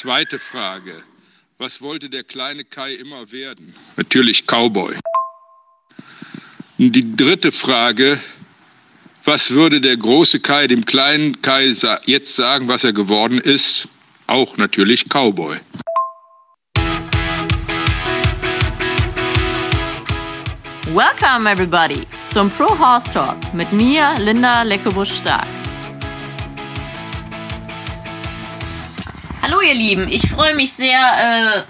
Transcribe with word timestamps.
Zweite 0.00 0.38
Frage. 0.38 1.02
Was 1.58 1.80
wollte 1.80 2.08
der 2.08 2.22
kleine 2.22 2.62
Kai 2.62 2.94
immer 2.94 3.32
werden? 3.32 3.74
Natürlich 3.96 4.46
Cowboy. 4.46 4.94
Die 6.76 7.16
dritte 7.16 7.50
Frage. 7.50 8.16
Was 9.24 9.50
würde 9.50 9.80
der 9.80 9.96
große 9.96 10.38
Kai 10.38 10.68
dem 10.68 10.84
kleinen 10.84 11.42
Kai 11.42 11.74
jetzt 12.06 12.36
sagen, 12.36 12.68
was 12.68 12.84
er 12.84 12.92
geworden 12.92 13.38
ist? 13.38 13.88
Auch 14.28 14.56
natürlich 14.56 15.06
Cowboy. 15.08 15.56
Welcome 20.94 21.50
everybody 21.50 22.06
zum 22.24 22.50
Pro 22.50 22.68
Horse 22.78 23.10
Talk 23.10 23.52
mit 23.52 23.72
mir, 23.72 24.14
Linda 24.20 24.62
Leckebusch-Stark. 24.62 25.57
Hallo 29.48 29.62
ihr 29.62 29.72
Lieben, 29.72 30.08
ich 30.10 30.28
freue 30.28 30.54
mich 30.54 30.74
sehr, 30.74 30.98
äh, 31.00 31.62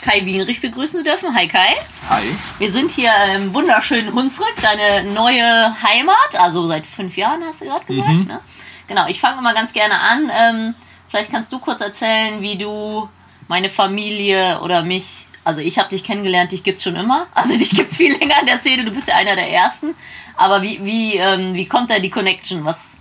Kai 0.00 0.24
Wienrich 0.24 0.60
begrüßen 0.60 1.00
zu 1.00 1.04
dürfen. 1.04 1.34
Hi 1.34 1.48
Kai. 1.48 1.74
Hi. 2.08 2.22
Wir 2.60 2.70
sind 2.70 2.92
hier 2.92 3.10
im 3.34 3.52
wunderschönen 3.52 4.12
Hunsrück, 4.12 4.54
deine 4.62 5.10
neue 5.10 5.42
Heimat, 5.82 6.36
also 6.38 6.68
seit 6.68 6.86
fünf 6.86 7.16
Jahren 7.16 7.42
hast 7.42 7.62
du 7.62 7.64
gerade 7.64 7.84
gesagt. 7.84 8.08
Mhm. 8.10 8.26
Ne? 8.28 8.40
Genau, 8.86 9.08
ich 9.08 9.18
fange 9.18 9.42
mal 9.42 9.54
ganz 9.54 9.72
gerne 9.72 9.98
an. 9.98 10.30
Ähm, 10.32 10.74
vielleicht 11.08 11.32
kannst 11.32 11.52
du 11.52 11.58
kurz 11.58 11.80
erzählen, 11.80 12.40
wie 12.42 12.58
du 12.58 13.08
meine 13.48 13.70
Familie 13.70 14.60
oder 14.60 14.84
mich, 14.84 15.26
also 15.42 15.60
ich 15.60 15.80
habe 15.80 15.88
dich 15.88 16.04
kennengelernt, 16.04 16.52
dich 16.52 16.62
gibt 16.62 16.76
es 16.76 16.84
schon 16.84 16.94
immer. 16.94 17.26
Also 17.34 17.58
dich 17.58 17.70
gibt 17.70 17.90
es 17.90 17.96
viel 17.96 18.16
länger 18.16 18.38
in 18.38 18.46
der 18.46 18.58
Szene, 18.58 18.84
du 18.84 18.92
bist 18.92 19.08
ja 19.08 19.16
einer 19.16 19.34
der 19.34 19.50
Ersten. 19.50 19.96
Aber 20.36 20.62
wie, 20.62 20.78
wie, 20.84 21.16
ähm, 21.16 21.54
wie 21.54 21.66
kommt 21.66 21.90
da 21.90 21.98
die 21.98 22.10
Connection? 22.10 22.64
Was? 22.64 22.98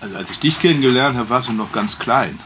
Also 0.00 0.16
als 0.16 0.30
ich 0.30 0.38
dich 0.38 0.58
kennengelernt 0.58 1.18
habe, 1.18 1.28
warst 1.28 1.50
du 1.50 1.52
noch 1.52 1.70
ganz 1.70 1.98
klein 1.98 2.40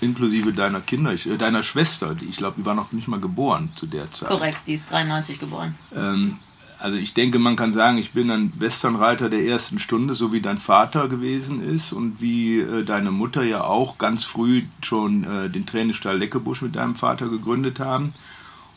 inklusive 0.00 0.52
deiner 0.52 0.80
Kinder, 0.80 1.12
ich, 1.12 1.26
äh, 1.26 1.36
deiner 1.36 1.62
Schwester, 1.62 2.14
die 2.14 2.26
ich 2.26 2.36
glaube, 2.36 2.56
die 2.58 2.64
war 2.64 2.74
noch 2.74 2.92
nicht 2.92 3.08
mal 3.08 3.20
geboren 3.20 3.72
zu 3.76 3.86
der 3.86 4.10
Zeit. 4.10 4.28
Korrekt, 4.28 4.60
die 4.66 4.74
ist 4.74 4.90
93 4.90 5.38
geboren. 5.38 5.76
Ähm, 5.94 6.38
also 6.80 6.96
ich 6.96 7.12
denke, 7.12 7.38
man 7.38 7.56
kann 7.56 7.74
sagen, 7.74 7.98
ich 7.98 8.12
bin 8.12 8.30
ein 8.30 8.54
Westernreiter 8.58 9.28
der 9.28 9.44
ersten 9.44 9.78
Stunde, 9.78 10.14
so 10.14 10.32
wie 10.32 10.40
dein 10.40 10.60
Vater 10.60 11.08
gewesen 11.08 11.62
ist 11.62 11.92
und 11.92 12.22
wie 12.22 12.58
äh, 12.58 12.84
deine 12.84 13.10
Mutter 13.10 13.42
ja 13.42 13.64
auch 13.64 13.98
ganz 13.98 14.24
früh 14.24 14.62
schon 14.80 15.24
äh, 15.24 15.50
den 15.50 15.66
Trainingsstall 15.66 16.16
Leckebusch 16.16 16.62
mit 16.62 16.76
deinem 16.76 16.96
Vater 16.96 17.28
gegründet 17.28 17.80
haben. 17.80 18.14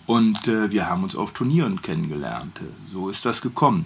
Und 0.06 0.50
äh, 0.50 0.70
wir 0.70 0.90
haben 0.90 1.04
uns 1.04 1.16
auf 1.16 1.32
Turnieren 1.32 1.82
kennengelernt. 1.82 2.60
So 2.92 3.10
ist 3.10 3.26
das 3.26 3.42
gekommen. 3.42 3.86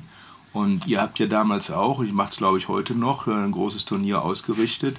Und 0.52 0.88
ihr 0.88 1.00
habt 1.00 1.20
ja 1.20 1.28
damals 1.28 1.70
auch, 1.70 2.02
ich 2.02 2.12
mache 2.12 2.32
es 2.32 2.38
glaube 2.38 2.58
ich 2.58 2.68
heute 2.68 2.96
noch, 2.96 3.28
äh, 3.28 3.32
ein 3.32 3.52
großes 3.52 3.86
Turnier 3.86 4.24
ausgerichtet. 4.24 4.98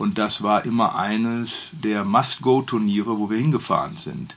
Und 0.00 0.16
das 0.16 0.42
war 0.42 0.64
immer 0.64 0.96
eines 0.96 1.68
der 1.72 2.06
Must-Go-Turniere, 2.06 3.18
wo 3.18 3.28
wir 3.28 3.36
hingefahren 3.36 3.98
sind. 3.98 4.34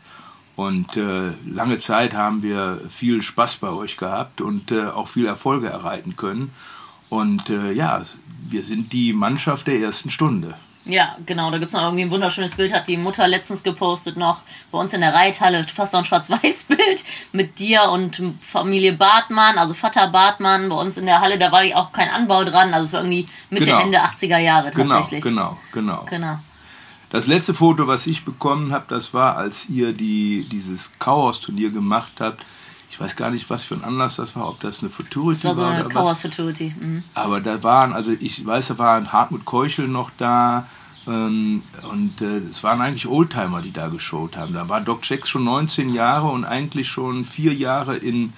Und 0.58 0.98
äh, 0.98 1.32
lange 1.46 1.78
Zeit 1.78 2.14
haben 2.14 2.44
wir 2.44 2.82
viel 2.90 3.22
Spaß 3.22 3.56
bei 3.62 3.70
euch 3.70 3.96
gehabt 3.96 4.42
und 4.42 4.72
äh, 4.72 4.88
auch 4.88 5.08
viel 5.08 5.26
Erfolge 5.26 5.68
erreichen 5.70 6.18
können. 6.18 6.52
Und 7.08 7.50
äh, 7.50 7.72
ja, 7.72 8.04
wir 8.50 8.66
sind 8.66 8.92
die 8.92 9.14
Mannschaft 9.14 9.68
der 9.68 9.80
ersten 9.80 10.10
Stunde. 10.10 10.56
Ja, 10.86 11.16
genau. 11.26 11.50
Da 11.50 11.58
gibt 11.60 11.70
es 11.70 11.74
noch 11.74 11.84
irgendwie 11.84 12.04
ein 12.04 12.12
wunderschönes 12.12 12.56
Bild, 12.56 12.74
hat 12.74 12.88
die 12.88 12.98
Mutter 12.98 13.28
letztens 13.28 13.64
gepostet 13.64 14.18
noch 14.18 14.42
bei 14.72 14.78
uns 14.78 14.92
in 14.94 15.02
der 15.02 15.14
Reithalle, 15.14 15.66
fast 15.74 15.94
noch 15.94 16.00
ein 16.00 16.06
Schwarz-Weiß-Bild 16.06 17.04
mit 17.32 17.60
dir 17.60 17.90
und 17.92 18.22
Familie 18.42 18.94
Bartmann, 18.94 19.58
also 19.58 19.74
Vater 19.74 20.08
Bartmann 20.08 20.70
bei 20.70 20.76
uns 20.76 20.98
in 20.98 21.06
der 21.06 21.22
Halle. 21.22 21.38
Da 21.38 21.52
war 21.52 21.64
auch 21.76 21.94
kein 21.94 22.10
Anbau 22.10 22.44
dran, 22.44 22.74
also 22.74 22.86
es 22.86 22.94
war 22.94 23.02
irgendwie 23.02 23.26
Mitte, 23.50 23.66
genau. 23.66 23.80
Ende 23.80 24.00
80er 24.00 24.38
Jahre 24.40 24.72
genau, 24.72 24.96
tatsächlich. 24.96 25.24
Genau, 25.24 25.58
genau, 25.72 26.06
genau. 26.10 26.40
Das 27.10 27.28
letzte 27.28 27.54
Foto, 27.54 27.88
was 27.88 28.08
ich 28.08 28.26
bekommen 28.26 28.74
habe, 28.74 28.86
das 28.90 29.14
war, 29.14 29.38
als 29.38 29.70
ihr 29.70 29.94
die, 29.94 30.48
dieses 30.52 30.92
Kauhaus-Turnier 30.98 31.70
gemacht 31.70 32.14
habt. 32.20 32.44
Ich 32.94 33.00
weiß 33.00 33.16
gar 33.16 33.32
nicht, 33.32 33.50
was 33.50 33.64
für 33.64 33.74
ein 33.74 33.84
Anlass 33.84 34.18
das 34.18 34.36
war, 34.36 34.48
ob 34.48 34.60
das 34.60 34.82
eine 34.82 34.92
Futurity 34.92 35.46
war. 35.46 35.52
Das 35.52 35.58
war 35.58 35.70
so 35.70 35.76
eine 35.76 35.90
Kauhaus 35.90 36.20
Futurity. 36.20 36.76
Mhm. 36.80 37.04
Aber 37.16 37.42
da 37.42 37.64
waren, 37.64 37.92
also 37.92 38.12
ich 38.12 38.46
weiß, 38.46 38.68
da 38.68 38.78
waren 38.78 39.12
Hartmut 39.12 39.46
Keuchel 39.46 39.88
noch 39.88 40.12
da, 40.20 40.68
ähm, 41.08 41.64
und 41.92 42.22
äh, 42.22 42.38
es 42.52 42.64
waren 42.64 42.82
eigentlich 42.82 43.08
Oldtimer, 43.08 43.64
die 43.64 43.74
da 43.74 43.88
geschaut 43.88 44.38
haben. 44.38 44.54
Da 44.54 44.70
war 44.70 44.80
Doc 44.80 45.10
Jacks 45.10 45.28
schon 45.28 45.44
19 45.44 45.92
Jahre 45.92 46.28
und 46.28 46.46
eigentlich 46.46 46.88
schon 46.88 47.26
vier 47.26 47.52
Jahre 47.52 47.98
in, 47.98 48.32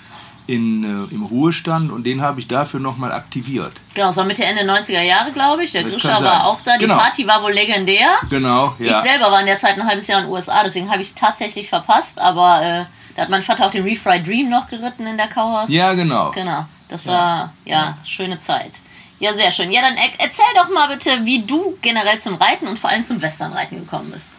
in, 0.47 0.85
äh, 0.85 1.13
im 1.13 1.23
Ruhestand 1.23 1.91
und 1.91 2.05
den 2.05 2.21
habe 2.21 2.39
ich 2.39 2.47
dafür 2.47 2.79
nochmal 2.79 3.11
aktiviert. 3.11 3.73
Genau, 3.93 4.11
es 4.11 4.15
war 4.15 4.23
Mitte, 4.23 4.45
Ende 4.45 4.61
90er 4.63 5.01
Jahre, 5.01 5.33
glaube 5.33 5.65
ich. 5.65 5.73
Der 5.73 5.83
Grisha 5.83 6.23
war 6.23 6.45
auch 6.45 6.61
da. 6.61 6.77
Die 6.77 6.85
genau. 6.85 6.97
Party 6.97 7.27
war 7.27 7.43
wohl 7.43 7.51
legendär. 7.51 8.07
Genau, 8.29 8.73
ja. 8.79 8.85
Ich 8.85 9.09
selber 9.11 9.29
war 9.33 9.41
in 9.41 9.47
der 9.47 9.59
Zeit 9.59 9.77
ein 9.77 9.85
halbes 9.85 10.07
Jahr 10.07 10.21
in 10.21 10.27
den 10.27 10.33
USA, 10.33 10.63
deswegen 10.63 10.89
habe 10.89 11.01
ich 11.01 11.13
tatsächlich 11.13 11.67
verpasst, 11.67 12.19
aber 12.19 12.61
äh, 12.63 12.85
da 13.15 13.23
hat 13.23 13.29
mein 13.29 13.43
Vater 13.43 13.65
auch 13.65 13.71
den 13.71 13.83
Refry 13.83 14.21
Dream 14.21 14.49
noch 14.49 14.67
geritten 14.67 15.07
in 15.07 15.17
der 15.17 15.27
Kauhaus. 15.27 15.69
Ja, 15.69 15.93
genau. 15.93 16.31
Genau, 16.31 16.65
das 16.89 17.07
war, 17.07 17.53
ja, 17.63 17.73
ja, 17.73 17.97
schöne 18.03 18.39
Zeit. 18.39 18.73
Ja, 19.19 19.33
sehr 19.33 19.51
schön. 19.51 19.71
Ja, 19.71 19.81
dann 19.81 19.95
erzähl 20.17 20.45
doch 20.55 20.69
mal 20.69 20.89
bitte, 20.89 21.09
wie 21.23 21.41
du 21.41 21.77
generell 21.81 22.19
zum 22.19 22.35
Reiten 22.35 22.67
und 22.67 22.77
vor 22.77 22.89
allem 22.89 23.03
zum 23.03 23.21
Westernreiten 23.21 23.79
gekommen 23.79 24.11
bist. 24.11 24.37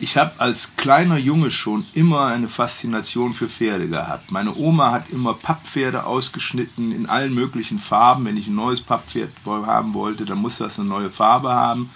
Ich 0.00 0.16
habe 0.16 0.32
als 0.38 0.76
kleiner 0.76 1.18
Junge 1.18 1.50
schon 1.50 1.84
immer 1.92 2.26
eine 2.26 2.48
Faszination 2.48 3.34
für 3.34 3.48
Pferde 3.48 3.88
gehabt. 3.88 4.30
Meine 4.30 4.54
Oma 4.54 4.92
hat 4.92 5.10
immer 5.10 5.34
Papppferde 5.34 6.04
ausgeschnitten 6.04 6.92
in 6.92 7.08
allen 7.08 7.34
möglichen 7.34 7.80
Farben. 7.80 8.24
Wenn 8.24 8.36
ich 8.36 8.46
ein 8.46 8.54
neues 8.54 8.80
Papppferd 8.80 9.30
haben 9.44 9.94
wollte, 9.94 10.24
dann 10.24 10.38
musste 10.38 10.64
das 10.64 10.78
eine 10.78 10.88
neue 10.88 11.10
Farbe 11.10 11.50
haben. 11.50 11.90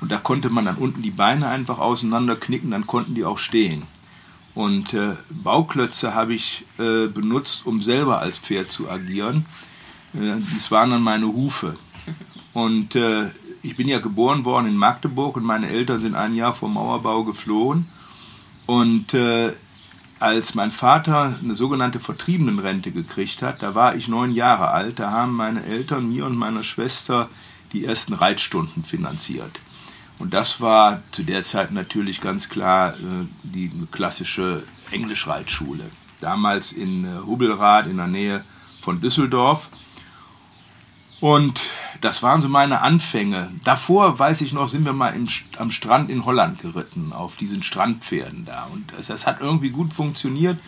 Und 0.00 0.12
da 0.12 0.18
konnte 0.18 0.48
man 0.48 0.64
dann 0.64 0.76
unten 0.76 1.02
die 1.02 1.10
Beine 1.10 1.48
einfach 1.48 1.80
auseinanderknicken, 1.80 2.70
dann 2.70 2.86
konnten 2.86 3.16
die 3.16 3.24
auch 3.24 3.38
stehen. 3.38 3.82
Und 4.54 4.94
äh, 4.94 5.16
Bauklötze 5.30 6.14
habe 6.14 6.34
ich 6.34 6.64
äh, 6.78 7.06
benutzt, 7.06 7.66
um 7.66 7.82
selber 7.82 8.20
als 8.20 8.38
Pferd 8.38 8.70
zu 8.70 8.88
agieren. 8.88 9.46
Äh, 10.14 10.40
das 10.54 10.70
waren 10.70 10.90
dann 10.90 11.02
meine 11.02 11.26
Hufe. 11.26 11.76
Und 12.52 12.94
äh, 12.94 13.30
ich 13.62 13.76
bin 13.76 13.88
ja 13.88 13.98
geboren 13.98 14.44
worden 14.44 14.66
in 14.66 14.76
Magdeburg 14.76 15.38
und 15.38 15.42
meine 15.42 15.70
Eltern 15.70 16.02
sind 16.02 16.14
ein 16.14 16.34
Jahr 16.34 16.54
vor 16.54 16.68
Mauerbau 16.68 17.24
geflohen. 17.24 17.86
Und 18.66 19.14
äh, 19.14 19.52
als 20.20 20.54
mein 20.54 20.70
Vater 20.70 21.38
eine 21.42 21.54
sogenannte 21.54 21.98
Vertriebenenrente 21.98 22.92
gekriegt 22.92 23.42
hat, 23.42 23.62
da 23.62 23.74
war 23.74 23.96
ich 23.96 24.06
neun 24.06 24.32
Jahre 24.32 24.68
alt, 24.68 24.98
da 24.98 25.10
haben 25.10 25.34
meine 25.34 25.64
Eltern 25.64 26.10
mir 26.10 26.26
und 26.26 26.36
meiner 26.36 26.62
Schwester 26.62 27.28
die 27.72 27.84
ersten 27.84 28.12
Reitstunden 28.12 28.84
finanziert. 28.84 29.58
Und 30.18 30.32
das 30.32 30.60
war 30.60 31.02
zu 31.12 31.22
der 31.22 31.42
Zeit 31.42 31.72
natürlich 31.72 32.20
ganz 32.20 32.48
klar 32.48 32.94
äh, 32.94 33.26
die 33.42 33.70
klassische 33.90 34.62
Englischreitschule. 34.90 35.90
Damals 36.20 36.72
in 36.72 37.04
äh, 37.04 37.26
Hubelrath 37.26 37.86
in 37.86 37.96
der 37.96 38.06
Nähe 38.06 38.44
von 38.80 39.00
Düsseldorf. 39.00 39.68
Und 41.20 41.60
das 42.00 42.22
waren 42.22 42.40
so 42.42 42.48
meine 42.48 42.82
Anfänge. 42.82 43.50
Davor, 43.64 44.18
weiß 44.18 44.42
ich 44.42 44.52
noch, 44.52 44.68
sind 44.68 44.84
wir 44.84 44.92
mal 44.92 45.14
im, 45.14 45.26
am 45.58 45.70
Strand 45.70 46.10
in 46.10 46.24
Holland 46.26 46.58
geritten, 46.60 47.12
auf 47.12 47.36
diesen 47.36 47.62
Strandpferden 47.62 48.44
da. 48.44 48.68
Und 48.72 48.92
das, 48.96 49.06
das 49.06 49.26
hat 49.26 49.40
irgendwie 49.40 49.70
gut 49.70 49.92
funktioniert. 49.92 50.58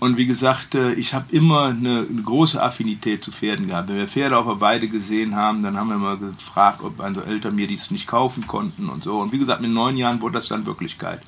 Und 0.00 0.16
wie 0.16 0.26
gesagt, 0.26 0.74
äh, 0.74 0.94
ich 0.94 1.12
habe 1.12 1.26
immer 1.30 1.66
eine, 1.66 2.06
eine, 2.10 2.22
große 2.22 2.60
Affinität 2.60 3.22
zu 3.22 3.30
Pferden 3.30 3.68
gehabt. 3.68 3.88
Wenn 3.88 3.98
wir 3.98 4.08
Pferde 4.08 4.38
auf 4.38 4.46
der 4.46 4.60
Weide 4.60 4.88
gesehen 4.88 5.36
haben, 5.36 5.62
dann 5.62 5.76
haben 5.76 5.90
wir 5.90 5.98
mal 5.98 6.16
gefragt, 6.16 6.82
ob 6.82 6.98
unsere 6.98 7.26
Eltern 7.26 7.54
mir 7.54 7.66
dies 7.66 7.90
nicht 7.90 8.06
kaufen 8.06 8.46
konnten 8.46 8.88
und 8.88 9.04
so. 9.04 9.20
Und 9.20 9.30
wie 9.32 9.38
gesagt, 9.38 9.60
mit 9.60 9.70
neun 9.70 9.98
Jahren 9.98 10.22
wurde 10.22 10.38
das 10.38 10.48
dann 10.48 10.64
Wirklichkeit. 10.64 11.20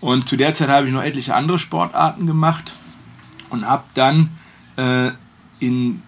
Und 0.00 0.28
zu 0.28 0.36
der 0.36 0.52
Zeit 0.52 0.68
habe 0.68 0.88
ich 0.88 0.92
noch 0.92 1.02
etliche 1.02 1.34
andere 1.36 1.60
Sportarten 1.60 2.26
gemacht 2.26 2.72
und 3.50 3.68
habe 3.68 3.84
dann 3.94 4.30
äh, 4.76 5.12
in 5.60 6.02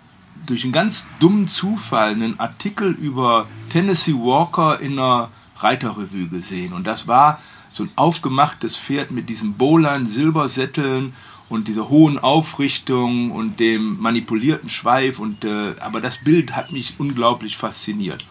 durch 0.47 0.65
einen 0.65 0.73
ganz 0.73 1.07
dummen 1.21 1.47
Zufall 1.47 2.11
einen 2.11 2.41
Artikel 2.41 2.91
über 2.91 3.47
Tennessee 3.69 4.15
Walker 4.15 4.81
in 4.81 4.99
einer 4.99 5.29
Reiterrevue 5.59 6.27
gesehen. 6.27 6.73
Und 6.73 6.89
das 6.89 7.07
war 7.07 7.41
so 7.71 7.85
ein 7.85 7.91
aufgemachtes 7.95 8.77
Pferd 8.77 9.13
mit 9.13 9.29
diesen 9.29 9.55
Bowline, 9.55 10.07
Silbersätteln 10.07 11.15
und 11.53 11.69
dieser 11.69 11.91
hohen 11.91 12.19
Aufrichtung 12.19 13.31
und 13.31 13.61
dem 13.61 14.01
manipulierten 14.01 14.71
Schweif. 14.71 15.19
Und, 15.19 15.45
äh, 15.45 15.75
aber 15.81 16.01
das 16.01 16.19
Bild 16.19 16.57
hat 16.57 16.73
mich 16.73 16.95
unglaublich 16.99 17.57
fasziniert. 17.57 18.25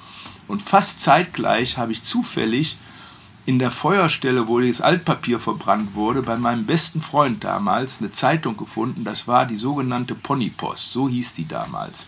Und 0.47 0.63
fast 0.63 1.01
zeitgleich 1.01 1.77
habe 1.77 1.91
ich 1.91 2.03
zufällig 2.03 2.77
in 3.45 3.59
der 3.59 3.71
Feuerstelle, 3.71 4.47
wo 4.47 4.59
das 4.59 4.81
Altpapier 4.81 5.39
verbrannt 5.39 5.94
wurde, 5.94 6.23
bei 6.23 6.38
meinem 6.38 6.65
besten 6.65 7.01
Freund 7.01 7.44
damals 7.44 8.00
eine 8.00 8.12
Zeitung 8.12 8.57
gefunden. 8.57 9.03
Das 9.03 9.27
war 9.27 9.45
die 9.45 9.57
sogenannte 9.57 10.15
Ponypost. 10.15 10.91
So 10.91 11.07
hieß 11.07 11.35
die 11.35 11.47
damals. 11.47 12.07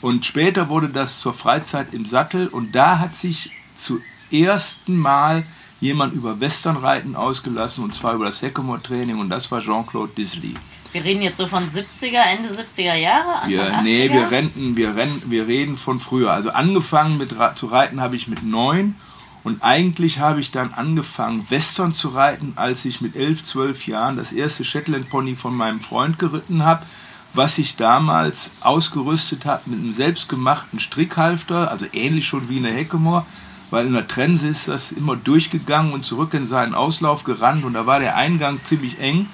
Und 0.00 0.24
später 0.24 0.68
wurde 0.68 0.88
das 0.88 1.20
zur 1.20 1.34
Freizeit 1.34 1.94
im 1.94 2.04
Sattel 2.04 2.48
und 2.48 2.74
da 2.74 2.98
hat 2.98 3.14
sich 3.14 3.52
zum 3.76 4.00
ersten 4.32 4.96
Mal 4.96 5.44
jemand 5.82 6.14
über 6.14 6.38
Westernreiten 6.40 7.16
ausgelassen 7.16 7.82
und 7.82 7.92
zwar 7.92 8.14
über 8.14 8.26
das 8.26 8.40
Heckemore-Training 8.40 9.18
und 9.18 9.28
das 9.28 9.50
war 9.50 9.60
Jean-Claude 9.60 10.12
Disley. 10.16 10.54
Wir 10.92 11.04
reden 11.04 11.22
jetzt 11.22 11.38
so 11.38 11.48
von 11.48 11.64
70er, 11.64 12.22
Ende 12.22 12.50
70er 12.50 12.94
Jahre? 12.94 13.36
Anfang 13.36 13.50
wir, 13.50 13.72
80er? 13.72 13.82
Nee, 13.82 14.12
wir, 14.12 14.30
renten, 14.30 14.76
wir, 14.76 14.96
renten, 14.96 15.30
wir 15.30 15.48
reden 15.48 15.76
von 15.76 15.98
früher. 15.98 16.32
Also 16.32 16.50
angefangen 16.50 17.18
mit, 17.18 17.34
zu 17.56 17.66
reiten 17.66 18.00
habe 18.00 18.14
ich 18.14 18.28
mit 18.28 18.44
neun 18.44 18.94
Und 19.42 19.64
eigentlich 19.64 20.20
habe 20.20 20.40
ich 20.40 20.52
dann 20.52 20.72
angefangen, 20.72 21.46
Western 21.48 21.94
zu 21.94 22.10
reiten, 22.10 22.52
als 22.54 22.84
ich 22.84 23.00
mit 23.00 23.16
elf, 23.16 23.44
zwölf 23.44 23.88
Jahren 23.88 24.16
das 24.16 24.32
erste 24.32 24.64
Shetland 24.64 25.10
Pony 25.10 25.34
von 25.34 25.56
meinem 25.56 25.80
Freund 25.80 26.18
geritten 26.18 26.64
habe, 26.64 26.86
was 27.34 27.58
ich 27.58 27.76
damals 27.76 28.52
ausgerüstet 28.60 29.46
habe 29.46 29.62
mit 29.66 29.80
einem 29.80 29.94
selbstgemachten 29.94 30.78
Strickhalfter, 30.78 31.70
also 31.72 31.86
ähnlich 31.92 32.28
schon 32.28 32.48
wie 32.48 32.58
eine 32.58 32.70
Heckemore, 32.70 33.26
weil 33.72 33.86
in 33.86 33.94
der 33.94 34.06
Trense 34.06 34.48
ist 34.48 34.68
das 34.68 34.92
immer 34.92 35.16
durchgegangen 35.16 35.94
und 35.94 36.04
zurück 36.04 36.34
in 36.34 36.46
seinen 36.46 36.74
Auslauf 36.74 37.24
gerannt 37.24 37.64
und 37.64 37.72
da 37.72 37.86
war 37.86 38.00
der 38.00 38.16
Eingang 38.16 38.60
ziemlich 38.62 39.00
eng 39.00 39.26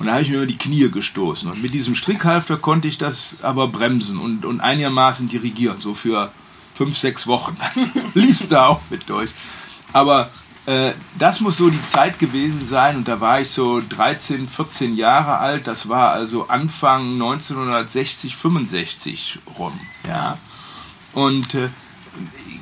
und 0.00 0.06
da 0.06 0.14
habe 0.14 0.22
ich 0.22 0.28
mir 0.28 0.38
über 0.38 0.46
die 0.46 0.58
Knie 0.58 0.90
gestoßen. 0.90 1.48
Und 1.48 1.62
mit 1.62 1.72
diesem 1.72 1.94
Strickhalfter 1.94 2.56
konnte 2.56 2.88
ich 2.88 2.98
das 2.98 3.36
aber 3.42 3.68
bremsen 3.68 4.18
und, 4.18 4.44
und 4.44 4.60
einigermaßen 4.60 5.28
dirigieren, 5.28 5.80
so 5.80 5.94
für 5.94 6.32
fünf, 6.74 6.98
sechs 6.98 7.28
Wochen. 7.28 7.56
Lief 8.14 8.40
es 8.40 8.48
da 8.48 8.66
auch 8.66 8.80
mit 8.90 9.08
durch. 9.08 9.30
Aber 9.92 10.30
äh, 10.66 10.90
das 11.16 11.38
muss 11.38 11.56
so 11.56 11.70
die 11.70 11.86
Zeit 11.86 12.18
gewesen 12.18 12.66
sein 12.66 12.96
und 12.96 13.06
da 13.06 13.20
war 13.20 13.40
ich 13.40 13.50
so 13.50 13.80
13, 13.88 14.48
14 14.48 14.96
Jahre 14.96 15.38
alt. 15.38 15.68
Das 15.68 15.88
war 15.88 16.10
also 16.10 16.48
Anfang 16.48 17.12
1960, 17.12 18.34
65 18.34 19.38
rum. 19.56 19.78
Ja. 20.08 20.38
Und 21.12 21.54
äh, 21.54 21.68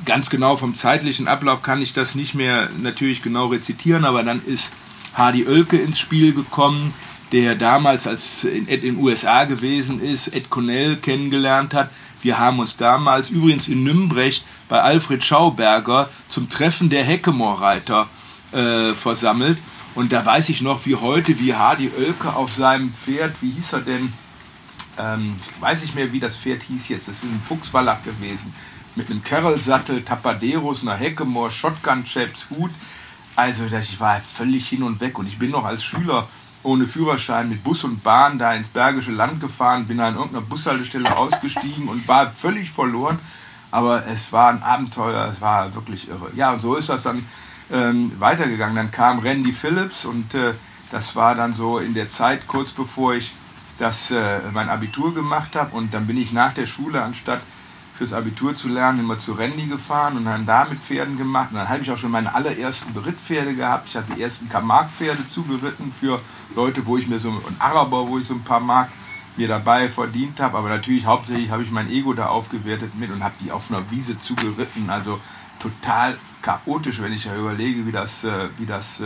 ganz 0.05 0.31
genau 0.31 0.57
vom 0.57 0.75
zeitlichen 0.75 1.29
Ablauf 1.29 1.63
kann 1.63 1.83
ich 1.83 1.93
das 1.93 2.15
nicht 2.15 2.35
mehr 2.35 2.71
natürlich 2.79 3.23
genau 3.23 3.47
rezitieren, 3.47 4.05
aber 4.05 4.23
dann 4.23 4.45
ist 4.45 4.73
Hardy 5.15 5.47
Oelke 5.47 5.77
ins 5.77 5.99
Spiel 5.99 6.33
gekommen, 6.33 6.95
der 7.33 7.55
damals 7.55 8.07
als 8.07 8.45
in 8.45 8.67
den 8.67 8.99
USA 8.99 9.45
gewesen 9.45 10.03
ist, 10.03 10.29
Ed 10.29 10.51
Connell 10.51 10.97
kennengelernt 10.97 11.75
hat. 11.75 11.91
Wir 12.21 12.39
haben 12.39 12.59
uns 12.61 12.77
damals 12.77 13.31
übrigens 13.31 13.69
in 13.69 13.83
Nümbrecht 13.83 14.45
bei 14.69 14.81
Alfred 14.81 15.25
Schauberger 15.25 16.09
zum 16.29 16.49
Treffen 16.49 16.89
der 16.89 17.05
Heckemore-Reiter 17.05 18.07
äh, 18.53 18.93
versammelt. 18.93 19.59
Und 19.95 20.13
da 20.13 20.25
weiß 20.25 20.49
ich 20.51 20.61
noch 20.61 20.87
wie 20.87 20.97
heute, 20.97 21.39
wie 21.41 21.55
Hardy 21.55 21.91
Oelke 21.99 22.35
auf 22.35 22.55
seinem 22.55 22.93
Pferd, 22.93 23.35
wie 23.41 23.51
hieß 23.51 23.75
er 23.75 23.81
denn? 23.81 24.13
Ähm, 24.99 25.37
weiß 25.61 25.83
ich 25.85 25.95
mehr, 25.95 26.13
wie 26.13 26.21
das 26.21 26.37
Pferd 26.37 26.63
hieß 26.63 26.89
jetzt. 26.89 27.09
Das 27.09 27.17
ist 27.17 27.25
ein 27.25 27.43
Fuchswallach 27.47 28.03
gewesen. 28.05 28.55
Mit 28.95 29.11
einem 29.11 29.25
Carroll-Sattel, 29.25 30.03
Tapaderos, 30.03 30.83
einer 30.83 30.97
Heckemore, 30.97 31.51
Shotgun-Chaps, 31.51 32.49
Hut. 32.51 32.71
Also 33.37 33.65
ich 33.65 34.01
war 34.01 34.21
völlig 34.21 34.69
hin 34.69 34.83
und 34.83 35.01
weg. 35.01 35.19
Und 35.19 35.27
ich 35.27 35.39
bin 35.39 35.51
noch 35.51 35.65
als 35.65 35.83
Schüler 35.83 36.29
ohne 36.63 36.87
Führerschein 36.87 37.49
mit 37.49 37.65
Bus 37.65 37.85
und 37.85 38.03
Bahn 38.03 38.39
da 38.39 38.55
ins 38.55 38.69
Bergische 38.69 39.11
Land 39.11 39.41
gefahren, 39.41 39.87
bin 39.87 40.01
an 40.01 40.15
irgendeiner 40.15 40.45
Bushaltestelle 40.45 41.17
ausgestiegen 41.17 41.89
und 41.89 42.07
war 42.07 42.31
völlig 42.31 42.71
verloren. 42.71 43.19
Aber 43.71 44.07
es 44.07 44.33
war 44.33 44.51
ein 44.51 44.63
Abenteuer, 44.63 45.31
es 45.33 45.41
war 45.41 45.75
wirklich 45.75 46.09
irre. 46.09 46.31
Ja, 46.37 46.53
und 46.53 46.61
so 46.61 46.77
ist 46.77 46.89
das 46.91 47.05
dann 47.05 47.27
ähm, 47.73 48.13
weitergegangen. 48.19 48.77
Dann 48.77 48.91
kam 48.91 49.21
Randy 49.21 49.53
Phillips 49.53 50.05
und 50.05 50.35
äh, 50.35 50.53
das 50.91 51.17
war 51.17 51.35
dann 51.35 51.55
so 51.55 51.79
in 51.79 51.95
der 51.95 52.09
Zeit, 52.09 52.47
kurz 52.47 52.73
bevor 52.73 53.15
ich 53.15 53.33
das, 53.79 54.11
äh, 54.11 54.41
mein 54.53 54.69
Abitur 54.69 55.15
gemacht 55.15 55.57
habe. 55.57 55.75
Und 55.75 55.95
dann 55.95 56.07
bin 56.07 56.19
ich 56.19 56.33
nach 56.33 56.53
der 56.53 56.67
Schule, 56.67 57.03
anstatt 57.03 57.41
fürs 58.03 58.13
Abitur 58.13 58.57
zu 58.57 58.69
lernen, 58.69 58.99
immer 58.99 59.17
zu 59.17 59.33
Randy 59.33 59.67
gefahren 59.67 60.17
und 60.17 60.25
dann 60.25 60.45
da 60.45 60.67
mit 60.69 60.81
Pferden 60.81 61.17
gemacht. 61.17 61.51
Und 61.53 61.59
dann 61.59 61.69
habe 61.69 61.83
ich 61.83 61.91
auch 61.93 61.97
schon 61.97 62.11
meine 62.11 62.35
allerersten 62.35 62.93
Berittpferde 62.93 63.55
gehabt. 63.55 63.89
Ich 63.89 63.97
hatte 63.97 64.13
die 64.17 64.21
ersten 64.21 64.49
Camargue-Pferde 64.49 65.25
zugeritten 65.27 65.93
für 66.01 66.21
Leute, 66.57 66.85
wo 66.85 66.97
ich 66.97 67.07
mir 67.07 67.21
so, 67.21 67.31
und 67.31 67.61
Araber, 67.61 68.09
wo 68.09 68.19
ich 68.19 68.27
so 68.27 68.35
ein 68.35 68.43
paar 68.43 68.59
Mark 68.59 68.89
mir 69.37 69.47
dabei 69.47 69.89
verdient 69.89 70.41
habe. 70.41 70.59
Aber 70.59 70.69
natürlich 70.69 71.07
hauptsächlich 71.07 71.51
habe 71.51 71.63
ich 71.63 71.71
mein 71.71 71.89
Ego 71.91 72.13
da 72.13 72.27
aufgewertet 72.27 72.97
mit 72.97 73.13
und 73.13 73.23
habe 73.23 73.35
die 73.41 73.53
auf 73.53 73.71
einer 73.71 73.89
Wiese 73.93 74.19
zugeritten. 74.19 74.91
Also 74.91 75.21
total 75.61 76.19
chaotisch, 76.43 77.01
wenn 77.01 77.13
ich 77.13 77.25
ja 77.25 77.35
überlege, 77.35 77.87
wie 77.87 77.93
das, 77.93 78.25
äh, 78.25 78.49
wie 78.59 78.67
das 78.67 79.01
äh, 79.01 79.05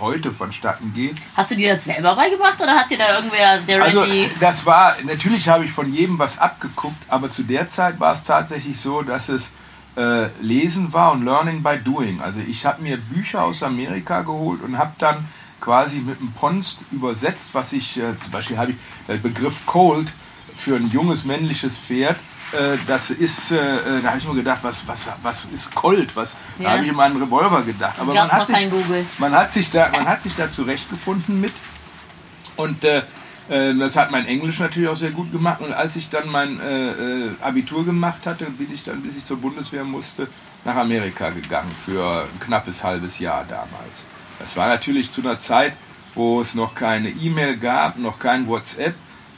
heute 0.00 0.32
vonstatten 0.32 0.92
geht. 0.92 1.16
Hast 1.36 1.50
du 1.52 1.56
dir 1.56 1.72
das 1.72 1.84
selber 1.84 2.14
beigebracht 2.14 2.60
oder 2.60 2.72
hat 2.72 2.90
dir 2.90 2.98
da 2.98 3.16
irgendwer, 3.16 3.58
der 3.58 3.82
also, 3.82 4.00
Randy... 4.00 4.30
Das 4.40 4.66
war, 4.66 4.96
natürlich 5.04 5.48
habe 5.48 5.64
ich 5.64 5.72
von 5.72 5.92
jedem 5.92 6.18
was 6.18 6.38
abgeguckt, 6.38 7.02
aber 7.08 7.30
zu 7.30 7.44
der 7.44 7.68
Zeit 7.68 8.00
war 8.00 8.12
es 8.12 8.22
tatsächlich 8.22 8.78
so, 8.78 9.02
dass 9.02 9.28
es 9.28 9.50
äh, 9.96 10.26
Lesen 10.40 10.92
war 10.92 11.12
und 11.12 11.24
Learning 11.24 11.62
by 11.62 11.78
Doing. 11.78 12.20
Also 12.20 12.40
ich 12.40 12.66
habe 12.66 12.82
mir 12.82 12.96
Bücher 12.96 13.44
aus 13.44 13.62
Amerika 13.62 14.22
geholt 14.22 14.62
und 14.62 14.76
habe 14.78 14.92
dann 14.98 15.24
quasi 15.60 15.98
mit 15.98 16.20
dem 16.20 16.32
Ponst 16.32 16.80
übersetzt, 16.92 17.50
was 17.54 17.72
ich, 17.72 17.96
äh, 17.96 18.16
zum 18.16 18.32
Beispiel 18.32 18.58
habe 18.58 18.72
ich 18.72 18.76
den 19.08 19.22
Begriff 19.22 19.64
Cold 19.66 20.08
für 20.54 20.76
ein 20.76 20.90
junges 20.90 21.24
männliches 21.24 21.76
Pferd, 21.76 22.16
äh, 22.54 22.78
das 22.86 23.10
ist, 23.10 23.50
äh, 23.50 23.56
äh, 23.56 24.02
da 24.02 24.08
habe 24.10 24.18
ich 24.18 24.26
mir 24.26 24.34
gedacht, 24.34 24.60
was, 24.62 24.86
was, 24.86 25.06
was 25.22 25.44
ist 25.52 25.74
Colt? 25.74 26.14
Was, 26.14 26.36
ja. 26.58 26.64
Da 26.64 26.70
habe 26.72 26.84
ich 26.84 26.88
immer 26.88 27.04
an 27.04 27.12
einen 27.12 27.22
Revolver 27.22 27.62
gedacht. 27.62 27.98
Aber 27.98 28.14
man 28.14 28.30
hat, 28.30 28.46
sich, 28.46 28.70
man, 29.18 29.32
hat 29.32 29.52
sich 29.52 29.70
da, 29.70 29.90
man 29.90 30.06
hat 30.06 30.22
sich 30.22 30.34
da 30.34 30.48
zurechtgefunden 30.48 31.40
mit. 31.40 31.52
Und 32.56 32.84
äh, 32.84 33.02
äh, 33.48 33.74
das 33.74 33.96
hat 33.96 34.10
mein 34.10 34.26
Englisch 34.26 34.60
natürlich 34.60 34.88
auch 34.88 34.96
sehr 34.96 35.10
gut 35.10 35.32
gemacht. 35.32 35.60
Und 35.60 35.72
als 35.72 35.96
ich 35.96 36.08
dann 36.08 36.30
mein 36.30 36.60
Abitur 37.40 37.84
gemacht 37.84 38.26
hatte, 38.26 38.44
bin 38.46 38.72
ich 38.72 38.82
dann, 38.82 39.02
bis 39.02 39.16
ich 39.16 39.24
zur 39.24 39.38
Bundeswehr 39.38 39.84
musste, 39.84 40.28
nach 40.64 40.76
Amerika 40.76 41.30
gegangen 41.30 41.74
für 41.84 42.22
ein 42.22 42.40
knappes 42.40 42.82
halbes 42.82 43.18
Jahr 43.18 43.44
damals. 43.48 44.04
Das 44.38 44.56
war 44.56 44.68
natürlich 44.68 45.10
zu 45.10 45.20
einer 45.20 45.38
Zeit, 45.38 45.74
wo 46.14 46.40
es 46.40 46.54
noch 46.54 46.74
keine 46.74 47.10
E-Mail 47.10 47.56
gab, 47.56 47.98
noch 47.98 48.18
kein 48.18 48.46
WhatsApp. 48.46 48.94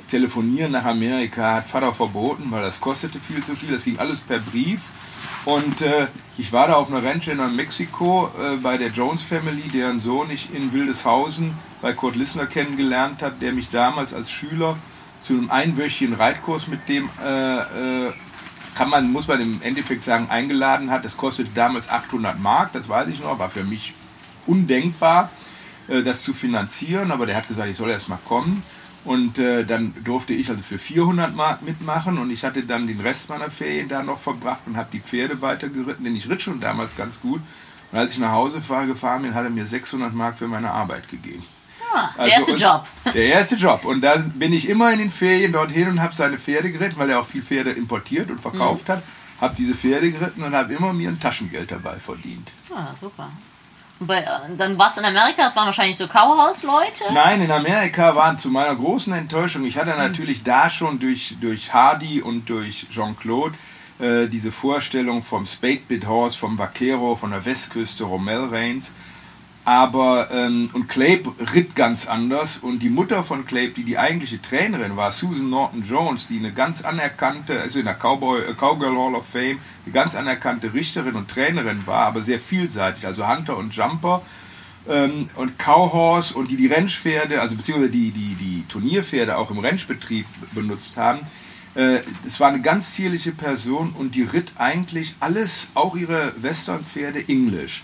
Telefonieren 0.08 0.72
nach 0.72 0.84
Amerika 0.84 1.56
hat 1.56 1.66
Vater 1.66 1.92
verboten, 1.94 2.50
weil 2.50 2.62
das 2.62 2.80
kostete 2.80 3.20
viel 3.20 3.42
zu 3.42 3.56
viel. 3.56 3.72
Das 3.72 3.84
ging 3.84 3.98
alles 3.98 4.20
per 4.20 4.38
Brief. 4.38 4.82
Und 5.44 5.80
äh, 5.80 6.08
ich 6.38 6.52
war 6.52 6.68
da 6.68 6.74
auf 6.74 6.90
einer 6.90 7.04
Ranch 7.04 7.28
in 7.28 7.38
Mexiko 7.54 8.30
äh, 8.38 8.56
bei 8.56 8.76
der 8.78 8.88
Jones 8.88 9.22
Family, 9.22 9.62
deren 9.72 10.00
Sohn 10.00 10.30
ich 10.30 10.52
in 10.52 10.72
Wildeshausen 10.72 11.52
bei 11.80 11.92
Kurt 11.92 12.16
Lissner 12.16 12.46
kennengelernt 12.46 13.22
habe, 13.22 13.36
der 13.40 13.52
mich 13.52 13.70
damals 13.70 14.12
als 14.12 14.30
Schüler 14.30 14.76
zu 15.20 15.34
einem 15.34 15.50
einwöchigen 15.50 16.14
Reitkurs 16.14 16.66
mit 16.66 16.88
dem, 16.88 17.08
äh, 17.24 17.58
äh 17.58 18.12
kann 18.74 18.90
man, 18.90 19.10
muss 19.10 19.26
man 19.26 19.40
im 19.40 19.62
Endeffekt 19.62 20.02
sagen, 20.02 20.28
eingeladen 20.28 20.90
hat. 20.90 21.04
Das 21.04 21.16
kostete 21.16 21.48
damals 21.54 21.88
800 21.88 22.38
Mark, 22.38 22.74
das 22.74 22.90
weiß 22.90 23.08
ich 23.08 23.20
noch, 23.20 23.38
war 23.38 23.48
für 23.48 23.64
mich 23.64 23.94
undenkbar, 24.46 25.30
äh, 25.88 26.02
das 26.02 26.22
zu 26.22 26.34
finanzieren. 26.34 27.10
Aber 27.10 27.24
der 27.24 27.36
hat 27.36 27.48
gesagt, 27.48 27.70
ich 27.70 27.76
soll 27.76 27.90
erst 27.90 28.08
mal 28.08 28.18
kommen. 28.26 28.62
Und 29.06 29.38
äh, 29.38 29.64
dann 29.64 29.94
durfte 30.02 30.32
ich 30.34 30.50
also 30.50 30.62
für 30.62 30.78
400 30.78 31.34
Mark 31.34 31.62
mitmachen 31.62 32.18
und 32.18 32.30
ich 32.30 32.44
hatte 32.44 32.64
dann 32.64 32.88
den 32.88 33.00
Rest 33.00 33.28
meiner 33.28 33.52
Ferien 33.52 33.88
da 33.88 34.02
noch 34.02 34.18
verbracht 34.18 34.62
und 34.66 34.76
habe 34.76 34.88
die 34.92 34.98
Pferde 34.98 35.40
weitergeritten, 35.40 36.04
denn 36.04 36.16
ich 36.16 36.28
ritt 36.28 36.42
schon 36.42 36.58
damals 36.60 36.96
ganz 36.96 37.20
gut. 37.20 37.40
Und 37.92 37.98
als 37.98 38.14
ich 38.14 38.18
nach 38.18 38.32
Hause 38.32 38.60
fahr, 38.60 38.84
gefahren 38.86 39.22
bin, 39.22 39.32
hat 39.32 39.44
er 39.44 39.50
mir 39.50 39.64
600 39.64 40.12
Mark 40.12 40.38
für 40.38 40.48
meine 40.48 40.72
Arbeit 40.72 41.08
gegeben. 41.08 41.44
Ah, 41.94 42.10
der 42.16 42.24
also, 42.24 42.50
erste 42.50 42.64
Job. 42.64 42.86
Der 43.14 43.26
erste 43.26 43.54
Job. 43.54 43.84
Und 43.84 44.00
da 44.00 44.16
bin 44.16 44.52
ich 44.52 44.68
immer 44.68 44.92
in 44.92 44.98
den 44.98 45.10
Ferien 45.12 45.52
dorthin 45.52 45.88
und 45.88 46.02
habe 46.02 46.12
seine 46.12 46.36
Pferde 46.36 46.72
geritten, 46.72 46.98
weil 46.98 47.10
er 47.10 47.20
auch 47.20 47.26
viel 47.26 47.42
Pferde 47.42 47.70
importiert 47.70 48.28
und 48.28 48.40
verkauft 48.40 48.88
mhm. 48.88 48.94
hat. 48.94 49.02
Habe 49.40 49.54
diese 49.56 49.76
Pferde 49.76 50.10
geritten 50.10 50.42
und 50.42 50.52
habe 50.52 50.74
immer 50.74 50.92
mir 50.92 51.10
ein 51.10 51.20
Taschengeld 51.20 51.70
dabei 51.70 51.94
verdient. 51.94 52.50
Ah, 52.74 52.94
super. 52.94 53.28
Äh, 54.08 54.22
dann 54.56 54.78
warst 54.78 54.96
du 54.96 55.00
in 55.00 55.06
Amerika, 55.06 55.42
das 55.42 55.56
waren 55.56 55.66
wahrscheinlich 55.66 55.96
so 55.96 56.06
Kauhaus-Leute? 56.06 57.04
Nein, 57.12 57.40
in 57.40 57.50
Amerika 57.50 58.14
waren 58.14 58.38
zu 58.38 58.48
meiner 58.48 58.74
großen 58.74 59.12
Enttäuschung, 59.12 59.64
ich 59.64 59.78
hatte 59.78 59.90
natürlich 59.90 60.42
da 60.42 60.68
schon 60.68 60.98
durch, 60.98 61.36
durch 61.40 61.72
Hardy 61.72 62.20
und 62.20 62.48
durch 62.48 62.86
Jean-Claude 62.90 63.54
äh, 63.98 64.26
diese 64.26 64.52
Vorstellung 64.52 65.22
vom 65.22 65.46
Spade-Bit 65.46 66.06
Horse, 66.06 66.36
vom 66.36 66.58
Vaquero, 66.58 67.16
von 67.16 67.30
der 67.30 67.44
Westküste, 67.44 68.04
Rommel 68.04 68.48
Reigns. 68.50 68.92
Aber, 69.66 70.28
ähm, 70.30 70.70
und 70.74 70.88
Clape 70.88 71.34
ritt 71.52 71.74
ganz 71.74 72.06
anders. 72.06 72.58
Und 72.58 72.84
die 72.84 72.88
Mutter 72.88 73.24
von 73.24 73.46
Clape, 73.46 73.70
die 73.70 73.82
die 73.82 73.98
eigentliche 73.98 74.40
Trainerin 74.40 74.96
war, 74.96 75.10
Susan 75.10 75.50
Norton 75.50 75.82
Jones, 75.82 76.28
die 76.28 76.38
eine 76.38 76.52
ganz 76.52 76.82
anerkannte, 76.82 77.60
also 77.60 77.80
in 77.80 77.86
der 77.86 77.96
Cowboy, 77.96 78.42
äh, 78.42 78.54
Cowgirl 78.54 78.96
Hall 78.96 79.16
of 79.16 79.26
Fame, 79.26 79.58
eine 79.84 79.92
ganz 79.92 80.14
anerkannte 80.14 80.72
Richterin 80.72 81.16
und 81.16 81.28
Trainerin 81.28 81.84
war, 81.84 82.06
aber 82.06 82.22
sehr 82.22 82.38
vielseitig, 82.38 83.06
also 83.06 83.26
Hunter 83.28 83.56
und 83.56 83.74
Jumper 83.74 84.22
ähm, 84.88 85.30
und 85.34 85.58
Cowhorse 85.58 86.34
und 86.34 86.48
die 86.52 86.56
die 86.56 86.68
Rennpferde, 86.68 87.40
also 87.40 87.56
beziehungsweise 87.56 87.90
die, 87.90 88.12
die, 88.12 88.36
die 88.36 88.64
Turnierpferde 88.68 89.36
auch 89.36 89.50
im 89.50 89.58
Rennbetrieb 89.58 90.26
benutzt 90.52 90.96
haben. 90.96 91.22
Äh, 91.74 92.02
es 92.24 92.38
war 92.38 92.50
eine 92.50 92.60
ganz 92.60 92.92
zierliche 92.92 93.32
Person 93.32 93.96
und 93.98 94.14
die 94.14 94.22
ritt 94.22 94.52
eigentlich 94.58 95.16
alles, 95.18 95.66
auch 95.74 95.96
ihre 95.96 96.34
Westernpferde, 96.40 97.28
Englisch 97.28 97.82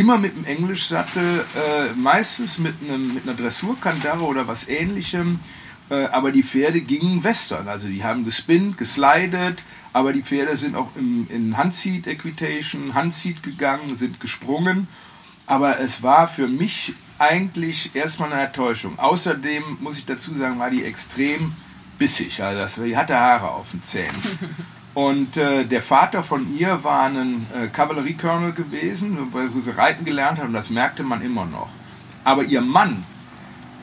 immer 0.00 0.16
mit 0.16 0.34
einem 0.34 0.46
Englischsattel, 0.46 1.44
äh, 1.54 1.92
meistens 1.94 2.56
mit, 2.56 2.74
einem, 2.82 3.12
mit 3.12 3.24
einer 3.24 3.34
Dressurkandare 3.34 4.22
oder 4.22 4.48
was 4.48 4.66
ähnlichem. 4.66 5.40
Äh, 5.90 6.06
aber 6.06 6.32
die 6.32 6.42
Pferde 6.42 6.80
gingen 6.80 7.22
Western, 7.22 7.68
also 7.68 7.86
die 7.86 8.02
haben 8.02 8.24
gespinnt, 8.24 8.78
geslidet, 8.78 9.62
aber 9.92 10.14
die 10.14 10.22
Pferde 10.22 10.56
sind 10.56 10.74
auch 10.74 10.88
im, 10.96 11.26
in 11.28 11.58
Handseat 11.58 12.06
Equitation, 12.06 12.94
Handseat 12.94 13.42
gegangen, 13.42 13.98
sind 13.98 14.20
gesprungen. 14.20 14.88
Aber 15.46 15.80
es 15.80 16.02
war 16.02 16.28
für 16.28 16.48
mich 16.48 16.94
eigentlich 17.18 17.90
erstmal 17.94 18.32
eine 18.32 18.46
Enttäuschung. 18.46 18.98
Außerdem 18.98 19.62
muss 19.80 19.98
ich 19.98 20.06
dazu 20.06 20.32
sagen, 20.32 20.58
war 20.58 20.70
die 20.70 20.84
extrem 20.84 21.52
bissig. 21.98 22.42
Also 22.42 22.58
das, 22.58 22.74
die 22.76 22.96
hatte 22.96 23.16
Haare 23.18 23.50
auf 23.50 23.72
den 23.72 23.82
Zähnen. 23.82 24.16
Und 24.92 25.36
äh, 25.36 25.64
der 25.64 25.82
Vater 25.82 26.22
von 26.24 26.56
ihr 26.56 26.82
war 26.82 27.02
ein 27.02 27.46
äh, 27.54 27.68
Kavalleriecolonel 27.68 28.52
gewesen, 28.52 29.18
wo 29.32 29.60
sie 29.60 29.76
reiten 29.76 30.04
gelernt 30.04 30.38
hat 30.38 30.46
und 30.46 30.52
das 30.52 30.70
merkte 30.70 31.04
man 31.04 31.22
immer 31.22 31.46
noch. 31.46 31.68
Aber 32.24 32.42
ihr 32.42 32.60
Mann, 32.60 33.04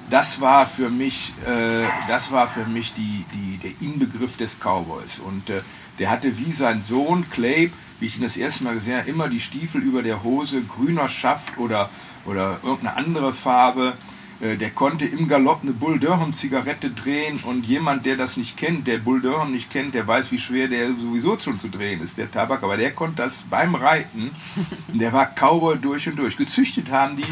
das 0.10 0.42
war 0.42 0.68
für 0.68 0.90
mich, 0.90 1.34
äh, 1.46 1.86
das 2.08 2.32
war 2.32 2.50
für 2.50 2.66
mich 2.66 2.94
die, 2.94 3.26
die, 3.34 3.58
der 3.58 3.72
Inbegriff 3.82 4.38
des 4.38 4.58
Cowboys. 4.60 5.20
Und 5.20 5.50
äh, 5.50 5.62
der 6.00 6.10
hatte 6.12 6.38
wie 6.38 6.52
sein 6.52 6.82
Sohn 6.82 7.30
Clay, 7.30 7.72
wie 8.00 8.06
ich 8.06 8.18
ihn 8.18 8.24
das 8.24 8.38
erste 8.38 8.64
Mal 8.64 8.76
gesehen 8.76 9.00
habe, 9.00 9.10
immer 9.10 9.30
die 9.30 9.40
Stiefel 9.40 9.82
über 9.82 10.04
der 10.04 10.24
Hose, 10.24 10.62
grüner 10.62 11.08
Schaft 11.08 11.58
oder, 11.58 11.90
oder 12.26 12.60
irgendeine 12.64 12.96
andere 12.96 13.34
Farbe. 13.34 13.94
Äh, 14.40 14.56
der 14.56 14.72
konnte 14.72 15.06
im 15.06 15.28
Galopp 15.28 15.64
eine 15.64 15.74
Bull 15.74 16.00
Durham 16.00 16.34
Zigarette 16.34 16.92
drehen 16.92 17.40
und 17.44 17.66
jemand, 17.66 18.06
der 18.06 18.18
das 18.18 18.38
nicht 18.38 18.58
kennt, 18.58 18.88
der 18.88 19.00
Bull 19.00 19.22
Durham 19.22 19.52
nicht 19.52 19.72
kennt, 19.72 19.94
der 19.94 20.08
weiß, 20.08 20.32
wie 20.32 20.38
schwer 20.38 20.68
der 20.68 20.90
sowieso 20.90 21.40
schon 21.40 21.60
zu 21.60 21.70
drehen 21.70 22.02
ist, 22.02 22.18
der 22.18 22.30
Tabak. 22.30 22.64
Aber 22.64 22.78
der 22.78 22.92
konnte 22.92 23.18
das 23.18 23.44
beim 23.44 23.76
Reiten. 23.76 24.32
Der 24.88 25.14
war 25.14 25.28
Cowboy 25.28 25.78
durch 25.78 26.08
und 26.08 26.18
durch. 26.18 26.38
Gezüchtet 26.38 26.92
haben 26.92 27.18
die 27.18 27.24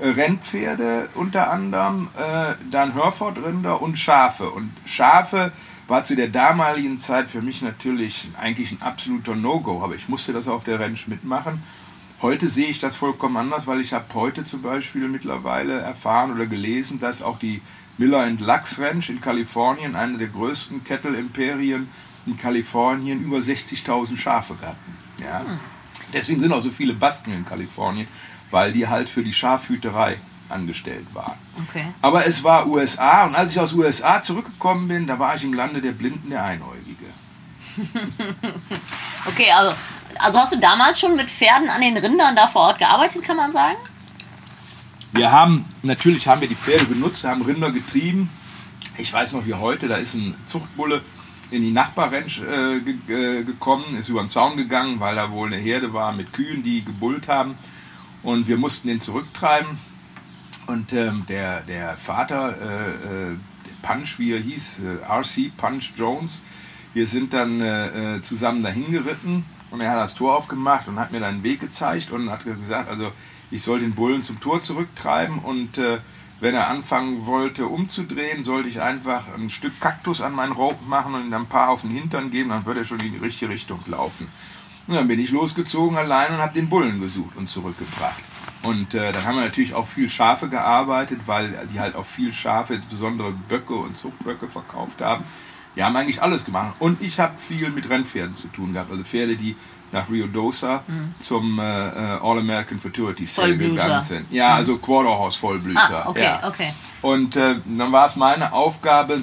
äh, 0.00 0.08
Rennpferde 0.08 1.08
unter 1.14 1.50
anderem, 1.50 2.08
äh, 2.16 2.54
dann 2.70 2.92
Herefordrinder 2.92 3.80
und 3.80 3.98
Schafe. 3.98 4.50
Und 4.50 4.70
Schafe 4.84 5.52
war 5.88 6.04
zu 6.04 6.16
der 6.16 6.28
damaligen 6.28 6.98
Zeit 6.98 7.28
für 7.30 7.42
mich 7.42 7.62
natürlich 7.62 8.28
eigentlich 8.38 8.72
ein 8.72 8.82
absoluter 8.82 9.34
No-Go, 9.34 9.82
aber 9.82 9.94
ich 9.94 10.08
musste 10.08 10.32
das 10.32 10.48
auf 10.48 10.64
der 10.64 10.80
Ranch 10.80 11.06
mitmachen. 11.06 11.62
Heute 12.22 12.48
sehe 12.48 12.68
ich 12.68 12.78
das 12.78 12.96
vollkommen 12.96 13.36
anders, 13.36 13.66
weil 13.66 13.80
ich 13.80 13.92
habe 13.92 14.06
heute 14.14 14.44
zum 14.44 14.62
Beispiel 14.62 15.06
mittlerweile 15.08 15.80
erfahren 15.80 16.32
oder 16.32 16.46
gelesen, 16.46 16.98
dass 16.98 17.20
auch 17.20 17.38
die 17.38 17.60
Miller 17.98 18.28
Lux 18.30 18.78
Ranch 18.78 19.10
in 19.10 19.20
Kalifornien, 19.20 19.94
eine 19.94 20.16
der 20.16 20.28
größten 20.28 20.84
Kettle-Imperien 20.84 21.88
in 22.26 22.36
Kalifornien, 22.36 23.22
über 23.22 23.38
60.000 23.38 24.16
Schafe 24.16 24.54
hatten. 24.62 24.96
Ja? 25.22 25.40
Hm. 25.40 25.58
Deswegen 26.12 26.40
sind 26.40 26.52
auch 26.52 26.62
so 26.62 26.70
viele 26.70 26.94
Basken 26.94 27.32
in 27.32 27.44
Kalifornien, 27.44 28.08
weil 28.50 28.72
die 28.72 28.88
halt 28.88 29.08
für 29.08 29.22
die 29.22 29.32
Schafhüterei 29.32 30.16
angestellt 30.48 31.06
waren. 31.12 31.36
Okay. 31.68 31.86
Aber 32.00 32.26
es 32.26 32.42
war 32.44 32.66
USA 32.66 33.26
und 33.26 33.34
als 33.34 33.52
ich 33.52 33.60
aus 33.60 33.72
USA 33.72 34.22
zurückgekommen 34.22 34.88
bin, 34.88 35.06
da 35.06 35.18
war 35.18 35.36
ich 35.36 35.44
im 35.44 35.52
Lande 35.52 35.80
der 35.80 35.92
Blinden, 35.92 36.30
der 36.30 36.44
Einäugige. 36.44 37.06
okay, 39.26 39.50
also, 39.50 39.74
also 40.18 40.38
hast 40.38 40.52
du 40.52 40.58
damals 40.58 41.00
schon 41.00 41.16
mit 41.16 41.30
Pferden 41.30 41.68
an 41.68 41.80
den 41.80 41.96
Rindern 41.96 42.36
da 42.36 42.46
vor 42.46 42.62
Ort 42.62 42.78
gearbeitet, 42.78 43.22
kann 43.22 43.36
man 43.36 43.52
sagen? 43.52 43.76
Wir 45.12 45.32
haben, 45.32 45.64
natürlich 45.82 46.26
haben 46.26 46.40
wir 46.40 46.48
die 46.48 46.56
Pferde 46.56 46.84
benutzt, 46.84 47.24
haben 47.24 47.42
Rinder 47.42 47.70
getrieben. 47.70 48.30
Ich 48.98 49.12
weiß 49.12 49.32
noch 49.32 49.46
wie 49.46 49.54
heute, 49.54 49.88
da 49.88 49.96
ist 49.96 50.14
ein 50.14 50.34
Zuchtbulle 50.46 51.02
in 51.50 51.62
die 51.62 51.70
Nachbarrench 51.70 52.42
äh, 52.42 52.80
ge 52.80 53.40
äh, 53.40 53.44
gekommen, 53.44 53.96
ist 53.96 54.08
über 54.08 54.20
den 54.20 54.30
Zaun 54.30 54.56
gegangen, 54.56 55.00
weil 55.00 55.14
da 55.14 55.30
wohl 55.30 55.46
eine 55.46 55.56
Herde 55.56 55.92
war 55.92 56.12
mit 56.12 56.32
Kühen, 56.32 56.62
die 56.62 56.84
gebullt 56.84 57.28
haben. 57.28 57.56
Und 58.22 58.48
wir 58.48 58.56
mussten 58.56 58.88
den 58.88 59.00
zurücktreiben. 59.00 59.78
Und 60.66 60.92
ähm, 60.92 61.24
der, 61.28 61.60
der 61.60 61.96
Vater, 61.96 62.56
äh, 62.60 63.32
äh, 63.32 63.36
Punch, 63.82 64.18
wie 64.18 64.32
er 64.32 64.40
hieß, 64.40 64.80
äh, 64.80 65.04
RC 65.04 65.56
Punch 65.56 65.92
Jones, 65.96 66.40
wir 66.92 67.06
sind 67.06 67.34
dann 67.34 68.22
zusammen 68.22 68.62
dahin 68.62 68.90
geritten 68.90 69.44
und 69.76 69.82
er 69.82 69.90
hat 69.90 69.98
das 69.98 70.14
Tor 70.14 70.36
aufgemacht 70.36 70.88
und 70.88 70.98
hat 70.98 71.12
mir 71.12 71.20
dann 71.20 71.34
einen 71.34 71.42
Weg 71.42 71.60
gezeigt 71.60 72.10
und 72.10 72.30
hat 72.30 72.44
gesagt, 72.44 72.88
also 72.88 73.12
ich 73.50 73.62
soll 73.62 73.80
den 73.80 73.94
Bullen 73.94 74.22
zum 74.22 74.40
Tor 74.40 74.62
zurücktreiben 74.62 75.38
und 75.38 75.76
äh, 75.76 75.98
wenn 76.40 76.54
er 76.54 76.68
anfangen 76.68 77.26
wollte 77.26 77.66
umzudrehen, 77.66 78.42
sollte 78.42 78.70
ich 78.70 78.80
einfach 78.80 79.24
ein 79.34 79.50
Stück 79.50 79.78
Kaktus 79.78 80.22
an 80.22 80.34
meinen 80.34 80.52
Rope 80.52 80.82
machen 80.86 81.14
und 81.14 81.26
ihm 81.26 81.34
ein 81.34 81.46
paar 81.46 81.68
auf 81.68 81.82
den 81.82 81.90
Hintern 81.90 82.30
geben, 82.30 82.48
dann 82.48 82.64
würde 82.64 82.80
er 82.80 82.84
schon 82.86 83.00
in 83.00 83.12
die 83.12 83.18
richtige 83.18 83.50
Richtung 83.50 83.80
laufen. 83.86 84.28
Und 84.86 84.94
dann 84.94 85.08
bin 85.08 85.20
ich 85.20 85.30
losgezogen 85.30 85.98
allein 85.98 86.32
und 86.32 86.38
habe 86.38 86.54
den 86.54 86.70
Bullen 86.70 86.98
gesucht 86.98 87.36
und 87.36 87.50
zurückgebracht. 87.50 88.22
Und 88.62 88.94
äh, 88.94 89.12
dann 89.12 89.24
haben 89.24 89.36
wir 89.36 89.44
natürlich 89.44 89.74
auch 89.74 89.86
viel 89.86 90.08
Schafe 90.08 90.48
gearbeitet, 90.48 91.20
weil 91.26 91.68
die 91.70 91.80
halt 91.80 91.96
auch 91.96 92.06
viel 92.06 92.32
Schafe, 92.32 92.74
insbesondere 92.74 93.32
Böcke 93.32 93.74
und 93.74 93.96
Zuchtböcke 93.96 94.48
verkauft 94.48 95.02
haben. 95.02 95.24
Die 95.76 95.84
haben 95.84 95.94
eigentlich 95.94 96.22
alles 96.22 96.44
gemacht. 96.44 96.76
Und 96.78 97.02
ich 97.02 97.20
habe 97.20 97.34
viel 97.38 97.70
mit 97.70 97.88
Rennpferden 97.88 98.34
zu 98.34 98.48
tun 98.48 98.72
gehabt. 98.72 98.90
Also 98.90 99.04
Pferde, 99.04 99.36
die 99.36 99.56
nach 99.92 100.10
Rio 100.10 100.26
Dosa 100.26 100.82
mhm. 100.86 101.14
zum 101.20 101.58
äh, 101.58 101.62
äh 101.62 102.18
All-American 102.22 102.80
Fertility 102.80 103.26
Sale 103.26 103.56
gegangen 103.56 104.02
sind. 104.02 104.32
Ja, 104.32 104.50
mhm. 104.50 104.54
also 104.56 104.78
Quarterhorse 104.78 105.38
Vollblüter. 105.38 106.06
Ah, 106.06 106.08
okay, 106.08 106.24
ja. 106.24 106.48
okay. 106.48 106.72
Und 107.02 107.36
äh, 107.36 107.56
dann 107.64 107.92
war 107.92 108.06
es 108.06 108.16
meine 108.16 108.52
Aufgabe, 108.52 109.22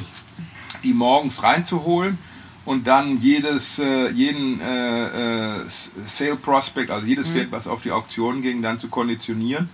die 0.84 0.94
morgens 0.94 1.44
reinzuholen 1.44 2.18
und 2.66 2.88
dann 2.88 3.20
jedes, 3.20 3.80
äh, 3.80 4.10
jeden 4.10 4.62
äh, 4.62 5.58
äh, 5.58 5.66
Sale 6.06 6.36
Prospect, 6.36 6.92
also 6.92 7.06
jedes 7.06 7.30
mhm. 7.30 7.34
Pferd, 7.34 7.52
was 7.52 7.68
auf 7.68 7.82
die 7.82 7.92
Auktion 7.92 8.42
ging, 8.42 8.62
dann 8.62 8.80
zu 8.80 8.88
konditionieren. 8.88 9.70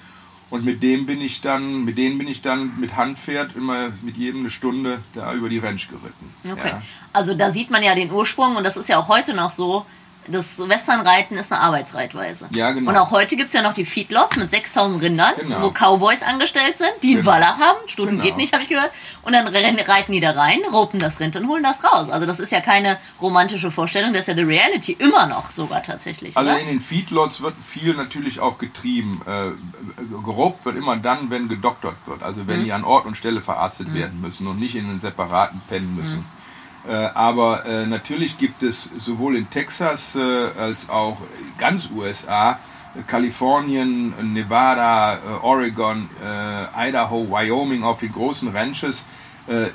Und 0.50 0.66
mit 0.66 0.82
dem 0.82 1.06
bin 1.06 1.22
ich 1.22 1.42
dann, 1.42 1.86
mit 1.86 1.98
denen 1.98 2.18
bin 2.18 2.28
ich 2.28 2.42
dann 2.42 2.80
mit 2.80 2.96
Handpferd 2.96 3.56
immer 3.56 3.90
mit 4.02 4.18
jedem 4.18 4.42
eine 4.42 4.50
Stunde 4.50 5.00
da 5.14 5.34
über 5.34 5.48
die 5.48 5.60
Ranch 5.60 5.90
geritten. 5.90 6.34
Okay. 6.52 6.70
Ja. 6.70 6.82
Also 7.14 7.36
da 7.36 7.52
sieht 7.52 7.70
man 7.70 7.84
ja 7.84 7.94
den 7.94 8.12
Ursprung 8.12 8.56
und 8.56 8.64
das 8.64 8.76
ist 8.76 8.90
ja 8.90 8.98
auch 8.98 9.10
heute 9.10 9.34
noch 9.34 9.52
so 9.52 9.86
das 10.28 10.60
Westernreiten 10.60 11.38
ist 11.38 11.52
eine 11.52 11.62
Arbeitsreitweise. 11.62 12.48
Ja, 12.52 12.72
genau. 12.72 12.92
Und 12.92 12.98
auch 12.98 13.12
heute 13.12 13.36
gibt 13.36 13.48
es 13.48 13.54
ja 13.54 13.62
noch 13.62 13.74
die 13.74 13.86
Feedlots 13.86 14.38
mit 14.38 14.50
6000 14.50 15.02
Rindern, 15.02 15.34
genau. 15.38 15.62
wo 15.62 15.72
Cowboys 15.72 16.22
angestellt 16.22 16.78
sind, 16.78 16.92
die 17.02 17.12
einen 17.12 17.22
genau. 17.22 17.32
Wallach 17.32 17.58
haben. 17.60 17.80
Stunden 17.88 18.14
genau. 18.14 18.24
geht 18.24 18.38
nicht, 18.38 18.54
habe 18.54 18.62
ich 18.64 18.70
gehört. 18.70 18.92
Und 19.24 19.34
dann 19.34 19.48
reiten 19.48 20.12
die 20.12 20.20
da 20.20 20.32
rein, 20.32 20.60
ropen 20.72 21.00
das 21.00 21.20
Rind 21.20 21.36
und 21.36 21.48
holen 21.48 21.64
das 21.64 21.84
raus. 21.84 22.10
Also 22.10 22.26
das 22.26 22.40
ist 22.40 22.52
ja 22.52 22.62
keine 22.62 22.98
romantische 23.22 23.72
Vorstellung, 23.72 24.14
das 24.14 24.22
ist 24.22 24.28
ja 24.28 24.34
die 24.36 24.44
Reality 24.44 24.94
immer 24.94 25.28
noch 25.28 25.52
sogar 25.52 25.84
tatsächlich. 25.84 26.38
Also 26.38 26.50
oder? 26.50 26.60
in 26.60 26.68
den 26.68 26.82
Feedlots 26.82 27.42
wird 27.42 27.56
viel 27.66 27.94
natürlich 27.94 28.40
auch 28.40 28.58
getrieben. 28.58 29.22
Äh, 29.26 29.52
gerobt 30.24 30.66
wird 30.66 30.76
immer 30.76 30.98
dann, 30.98 31.30
wenn 31.30 31.48
gedoktert 31.50 31.96
wird. 32.06 32.24
Also 32.24 32.48
wenn 32.48 32.62
mhm. 32.62 32.66
die 32.66 32.74
an 32.74 32.84
Ort 32.84 33.06
und 33.06 33.16
Stelle 33.18 33.42
verarztet 33.42 33.90
mhm. 33.90 33.96
werden 33.96 34.22
müssen 34.22 34.48
und 34.48 34.60
nicht 34.60 34.76
in 34.76 34.86
einen 34.86 35.00
separaten 35.00 35.62
pennen 35.70 35.96
müssen. 35.96 36.20
Mhm. 36.20 36.39
Äh, 36.88 36.92
aber 36.92 37.66
äh, 37.66 37.86
natürlich 37.86 38.38
gibt 38.38 38.64
es 38.64 38.90
sowohl 38.96 39.36
in 39.36 39.50
Texas 39.50 40.16
äh, 40.16 40.20
als 40.60 40.90
auch 40.90 41.18
ganz 41.58 41.90
USA, 41.96 42.60
Kalifornien, 43.06 44.14
Nevada, 44.34 45.20
Oregon, 45.44 46.10
Idaho, 46.76 47.30
Wyoming 47.30 47.84
auf 47.84 48.00
den 48.00 48.12
großen 48.12 48.50
Ranches 48.50 49.04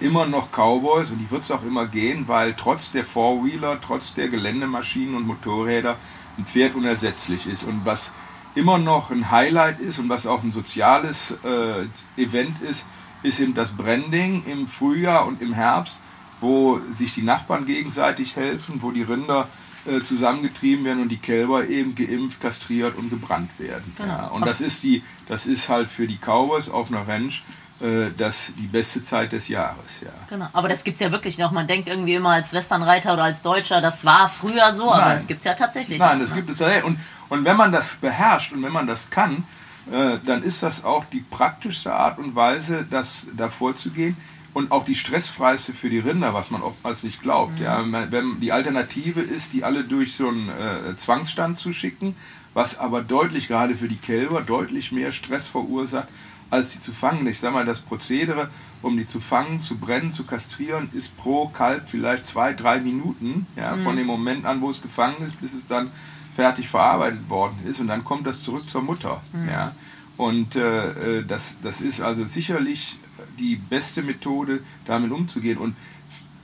immer 0.00 0.26
noch 0.26 0.50
Cowboys 0.50 1.11
und 1.11 1.18
die 1.18 1.30
wird 1.30 1.42
es 1.44 1.52
auch 1.52 1.62
immer 1.62 1.87
gehen, 1.87 2.25
weil 2.26 2.54
trotz 2.54 2.90
der 2.90 3.04
Four-Wheeler, 3.04 3.78
trotz 3.80 4.14
der 4.14 4.28
Geländemaschinen 4.28 5.14
und 5.14 5.28
Motorräder 5.28 5.96
ein 6.37 6.44
Pferd 6.44 6.75
unersetzlich 6.75 7.46
ist. 7.46 7.62
Und 7.62 7.84
was 7.84 8.11
immer 8.56 8.78
noch 8.78 9.12
ein 9.12 9.30
Highlight 9.30 9.78
ist 9.78 10.00
und 10.00 10.08
was 10.08 10.26
auch 10.26 10.42
ein 10.42 10.50
soziales 10.50 11.34
äh, 11.44 12.20
Event 12.20 12.62
ist, 12.62 12.84
ist 13.23 13.38
eben 13.38 13.54
das 13.54 13.73
Branding 13.73 14.44
im 14.44 14.66
Frühjahr 14.66 15.25
und 15.26 15.40
im 15.40 15.52
Herbst 15.52 15.96
wo 16.41 16.81
sich 16.93 17.14
die 17.14 17.23
Nachbarn 17.23 17.67
gegenseitig 17.67 18.37
helfen, 18.37 18.83
wo 18.83 18.91
die 18.91 19.03
Rinder 19.03 19.49
äh, 19.87 20.00
zusammengetrieben 20.00 20.85
werden 20.85 21.03
und 21.03 21.09
die 21.09 21.19
Kälber 21.19 21.69
eben 21.69 21.95
geimpft, 21.95 22.41
kastriert 22.41 22.97
und 22.97 23.11
gebrannt 23.11 23.59
werden. 23.59 23.93
Genau. 23.97 24.09
Ja. 24.09 24.26
Und 24.29 24.47
das 24.47 24.61
ist, 24.61 24.83
die, 24.83 25.03
das 25.29 25.47
ist 25.47 25.69
halt 25.69 25.91
für 25.91 26.07
die 26.07 26.19
Cowboys 26.19 26.69
auf 26.69 26.91
einer 26.91 27.07
Ranch 27.07 27.43
äh, 27.81 28.11
das 28.17 28.53
die 28.57 28.67
beste 28.67 29.03
Zeit 29.03 29.33
des 29.33 29.49
Jahres, 29.49 30.00
ja. 30.00 30.11
Genau, 30.31 30.49
aber 30.53 30.69
das 30.69 30.85
gibt 30.85 30.95
es 30.95 31.00
ja 31.03 31.11
wirklich 31.11 31.38
noch. 31.38 31.50
Man 31.50 31.67
denkt 31.67 31.88
irgendwie 31.88 32.14
immer 32.14 32.31
als 32.31 32.53
Westernreiter 32.53 33.12
oder 33.14 33.25
als 33.25 33.43
Deutscher, 33.43 33.81
das 33.81 34.05
war 34.05 34.29
früher 34.29 34.73
so, 34.73 34.87
Nein. 34.87 35.00
aber 35.00 35.12
das 35.12 35.26
gibt 35.26 35.38
es 35.38 35.45
ja 35.45 35.55
tatsächlich. 35.55 35.99
Nein, 35.99 36.21
das 36.21 36.31
ne? 36.31 36.37
gibt 36.37 36.50
es 36.50 36.61
ja. 36.61 36.85
Und, 36.85 36.99
und 37.29 37.45
wenn 37.45 37.57
man 37.57 37.73
das 37.73 37.97
beherrscht 37.97 38.53
und 38.53 38.62
wenn 38.62 38.73
man 38.73 38.87
das 38.87 39.11
kann, 39.11 39.45
äh, 39.93 40.19
dann 40.25 40.43
ist 40.45 40.62
das 40.62 40.85
auch 40.85 41.05
die 41.07 41.21
praktischste 41.21 41.93
Art 41.93 42.19
und 42.19 42.35
Weise, 42.35 42.87
das 42.88 43.26
da 43.37 43.50
vorzugehen 43.50 44.17
und 44.54 44.70
auch 44.70 44.84
die 44.84 44.94
stressfreiste 44.94 45.75
für 45.75 45.90
die 45.90 45.99
Rinder, 45.99 46.32
was 46.32 46.50
man 46.50 46.62
oftmals 46.62 47.02
nicht 47.02 47.20
glaubt. 47.20 47.58
Mhm. 47.58 47.64
Ja, 47.64 47.84
wenn 48.11 48.40
die 48.40 48.52
Alternative 48.52 49.20
ist, 49.20 49.52
die 49.52 49.64
alle 49.64 49.82
durch 49.82 50.16
so 50.16 50.28
einen 50.28 50.49
äh, 50.49 50.96
Zwangsstand 50.96 51.58
zu 51.58 51.73
schicken, 51.73 52.14
was 52.54 52.78
aber 52.78 53.02
deutlich, 53.02 53.49
gerade 53.49 53.76
für 53.76 53.88
die 53.88 53.96
Kälber, 53.96 54.40
deutlich 54.40 54.92
mehr 54.92 55.11
Stress 55.11 55.49
verursacht, 55.49 56.06
als 56.50 56.70
sie 56.70 56.78
zu 56.78 56.92
fangen. 56.92 57.26
Ich 57.26 57.40
sage 57.40 57.52
mal, 57.52 57.64
das 57.64 57.80
Prozedere, 57.80 58.49
um 58.80 58.96
die 58.96 59.06
zu 59.06 59.20
fangen, 59.20 59.61
zu 59.61 59.76
brennen, 59.76 60.12
zu 60.12 60.25
kastrieren, 60.25 60.88
ist 60.92 61.16
pro 61.16 61.49
Kalb 61.49 61.88
vielleicht 61.88 62.25
zwei, 62.25 62.52
drei 62.52 62.78
Minuten, 62.78 63.49
ja, 63.56 63.75
mhm. 63.75 63.82
von 63.82 63.96
dem 63.96 64.06
Moment 64.06 64.46
an, 64.46 64.61
wo 64.61 64.70
es 64.70 64.80
gefangen 64.80 65.16
ist, 65.26 65.40
bis 65.40 65.52
es 65.52 65.66
dann 65.66 65.90
fertig 66.37 66.68
verarbeitet 66.68 67.28
worden 67.28 67.58
ist. 67.64 67.80
Und 67.80 67.88
dann 67.88 68.04
kommt 68.04 68.25
das 68.26 68.40
zurück 68.40 68.68
zur 68.68 68.82
Mutter. 68.82 69.20
Mhm. 69.32 69.49
Ja. 69.49 69.75
Und 70.16 70.54
äh, 70.54 71.18
äh 71.18 71.25
das, 71.25 71.56
das 71.61 71.80
ist 71.80 72.00
also 72.00 72.25
sicherlich 72.25 72.99
die 73.38 73.57
beste 73.57 74.03
Methode, 74.03 74.61
damit 74.87 75.11
umzugehen. 75.11 75.59
Und 75.59 75.76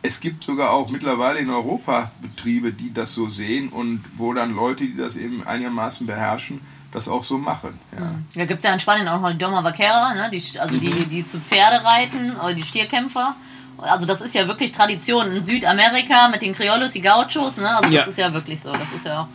es 0.03 0.21
gibt 0.21 0.45
sogar 0.45 0.71
auch 0.71 0.89
mittlerweile 0.89 1.41
in 1.41 1.51
Europa 1.51 2.11
Betriebe, 2.23 2.73
die 2.73 2.93
das 2.93 3.15
so 3.15 3.29
sehen 3.29 3.69
und 3.69 4.03
wo 4.17 4.33
dann 4.33 4.55
Leute, 4.55 4.85
die 4.85 4.97
das 4.97 5.17
eben 5.17 5.47
einigermaßen 5.47 6.07
beherrschen, 6.07 6.61
das 6.93 7.07
auch 7.07 7.23
so 7.23 7.39
machen. 7.39 7.79
Ja, 7.99 8.15
ja 8.35 8.45
gibt 8.47 8.59
es 8.59 8.65
ja 8.65 8.73
in 8.73 8.81
Spanien 8.81 9.09
auch 9.09 9.21
noch 9.21 9.31
die 9.31 9.39
Doma 9.39 9.63
Vaquera, 9.63 10.15
ne? 10.15 10.31
die, 10.33 10.59
also 10.59 10.77
mhm. 10.77 10.81
die, 10.81 11.05
die 11.07 11.25
zu 11.25 11.39
Pferde 11.39 11.85
reiten 11.85 12.33
oder 12.37 12.55
die 12.55 12.63
Stierkämpfer. 12.63 13.37
Also 13.79 14.07
das 14.07 14.21
ist 14.21 14.35
ja 14.35 14.47
wirklich 14.47 14.73
Tradition 14.73 15.33
in 15.33 15.43
Südamerika 15.43 16.29
mit 16.29 16.43
den 16.43 16.53
Criollos, 16.53 16.93
die 16.93 17.01
Gauchos, 17.01 17.57
ne? 17.57 17.77
Also 17.77 17.89
das 17.89 17.93
Ja. 17.93 18.03
ist 18.05 18.19
ja 18.19 18.33
wirklich 18.33 18.61
so. 18.61 18.73
Das 18.73 18.93
ist 18.93 19.07
ja 19.07 19.27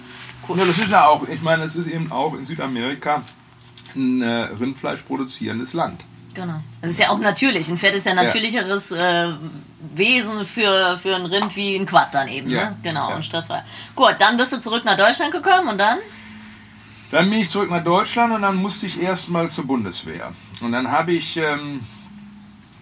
cool. 0.47 0.59
Ja, 0.59 0.65
das 0.65 0.77
ist 0.77 0.89
ja 0.89 1.07
auch, 1.07 1.27
ich 1.27 1.41
meine, 1.41 1.63
es 1.63 1.75
ist 1.75 1.87
eben 1.87 2.11
auch 2.11 2.33
in 2.35 2.45
Südamerika 2.45 3.23
ein 3.95 4.21
äh, 4.21 4.47
Rindfleisch 4.59 5.01
produzierendes 5.01 5.73
Land. 5.73 6.03
Genau. 6.35 6.61
Das 6.81 6.91
ist 6.91 6.99
ja 6.99 7.09
auch 7.09 7.19
natürlich. 7.19 7.69
Ein 7.69 7.77
Pferd 7.77 7.95
ist 7.95 8.05
ja 8.05 8.11
ein 8.11 8.17
natürlicheres 8.17 8.91
äh, 8.91 9.29
Wesen 9.95 10.45
für, 10.45 10.97
für 10.97 11.15
ein 11.15 11.25
Rind 11.25 11.55
wie 11.55 11.75
ein 11.75 11.85
Quad 11.85 12.13
dann 12.13 12.27
eben. 12.27 12.49
Ne? 12.49 12.75
Genau, 12.83 13.15
und 13.15 13.23
stressfrei. 13.23 13.63
Gut, 13.95 14.15
dann 14.19 14.37
bist 14.37 14.51
du 14.51 14.59
zurück 14.59 14.83
nach 14.85 14.97
Deutschland 14.97 15.31
gekommen 15.31 15.69
und 15.69 15.77
dann? 15.77 15.97
Dann 17.11 17.29
bin 17.29 17.39
ich 17.39 17.49
zurück 17.49 17.71
nach 17.71 17.83
Deutschland 17.83 18.33
und 18.33 18.41
dann 18.41 18.57
musste 18.57 18.85
ich 18.85 19.01
erstmal 19.01 19.49
zur 19.49 19.65
Bundeswehr. 19.65 20.33
Und 20.59 20.73
dann 20.73 20.91
habe 20.91 21.13
ich 21.13 21.37
ähm, 21.37 21.79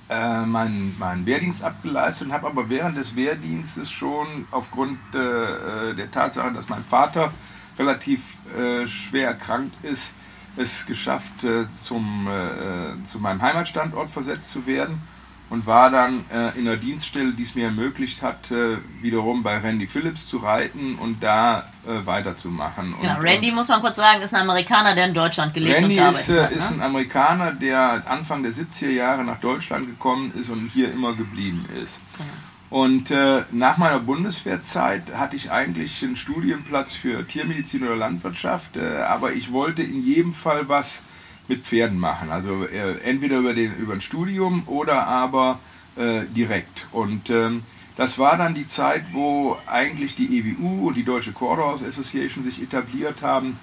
äh, 0.09 0.45
meinen, 0.45 0.95
meinen 0.97 1.25
Wehrdienst 1.25 1.63
abgeleistet 1.63 2.27
und 2.27 2.33
habe 2.33 2.47
aber 2.47 2.69
während 2.69 2.97
des 2.97 3.15
Wehrdienstes 3.15 3.91
schon 3.91 4.47
aufgrund 4.51 4.97
äh, 5.13 5.17
äh, 5.17 5.93
der 5.93 6.09
Tatsache, 6.09 6.51
dass 6.51 6.69
mein 6.69 6.83
Vater 6.83 7.31
relativ 7.77 8.23
äh, 8.57 8.87
schwer 8.87 9.29
erkrankt 9.29 9.75
ist, 9.83 10.13
es 10.57 10.85
geschafft, 10.85 11.43
äh, 11.43 11.65
zum, 11.69 12.27
äh, 12.27 13.03
zu 13.05 13.19
meinem 13.19 13.41
Heimatstandort 13.41 14.11
versetzt 14.11 14.51
zu 14.51 14.65
werden 14.67 15.01
und 15.49 15.67
war 15.67 15.91
dann 15.91 16.25
äh, 16.31 16.57
in 16.57 16.67
einer 16.67 16.77
Dienststelle, 16.77 17.31
die 17.33 17.43
es 17.43 17.53
mir 17.53 17.65
ermöglicht 17.65 18.21
hat, 18.21 18.49
äh, 18.51 18.77
wiederum 19.01 19.43
bei 19.43 19.57
Randy 19.57 19.87
Phillips 19.87 20.25
zu 20.25 20.37
reiten 20.37 20.95
und 20.95 21.21
da 21.21 21.69
äh, 21.85 22.05
weiterzumachen. 22.05 22.93
Genau, 23.01 23.17
und, 23.19 23.23
Randy, 23.23 23.51
muss 23.51 23.67
man 23.67 23.81
kurz 23.81 23.97
sagen, 23.97 24.21
ist 24.21 24.33
ein 24.33 24.41
Amerikaner, 24.41 24.95
der 24.95 25.05
in 25.05 25.13
Deutschland 25.13 25.53
gelebt 25.53 25.75
Randy 25.83 25.99
und 25.99 26.09
ist, 26.09 26.25
gearbeitet 26.27 26.37
äh, 26.37 26.43
hat. 26.43 26.51
ist 26.51 26.71
Ne? 26.71 26.77
ein 26.77 26.81
Amerikaner, 26.89 27.51
der 27.51 28.03
Anfang 28.07 28.41
der 28.41 28.51
70er 28.51 28.89
Jahre 28.89 29.23
nach 29.23 29.39
Deutschland 29.39 29.87
gekommen 29.87 30.33
ist 30.35 30.49
und 30.49 30.67
hier 30.67 30.91
immer 30.91 31.13
geblieben 31.13 31.67
ist. 31.83 31.99
Genau. 32.17 32.29
Und 32.73 33.11
äh, 33.11 33.43
nach 33.51 33.77
meiner 33.77 33.99
Bundeswehrzeit 33.99 35.13
hatte 35.13 35.35
ich 35.35 35.51
eigentlich 35.51 36.03
einen 36.03 36.15
Studienplatz 36.15 36.93
für 36.93 37.23
Tiermedizin 37.27 37.83
oder 37.83 37.95
Landwirtschaft, 37.95 38.77
äh, 38.77 39.03
aber 39.07 39.33
ich 39.33 39.51
wollte 39.51 39.83
in 39.83 40.03
jedem 40.03 40.33
Fall 40.33 40.67
was 40.69 41.03
mit 41.47 41.67
Pferden 41.67 41.99
machen. 41.99 42.31
Also 42.31 42.65
äh, 42.65 42.99
entweder 43.03 43.37
über, 43.37 43.53
den, 43.53 43.75
über 43.75 43.93
ein 43.93 44.01
Studium 44.01 44.63
oder 44.65 45.05
aber 45.05 45.59
äh, 45.97 46.21
direkt. 46.35 46.87
Und 46.91 47.29
ähm, 47.29 47.61
das 47.95 48.17
war 48.17 48.37
dann 48.37 48.55
die 48.55 48.65
Zeit, 48.65 49.03
wo 49.11 49.55
eigentlich 49.67 50.15
die 50.15 50.39
EWU 50.39 50.87
und 50.87 50.95
die 50.95 51.03
Deutsche 51.03 51.31
Quarterhouse 51.31 51.83
Association 51.83 52.43
sich 52.43 52.59
etabliert 52.59 53.21
haben. 53.21 53.59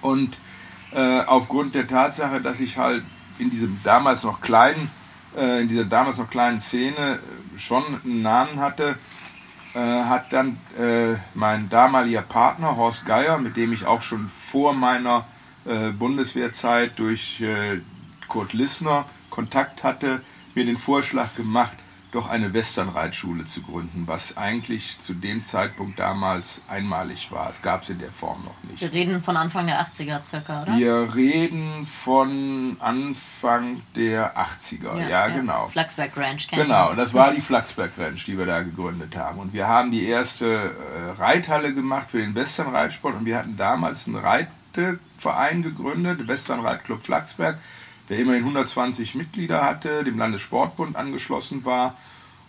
Und 0.00 0.38
äh, 0.92 1.20
aufgrund 1.20 1.74
der 1.74 1.86
Tatsache, 1.86 2.40
dass 2.40 2.60
ich 2.60 2.78
halt 2.78 3.02
in 3.38 3.50
diesem 3.50 3.76
damals 3.84 4.22
noch 4.22 4.40
kleinen, 4.40 4.90
äh, 5.36 5.60
in 5.60 5.68
dieser 5.68 5.84
damals 5.84 6.16
noch 6.16 6.30
kleinen 6.30 6.60
Szene 6.60 7.18
schon 7.56 7.84
einen 8.04 8.22
Namen 8.22 8.60
hatte, 8.60 8.96
äh, 9.74 9.78
hat 9.78 10.32
dann 10.32 10.58
äh, 10.78 11.16
mein 11.34 11.68
damaliger 11.68 12.22
Partner 12.22 12.76
Horst 12.76 13.04
Geier, 13.06 13.38
mit 13.38 13.56
dem 13.56 13.72
ich 13.72 13.86
auch 13.86 14.02
schon 14.02 14.28
vor 14.28 14.72
meiner 14.72 15.26
äh, 15.64 15.90
Bundeswehrzeit 15.90 16.98
durch 16.98 17.40
äh, 17.40 17.80
Kurt 18.28 18.52
Lissner 18.52 19.04
Kontakt 19.30 19.82
hatte, 19.82 20.22
mir 20.54 20.64
den 20.64 20.78
Vorschlag 20.78 21.34
gemacht, 21.36 21.76
doch 22.16 22.28
eine 22.28 22.54
Westernreitschule 22.54 23.44
zu 23.44 23.62
gründen, 23.62 24.04
was 24.06 24.36
eigentlich 24.36 24.98
zu 24.98 25.12
dem 25.12 25.44
Zeitpunkt 25.44 25.98
damals 25.98 26.62
einmalig 26.68 27.30
war. 27.30 27.50
Es 27.50 27.60
gab 27.60 27.82
es 27.82 27.90
in 27.90 27.98
der 27.98 28.10
Form 28.10 28.42
noch 28.44 28.56
nicht. 28.70 28.80
Wir 28.80 28.92
reden 28.92 29.22
von 29.22 29.36
Anfang 29.36 29.66
der 29.66 29.84
80er 29.84 30.22
circa, 30.22 30.62
oder? 30.62 30.76
Wir 30.76 31.14
reden 31.14 31.86
von 31.86 32.78
Anfang 32.80 33.82
der 33.94 34.34
80er, 34.36 35.08
ja, 35.08 35.28
genau. 35.28 35.68
Flaxberg 35.68 36.16
Ranch 36.16 36.48
kennt 36.48 36.62
Genau, 36.62 36.94
das 36.94 37.12
war 37.12 37.32
die 37.32 37.42
Flaxberg 37.42 37.92
Ranch, 37.98 38.24
die 38.24 38.38
wir 38.38 38.46
da 38.46 38.62
gegründet 38.62 39.14
haben. 39.16 39.38
Und 39.38 39.52
wir 39.52 39.68
haben 39.68 39.90
die 39.90 40.06
erste 40.06 40.46
äh, 40.46 41.20
Reithalle 41.20 41.74
gemacht 41.74 42.10
für 42.10 42.18
den 42.18 42.34
Western 42.34 42.68
Reitsport 42.68 43.16
und 43.16 43.26
wir 43.26 43.36
hatten 43.36 43.58
damals 43.58 44.06
einen 44.06 44.16
Reitverein 44.16 45.62
gegründet, 45.62 46.20
den 46.20 46.28
Western 46.28 46.60
Reitclub 46.60 47.04
Flaxberg, 47.04 47.58
der 48.08 48.18
immerhin 48.18 48.42
120 48.42 49.14
Mitglieder 49.14 49.62
hatte, 49.64 50.04
dem 50.04 50.18
Landessportbund 50.18 50.96
angeschlossen 50.96 51.64
war. 51.64 51.96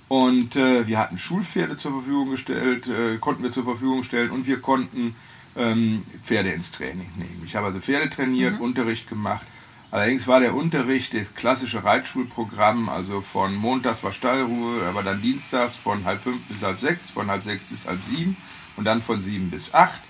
Und 0.07 0.55
äh, 0.55 0.87
wir 0.87 0.99
hatten 0.99 1.17
Schulpferde 1.17 1.75
zur 1.75 1.91
Verfügung 1.91 2.31
gestellt, 2.31 2.87
äh, 2.87 3.17
konnten 3.17 3.43
wir 3.43 3.51
zur 3.51 3.65
Verfügung 3.65 4.03
stellen 4.03 4.31
und 4.31 4.47
wir 4.47 4.61
konnten 4.61 5.15
ähm, 5.57 6.03
Pferde 6.23 6.51
ins 6.51 6.71
Training 6.71 7.11
nehmen. 7.17 7.41
Ich 7.45 7.55
habe 7.55 7.67
also 7.67 7.79
Pferde 7.79 8.09
trainiert, 8.09 8.59
Unterricht 8.59 9.09
gemacht. 9.09 9.45
Allerdings 9.89 10.27
war 10.27 10.39
der 10.41 10.53
Unterricht 10.53 11.13
das 11.13 11.33
klassische 11.33 11.83
Reitschulprogramm, 11.83 12.89
also 12.89 13.21
von 13.21 13.55
montags 13.55 14.03
war 14.03 14.11
Stallruhe, 14.11 14.85
aber 14.85 15.01
dann 15.01 15.21
dienstags 15.21 15.77
von 15.77 16.03
halb 16.03 16.23
fünf 16.23 16.41
bis 16.47 16.61
halb 16.61 16.79
sechs, 16.79 17.09
von 17.09 17.27
halb 17.29 17.43
sechs 17.43 17.63
bis 17.63 17.85
halb 17.85 18.03
sieben 18.03 18.35
und 18.75 18.83
dann 18.83 19.01
von 19.01 19.21
sieben 19.21 19.49
bis 19.49 19.73
acht. 19.73 20.01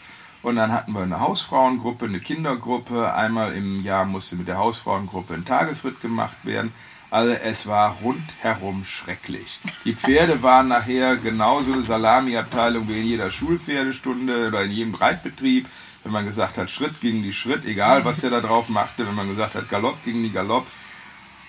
Und 0.43 0.55
dann 0.55 0.71
hatten 0.71 0.93
wir 0.93 1.01
eine 1.01 1.19
Hausfrauengruppe, 1.19 2.05
eine 2.05 2.19
Kindergruppe. 2.19 3.13
Einmal 3.13 3.53
im 3.53 3.83
Jahr 3.83 4.05
musste 4.05 4.35
mit 4.35 4.47
der 4.47 4.57
Hausfrauengruppe 4.57 5.33
ein 5.33 5.45
Tagesritt 5.45 6.01
gemacht 6.01 6.37
werden. 6.43 6.71
Also 7.09 7.33
es 7.33 7.67
war 7.67 7.97
rundherum 8.03 8.83
schrecklich. 8.83 9.59
Die 9.85 9.93
Pferde 9.93 10.43
waren 10.43 10.67
nachher 10.67 11.15
genauso 11.17 11.73
eine 11.73 11.83
Salamiabteilung 11.83 12.87
wie 12.89 12.99
in 12.99 13.07
jeder 13.07 13.31
Schulpferdestunde 13.31 14.47
oder 14.47 14.63
in 14.63 14.71
jedem 14.71 14.95
Reitbetrieb. 14.95 15.67
Wenn 16.03 16.11
man 16.11 16.25
gesagt 16.25 16.57
hat, 16.57 16.69
Schritt 16.69 17.01
gegen 17.01 17.23
die 17.23 17.33
Schritt, 17.33 17.65
egal 17.65 18.05
was 18.05 18.21
der 18.21 18.29
da 18.29 18.41
drauf 18.41 18.69
machte. 18.69 19.07
Wenn 19.07 19.15
man 19.15 19.29
gesagt 19.29 19.55
hat, 19.55 19.69
Galopp 19.69 20.03
gegen 20.03 20.23
die 20.23 20.31
Galopp. 20.31 20.67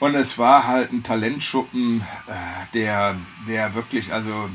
Und 0.01 0.15
es 0.15 0.39
war 0.39 0.67
halt 0.67 0.93
ein 0.93 1.03
Talentschuppen, 1.03 2.03
äh, 2.29 2.33
der, 2.73 3.17
der 3.49 3.75
wirklich, 3.75 4.13
also 4.13 4.49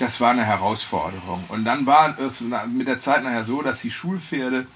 das 0.00 0.20
war 0.20 0.30
eine 0.30 0.44
Herausforderung. 0.44 1.44
Und 1.48 1.64
dann 1.64 1.84
war 1.84 2.18
es 2.18 2.40
mit 2.40 2.88
der 2.88 2.98
Zeit 2.98 3.22
nachher 3.22 3.44
so, 3.44 3.60
dass 3.60 3.82
die 3.82 3.90
Schulpferde 3.90 4.66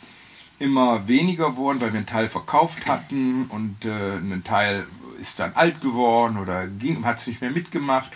immer 0.58 1.08
weniger 1.08 1.56
wurden, 1.56 1.80
weil 1.80 1.92
wir 1.92 1.98
einen 1.98 2.06
Teil 2.06 2.28
verkauft 2.28 2.86
hatten 2.86 3.46
und 3.46 3.84
äh, 3.84 4.16
ein 4.16 4.42
Teil 4.44 4.86
ist 5.18 5.40
dann 5.40 5.52
alt 5.54 5.80
geworden 5.80 6.36
oder 6.36 6.68
hat 7.04 7.18
es 7.18 7.26
nicht 7.26 7.40
mehr 7.40 7.50
mitgemacht. 7.50 8.10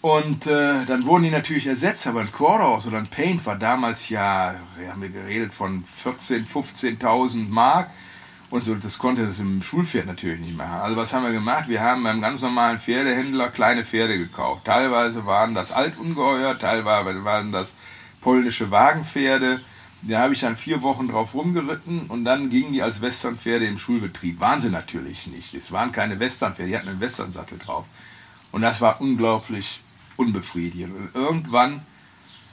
Und 0.00 0.46
äh, 0.46 0.86
dann 0.86 1.04
wurden 1.06 1.24
die 1.24 1.30
natürlich 1.30 1.66
ersetzt, 1.66 2.06
aber 2.06 2.20
ein 2.20 2.32
Quarterhouse 2.32 2.86
oder 2.86 2.98
ein 2.98 3.08
Paint 3.08 3.44
war 3.44 3.56
damals 3.56 4.08
ja, 4.08 4.54
wir 4.78 4.90
haben 4.90 5.02
wir 5.02 5.10
geredet 5.10 5.52
von 5.52 5.84
14.000, 6.02 6.46
15.000 6.48 7.48
Mark. 7.48 7.90
Und 8.50 8.64
so, 8.64 8.74
das 8.74 8.98
konnte 8.98 9.26
das 9.26 9.38
im 9.38 9.62
Schulpferd 9.62 10.06
natürlich 10.06 10.40
nicht 10.40 10.56
machen. 10.56 10.80
Also 10.80 10.96
was 10.96 11.12
haben 11.12 11.24
wir 11.24 11.32
gemacht? 11.32 11.68
Wir 11.68 11.82
haben 11.82 12.02
beim 12.02 12.22
ganz 12.22 12.40
normalen 12.40 12.78
Pferdehändler 12.78 13.50
kleine 13.50 13.84
Pferde 13.84 14.16
gekauft. 14.16 14.64
Teilweise 14.64 15.26
waren 15.26 15.54
das 15.54 15.70
Altungeheuer, 15.70 16.58
teilweise 16.58 17.24
waren 17.24 17.52
das 17.52 17.74
polnische 18.22 18.70
Wagenpferde. 18.70 19.60
Da 20.02 20.20
habe 20.20 20.32
ich 20.32 20.40
dann 20.40 20.56
vier 20.56 20.82
Wochen 20.82 21.08
drauf 21.08 21.34
rumgeritten 21.34 22.06
und 22.06 22.24
dann 22.24 22.48
gingen 22.48 22.72
die 22.72 22.82
als 22.82 23.02
Westernpferde 23.02 23.66
im 23.66 23.78
Schulbetrieb. 23.78 24.40
Waren 24.40 24.60
sie 24.60 24.70
natürlich 24.70 25.26
nicht. 25.26 25.52
Es 25.54 25.72
waren 25.72 25.92
keine 25.92 26.18
Westernpferde, 26.18 26.70
die 26.70 26.76
hatten 26.76 26.88
einen 26.88 27.00
Westernsattel 27.00 27.58
drauf. 27.58 27.84
Und 28.50 28.62
das 28.62 28.80
war 28.80 29.00
unglaublich 29.00 29.80
unbefriedigend. 30.16 30.94
Und 30.96 31.14
irgendwann, 31.14 31.82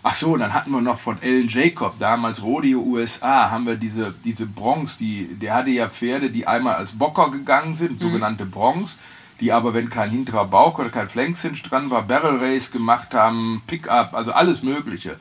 ach 0.08 0.16
so, 0.16 0.38
dann 0.38 0.54
hatten 0.54 0.70
wir 0.70 0.82
noch 0.82 1.00
von 1.00 1.20
Ellen 1.24 1.50
Jacob, 1.50 1.98
damals 1.98 2.44
Rodeo 2.44 2.80
USA, 2.80 3.50
haben 3.50 3.66
wir 3.66 3.76
diese, 3.76 4.14
diese 4.24 4.46
Bronx, 4.46 4.98
die, 4.98 5.26
der 5.26 5.56
hatte 5.56 5.72
ja 5.72 5.90
Pferde, 5.90 6.30
die 6.30 6.46
einmal 6.46 6.76
als 6.76 6.92
Bocker 6.92 7.32
gegangen 7.32 7.74
sind, 7.76 8.00
sogenannte 8.00 8.46
Bronx, 8.46 9.00
die 9.40 9.52
aber, 9.52 9.74
wenn 9.74 9.90
kein 9.90 10.12
hinterer 10.12 10.46
Bauch 10.46 10.78
oder 10.78 10.90
kein 10.90 11.10
Flankcinch 11.10 11.64
dran 11.64 11.90
war, 11.90 12.04
Barrel 12.04 12.38
Race 12.38 12.72
gemacht 12.72 13.16
haben, 13.16 13.64
Pickup, 13.66 14.14
also 14.14 14.32
alles 14.32 14.62
Mögliche. 14.62 15.18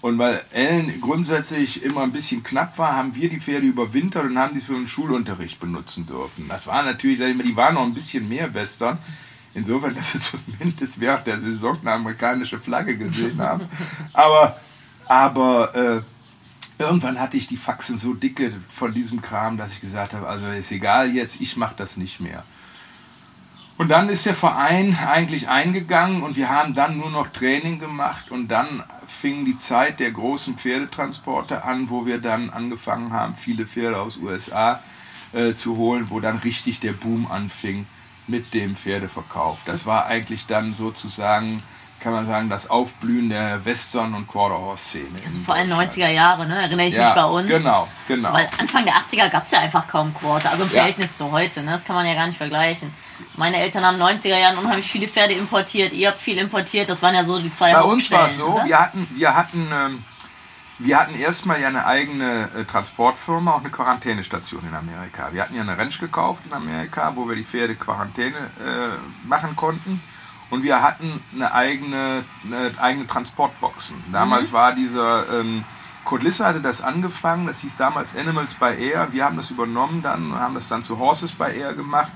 Und 0.00 0.16
weil 0.18 0.42
Ellen 0.52 1.00
grundsätzlich 1.00 1.82
immer 1.82 2.02
ein 2.02 2.12
bisschen 2.12 2.44
knapp 2.44 2.78
war, 2.78 2.94
haben 2.94 3.16
wir 3.16 3.28
die 3.28 3.40
Pferde 3.40 3.66
überwintert 3.66 4.26
und 4.26 4.38
haben 4.38 4.54
die 4.54 4.60
für 4.60 4.74
den 4.74 4.86
Schulunterricht 4.86 5.58
benutzen 5.58 6.06
dürfen. 6.06 6.46
Das 6.48 6.68
war 6.68 6.84
natürlich, 6.84 7.18
die 7.18 7.56
waren 7.56 7.74
noch 7.74 7.82
ein 7.82 7.94
bisschen 7.94 8.28
mehr 8.28 8.54
Western. 8.54 8.98
Insofern, 9.54 9.94
dass 9.94 10.12
sie 10.12 10.20
zumindest 10.20 11.00
während 11.00 11.26
der 11.26 11.38
Saison 11.38 11.78
eine 11.80 11.92
amerikanische 11.92 12.58
Flagge 12.58 12.96
gesehen 12.96 13.40
haben. 13.40 13.64
Aber, 14.12 14.60
aber 15.06 15.74
äh, 15.74 16.82
irgendwann 16.82 17.20
hatte 17.20 17.36
ich 17.36 17.46
die 17.46 17.56
Faxen 17.56 17.96
so 17.96 18.14
dicke 18.14 18.52
von 18.68 18.94
diesem 18.94 19.20
Kram, 19.20 19.58
dass 19.58 19.72
ich 19.72 19.80
gesagt 19.80 20.14
habe, 20.14 20.28
also 20.28 20.46
ist 20.46 20.70
egal 20.70 21.10
jetzt, 21.10 21.40
ich 21.40 21.56
mache 21.56 21.74
das 21.76 21.96
nicht 21.96 22.20
mehr. 22.20 22.44
Und 23.76 23.88
dann 23.88 24.10
ist 24.10 24.26
der 24.26 24.34
Verein 24.34 24.96
eigentlich 25.10 25.48
eingegangen 25.48 26.22
und 26.22 26.36
wir 26.36 26.50
haben 26.50 26.74
dann 26.74 26.98
nur 26.98 27.10
noch 27.10 27.28
Training 27.28 27.78
gemacht 27.78 28.30
und 28.30 28.48
dann 28.48 28.84
fing 29.06 29.46
die 29.46 29.56
Zeit 29.56 30.00
der 30.00 30.10
großen 30.10 30.58
Pferdetransporte 30.58 31.64
an, 31.64 31.88
wo 31.88 32.04
wir 32.04 32.18
dann 32.18 32.50
angefangen 32.50 33.12
haben, 33.12 33.36
viele 33.36 33.66
Pferde 33.66 33.98
aus 33.98 34.18
USA 34.18 34.82
äh, 35.32 35.54
zu 35.54 35.76
holen, 35.76 36.06
wo 36.10 36.20
dann 36.20 36.38
richtig 36.38 36.80
der 36.80 36.92
Boom 36.92 37.26
anfing 37.26 37.86
mit 38.30 38.54
dem 38.54 38.76
Pferdeverkauf. 38.76 39.58
Das, 39.64 39.80
Das- 39.80 39.86
war 39.86 40.06
eigentlich 40.06 40.46
dann 40.46 40.74
sozusagen 40.74 41.62
kann 42.00 42.12
man 42.12 42.26
sagen, 42.26 42.48
das 42.48 42.68
Aufblühen 42.68 43.28
der 43.28 43.64
Western- 43.64 44.14
und 44.14 44.26
Quarterhorse-Szene. 44.26 45.10
Also 45.24 45.38
vor 45.38 45.54
allem 45.54 45.70
90er 45.70 46.08
Jahre, 46.08 46.46
ne? 46.46 46.62
erinnere 46.62 46.86
ich 46.86 46.94
ja, 46.94 47.04
mich 47.04 47.14
bei 47.14 47.24
uns. 47.24 47.46
Genau, 47.46 47.86
genau. 48.08 48.32
Weil 48.32 48.48
Anfang 48.58 48.84
der 48.84 48.94
80er 48.94 49.28
gab 49.28 49.42
es 49.42 49.50
ja 49.50 49.60
einfach 49.60 49.86
kaum 49.86 50.14
Quarter, 50.14 50.50
also 50.50 50.64
im 50.64 50.70
Verhältnis 50.70 51.18
ja. 51.18 51.26
zu 51.26 51.32
heute. 51.32 51.62
Ne? 51.62 51.72
Das 51.72 51.84
kann 51.84 51.96
man 51.96 52.06
ja 52.06 52.14
gar 52.14 52.26
nicht 52.26 52.38
vergleichen. 52.38 52.90
Meine 53.36 53.58
Eltern 53.58 53.84
haben 53.84 54.00
90er 54.00 54.38
Jahren 54.38 54.56
unheimlich 54.56 54.90
viele 54.90 55.06
Pferde 55.06 55.34
importiert, 55.34 55.92
ihr 55.92 56.08
habt 56.08 56.22
viel 56.22 56.38
importiert, 56.38 56.88
das 56.88 57.02
waren 57.02 57.14
ja 57.14 57.24
so 57.24 57.38
die 57.38 57.52
zwei 57.52 57.72
Bei 57.72 57.82
uns 57.82 58.10
war 58.10 58.28
es 58.28 58.36
so, 58.36 58.60
wir 58.64 58.78
hatten, 58.78 59.06
wir 59.14 59.36
hatten, 59.36 59.68
ähm, 59.70 60.04
wir 60.82 60.98
hatten 60.98 61.14
erstmal 61.14 61.60
ja 61.60 61.68
eine 61.68 61.84
eigene 61.84 62.48
äh, 62.56 62.64
Transportfirma 62.64 63.52
und 63.52 63.60
eine 63.60 63.70
Quarantänestation 63.70 64.62
in 64.66 64.74
Amerika. 64.74 65.28
Wir 65.32 65.42
hatten 65.42 65.54
ja 65.54 65.60
eine 65.60 65.78
Ranch 65.78 66.00
gekauft 66.00 66.42
in 66.46 66.54
Amerika, 66.54 67.12
wo 67.14 67.28
wir 67.28 67.36
die 67.36 67.44
Pferde 67.44 67.74
Quarantäne 67.74 68.36
äh, 68.36 69.28
machen 69.28 69.56
konnten. 69.56 70.00
Und 70.48 70.62
wir 70.62 70.82
hatten 70.82 71.22
eine 71.34 71.52
eigene, 71.52 72.24
eine 72.44 72.72
eigene 72.78 73.06
Transportboxen. 73.06 73.94
Damals 74.10 74.48
mhm. 74.48 74.52
war 74.52 74.74
dieser 74.74 75.40
ähm, 75.40 75.64
Kodlissa 76.04 76.46
hatte 76.46 76.60
das 76.60 76.80
angefangen, 76.80 77.46
das 77.46 77.60
hieß 77.60 77.76
damals 77.76 78.16
Animals 78.16 78.54
by 78.54 78.74
Air. 78.76 79.08
Wir 79.12 79.24
haben 79.26 79.36
das 79.36 79.50
übernommen 79.50 80.02
dann, 80.02 80.34
haben 80.34 80.54
das 80.54 80.68
dann 80.68 80.82
zu 80.82 80.98
Horses 80.98 81.32
by 81.32 81.52
Air 81.56 81.74
gemacht 81.74 82.10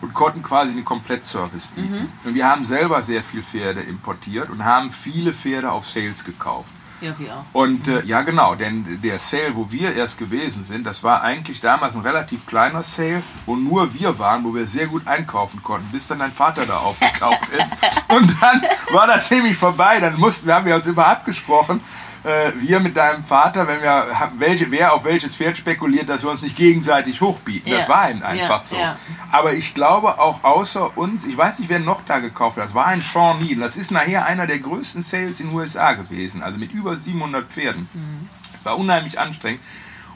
und 0.00 0.14
konnten 0.14 0.42
quasi 0.42 0.72
einen 0.72 0.86
Komplettservice 0.86 1.66
bieten. 1.66 2.00
Mhm. 2.00 2.28
Und 2.28 2.34
wir 2.34 2.48
haben 2.48 2.64
selber 2.64 3.02
sehr 3.02 3.22
viel 3.22 3.42
Pferde 3.42 3.82
importiert 3.82 4.48
und 4.48 4.64
haben 4.64 4.90
viele 4.90 5.34
Pferde 5.34 5.70
auf 5.70 5.86
Sales 5.86 6.24
gekauft. 6.24 6.72
Ja, 7.00 7.18
wir 7.18 7.34
auch. 7.34 7.44
Und 7.52 7.88
äh, 7.88 8.04
ja, 8.04 8.22
genau, 8.22 8.54
denn 8.54 9.00
der 9.02 9.18
Sale, 9.18 9.54
wo 9.54 9.70
wir 9.70 9.94
erst 9.94 10.18
gewesen 10.18 10.64
sind, 10.64 10.86
das 10.86 11.02
war 11.02 11.22
eigentlich 11.22 11.60
damals 11.60 11.94
ein 11.94 12.02
relativ 12.02 12.46
kleiner 12.46 12.82
Sale, 12.82 13.22
wo 13.46 13.56
nur 13.56 13.94
wir 13.94 14.18
waren, 14.18 14.44
wo 14.44 14.54
wir 14.54 14.66
sehr 14.66 14.86
gut 14.86 15.06
einkaufen 15.06 15.62
konnten, 15.62 15.90
bis 15.92 16.06
dann 16.06 16.18
dein 16.18 16.32
Vater 16.32 16.66
da 16.66 16.76
aufgetaucht 16.76 17.48
ist. 17.50 17.72
Und 18.08 18.36
dann 18.40 18.62
war 18.92 19.06
das 19.06 19.30
nämlich 19.30 19.56
vorbei. 19.56 19.98
Dann 20.00 20.18
mussten 20.18 20.46
wir, 20.46 20.54
haben 20.54 20.66
wir 20.66 20.74
uns 20.74 20.86
immer 20.86 21.06
abgesprochen, 21.06 21.80
äh, 22.24 22.52
wir 22.56 22.80
mit 22.80 22.96
deinem 22.96 23.24
Vater, 23.24 23.66
wenn 23.66 23.82
wir 23.82 24.06
welche, 24.38 24.70
wer 24.70 24.92
auf 24.92 25.04
welches 25.04 25.34
Pferd 25.34 25.56
spekuliert, 25.56 26.08
dass 26.08 26.22
wir 26.22 26.30
uns 26.30 26.42
nicht 26.42 26.56
gegenseitig 26.56 27.20
hochbieten. 27.20 27.70
Ja. 27.70 27.78
Das 27.78 27.88
war 27.88 28.10
eben 28.10 28.22
einfach 28.22 28.62
ja, 28.62 28.64
so. 28.64 28.76
Ja. 28.76 28.96
Aber 29.32 29.54
ich 29.54 29.74
glaube 29.74 30.18
auch 30.18 30.44
außer 30.44 30.96
uns, 30.96 31.26
ich 31.26 31.36
weiß 31.36 31.58
nicht, 31.60 31.68
wer 31.68 31.78
noch 31.78 32.02
da 32.02 32.18
gekauft 32.18 32.58
hat, 32.58 32.64
das 32.64 32.74
war 32.74 32.86
ein 32.86 33.02
Shawnee. 33.02 33.54
Das 33.54 33.76
ist 33.76 33.90
nachher 33.90 34.26
einer 34.26 34.46
der 34.46 34.58
größten 34.58 35.02
Sales 35.02 35.40
in 35.40 35.48
den 35.48 35.56
USA 35.56 35.94
gewesen, 35.94 36.42
also 36.42 36.58
mit 36.58 36.72
über 36.72 36.96
700 36.96 37.48
Pferden. 37.50 37.88
Mhm. 37.92 38.28
Das 38.52 38.64
war 38.64 38.78
unheimlich 38.78 39.18
anstrengend. 39.18 39.60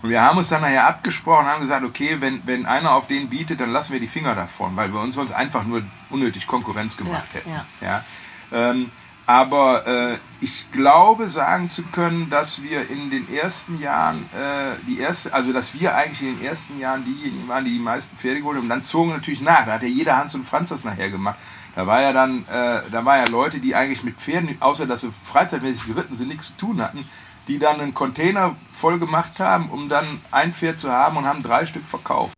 Und 0.03 0.11
wir 0.11 0.21
haben 0.21 0.37
uns 0.37 0.51
dann 0.51 0.61
nachher 0.61 0.87
abgesprochen, 0.87 1.47
haben 1.47 1.63
gesagt, 1.63 1.83
okay, 1.83 2.19
wenn, 2.21 2.43
wenn 2.45 2.67
einer 2.67 2.93
auf 2.93 3.07
den 3.07 3.31
bietet, 3.31 3.61
dann 3.61 3.73
lassen 3.73 3.95
wir 3.95 4.01
die 4.01 4.07
Finger 4.07 4.35
davon, 4.35 4.77
weil 4.77 4.93
wir 4.93 5.01
uns 5.01 5.15
sonst 5.15 5.33
einfach 5.33 5.65
nur 5.65 5.83
unnötig 6.11 6.47
Konkurrenz 6.47 6.99
gemacht 6.99 7.33
hätten. 7.33 7.49
Ja. 7.81 8.05
Ähm, 8.53 8.91
aber 9.27 9.87
äh, 9.87 10.19
ich 10.41 10.71
glaube, 10.73 11.31
sagen 11.31 11.71
zu 11.71 11.83
können, 11.83 12.29
dass 12.29 12.63
wir 12.63 12.91
in 12.91 13.11
den 13.11 13.33
ersten 13.33 13.79
Jahren, 13.81 14.29
äh, 14.35 14.77
die 14.87 14.99
erste, 14.99 15.33
also 15.33 15.53
dass 15.53 15.73
wir 15.73 15.95
eigentlich 15.95 16.21
in 16.21 16.37
den 16.37 16.45
ersten 16.45 16.79
Jahren 16.79 17.05
diejenigen 17.05 17.49
waren, 17.49 17.65
die 17.65 17.73
die 17.73 17.79
meisten 17.79 18.17
Pferde 18.17 18.41
geholt 18.41 18.57
haben. 18.57 18.65
Und 18.65 18.69
dann 18.69 18.83
zogen 18.83 19.11
natürlich 19.11 19.41
nach. 19.41 19.65
Da 19.65 19.73
hat 19.73 19.83
ja 19.83 19.89
jeder 19.89 20.19
Hans 20.19 20.35
und 20.35 20.45
Franz 20.45 20.69
das 20.69 20.85
nachher 20.85 21.11
gemacht. 21.11 21.39
Da 21.75 21.87
war 21.87 22.03
ja 22.03 22.13
dann, 22.13 22.47
äh, 22.49 22.83
da 22.91 23.05
war 23.05 23.17
ja 23.17 23.25
Leute, 23.25 23.61
die 23.61 23.75
eigentlich 23.75 24.05
mit 24.05 24.17
Pferden, 24.17 24.57
außer 24.61 24.87
dass 24.87 25.01
sie 25.01 25.13
freizeitmäßig 25.25 25.87
geritten 25.87 26.15
sind, 26.15 26.29
nichts 26.29 26.49
zu 26.49 26.57
tun 26.57 26.83
hatten, 26.83 27.09
die 27.49 27.59
dann 27.59 27.81
einen 27.81 27.95
Container 27.95 28.55
voll 28.73 28.99
gemacht 28.99 29.41
haben, 29.41 29.71
um 29.71 29.89
dann 29.89 30.05
ein 30.31 30.53
Pferd 30.53 30.79
zu 30.79 30.93
haben 30.93 31.17
und 31.17 31.27
haben 31.27 31.43
drei 31.43 31.67
Stück 31.67 31.85
verkauft. 31.85 32.35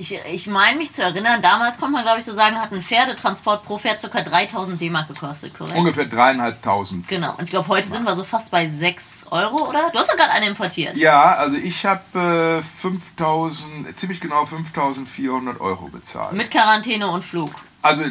Ich, 0.00 0.18
ich 0.32 0.46
meine 0.46 0.78
mich 0.78 0.92
zu 0.92 1.02
erinnern, 1.02 1.42
damals 1.42 1.78
konnte 1.78 1.92
man, 1.92 2.04
glaube 2.04 2.20
ich, 2.20 2.24
so 2.24 2.32
sagen, 2.32 2.58
hat 2.58 2.72
ein 2.72 2.80
Pferdetransport 2.80 3.62
pro 3.62 3.76
Pferd 3.76 4.00
ca. 4.00 4.22
3000 4.22 4.80
D-Mark 4.80 5.08
gekostet, 5.08 5.52
korrekt? 5.52 5.76
Ungefähr 5.76 6.06
dreieinhalbtausend. 6.06 7.06
Genau, 7.06 7.34
und 7.36 7.44
ich 7.44 7.50
glaube, 7.50 7.68
heute 7.68 7.86
sind 7.86 8.04
wir 8.04 8.16
so 8.16 8.24
fast 8.24 8.50
bei 8.50 8.66
6 8.66 9.26
Euro, 9.30 9.68
oder? 9.68 9.90
Du 9.92 9.98
hast 9.98 10.10
doch 10.10 10.16
gerade 10.16 10.30
eine 10.30 10.46
importiert. 10.46 10.96
Ja, 10.96 11.34
also 11.34 11.54
ich 11.56 11.84
habe 11.84 12.60
äh, 12.60 12.62
5000, 12.62 13.98
ziemlich 13.98 14.22
genau 14.22 14.46
5400 14.46 15.60
Euro 15.60 15.88
bezahlt. 15.88 16.32
Mit 16.32 16.50
Quarantäne 16.50 17.06
und 17.10 17.22
Flug. 17.22 17.50
Also 17.82 18.02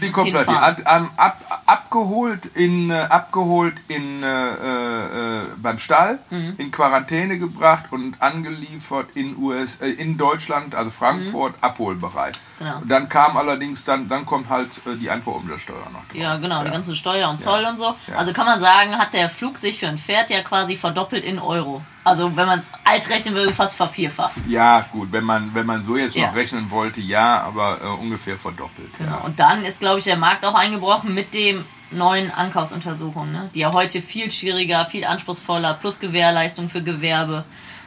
die 0.00 0.10
komplett 0.10 0.48
ab, 0.48 0.80
ab, 1.16 1.62
abgeholt 1.66 2.46
in 2.54 2.90
äh, 2.90 2.94
abgeholt 2.94 3.74
in 3.88 4.22
äh, 4.22 5.40
äh, 5.40 5.42
beim 5.58 5.78
Stall, 5.78 6.18
mhm. 6.30 6.54
in 6.56 6.70
Quarantäne 6.70 7.38
gebracht 7.38 7.86
und 7.90 8.20
angeliefert 8.22 9.08
in 9.14 9.36
US 9.36 9.76
äh, 9.82 9.90
in 9.90 10.16
Deutschland, 10.16 10.74
also 10.74 10.90
Frankfurt, 10.90 11.52
mhm. 11.52 11.62
abholbereit. 11.62 12.40
Genau. 12.58 12.82
Dann 12.86 13.08
kam 13.08 13.36
allerdings 13.36 13.84
dann 13.84 14.08
dann 14.08 14.26
kommt 14.26 14.48
halt 14.48 14.68
äh, 14.86 14.96
die 14.96 15.08
Einfuhrumsatzsteuer 15.10 15.90
noch 15.92 16.04
drauf. 16.06 16.14
Ja, 16.14 16.36
genau, 16.36 16.58
ja. 16.58 16.64
die 16.64 16.70
ganze 16.70 16.96
Steuer 16.96 17.28
und 17.30 17.38
Zoll 17.38 17.62
ja. 17.62 17.70
und 17.70 17.76
so. 17.76 17.94
Ja. 18.08 18.16
Also 18.16 18.32
kann 18.32 18.46
man 18.46 18.60
sagen, 18.60 18.98
hat 18.98 19.12
der 19.12 19.28
Flug 19.28 19.56
sich 19.56 19.78
für 19.78 19.88
ein 19.88 19.98
Pferd 19.98 20.30
ja 20.30 20.42
quasi 20.42 20.76
verdoppelt 20.76 21.24
in 21.24 21.38
Euro. 21.38 21.82
Also 22.04 22.36
wenn 22.36 22.46
man 22.46 22.60
es 22.60 22.66
alt 22.84 23.08
rechnen 23.10 23.34
würde, 23.34 23.52
fast 23.52 23.76
vervierfacht. 23.76 24.46
Ja, 24.46 24.86
gut, 24.92 25.12
wenn 25.12 25.24
man, 25.24 25.54
wenn 25.54 25.66
man 25.66 25.84
so 25.84 25.96
jetzt 25.96 26.16
noch 26.16 26.34
rechnen 26.34 26.70
wollte, 26.70 27.00
ja, 27.00 27.42
aber 27.42 27.78
äh, 27.82 27.86
ungefähr 27.86 28.38
verdoppelt. 28.38 28.90
Genau. 28.96 29.24
Und 29.24 29.38
dann 29.38 29.64
ist, 29.64 29.80
glaube 29.80 29.98
ich, 29.98 30.04
der 30.04 30.16
Markt 30.16 30.44
auch 30.46 30.54
eingebrochen 30.54 31.12
mit 31.14 31.34
dem 31.34 31.64
neuen 31.90 32.30
Ankaufsuntersuchungen, 32.30 33.32
ne? 33.32 33.50
die 33.54 33.60
ja 33.60 33.70
heute 33.72 34.00
viel 34.00 34.30
schwieriger, 34.30 34.84
viel 34.86 35.04
anspruchsvoller, 35.04 35.74
plus 35.74 35.98
Gewährleistung 35.98 36.68
für 36.68 36.82
Gewerbe. 36.82 37.44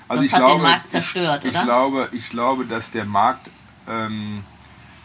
Also 0.08 0.24
das 0.24 0.34
hat 0.34 0.40
glaube, 0.40 0.54
den 0.56 0.62
Markt 0.64 0.90
zerstört, 0.90 1.46
ich, 1.46 1.52
oder? 1.52 1.60
Ich 1.60 1.66
glaube, 1.66 2.10
ich 2.12 2.30
glaube, 2.30 2.66
dass 2.66 2.92
der 2.92 3.06
Markt 3.06 3.48
ähm, 3.88 4.44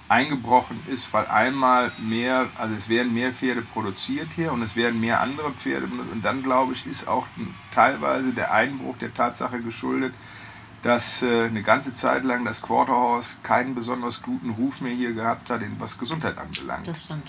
eingebrochen 0.09 0.81
ist, 0.87 1.13
weil 1.13 1.27
einmal 1.27 1.91
mehr, 1.99 2.47
also 2.57 2.75
es 2.75 2.89
werden 2.89 3.13
mehr 3.13 3.33
Pferde 3.33 3.63
produziert 3.63 4.29
hier 4.35 4.53
und 4.53 4.63
es 4.63 4.77
werden 4.77 5.01
mehr 5.01 5.21
andere 5.21 5.51
Pferde 5.53 5.87
benutzt. 5.87 6.13
Und 6.13 6.25
dann, 6.25 6.43
glaube 6.43 6.75
ich, 6.75 6.87
ist 6.87 7.09
auch 7.09 7.27
teilweise 7.75 8.33
der 8.33 8.53
Einbruch 8.53 8.97
der 8.99 9.13
Tatsache 9.13 9.61
geschuldet, 9.61 10.15
dass 10.83 11.23
äh, 11.23 11.47
eine 11.47 11.63
ganze 11.63 11.93
Zeit 11.93 12.25
lang 12.25 12.45
das 12.45 12.63
Quarterhorse 12.63 13.37
keinen 13.43 13.75
besonders 13.75 14.23
guten 14.23 14.51
Ruf 14.51 14.81
mehr 14.81 14.95
hier 14.95 15.13
gehabt 15.15 15.51
hat, 15.51 15.63
was 15.79 15.99
Gesundheit 15.99 16.39
anbelangt. 16.39 16.87
Das 16.87 17.05
stimmt. 17.05 17.29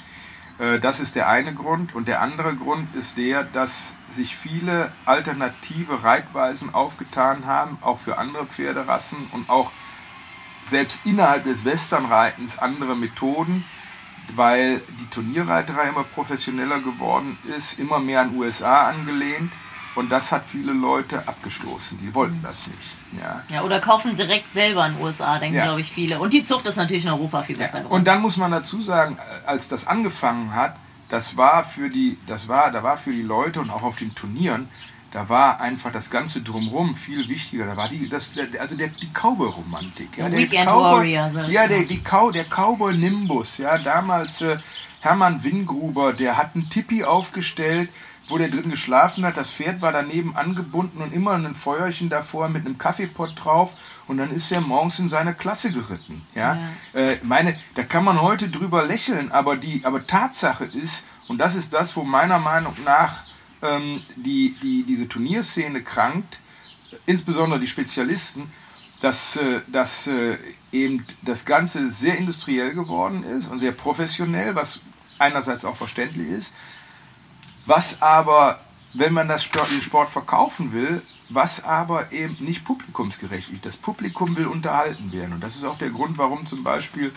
Äh, 0.59 0.79
das 0.79 0.99
ist 0.99 1.15
der 1.15 1.27
eine 1.27 1.53
Grund. 1.53 1.95
Und 1.95 2.07
der 2.07 2.21
andere 2.21 2.55
Grund 2.55 2.93
ist 2.95 3.17
der, 3.17 3.43
dass 3.43 3.93
sich 4.11 4.35
viele 4.35 4.91
alternative 5.05 6.03
Reitweisen 6.03 6.73
aufgetan 6.73 7.45
haben, 7.45 7.77
auch 7.81 7.97
für 7.97 8.17
andere 8.19 8.45
Pferderassen 8.45 9.27
und 9.31 9.49
auch 9.49 9.71
selbst 10.69 11.01
innerhalb 11.05 11.45
des 11.45 11.63
Westernreitens 11.65 12.57
andere 12.59 12.95
Methoden, 12.95 13.65
weil 14.35 14.81
die 14.99 15.07
Turnierreiterei 15.09 15.89
immer 15.89 16.03
professioneller 16.03 16.79
geworden 16.79 17.37
ist, 17.55 17.79
immer 17.79 17.99
mehr 17.99 18.21
an 18.21 18.35
USA 18.35 18.87
angelehnt. 18.87 19.51
Und 19.95 20.11
das 20.11 20.31
hat 20.31 20.45
viele 20.45 20.73
Leute 20.73 21.27
abgestoßen. 21.27 21.97
Die 21.97 22.13
wollten 22.13 22.39
das 22.43 22.67
nicht. 22.67 22.93
Ja, 23.19 23.41
ja 23.51 23.63
oder 23.63 23.79
kaufen 23.79 24.15
direkt 24.15 24.49
selber 24.51 24.85
in 24.85 24.93
den 24.93 25.01
USA, 25.01 25.39
denken, 25.39 25.57
ja. 25.57 25.63
glaube 25.63 25.81
ich, 25.81 25.91
viele. 25.91 26.19
Und 26.19 26.33
die 26.33 26.43
Zucht 26.43 26.67
ist 26.67 26.75
natürlich 26.75 27.05
in 27.05 27.09
Europa 27.09 27.41
viel 27.41 27.57
besser 27.57 27.79
geworden. 27.79 27.93
Und 27.93 28.05
dann 28.05 28.21
muss 28.21 28.37
man 28.37 28.51
dazu 28.51 28.79
sagen, 28.81 29.17
als 29.47 29.69
das 29.69 29.87
angefangen 29.87 30.53
hat, 30.53 30.75
das 31.09 31.35
war 31.35 31.63
für 31.63 31.89
die, 31.89 32.17
das 32.27 32.47
war, 32.47 32.69
da 32.71 32.83
war 32.83 32.97
für 32.97 33.11
die 33.11 33.23
Leute 33.23 33.59
und 33.59 33.71
auch 33.71 33.81
auf 33.81 33.95
den 33.95 34.13
Turnieren, 34.13 34.69
da 35.11 35.29
war 35.29 35.61
einfach 35.61 35.91
das 35.91 36.09
Ganze 36.09 36.41
drumherum 36.41 36.95
viel 36.95 37.27
wichtiger. 37.29 37.65
Da 37.65 37.77
war 37.77 37.87
die, 37.87 38.09
das, 38.09 38.33
also 38.59 38.75
der, 38.75 38.89
die 38.89 39.09
Cowboy-Romantik. 39.13 40.17
Ja, 40.17 40.29
der 40.29 40.39
Weekend 40.39 40.67
Cowboy, 40.67 41.15
Warrior. 41.15 41.29
So 41.29 41.39
ja, 41.39 41.67
der, 41.67 41.83
die 41.83 42.03
Cow, 42.03 42.31
der 42.31 42.43
Cowboy-Nimbus. 42.45 43.59
Ja, 43.59 43.77
damals 43.77 44.41
äh, 44.41 44.57
Hermann 44.99 45.43
Wingruber, 45.43 46.13
der 46.13 46.37
hat 46.37 46.55
einen 46.55 46.69
Tipi 46.69 47.05
aufgestellt, 47.05 47.89
wo 48.27 48.37
der 48.37 48.49
drin 48.49 48.69
geschlafen 48.69 49.23
hat. 49.25 49.37
Das 49.37 49.49
Pferd 49.49 49.81
war 49.81 49.93
daneben 49.93 50.35
angebunden 50.35 51.01
und 51.01 51.13
immer 51.13 51.33
ein 51.33 51.55
Feuerchen 51.55 52.09
davor 52.09 52.49
mit 52.49 52.65
einem 52.65 52.77
Kaffeepott 52.77 53.31
drauf. 53.41 53.73
Und 54.07 54.17
dann 54.17 54.31
ist 54.31 54.51
er 54.51 54.59
morgens 54.59 54.99
in 54.99 55.07
seine 55.07 55.33
Klasse 55.33 55.71
geritten. 55.71 56.25
Ja, 56.35 56.59
ja. 56.93 56.99
Äh, 56.99 57.17
meine, 57.23 57.57
da 57.75 57.83
kann 57.83 58.03
man 58.03 58.21
heute 58.21 58.49
drüber 58.49 58.83
lächeln, 58.83 59.31
aber 59.31 59.55
die, 59.55 59.81
aber 59.85 60.05
Tatsache 60.05 60.65
ist, 60.65 61.03
und 61.29 61.37
das 61.37 61.55
ist 61.55 61.73
das, 61.73 61.95
wo 61.95 62.03
meiner 62.03 62.39
Meinung 62.39 62.73
nach 62.85 63.26
ähm, 63.61 64.01
die, 64.15 64.55
die 64.61 64.83
diese 64.83 65.07
Turnierszene 65.07 65.81
krankt, 65.81 66.39
insbesondere 67.05 67.59
die 67.59 67.67
Spezialisten, 67.67 68.51
dass, 69.01 69.35
äh, 69.35 69.61
dass 69.67 70.07
äh, 70.07 70.37
eben 70.71 71.05
das 71.21 71.45
Ganze 71.45 71.91
sehr 71.91 72.17
industriell 72.17 72.73
geworden 72.73 73.23
ist 73.23 73.47
und 73.47 73.59
sehr 73.59 73.71
professionell, 73.71 74.55
was 74.55 74.79
einerseits 75.19 75.65
auch 75.65 75.75
verständlich 75.75 76.27
ist, 76.27 76.53
was 77.65 78.01
aber, 78.01 78.59
wenn 78.93 79.13
man 79.13 79.27
das 79.27 79.43
Sport, 79.43 79.69
den 79.71 79.81
Sport 79.81 80.09
verkaufen 80.09 80.71
will, 80.71 81.01
was 81.29 81.63
aber 81.63 82.11
eben 82.11 82.37
nicht 82.39 82.63
publikumsgerecht 82.63 83.51
ist. 83.51 83.65
Das 83.65 83.77
Publikum 83.77 84.37
will 84.37 84.47
unterhalten 84.47 85.11
werden. 85.11 85.33
Und 85.33 85.43
das 85.43 85.55
ist 85.55 85.65
auch 85.65 85.77
der 85.77 85.89
Grund, 85.89 86.17
warum 86.17 86.45
zum 86.45 86.63
Beispiel 86.63 87.11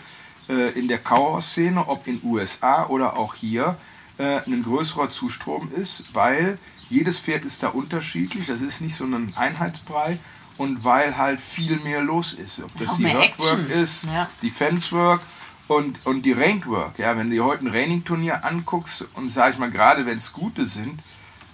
äh, 0.49 0.77
in 0.77 0.87
der 0.87 0.97
Kauer-Szene, 0.97 1.87
ob 1.87 2.07
in 2.07 2.19
USA 2.23 2.87
oder 2.87 3.17
auch 3.17 3.35
hier, 3.35 3.77
äh, 4.17 4.41
ein 4.45 4.63
größerer 4.63 5.09
Zustrom 5.09 5.71
ist, 5.71 6.03
weil 6.13 6.57
jedes 6.89 7.19
Pferd 7.19 7.45
ist 7.45 7.63
da 7.63 7.69
unterschiedlich, 7.69 8.45
das 8.47 8.61
ist 8.61 8.81
nicht 8.81 8.95
so 8.95 9.05
ein 9.05 9.33
Einheitsbrei 9.35 10.19
und 10.57 10.83
weil 10.83 11.17
halt 11.17 11.39
viel 11.39 11.77
mehr 11.77 12.01
los 12.01 12.33
ist. 12.33 12.61
Ob 12.61 12.75
das 12.77 12.97
die 12.97 13.05
Workwork 13.05 13.69
ist, 13.69 14.05
ja. 14.05 14.29
die 14.41 14.51
Fencework 14.51 15.21
Und, 15.67 16.05
und 16.05 16.23
die 16.25 16.33
Ranked 16.33 16.67
Work, 16.67 16.99
ja, 16.99 17.15
wenn 17.15 17.29
du 17.29 17.35
dir 17.37 17.45
heute 17.45 17.65
ein 17.65 17.71
Raining-Turnier 17.71 18.43
anguckst 18.43 19.05
und 19.13 19.29
sag 19.29 19.53
ich 19.53 19.59
mal, 19.59 19.71
gerade 19.71 20.05
wenn 20.05 20.17
es 20.17 20.33
gute 20.33 20.65
sind, 20.65 20.99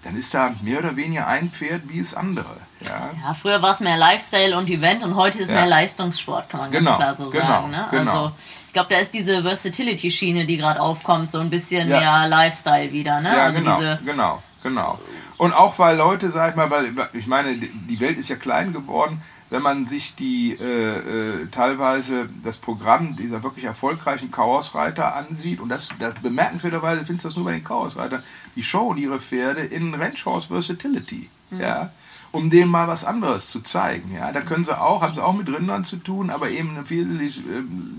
dann 0.04 0.18
ist 0.18 0.34
da 0.34 0.56
mehr 0.62 0.80
oder 0.80 0.96
weniger 0.96 1.28
ein 1.28 1.52
Pferd 1.52 1.84
wie 1.88 2.00
das 2.00 2.16
andere. 2.16 2.58
Ja, 2.82 3.12
ja 3.22 3.34
früher 3.34 3.62
war 3.62 3.74
es 3.74 3.80
mehr 3.80 3.98
Lifestyle 3.98 4.58
und 4.58 4.70
Event 4.70 5.04
und 5.04 5.16
heute 5.16 5.38
ist 5.38 5.50
ja. 5.50 5.56
mehr 5.56 5.68
Leistungssport, 5.68 6.50
kann 6.50 6.62
man 6.62 6.72
ganz 6.72 6.86
genau, 6.86 6.98
klar 6.98 7.16
so 7.16 7.30
genau, 7.30 7.46
sagen. 7.46 7.72
Ne? 7.72 7.88
Genau. 7.92 8.12
Also 8.26 8.36
glaube, 8.78 8.94
da 8.94 9.00
ist 9.00 9.14
diese 9.14 9.42
Versatility-Schiene, 9.42 10.46
die 10.46 10.58
gerade 10.58 10.80
aufkommt, 10.80 11.32
so 11.32 11.40
ein 11.40 11.50
bisschen 11.50 11.90
ja. 11.90 12.00
mehr 12.00 12.28
Lifestyle 12.28 12.92
wieder. 12.92 13.22
Ne? 13.22 13.36
Ja, 13.36 13.46
also 13.46 13.60
genau, 13.60 13.78
diese 13.78 14.00
genau, 14.06 14.44
genau. 14.62 15.00
Und 15.38 15.54
auch 15.54 15.80
weil 15.80 15.98
Leute, 15.98 16.30
sag 16.30 16.52
ich 16.52 16.56
mal, 16.56 16.70
weil 16.70 16.94
ich 17.14 17.26
meine, 17.26 17.56
die 17.56 18.00
Welt 18.00 18.20
ist 18.20 18.30
ja 18.30 18.36
klein 18.36 18.74
geworden, 18.74 19.22
wenn 19.50 19.64
man 19.64 19.88
sich 19.88 20.16
die 20.16 20.58
äh, 20.60 20.64
äh, 20.64 21.48
teilweise 21.48 22.30
das 22.44 22.58
Programm 22.58 23.16
dieser 23.16 23.42
wirklich 23.44 23.66
erfolgreichen 23.66 24.30
Chaosreiter 24.30 25.16
ansieht, 25.16 25.60
und 25.60 25.70
das, 25.70 25.90
das 26.00 26.14
bemerkenswerterweise 26.16 27.06
findest 27.06 27.26
du 27.26 27.30
das 27.30 27.36
nur 27.36 27.46
bei 27.46 27.54
den 27.54 27.64
Chaosreitern, 27.64 28.24
die 28.56 28.64
showen 28.64 28.98
ihre 28.98 29.20
Pferde 29.20 29.62
in 29.62 29.94
Ranchhorse 29.96 30.50
Versatility, 30.50 31.30
mhm. 31.50 31.62
ja, 31.62 31.92
um 32.32 32.50
denen 32.50 32.70
mal 32.70 32.88
was 32.88 33.06
anderes 33.06 33.48
zu 33.48 33.62
zeigen. 33.62 34.14
Ja. 34.14 34.32
Da 34.32 34.42
können 34.42 34.64
sie 34.64 34.80
auch, 34.80 35.02
haben 35.02 35.14
sie 35.14 35.24
auch 35.24 35.34
mit 35.34 35.48
Rindern 35.50 35.84
zu 35.84 35.98
tun, 35.98 36.30
aber 36.30 36.50
eben 36.50 36.78
ein 36.78 36.86
viel 36.86 37.22
äh, 37.22 37.32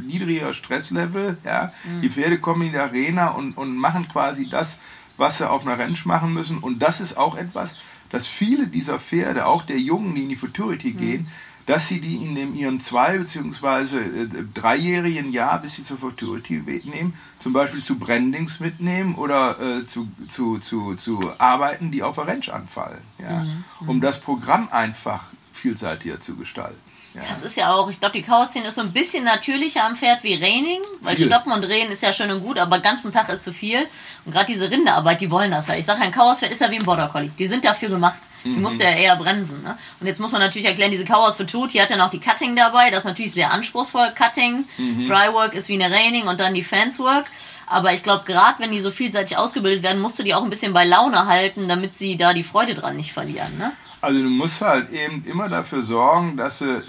niedriger 0.06 0.54
Stresslevel. 0.54 1.38
Ja. 1.44 1.72
Mhm. 1.84 2.02
Die 2.02 2.10
Pferde 2.10 2.38
kommen 2.38 2.62
in 2.62 2.72
die 2.72 2.78
Arena 2.78 3.28
und, 3.28 3.56
und 3.56 3.76
machen 3.76 4.06
quasi 4.08 4.48
das, 4.48 4.78
was 5.16 5.38
sie 5.38 5.50
auf 5.50 5.66
einer 5.66 5.78
Ranch 5.78 6.06
machen 6.06 6.32
müssen. 6.32 6.58
Und 6.58 6.80
das 6.80 7.00
ist 7.00 7.16
auch 7.16 7.36
etwas, 7.36 7.74
dass 8.10 8.26
viele 8.26 8.66
dieser 8.66 8.98
Pferde, 8.98 9.46
auch 9.46 9.62
der 9.62 9.78
Jungen, 9.78 10.14
die 10.14 10.22
in 10.22 10.28
die 10.28 10.36
Futurity 10.36 10.92
mhm. 10.92 10.96
gehen, 10.96 11.28
dass 11.68 11.86
sie 11.86 12.00
die 12.00 12.16
in 12.16 12.34
dem, 12.34 12.54
ihrem 12.56 12.80
zwei- 12.80 13.18
bzw. 13.18 13.98
Äh, 13.98 14.28
dreijährigen 14.54 15.30
Jahr, 15.32 15.60
bis 15.60 15.74
sie 15.74 15.82
zur 15.82 15.98
Futurity 15.98 16.62
nehmen, 16.84 17.12
zum 17.40 17.52
Beispiel 17.52 17.82
zu 17.82 17.98
Brandings 17.98 18.58
mitnehmen 18.58 19.14
oder 19.16 19.60
äh, 19.60 19.84
zu, 19.84 20.08
zu, 20.28 20.58
zu, 20.58 20.94
zu 20.94 21.20
Arbeiten, 21.36 21.90
die 21.90 22.02
auf 22.02 22.16
der 22.16 22.26
Ranch 22.26 22.48
anfallen. 22.48 23.02
Ja? 23.18 23.44
Mhm. 23.44 23.88
Um 23.88 24.00
das 24.00 24.18
Programm 24.18 24.70
einfach 24.70 25.24
vielseitiger 25.52 26.18
zu 26.20 26.36
gestalten. 26.36 26.80
Ja. 27.14 27.22
Das 27.28 27.42
ist 27.42 27.56
ja 27.56 27.72
auch, 27.72 27.88
ich 27.90 27.98
glaube, 27.98 28.12
die 28.12 28.22
Chaos-Szene 28.22 28.68
ist 28.68 28.74
so 28.74 28.82
ein 28.82 28.92
bisschen 28.92 29.24
natürlicher 29.24 29.84
am 29.84 29.96
Pferd 29.96 30.22
wie 30.22 30.34
Reining, 30.34 30.80
weil 31.00 31.16
viel. 31.16 31.26
Stoppen 31.26 31.52
und 31.52 31.62
Drehen 31.62 31.90
ist 31.90 32.02
ja 32.02 32.12
schön 32.12 32.30
und 32.30 32.42
gut, 32.42 32.58
aber 32.58 32.78
den 32.78 32.82
ganzen 32.82 33.10
Tag 33.12 33.28
ist 33.28 33.44
zu 33.44 33.52
viel. 33.52 33.86
Und 34.24 34.32
gerade 34.32 34.46
diese 34.46 34.70
Rinderarbeit, 34.70 35.20
die 35.20 35.30
wollen 35.30 35.50
das 35.50 35.68
ja. 35.68 35.74
Ich 35.74 35.86
sage, 35.86 36.00
ein 36.02 36.12
Chaos-Pferd 36.12 36.52
ist 36.52 36.60
ja 36.60 36.70
wie 36.70 36.78
ein 36.78 36.84
Border 36.84 37.08
Collie. 37.08 37.30
Die 37.38 37.46
sind 37.46 37.64
dafür 37.64 37.88
gemacht. 37.88 38.20
Die 38.44 38.50
mhm. 38.50 38.62
musste 38.62 38.84
ja 38.84 38.90
eher 38.90 39.16
bremsen. 39.16 39.62
Ne? 39.62 39.76
Und 40.00 40.06
jetzt 40.06 40.20
muss 40.20 40.32
man 40.32 40.40
natürlich 40.40 40.66
erklären, 40.66 40.90
diese 40.90 41.04
Chaos 41.04 41.36
für 41.36 41.46
Tut, 41.46 41.74
die 41.74 41.82
hat 41.82 41.90
ja 41.90 41.96
noch 41.96 42.10
die 42.10 42.20
Cutting 42.20 42.54
dabei. 42.54 42.90
Das 42.90 43.00
ist 43.00 43.06
natürlich 43.06 43.32
sehr 43.32 43.50
anspruchsvoll. 43.52 44.12
Cutting, 44.16 44.64
mhm. 44.76 45.04
Dry 45.06 45.32
Work 45.32 45.54
ist 45.54 45.68
wie 45.68 45.82
eine 45.82 45.94
Reining 45.94 46.28
und 46.28 46.38
dann 46.38 46.54
die 46.54 46.62
Fence 46.62 47.00
Work. 47.00 47.26
Aber 47.66 47.92
ich 47.92 48.02
glaube, 48.02 48.24
gerade 48.24 48.60
wenn 48.60 48.70
die 48.70 48.80
so 48.80 48.90
vielseitig 48.90 49.36
ausgebildet 49.36 49.82
werden, 49.82 50.00
musst 50.00 50.18
du 50.18 50.22
die 50.22 50.34
auch 50.34 50.42
ein 50.42 50.50
bisschen 50.50 50.72
bei 50.72 50.84
Laune 50.84 51.26
halten, 51.26 51.68
damit 51.68 51.94
sie 51.94 52.16
da 52.16 52.32
die 52.32 52.44
Freude 52.44 52.74
dran 52.74 52.96
nicht 52.96 53.12
verlieren. 53.12 53.58
Ne? 53.58 53.72
Also 54.00 54.22
du 54.22 54.28
musst 54.28 54.60
halt 54.60 54.90
eben 54.92 55.24
immer 55.24 55.48
dafür 55.48 55.82
sorgen, 55.82 56.36
dass 56.36 56.58
sie 56.58 56.82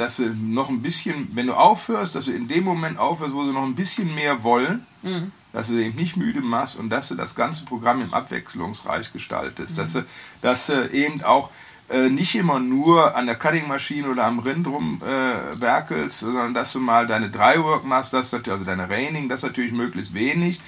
dass 0.00 0.16
sie 0.16 0.30
noch 0.30 0.68
ein 0.68 0.82
bisschen, 0.82 1.28
wenn 1.34 1.46
du 1.46 1.54
aufhörst, 1.54 2.14
dass 2.14 2.24
du 2.24 2.32
in 2.32 2.48
dem 2.48 2.64
Moment 2.64 2.98
aufhörst, 2.98 3.34
wo 3.34 3.44
sie 3.44 3.52
noch 3.52 3.64
ein 3.64 3.74
bisschen 3.74 4.14
mehr 4.14 4.42
wollen, 4.42 4.86
mhm. 5.02 5.32
dass 5.52 5.68
du 5.68 5.74
sie 5.74 5.84
eben 5.84 5.96
nicht 5.96 6.16
müde 6.16 6.40
machst 6.40 6.76
und 6.76 6.90
dass 6.90 7.08
du 7.08 7.14
das 7.14 7.34
ganze 7.34 7.64
Programm 7.64 8.00
im 8.00 8.14
abwechslungsreich 8.14 9.12
gestaltest, 9.12 9.72
mhm. 9.72 9.76
dass, 9.76 9.92
du, 9.92 10.04
dass 10.42 10.66
du 10.66 10.88
eben 10.90 11.22
auch 11.22 11.50
äh, 11.90 12.08
nicht 12.08 12.34
immer 12.34 12.60
nur 12.60 13.16
an 13.16 13.26
der 13.26 13.34
Cutting-Maschine 13.34 14.08
oder 14.08 14.24
am 14.24 14.38
Rind 14.38 14.66
rumwerkelst, 14.66 16.22
äh, 16.22 16.24
sondern 16.24 16.54
dass 16.54 16.72
du 16.72 16.80
mal 16.80 17.06
deine 17.06 17.30
Dry-Work 17.30 17.84
machst, 17.84 18.12
das, 18.12 18.32
also 18.32 18.64
deine 18.64 18.88
Raining, 18.88 19.28
das 19.28 19.42
natürlich 19.42 19.72
möglichst 19.72 20.14
wenig, 20.14 20.60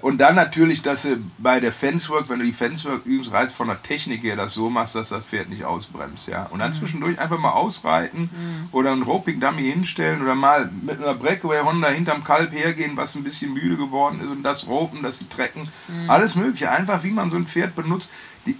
und 0.00 0.18
dann 0.18 0.36
natürlich, 0.36 0.82
dass 0.82 1.02
du 1.02 1.16
bei 1.38 1.58
der 1.58 1.72
Fencework, 1.72 2.28
wenn 2.28 2.38
du 2.38 2.44
die 2.44 2.52
Fencework 2.52 3.04
übst, 3.04 3.32
reizt 3.32 3.56
von 3.56 3.66
der 3.66 3.82
Technik 3.82 4.22
her 4.22 4.36
das 4.36 4.54
so 4.54 4.70
machst, 4.70 4.94
dass 4.94 5.08
das 5.08 5.24
Pferd 5.24 5.48
nicht 5.48 5.64
ausbremst. 5.64 6.28
Ja? 6.28 6.46
Und 6.50 6.60
dann 6.60 6.70
mhm. 6.70 6.74
zwischendurch 6.74 7.18
einfach 7.18 7.38
mal 7.38 7.50
ausreiten 7.50 8.30
mhm. 8.32 8.68
oder 8.70 8.92
einen 8.92 9.02
Roping 9.02 9.40
Dummy 9.40 9.64
hinstellen 9.64 10.22
oder 10.22 10.36
mal 10.36 10.70
mit 10.82 11.02
einer 11.02 11.14
Breakaway 11.14 11.62
Honda 11.62 11.88
hinterm 11.88 12.22
Kalb 12.22 12.52
hergehen, 12.52 12.96
was 12.96 13.16
ein 13.16 13.24
bisschen 13.24 13.54
müde 13.54 13.76
geworden 13.76 14.20
ist 14.22 14.30
und 14.30 14.44
das 14.44 14.68
ropen, 14.68 15.02
das 15.02 15.20
trecken. 15.30 15.68
Mhm. 15.88 16.10
Alles 16.10 16.36
Mögliche. 16.36 16.70
Einfach 16.70 17.02
wie 17.02 17.10
man 17.10 17.28
so 17.28 17.36
ein 17.36 17.48
Pferd 17.48 17.74
benutzt. 17.74 18.08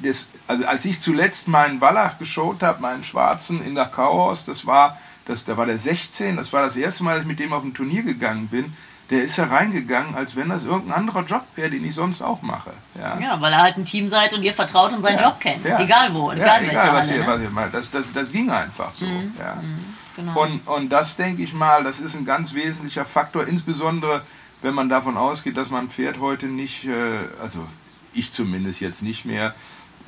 Das, 0.03 0.27
also 0.49 0.67
als 0.67 0.85
ich 0.85 1.01
zuletzt 1.01 1.47
meinen 1.47 1.81
Wallach 1.81 2.19
geschaut 2.19 2.65
habe, 2.65 2.83
meinen 2.83 3.05
Schwarzen 3.05 3.65
in 3.65 3.77
der 3.77 3.87
Kauhaus, 3.87 4.45
das 4.45 4.67
war, 4.67 4.99
das, 5.27 5.45
da 5.45 5.57
war 5.57 5.67
der 5.67 5.79
16, 5.79 6.35
das 6.35 6.53
war 6.53 6.63
das 6.63 6.75
erste 6.75 7.05
Mal, 7.05 7.13
dass 7.13 7.23
ich 7.23 7.29
mit 7.29 7.39
dem 7.39 7.53
auf 7.53 7.63
ein 7.63 7.75
Turnier 7.75 8.03
gegangen 8.03 8.49
bin 8.49 8.75
der 9.11 9.23
ist 9.23 9.37
ja 9.37 9.45
reingegangen, 9.45 10.15
als 10.15 10.35
wenn 10.35 10.49
das 10.49 10.65
irgendein 10.65 10.99
anderer 10.99 11.25
Job 11.25 11.45
wäre, 11.55 11.71
den 11.71 11.85
ich 11.85 11.95
sonst 11.95 12.23
auch 12.23 12.43
mache. 12.43 12.73
Ja, 12.99 13.19
ja 13.21 13.41
weil 13.41 13.53
er 13.53 13.63
halt 13.63 13.77
ein 13.77 13.85
Team 13.85 14.09
seid 14.09 14.35
und 14.35 14.43
ihr 14.43 14.53
vertraut 14.53 14.93
und 14.93 15.03
seinen 15.03 15.19
ja, 15.19 15.25
Job 15.25 15.41
kennt. 15.41 15.65
Ja. 15.65 15.79
Egal 15.81 16.13
wo, 16.13 16.33
egal, 16.33 16.65
ja, 16.65 16.71
egal 16.71 16.93
was, 16.93 17.09
Halle, 17.09 17.19
ihr, 17.19 17.25
ne? 17.25 17.33
was 17.33 17.41
ihr 17.43 17.51
mal. 17.51 17.71
Das, 17.71 17.91
das, 17.91 18.05
das 18.13 18.33
ging 18.33 18.51
einfach 18.51 18.93
so. 18.93 19.05
Mhm. 19.05 19.33
Ja. 19.39 19.55
Mhm. 19.55 19.95
Genau. 20.17 20.43
Und, 20.43 20.67
und 20.67 20.89
das 20.89 21.17
denke 21.17 21.43
ich 21.43 21.53
mal, 21.53 21.85
das 21.85 22.01
ist 22.01 22.17
ein 22.17 22.25
ganz 22.25 22.55
wesentlicher 22.55 23.05
Faktor, 23.05 23.47
insbesondere 23.47 24.23
wenn 24.63 24.75
man 24.75 24.89
davon 24.89 25.17
ausgeht, 25.17 25.57
dass 25.57 25.71
man 25.71 25.91
Pferd 25.91 26.19
heute 26.19 26.47
nicht, 26.47 26.87
äh, 26.87 27.19
also 27.41 27.67
ich 28.15 28.33
zumindest 28.33 28.81
jetzt 28.81 29.03
nicht 29.03 29.25
mehr, 29.25 29.55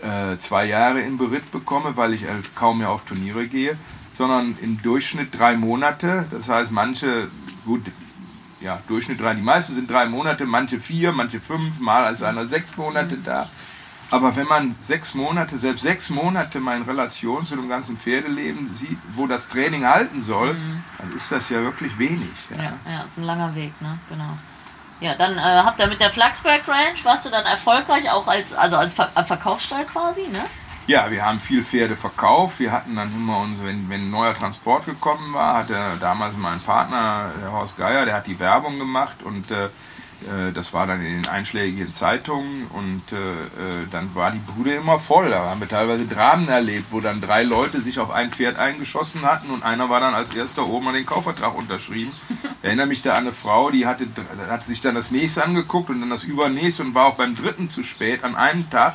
äh, 0.02 0.38
zwei 0.38 0.64
Jahre 0.64 1.00
im 1.00 1.18
Beritt 1.18 1.50
bekomme, 1.50 1.96
weil 1.96 2.14
ich 2.14 2.26
halt 2.26 2.54
kaum 2.54 2.78
mehr 2.78 2.90
auf 2.90 3.04
Turniere 3.04 3.46
gehe, 3.46 3.76
sondern 4.12 4.56
im 4.62 4.80
Durchschnitt 4.82 5.36
drei 5.38 5.56
Monate. 5.56 6.26
Das 6.30 6.48
heißt, 6.48 6.70
manche, 6.70 7.28
gut, 7.64 7.82
ja, 8.60 8.80
Durchschnitt 8.88 9.20
drei. 9.20 9.34
Die 9.34 9.42
meisten 9.42 9.74
sind 9.74 9.90
drei 9.90 10.06
Monate, 10.06 10.46
manche 10.46 10.80
vier, 10.80 11.12
manche 11.12 11.40
fünf, 11.40 11.78
mal 11.78 12.12
ist 12.12 12.22
einer 12.22 12.46
sechs 12.46 12.76
Monate 12.76 13.16
da. 13.16 13.48
Aber 14.10 14.36
wenn 14.36 14.46
man 14.46 14.74
sechs 14.80 15.14
Monate, 15.14 15.58
selbst 15.58 15.82
sechs 15.82 16.08
Monate 16.08 16.60
mal 16.60 16.76
in 16.76 16.82
Relation 16.82 17.44
zu 17.44 17.56
dem 17.56 17.68
ganzen 17.68 17.98
Pferdeleben 17.98 18.72
sieht, 18.72 18.98
wo 19.14 19.26
das 19.26 19.48
Training 19.48 19.86
halten 19.86 20.22
soll, 20.22 20.54
mhm. 20.54 20.82
dann 20.96 21.14
ist 21.14 21.30
das 21.30 21.50
ja 21.50 21.60
wirklich 21.62 21.98
wenig. 21.98 22.30
Ja, 22.50 22.62
ja, 22.62 22.72
ja 22.90 23.02
ist 23.02 23.18
ein 23.18 23.24
langer 23.24 23.54
Weg, 23.54 23.78
ne? 23.82 23.98
Genau. 24.08 24.38
Ja, 25.00 25.14
dann 25.14 25.36
äh, 25.36 25.40
habt 25.40 25.78
ihr 25.78 25.86
mit 25.86 26.00
der 26.00 26.10
Flaxberg 26.10 26.66
Ranch, 26.66 27.04
warst 27.04 27.26
du 27.26 27.30
dann 27.30 27.44
erfolgreich, 27.44 28.10
auch 28.10 28.26
als, 28.26 28.52
also 28.52 28.76
als 28.76 28.94
Ver 28.94 29.10
Verkaufsstall 29.24 29.84
quasi, 29.84 30.22
ne? 30.22 30.44
Ja, 30.88 31.10
wir 31.10 31.22
haben 31.22 31.38
viel 31.38 31.64
Pferde 31.64 31.98
verkauft. 31.98 32.60
Wir 32.60 32.72
hatten 32.72 32.96
dann 32.96 33.12
immer 33.12 33.40
uns, 33.40 33.58
wenn, 33.62 33.90
wenn 33.90 34.06
ein 34.06 34.10
neuer 34.10 34.32
Transport 34.32 34.86
gekommen 34.86 35.34
war, 35.34 35.58
hatte 35.58 35.76
damals 36.00 36.34
mein 36.38 36.60
Partner, 36.60 37.30
der 37.42 37.52
Horst 37.52 37.76
Geier, 37.76 38.06
der 38.06 38.14
hat 38.14 38.26
die 38.26 38.40
Werbung 38.40 38.78
gemacht 38.78 39.22
und 39.22 39.50
äh, 39.50 39.66
äh, 39.66 40.50
das 40.54 40.72
war 40.72 40.86
dann 40.86 41.04
in 41.04 41.20
den 41.20 41.28
einschlägigen 41.28 41.92
Zeitungen 41.92 42.68
und 42.68 43.02
äh, 43.12 43.16
äh, 43.16 43.86
dann 43.92 44.14
war 44.14 44.30
die 44.30 44.38
Bude 44.38 44.76
immer 44.76 44.98
voll. 44.98 45.28
Da 45.28 45.44
haben 45.44 45.60
wir 45.60 45.68
teilweise 45.68 46.06
Dramen 46.06 46.48
erlebt, 46.48 46.86
wo 46.90 47.00
dann 47.00 47.20
drei 47.20 47.42
Leute 47.42 47.82
sich 47.82 47.98
auf 47.98 48.10
ein 48.10 48.30
Pferd 48.30 48.56
eingeschossen 48.56 49.26
hatten 49.26 49.50
und 49.50 49.64
einer 49.64 49.90
war 49.90 50.00
dann 50.00 50.14
als 50.14 50.34
erster 50.34 50.66
oben 50.66 50.88
an 50.88 50.94
den 50.94 51.04
Kaufvertrag 51.04 51.54
unterschrieben. 51.54 52.14
Ich 52.30 52.36
erinnere 52.62 52.86
mich 52.86 53.02
da 53.02 53.12
an 53.12 53.24
eine 53.24 53.34
Frau, 53.34 53.70
die 53.70 53.86
hatte, 53.86 54.06
hatte 54.48 54.66
sich 54.66 54.80
dann 54.80 54.94
das 54.94 55.10
nächste 55.10 55.44
angeguckt 55.44 55.90
und 55.90 56.00
dann 56.00 56.08
das 56.08 56.24
übernächste 56.24 56.82
und 56.82 56.94
war 56.94 57.04
auch 57.04 57.16
beim 57.16 57.34
dritten 57.34 57.68
zu 57.68 57.82
spät 57.82 58.24
an 58.24 58.36
einem 58.36 58.70
Tag 58.70 58.94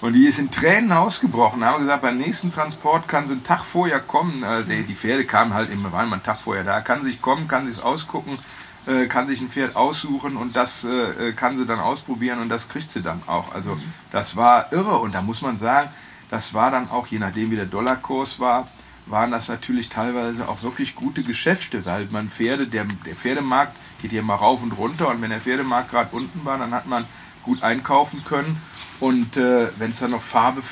und 0.00 0.12
die 0.12 0.26
ist 0.26 0.38
in 0.38 0.50
Tränen 0.50 0.92
ausgebrochen. 0.92 1.60
Da 1.60 1.66
haben 1.66 1.76
wir 1.76 1.80
gesagt, 1.80 2.02
beim 2.02 2.18
nächsten 2.18 2.52
Transport 2.52 3.08
kann 3.08 3.26
sie 3.26 3.32
einen 3.32 3.44
Tag 3.44 3.64
vorher 3.64 4.00
kommen. 4.00 4.42
Äh, 4.42 4.82
die 4.84 4.94
Pferde 4.94 5.24
kamen 5.24 5.54
halt 5.54 5.72
immer, 5.72 5.92
waren 5.92 6.08
mal 6.08 6.16
einen 6.16 6.22
Tag 6.22 6.40
vorher 6.40 6.64
da. 6.64 6.80
Kann 6.80 7.04
sich 7.04 7.22
kommen, 7.22 7.48
kann 7.48 7.66
sich 7.66 7.82
ausgucken, 7.82 8.38
äh, 8.86 9.06
kann 9.06 9.26
sich 9.26 9.40
ein 9.40 9.48
Pferd 9.48 9.74
aussuchen 9.74 10.36
und 10.36 10.54
das 10.54 10.84
äh, 10.84 11.32
kann 11.32 11.56
sie 11.56 11.66
dann 11.66 11.80
ausprobieren 11.80 12.40
und 12.40 12.48
das 12.50 12.68
kriegt 12.68 12.90
sie 12.90 13.02
dann 13.02 13.22
auch. 13.26 13.54
Also 13.54 13.76
mhm. 13.76 13.82
das 14.12 14.36
war 14.36 14.72
irre 14.72 14.98
und 14.98 15.14
da 15.14 15.22
muss 15.22 15.40
man 15.40 15.56
sagen, 15.56 15.88
das 16.30 16.52
war 16.52 16.70
dann 16.70 16.90
auch, 16.90 17.06
je 17.06 17.18
nachdem 17.18 17.50
wie 17.50 17.56
der 17.56 17.66
Dollarkurs 17.66 18.38
war, 18.38 18.68
waren 19.06 19.30
das 19.30 19.48
natürlich 19.48 19.88
teilweise 19.88 20.48
auch 20.48 20.62
wirklich 20.62 20.96
gute 20.96 21.22
Geschäfte, 21.22 21.86
weil 21.86 22.08
man 22.10 22.28
Pferde, 22.28 22.66
der, 22.66 22.84
der 23.06 23.14
Pferdemarkt 23.14 23.76
geht 24.02 24.10
hier 24.10 24.22
mal 24.22 24.34
rauf 24.34 24.62
und 24.62 24.72
runter 24.72 25.08
und 25.08 25.22
wenn 25.22 25.30
der 25.30 25.40
Pferdemarkt 25.40 25.90
gerade 25.90 26.14
unten 26.14 26.44
war, 26.44 26.58
dann 26.58 26.74
hat 26.74 26.86
man 26.86 27.06
gut 27.44 27.62
einkaufen 27.62 28.24
können 28.24 28.60
und 29.00 29.36
äh, 29.36 29.68
wenn 29.78 29.90
es 29.90 29.98
dann 29.98 30.12
noch 30.12 30.22
Farbe, 30.22 30.62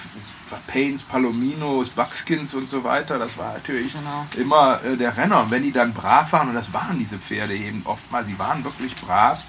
Paints, 0.67 1.03
Palominos, 1.03 1.91
Buckskins 1.91 2.55
und 2.55 2.69
so 2.69 2.85
weiter, 2.85 3.19
das 3.19 3.37
war 3.37 3.55
natürlich 3.55 3.93
genau. 3.93 4.27
immer 4.37 4.83
äh, 4.85 4.97
der 4.97 5.17
Renner. 5.17 5.43
Und 5.43 5.51
wenn 5.51 5.63
die 5.63 5.73
dann 5.73 5.93
brav 5.93 6.33
waren, 6.33 6.49
und 6.49 6.55
das 6.55 6.73
waren 6.73 6.99
diese 6.99 7.19
Pferde 7.19 7.57
eben 7.57 7.83
oftmals, 7.85 8.27
sie 8.27 8.39
waren 8.39 8.65
wirklich 8.65 8.95
brav, 8.95 9.43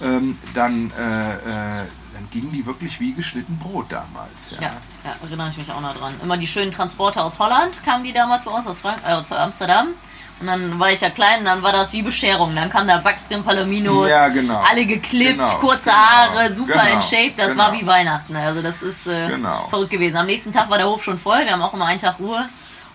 ähm, 0.00 0.38
dann, 0.54 0.90
äh, 0.92 1.32
äh, 1.32 1.86
dann 2.12 2.28
gingen 2.30 2.52
die 2.52 2.66
wirklich 2.66 3.00
wie 3.00 3.12
geschnitten 3.12 3.58
Brot 3.58 3.86
damals. 3.90 4.50
Ja. 4.50 4.62
ja. 4.62 4.72
Ja, 5.04 5.16
erinnere 5.22 5.48
ich 5.48 5.56
mich 5.56 5.70
auch 5.72 5.80
noch 5.80 5.96
dran. 5.96 6.14
Immer 6.22 6.36
die 6.36 6.46
schönen 6.46 6.70
Transporter 6.70 7.24
aus 7.24 7.38
Holland 7.38 7.82
kamen 7.84 8.04
die 8.04 8.12
damals 8.12 8.44
bei 8.44 8.50
uns, 8.50 8.66
aus, 8.66 8.80
Frank 8.80 9.02
äh, 9.04 9.12
aus 9.12 9.32
Amsterdam. 9.32 9.88
Und 10.42 10.48
dann 10.48 10.80
war 10.80 10.90
ich 10.90 11.00
ja 11.00 11.08
klein 11.08 11.38
und 11.38 11.44
dann 11.44 11.62
war 11.62 11.70
das 11.70 11.92
wie 11.92 12.02
Bescherung. 12.02 12.54
Dann 12.56 12.68
kam 12.68 12.88
da 12.88 12.98
Buckskin 12.98 13.44
Palominos, 13.44 14.08
ja, 14.08 14.26
genau. 14.28 14.60
alle 14.68 14.84
geklippt, 14.84 15.38
genau, 15.38 15.48
kurze 15.58 15.84
genau, 15.84 15.96
Haare, 15.96 16.52
super 16.52 16.72
genau, 16.72 16.94
in 16.94 17.02
Shape. 17.02 17.32
Das 17.36 17.56
war 17.56 17.70
genau. 17.70 17.80
wie 17.80 17.86
Weihnachten. 17.86 18.34
Also 18.34 18.60
das 18.60 18.82
ist 18.82 19.06
äh, 19.06 19.28
genau. 19.28 19.68
verrückt 19.68 19.90
gewesen. 19.90 20.16
Am 20.16 20.26
nächsten 20.26 20.50
Tag 20.50 20.68
war 20.68 20.78
der 20.78 20.88
Hof 20.88 21.04
schon 21.04 21.16
voll. 21.16 21.44
Wir 21.44 21.52
haben 21.52 21.62
auch 21.62 21.72
immer 21.72 21.86
einen 21.86 22.00
Tag 22.00 22.16
Ruhe. 22.18 22.44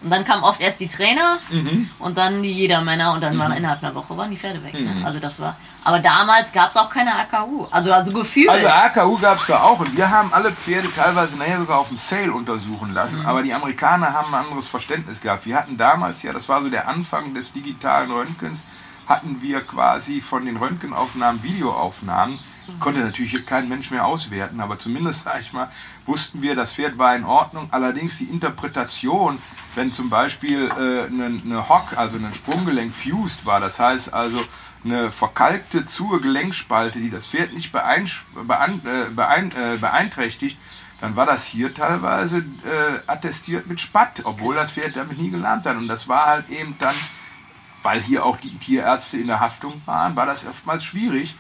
Und 0.02 0.12
dann 0.12 0.24
kamen 0.24 0.44
oft 0.44 0.62
erst 0.62 0.80
die 0.80 0.88
Trainer 0.88 1.40
Mhm. 1.50 1.90
und 2.00 2.18
dann 2.18 2.44
die 2.44 2.52
Jedermänner 2.52 3.14
und 3.14 3.22
dann 3.22 3.38
waren 3.40 3.52
innerhalb 3.52 3.82
einer 3.84 3.96
Woche 3.96 4.16
waren 4.16 4.30
die 4.30 4.38
Pferde 4.38 4.64
weg. 4.64 4.74
Ne? 4.80 5.02
Also 5.04 5.20
das 5.20 5.40
war. 5.40 5.56
Aber 5.84 6.00
damals 6.00 6.52
gab 6.52 6.70
es 6.70 6.78
auch 6.78 6.90
keine 6.90 7.16
AKU. 7.16 7.66
Also, 7.72 7.92
also 7.92 8.12
gefühlt. 8.12 8.50
Also 8.50 8.68
AKU 8.68 9.18
gab 9.18 9.40
es 9.40 9.48
da 9.48 9.62
auch 9.64 9.80
und 9.80 9.96
wir 9.98 10.10
haben 10.10 10.32
alle 10.34 10.52
Pferde 10.52 10.90
teilweise 10.94 11.36
nachher 11.38 11.60
sogar 11.60 11.80
auf 11.80 11.88
dem 11.88 11.98
Sale 11.98 12.32
untersuchen 12.32 12.94
lassen. 12.94 13.26
Aber 13.26 13.42
die 13.42 13.54
Amerikaner 13.54 14.14
haben 14.14 14.34
ein 14.36 14.46
anderes 14.46 14.68
Verständnis 14.68 15.20
gehabt. 15.20 15.46
Wir 15.46 15.56
hatten 15.58 15.78
damals 15.78 16.22
ja, 16.24 16.32
das 16.34 16.48
war 16.48 16.62
so 16.62 16.70
der 16.70 16.88
Anfang 16.88 17.34
des 17.34 17.52
digitalen 17.54 18.12
Röntgens, 18.12 18.64
hatten 19.08 19.42
wir 19.42 19.62
quasi 19.62 20.22
von 20.22 20.46
den 20.46 20.58
Röntgenaufnahmen 20.58 21.42
Videoaufnahmen. 21.44 22.40
Konnte 22.82 23.00
natürlich 23.00 23.32
hier 23.32 23.46
kein 23.46 23.70
Mensch 23.70 23.92
mehr 23.92 24.06
auswerten, 24.06 24.60
aber 24.60 24.78
zumindest, 24.78 25.24
sag 25.26 25.40
ich 25.40 25.54
mal, 25.54 25.70
wussten 26.08 26.42
wir, 26.42 26.56
das 26.56 26.74
Pferd 26.74 26.98
war 26.98 27.16
in 27.16 27.26
Ordnung. 27.26 27.68
Allerdings 27.72 28.18
die 28.18 28.26
Interpretation, 28.26 29.40
wenn 29.76 29.92
zum 29.92 30.10
Beispiel 30.10 30.66
äh, 30.70 31.08
eine, 31.08 31.42
eine 31.44 31.70
Hock, 31.70 31.98
also 31.98 32.18
ein 32.18 32.34
Sprunggelenk 32.34 32.94
fused 32.94 33.46
war, 33.46 33.60
das 33.60 33.80
heißt 33.80 34.14
also 34.14 34.44
eine 34.84 35.12
verkalkte, 35.12 35.86
zuhe 35.86 36.20
Gelenkspalte, 36.20 37.00
die 37.00 37.10
das 37.10 37.28
Pferd 37.28 37.54
nicht 37.54 37.72
beein, 37.72 38.10
beein, 38.48 38.82
äh, 38.86 39.10
beein, 39.10 39.52
äh, 39.52 39.78
beeinträchtigt, 39.78 40.58
dann 41.02 41.16
war 41.16 41.26
das 41.26 41.46
hier 41.46 41.74
teilweise 41.74 42.38
äh, 42.38 43.00
attestiert 43.06 43.68
mit 43.68 43.80
Spatt, 43.80 44.22
obwohl 44.24 44.56
das 44.56 44.72
Pferd 44.72 44.96
damit 44.96 45.20
nie 45.20 45.30
gelernt 45.30 45.66
hat. 45.66 45.78
Und 45.78 45.88
das 45.88 46.08
war 46.08 46.26
halt 46.26 46.50
eben 46.50 46.76
dann, 46.80 46.96
weil 47.84 48.02
hier 48.02 48.26
auch 48.26 48.38
die 48.38 48.58
Tierärzte 48.58 49.18
in 49.18 49.28
der 49.28 49.40
Haftung 49.40 49.82
waren, 49.86 50.16
war 50.16 50.26
das 50.26 50.46
oftmals 50.46 50.84
schwierig. 50.84 51.36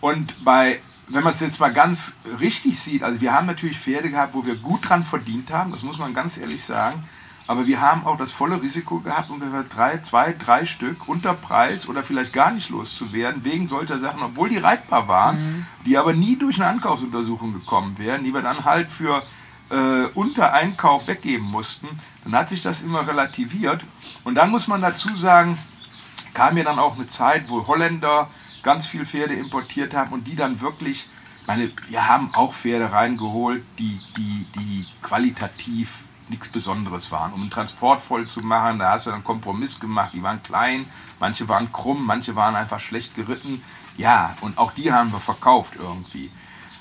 Und 0.00 0.44
bei, 0.44 0.80
wenn 1.12 1.24
man 1.24 1.32
es 1.32 1.40
jetzt 1.40 1.60
mal 1.60 1.72
ganz 1.72 2.16
richtig 2.40 2.78
sieht, 2.78 3.02
also 3.02 3.20
wir 3.20 3.32
haben 3.32 3.46
natürlich 3.46 3.78
Pferde 3.78 4.10
gehabt, 4.10 4.34
wo 4.34 4.46
wir 4.46 4.56
gut 4.56 4.88
dran 4.88 5.04
verdient 5.04 5.52
haben, 5.52 5.72
das 5.72 5.82
muss 5.82 5.98
man 5.98 6.14
ganz 6.14 6.38
ehrlich 6.38 6.64
sagen. 6.64 7.04
Aber 7.48 7.66
wir 7.66 7.80
haben 7.80 8.06
auch 8.06 8.16
das 8.16 8.30
volle 8.30 8.62
Risiko 8.62 9.00
gehabt, 9.00 9.28
ungefähr 9.28 9.64
drei, 9.64 9.98
zwei, 9.98 10.32
drei 10.32 10.64
Stück 10.64 11.08
unter 11.08 11.34
Preis 11.34 11.88
oder 11.88 12.04
vielleicht 12.04 12.32
gar 12.32 12.52
nicht 12.52 12.70
loszuwerden, 12.70 13.44
wegen 13.44 13.66
solcher 13.66 13.98
Sachen, 13.98 14.22
obwohl 14.22 14.48
die 14.48 14.58
reitbar 14.58 15.08
waren, 15.08 15.66
die 15.84 15.98
aber 15.98 16.14
nie 16.14 16.36
durch 16.36 16.56
eine 16.56 16.68
Ankaufsuntersuchung 16.68 17.52
gekommen 17.52 17.98
wären, 17.98 18.22
die 18.22 18.32
wir 18.32 18.42
dann 18.42 18.64
halt 18.64 18.90
für 18.90 19.22
äh, 19.70 20.04
unter 20.14 20.54
Einkauf 20.54 21.08
weggeben 21.08 21.46
mussten. 21.46 21.88
Dann 22.24 22.34
hat 22.34 22.48
sich 22.48 22.62
das 22.62 22.80
immer 22.80 23.06
relativiert. 23.06 23.82
Und 24.22 24.36
dann 24.36 24.50
muss 24.50 24.68
man 24.68 24.80
dazu 24.80 25.08
sagen, 25.16 25.58
kam 26.34 26.56
ja 26.56 26.64
dann 26.64 26.78
auch 26.78 26.94
eine 26.94 27.08
Zeit, 27.08 27.48
wo 27.48 27.66
Holländer 27.66 28.30
ganz 28.62 28.86
viel 28.86 29.04
Pferde 29.04 29.34
importiert 29.34 29.94
haben 29.94 30.12
und 30.12 30.26
die 30.26 30.36
dann 30.36 30.60
wirklich, 30.60 31.08
ich 31.40 31.46
meine, 31.46 31.70
wir 31.88 32.08
haben 32.08 32.30
auch 32.34 32.54
Pferde 32.54 32.92
reingeholt, 32.92 33.62
die, 33.78 33.98
die, 34.16 34.46
die 34.56 34.86
qualitativ 35.02 36.04
nichts 36.28 36.48
Besonderes 36.48 37.10
waren. 37.12 37.32
Um 37.32 37.42
einen 37.42 37.50
Transport 37.50 38.00
voll 38.00 38.26
zu 38.26 38.40
machen, 38.40 38.78
da 38.78 38.92
hast 38.92 39.06
du 39.06 39.10
dann 39.10 39.24
Kompromiss 39.24 39.78
gemacht. 39.78 40.10
Die 40.14 40.22
waren 40.22 40.42
klein, 40.42 40.86
manche 41.20 41.48
waren 41.48 41.70
krumm, 41.72 42.04
manche 42.06 42.34
waren 42.36 42.56
einfach 42.56 42.80
schlecht 42.80 43.14
geritten. 43.14 43.62
Ja, 43.96 44.36
und 44.40 44.58
auch 44.58 44.72
die 44.72 44.92
haben 44.92 45.12
wir 45.12 45.20
verkauft 45.20 45.74
irgendwie. 45.78 46.30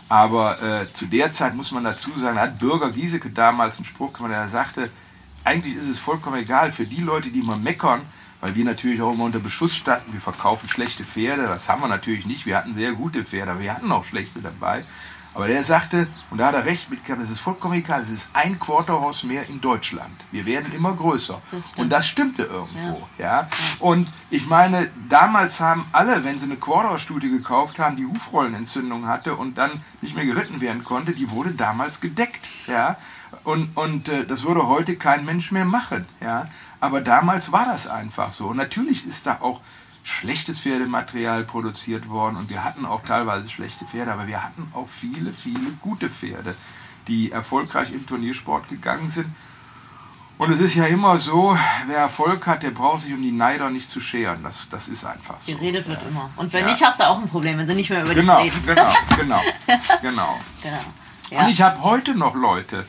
Aber 0.08 0.62
äh, 0.62 0.92
zu 0.94 1.06
der 1.06 1.32
Zeit 1.32 1.56
muss 1.56 1.72
man 1.72 1.84
dazu 1.84 2.12
sagen, 2.18 2.36
da 2.36 2.44
hat 2.44 2.60
Bürger 2.60 2.92
Giesecke 2.92 3.30
damals 3.30 3.78
einen 3.78 3.86
Spruch 3.86 4.14
gemacht, 4.14 4.34
der 4.34 4.50
sagte, 4.50 4.90
eigentlich 5.44 5.76
ist 5.76 5.88
es 5.88 6.00
vollkommen 6.00 6.38
egal 6.38 6.72
für 6.72 6.86
die 6.86 7.02
Leute, 7.02 7.30
die 7.30 7.40
immer 7.40 7.58
meckern, 7.58 8.02
weil 8.42 8.56
wir 8.56 8.66
natürlich 8.66 9.02
auch 9.02 9.14
immer 9.14 9.26
unter 9.26 9.40
Beschuss 9.40 9.76
standen, 9.76 10.14
wir 10.14 10.22
verkaufen 10.22 10.68
schlechte 10.68 11.06
Pferde, 11.06 11.44
das 11.44 11.70
haben 11.70 11.82
wir 11.82 11.88
natürlich 11.88 12.26
nicht, 12.26 12.46
wir 12.46 12.58
hatten 12.58 12.74
sehr 12.74 12.92
gute 12.92 13.24
Pferde, 13.24 13.52
aber 13.52 13.62
wir 13.62 13.74
hatten 13.74 13.92
auch 13.92 14.04
schlechte 14.04 14.42
dabei. 14.42 14.84
Aber 15.34 15.48
der 15.48 15.64
sagte, 15.64 16.08
und 16.30 16.40
da 16.40 16.48
hat 16.48 16.56
er 16.56 16.66
recht 16.66 16.90
mit 16.90 17.06
gehabt, 17.06 17.22
es 17.22 17.30
ist 17.30 17.40
vollkommen 17.40 17.76
egal, 17.76 18.02
es 18.02 18.10
ist 18.10 18.28
ein 18.34 18.60
Quarterhaus 18.60 19.24
mehr 19.24 19.48
in 19.48 19.62
Deutschland. 19.62 20.12
Wir 20.32 20.46
werden 20.46 20.74
immer 20.74 20.94
größer. 20.94 21.42
Das 21.52 21.74
und 21.76 21.90
das 21.90 22.06
stimmte 22.06 22.44
irgendwo. 22.44 23.08
Ja. 23.18 23.48
Und 23.80 24.10
ich 24.30 24.46
meine, 24.48 24.90
damals 25.08 25.62
haben 25.62 25.86
alle, 25.94 26.26
wenn 26.26 26.38
sie 26.38 26.48
eine 26.48 26.58
Quarterhaus-Studie 26.58 27.30
gekauft 27.30 27.80
haben, 27.80 27.96
die 27.96 28.06
Hufrollenentzündung 28.06 29.08
hatte 29.08 29.38
und 29.38 29.58
dann 29.58 29.82
nicht 30.02 30.16
mehr 30.16 30.26
geritten 30.26 30.60
werden 30.60 30.84
konnte, 30.84 31.14
die 31.14 31.32
wurde 31.32 31.52
damals 31.52 32.02
gedeckt. 32.02 32.50
Ja. 32.68 32.98
Und, 33.46 33.78
und 33.78 34.10
äh, 34.10 34.26
das 34.26 34.44
würde 34.44 34.68
heute 34.68 34.98
kein 34.98 35.24
Mensch 35.24 35.52
mehr 35.52 35.66
machen. 35.66 36.06
Ja. 36.20 36.50
Aber 36.82 37.00
damals 37.02 37.52
war 37.52 37.66
das 37.66 37.88
einfach 37.88 38.34
so. 38.34 38.48
Und 38.48 38.58
natürlich 38.58 39.06
ist 39.06 39.26
da 39.28 39.38
auch 39.42 39.62
schlechtes 40.04 40.60
Pferdematerial 40.60 41.44
produziert 41.44 42.10
worden 42.10 42.36
und 42.36 42.50
wir 42.50 42.64
hatten 42.64 42.86
auch 42.88 43.04
teilweise 43.06 43.48
schlechte 43.50 43.86
Pferde, 43.86 44.12
aber 44.12 44.26
wir 44.28 44.44
hatten 44.44 44.68
auch 44.74 44.88
viele, 44.90 45.32
viele 45.32 45.60
gute 45.80 46.10
Pferde, 46.10 46.56
die 47.08 47.32
erfolgreich 47.32 47.92
im 47.94 48.06
Turniersport 48.08 48.68
gegangen 48.68 49.12
sind. 49.12 49.28
Und 50.40 50.50
es 50.50 50.60
ist 50.60 50.74
ja 50.74 50.86
immer 50.86 51.20
so, 51.20 51.56
wer 51.86 51.98
Erfolg 51.98 52.48
hat, 52.48 52.64
der 52.64 52.72
braucht 52.72 53.02
sich 53.02 53.14
um 53.14 53.22
die 53.22 53.32
Neider 53.32 53.70
nicht 53.70 53.92
zu 53.92 54.00
scheren. 54.00 54.42
Das, 54.42 54.68
das 54.70 54.88
ist 54.88 55.06
einfach 55.06 55.36
so. 55.40 55.52
Geredet 55.54 55.88
wird 55.88 56.00
immer. 56.10 56.32
Und 56.36 56.52
wenn 56.52 56.62
Ja. 56.62 56.72
nicht, 56.72 56.84
hast 56.84 57.00
du 57.00 57.08
auch 57.08 57.20
ein 57.22 57.30
Problem, 57.30 57.60
wenn 57.60 57.68
sie 57.68 57.76
nicht 57.76 57.92
mehr 57.92 58.04
über 58.04 58.16
dich 58.16 58.26
Genau, 58.26 58.42
reden. 58.42 58.60
genau, 58.66 58.92
genau, 59.18 59.42
genau. 60.02 60.40
Genau. 60.64 60.78
Und 61.30 61.38
Ja. 61.38 61.48
ich 61.48 61.62
habe 61.62 61.84
heute 61.84 62.16
noch 62.16 62.34
Leute, 62.34 62.88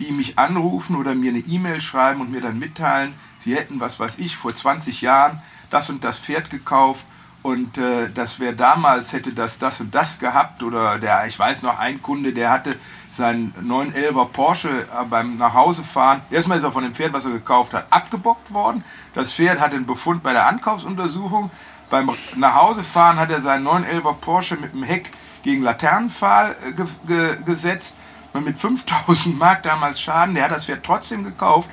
die 0.00 0.12
mich 0.12 0.38
anrufen 0.38 0.96
oder 0.96 1.14
mir 1.14 1.28
eine 1.30 1.40
E-Mail 1.40 1.82
schreiben 1.82 2.22
und 2.22 2.30
mir 2.30 2.40
dann 2.40 2.58
mitteilen, 2.58 3.12
sie 3.44 3.54
hätten, 3.54 3.80
was 3.80 4.00
weiß 4.00 4.18
ich, 4.18 4.36
vor 4.36 4.54
20 4.54 5.00
Jahren 5.02 5.40
das 5.70 5.90
und 5.90 6.02
das 6.02 6.18
Pferd 6.18 6.50
gekauft 6.50 7.04
und 7.42 7.76
äh, 7.76 8.08
das 8.12 8.40
wäre 8.40 8.54
damals, 8.54 9.12
hätte 9.12 9.34
das 9.34 9.58
das 9.58 9.80
und 9.80 9.94
das 9.94 10.18
gehabt 10.18 10.62
oder 10.62 10.98
der, 10.98 11.26
ich 11.26 11.38
weiß 11.38 11.62
noch, 11.62 11.78
ein 11.78 12.02
Kunde, 12.02 12.32
der 12.32 12.50
hatte 12.50 12.74
seinen 13.12 13.52
911er 13.62 14.26
Porsche 14.26 14.70
äh, 14.70 15.04
beim 15.08 15.36
Nachhausefahren, 15.36 16.22
erstmal 16.30 16.58
ist 16.58 16.64
er 16.64 16.72
von 16.72 16.84
dem 16.84 16.94
Pferd, 16.94 17.12
was 17.12 17.26
er 17.26 17.32
gekauft 17.32 17.74
hat, 17.74 17.86
abgebockt 17.90 18.52
worden. 18.52 18.82
Das 19.14 19.32
Pferd 19.32 19.60
hatte 19.60 19.76
einen 19.76 19.86
Befund 19.86 20.22
bei 20.22 20.32
der 20.32 20.46
Ankaufsuntersuchung. 20.46 21.50
Beim 21.90 22.10
Nachhausefahren 22.36 23.18
hat 23.18 23.30
er 23.30 23.42
seinen 23.42 23.66
911er 23.68 24.14
Porsche 24.14 24.56
mit 24.56 24.72
dem 24.72 24.82
Heck 24.82 25.10
gegen 25.42 25.62
Laternenpfahl 25.62 26.56
äh, 26.66 26.72
ge 26.72 26.86
ge 27.06 27.36
gesetzt 27.44 27.94
und 28.32 28.46
mit 28.46 28.58
5000 28.58 29.38
Mark 29.38 29.62
damals 29.64 30.00
Schaden. 30.00 30.34
Der 30.34 30.44
hat 30.44 30.52
das 30.52 30.64
Pferd 30.64 30.82
trotzdem 30.82 31.24
gekauft 31.24 31.68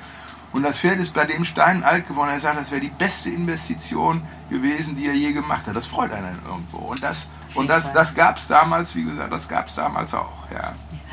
und 0.52 0.62
das 0.62 0.78
Pferd 0.78 0.98
ist 0.98 1.14
bei 1.14 1.24
dem 1.24 1.44
Stein 1.44 1.82
alt 1.84 2.06
geworden. 2.08 2.30
Er 2.30 2.40
sagt, 2.40 2.58
das 2.58 2.70
wäre 2.70 2.80
die 2.80 2.88
beste 2.90 3.30
Investition 3.30 4.22
gewesen, 4.50 4.96
die 4.96 5.06
er 5.06 5.14
je 5.14 5.32
gemacht 5.32 5.66
hat. 5.66 5.74
Das 5.76 5.86
freut 5.86 6.12
einen 6.12 6.38
irgendwo. 6.46 6.78
Und 6.78 7.02
das, 7.02 7.26
und 7.54 7.68
das, 7.68 7.92
das 7.92 8.14
gab 8.14 8.38
es 8.38 8.46
damals, 8.46 8.94
wie 8.94 9.04
gesagt, 9.04 9.32
das 9.32 9.48
gab 9.48 9.66
es 9.68 9.74
damals 9.74 10.12
auch. 10.14 10.50
Ja. 10.52 10.72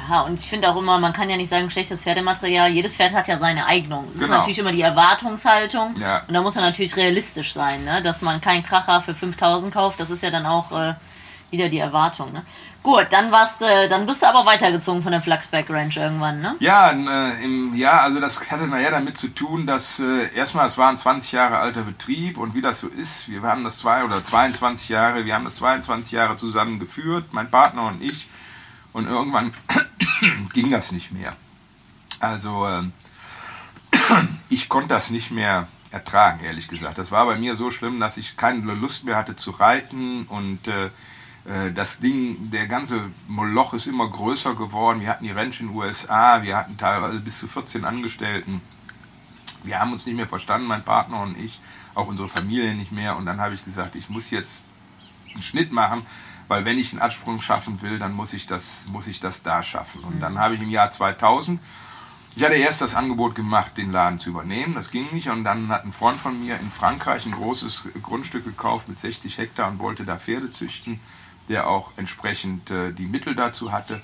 Ja, 0.10 0.22
und 0.22 0.40
ich 0.40 0.50
finde 0.50 0.68
auch 0.70 0.76
immer, 0.76 0.98
man 0.98 1.14
kann 1.14 1.30
ja 1.30 1.38
nicht 1.38 1.50
sagen, 1.50 1.70
schlechtes 1.70 2.02
Pferdematerial. 2.02 2.72
Jedes 2.72 2.96
Pferd 2.96 3.14
hat 3.14 3.28
ja 3.28 3.38
seine 3.38 3.68
Eignung. 3.68 4.06
Es 4.08 4.16
ist 4.16 4.22
Genau. 4.24 4.38
natürlich 4.38 4.58
immer 4.58 4.72
die 4.72 4.82
Erwartungshaltung. 4.82 5.96
Ja. 6.00 6.24
Und 6.28 6.34
da 6.34 6.42
muss 6.42 6.56
man 6.56 6.64
natürlich 6.64 6.96
realistisch 6.98 7.54
sein, 7.54 7.84
ne? 7.84 8.02
dass 8.02 8.22
man 8.24 8.42
keinen 8.42 8.64
Kracher 8.64 9.02
für 9.02 9.14
5000 9.14 9.72
kauft. 9.72 10.00
Das 10.00 10.10
ist 10.10 10.24
ja 10.24 10.32
dann 10.32 10.48
auch 10.48 10.72
äh, 10.72 10.96
wieder 11.52 11.70
die 11.70 11.80
Erwartung. 11.80 12.32
Ne? 12.32 12.44
Gut, 12.82 13.08
dann, 13.10 13.32
warst, 13.32 13.62
äh, 13.62 13.90
dann 13.90 14.06
bist 14.06 14.22
du 14.22 14.28
aber 14.28 14.46
weitergezogen 14.46 15.02
von 15.02 15.12
der 15.12 15.22
Flaxback 15.22 15.70
Ranch 15.70 15.98
irgendwann, 15.98 16.40
ne? 16.40 16.56
Ja, 16.60 16.92
äh, 16.92 17.44
im 17.44 17.76
Jahr, 17.76 18.04
also 18.04 18.22
das 18.22 18.50
hatte 18.50 18.68
nachher 18.68 18.92
damit 18.92 19.18
zu 19.18 19.28
tun, 19.28 19.68
dass 19.68 20.00
äh, 20.00 20.34
erstmal, 20.34 20.68
es 20.68 20.78
war 20.78 20.90
ein 20.90 20.98
20 20.98 21.34
Jahre 21.34 21.58
alter 21.58 21.82
Betrieb 21.82 22.38
und 22.38 22.56
wie 22.56 22.62
das 22.62 22.80
so 22.80 22.88
ist, 22.88 23.30
wir 23.30 23.42
haben 23.42 23.66
das 23.66 23.80
zwei 23.80 24.06
oder 24.06 24.24
22 24.24 24.90
Jahre, 24.90 25.26
wir 25.26 25.36
haben 25.36 25.44
das 25.44 25.56
22 25.56 26.14
Jahre 26.14 26.38
zusammen 26.38 26.80
geführt, 26.80 27.26
mein 27.32 27.52
Partner 27.52 27.88
und 27.88 28.02
ich, 28.02 28.28
und 28.94 29.08
irgendwann 29.08 29.52
ging 30.54 30.72
das 30.72 30.92
nicht 30.94 31.12
mehr. 31.12 31.36
Also 32.22 32.66
ähm, 32.66 32.94
ich 34.50 34.70
konnte 34.70 34.90
das 34.90 35.10
nicht 35.10 35.32
mehr 35.32 35.68
ertragen, 35.92 36.44
ehrlich 36.44 36.68
gesagt. 36.68 36.98
Das 36.98 37.12
war 37.12 37.26
bei 37.26 37.36
mir 37.36 37.56
so 37.56 37.72
schlimm, 37.72 38.00
dass 38.00 38.18
ich 38.18 38.38
keine 38.38 38.74
Lust 38.74 39.04
mehr 39.04 39.16
hatte 39.16 39.36
zu 39.36 39.52
reiten 39.52 40.26
und 40.28 40.68
äh, 40.68 40.90
das 41.74 42.00
Ding, 42.00 42.52
der 42.52 42.68
ganze 42.68 43.10
Moloch 43.28 43.74
ist 43.74 43.88
immer 43.88 44.08
größer 44.08 44.56
geworden. 44.56 45.02
Wir 45.02 45.10
hatten 45.10 45.24
die 45.24 45.32
Ranch 45.32 45.62
in 45.62 45.70
den 45.70 45.76
USA, 45.76 46.44
wir 46.44 46.58
hatten 46.58 46.78
teilweise 46.78 47.20
bis 47.20 47.40
zu 47.40 47.48
14 47.48 47.86
Angestellten. 47.86 48.62
Wir 49.64 49.80
haben 49.80 49.92
uns 49.92 50.06
nicht 50.06 50.16
mehr 50.16 50.28
verstanden, 50.28 50.68
mein 50.68 50.84
Partner 50.84 51.22
und 51.22 51.38
ich, 51.40 51.60
auch 51.96 52.08
unsere 52.08 52.30
Familie 52.30 52.76
nicht 52.76 52.92
mehr. 52.92 53.18
Und 53.18 53.26
dann 53.26 53.42
habe 53.42 53.54
ich 53.54 53.66
gesagt, 53.66 53.96
ich 53.96 54.10
muss 54.10 54.30
jetzt 54.30 54.64
einen 55.34 55.44
Schnitt 55.44 55.72
machen, 55.72 56.06
weil 56.48 56.66
wenn 56.66 56.78
ich 56.78 56.92
einen 56.92 57.02
Absprung 57.02 57.42
schaffen 57.42 57.82
will, 57.82 58.00
dann 58.00 58.14
muss 58.14 58.34
ich 58.34 58.46
das, 58.46 58.86
muss 58.88 59.08
ich 59.08 59.20
das 59.20 59.42
da 59.42 59.64
schaffen. 59.64 60.04
Und 60.04 60.20
dann 60.20 60.40
habe 60.40 60.56
ich 60.56 60.62
im 60.62 60.70
Jahr 60.70 60.92
2000 60.92 61.60
ich 62.36 62.44
hatte 62.44 62.56
erst 62.56 62.82
das 62.82 62.96
Angebot 62.96 63.36
gemacht, 63.36 63.78
den 63.78 63.92
Laden 63.92 64.20
zu 64.20 64.30
übernehmen. 64.30 64.74
Das 64.74 64.92
ging 64.92 65.08
nicht. 65.12 65.30
Und 65.30 65.44
dann 65.44 65.70
hat 65.70 65.84
ein 65.84 65.94
Freund 65.94 66.20
von 66.20 66.40
mir 66.40 66.58
in 66.60 66.72
Frankreich 66.72 67.26
ein 67.26 67.34
großes 67.34 67.84
Grundstück 68.02 68.46
gekauft 68.46 68.88
mit 68.88 68.98
60 68.98 69.38
Hektar 69.38 69.70
und 69.70 69.80
wollte 69.80 70.06
da 70.06 70.18
Pferde 70.18 70.52
züchten, 70.52 71.00
der 71.50 71.68
auch 71.68 71.92
entsprechend 71.98 72.70
äh, 72.70 72.94
die 72.94 73.08
Mittel 73.08 73.36
dazu 73.36 73.72
hatte. 73.72 74.02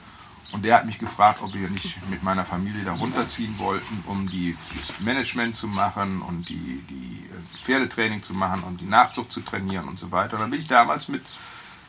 Und 0.52 0.64
der 0.64 0.76
hat 0.76 0.86
mich 0.86 1.00
gefragt, 1.00 1.40
ob 1.42 1.54
wir 1.54 1.70
nicht 1.70 2.10
mit 2.10 2.24
meiner 2.24 2.46
Familie 2.46 2.84
da 2.84 2.94
runterziehen 2.94 3.58
wollten, 3.60 4.04
um 4.08 4.30
die, 4.30 4.58
das 4.76 5.00
Management 5.00 5.56
zu 5.56 5.68
machen 5.68 6.22
und 6.22 6.50
die, 6.50 6.84
die 6.90 7.26
äh, 7.32 7.64
Pferdetraining 7.64 8.24
zu 8.24 8.34
machen 8.34 8.64
und 8.64 8.82
die 8.82 8.86
Nachzucht 8.86 9.32
zu 9.32 9.42
trainieren 9.42 9.88
und 9.88 10.00
so 10.00 10.12
weiter. 10.12 10.36
Und 10.36 10.42
dann 10.42 10.52
bin 10.52 10.60
ich 10.60 10.68
damals 10.68 11.08
mit, 11.08 11.24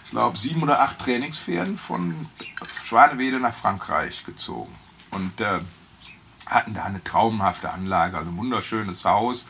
ich 0.05 0.11
glaube, 0.11 0.39
sieben 0.39 0.63
oder 0.63 0.81
acht 0.81 0.99
Trainingspferden 0.99 1.79
von 1.79 2.27
Schwanewede 2.85 3.41
nach 3.41 3.55
Frankreich 3.55 4.25
gezogen. 4.25 4.75
Und 5.11 5.41
äh, 5.41 5.61
hatten 6.47 6.75
da 6.75 6.85
eine 6.85 7.03
traumhafte 7.03 7.71
Anlage, 7.71 8.17
also 8.17 8.31
ein 8.31 8.37
wunderschönes 8.37 9.05
Haus 9.05 9.47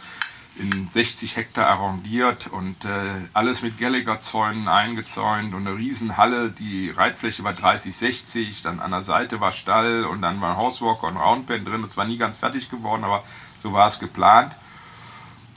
in 0.59 0.89
60 0.91 1.37
Hektar 1.37 1.67
arrondiert 1.67 2.47
und 2.47 2.85
äh, 2.85 2.89
alles 3.33 3.63
mit 3.63 3.79
Gallagher-Zäunen 3.79 4.69
eingezäunt 4.69 5.55
und 5.55 5.67
eine 5.67 5.77
Riesenhalle. 5.77 6.51
Die 6.51 6.91
Reitfläche 6.91 7.45
war 7.45 7.53
30, 7.53 7.95
60, 7.97 8.63
dann 8.63 8.81
an 8.81 8.91
der 8.91 9.03
Seite 9.03 9.41
war 9.41 9.53
Stall 9.53 10.05
und 10.05 10.23
dann 10.23 10.41
war 10.41 10.57
Housewalker 10.57 11.09
und 11.09 11.17
Roundband 11.17 11.67
drin. 11.69 11.83
Das 11.83 11.97
war 11.97 12.07
nie 12.07 12.19
ganz 12.19 12.39
fertig 12.39 12.71
geworden, 12.71 13.05
aber 13.05 13.23
so 13.63 13.73
war 13.73 13.89
es 13.89 13.99
geplant. 13.99 14.55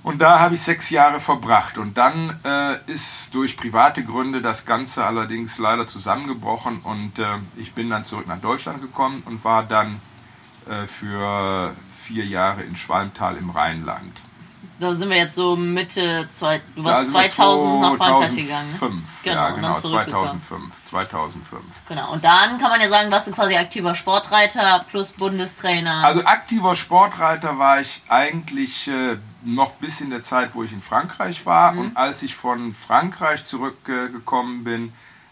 Und 0.01 0.19
da 0.21 0.39
habe 0.39 0.55
ich 0.55 0.61
sechs 0.61 0.89
Jahre 0.89 1.19
verbracht. 1.19 1.77
Und 1.77 1.97
dann 1.97 2.39
äh, 2.43 2.91
ist 2.91 3.33
durch 3.35 3.57
private 3.57 4.03
Gründe 4.03 4.41
das 4.41 4.65
Ganze 4.65 5.05
allerdings 5.05 5.57
leider 5.57 5.87
zusammengebrochen. 5.87 6.79
Und 6.83 7.19
äh, 7.19 7.25
ich 7.57 7.73
bin 7.73 7.89
dann 7.89 8.05
zurück 8.05 8.27
nach 8.27 8.39
Deutschland 8.39 8.81
gekommen 8.81 9.23
und 9.25 9.43
war 9.43 9.63
dann 9.63 9.99
äh, 10.69 10.87
für 10.87 11.73
vier 12.03 12.25
Jahre 12.25 12.63
in 12.63 12.75
Schwalmtal 12.75 13.35
im 13.35 13.49
Rheinland. 13.49 14.19
Da 14.79 14.93
sind 14.93 15.09
wir 15.09 15.17
jetzt 15.17 15.35
so 15.35 15.55
Mitte, 15.55 16.25
zwei, 16.29 16.61
du 16.75 16.83
warst 16.85 17.11
2000 17.11 17.81
nach 17.81 17.97
Frankreich 17.97 18.35
gegangen. 18.35 18.75
2005, 18.77 19.23
Genau, 19.23 19.35
ja 19.35 19.47
und 19.47 19.55
dann 19.55 19.73
genau, 19.73 19.79
zurückgekommen. 19.81 20.41
2005, 20.85 20.85
2005. 20.85 21.63
Genau, 21.87 22.13
und 22.13 22.23
dann 22.23 22.57
kann 22.59 22.69
man 22.69 22.79
ja 22.79 22.87
sagen, 22.87 23.11
warst 23.11 23.27
du 23.27 23.31
quasi 23.31 23.57
aktiver 23.57 23.93
Sportreiter 23.95 24.85
plus 24.89 25.11
Bundestrainer. 25.11 26.05
Also 26.05 26.23
aktiver 26.23 26.75
Sportreiter 26.75 27.59
war 27.59 27.81
ich 27.81 28.01
eigentlich 28.07 28.87
äh, 28.87 29.17
noch 29.43 29.71
bis 29.73 29.99
in 29.99 30.09
der 30.09 30.21
Zeit, 30.21 30.51
wo 30.53 30.63
ich 30.63 30.71
in 30.71 30.81
Frankreich 30.81 31.45
war. 31.45 31.77
Und 31.77 31.97
als 31.97 32.23
ich 32.23 32.35
von 32.35 32.73
Frankreich 32.73 33.43
zurückgekommen 33.43 34.63
bin, 34.63 34.87
äh, 34.87 34.91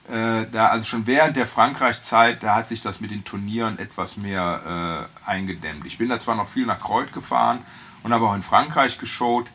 da 0.10 0.68
also 0.68 0.86
schon 0.86 1.05
während 1.05 1.36
der 1.36 1.47
Frankreich-Zeit, 1.47 2.41
da 2.41 2.55
hat 2.55 2.68
sich 2.68 2.80
das 2.80 3.01
mit 3.01 3.12
den 3.12 3.26
Turnieren 3.26 3.78
etwas 3.78 4.16
mehr 4.16 5.08
äh, 5.26 5.30
eingedämmt. 5.30 5.86
Ich 5.86 5.97
bin 5.97 6.10
da 6.10 6.18
zwar 6.18 6.36
noch 6.36 6.47
viel 6.47 6.66
nach 6.66 6.80
Kreuz 6.80 7.12
gefahren 7.12 7.60
und 8.03 8.14
habe 8.14 8.26
auch 8.26 8.36
in 8.36 8.43
Frankreich 8.43 8.97
geschaut, 8.97 9.47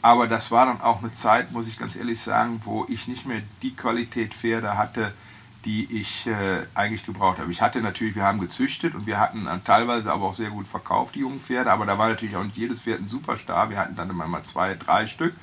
aber 0.00 0.26
das 0.28 0.50
war 0.50 0.66
dann 0.66 0.80
auch 0.80 1.00
eine 1.00 1.12
Zeit, 1.12 1.52
muss 1.52 1.66
ich 1.66 1.78
ganz 1.78 1.96
ehrlich 1.96 2.20
sagen, 2.20 2.62
wo 2.64 2.86
ich 2.88 3.08
nicht 3.08 3.26
mehr 3.26 3.42
die 3.62 3.74
Qualität 3.74 4.32
Pferde 4.32 4.78
hatte, 4.78 5.12
die 5.64 5.84
ich 6.00 6.26
äh, 6.26 6.66
eigentlich 6.74 7.04
gebraucht 7.04 7.38
habe. 7.38 7.50
Ich 7.50 7.60
hatte 7.60 7.80
natürlich, 7.80 8.14
wir 8.14 8.22
haben 8.22 8.40
gezüchtet 8.40 8.94
und 8.94 9.06
wir 9.06 9.18
hatten 9.18 9.46
äh, 9.46 9.58
teilweise 9.64 10.12
aber 10.12 10.26
auch 10.26 10.34
sehr 10.34 10.50
gut 10.50 10.68
verkauft, 10.68 11.16
die 11.16 11.20
jungen 11.20 11.40
Pferde, 11.40 11.72
aber 11.72 11.84
da 11.84 11.98
war 11.98 12.08
natürlich 12.08 12.36
auch 12.36 12.44
nicht 12.44 12.56
jedes 12.56 12.80
Pferd 12.80 13.00
ein 13.00 13.08
Superstar. 13.08 13.68
Wir 13.68 13.78
hatten 13.78 13.96
dann 13.96 14.08
immer 14.08 14.26
mal 14.28 14.44
zwei, 14.44 14.74
drei 14.74 15.06
Stück, 15.06 15.34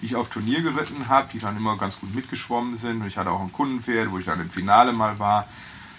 die 0.00 0.06
ich 0.06 0.16
auf 0.16 0.28
Turnier 0.28 0.62
geritten 0.62 1.08
habe, 1.08 1.28
die 1.32 1.38
dann 1.38 1.56
immer 1.56 1.76
ganz 1.76 1.98
gut 1.98 2.14
mitgeschwommen 2.14 2.76
sind. 2.76 3.00
Und 3.02 3.06
ich 3.06 3.18
hatte 3.18 3.30
auch 3.30 3.40
ein 3.40 3.52
Kundenpferd, 3.52 4.10
wo 4.10 4.18
ich 4.18 4.24
dann 4.24 4.40
im 4.40 4.50
Finale 4.50 4.92
mal 4.92 5.18
war. 5.18 5.46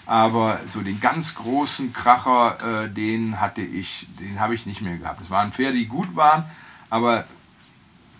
Aber 0.06 0.58
so 0.66 0.80
den 0.80 1.00
ganz 1.00 1.34
großen 1.36 1.92
Kracher, 1.92 2.84
äh, 2.84 2.88
den 2.88 3.40
hatte 3.40 3.62
ich, 3.62 4.08
den 4.18 4.40
habe 4.40 4.54
ich 4.54 4.66
nicht 4.66 4.82
mehr 4.82 4.96
gehabt. 4.96 5.20
Es 5.20 5.30
waren 5.30 5.52
Pferde, 5.52 5.78
die 5.78 5.86
gut 5.86 6.16
waren, 6.16 6.44
aber 6.90 7.24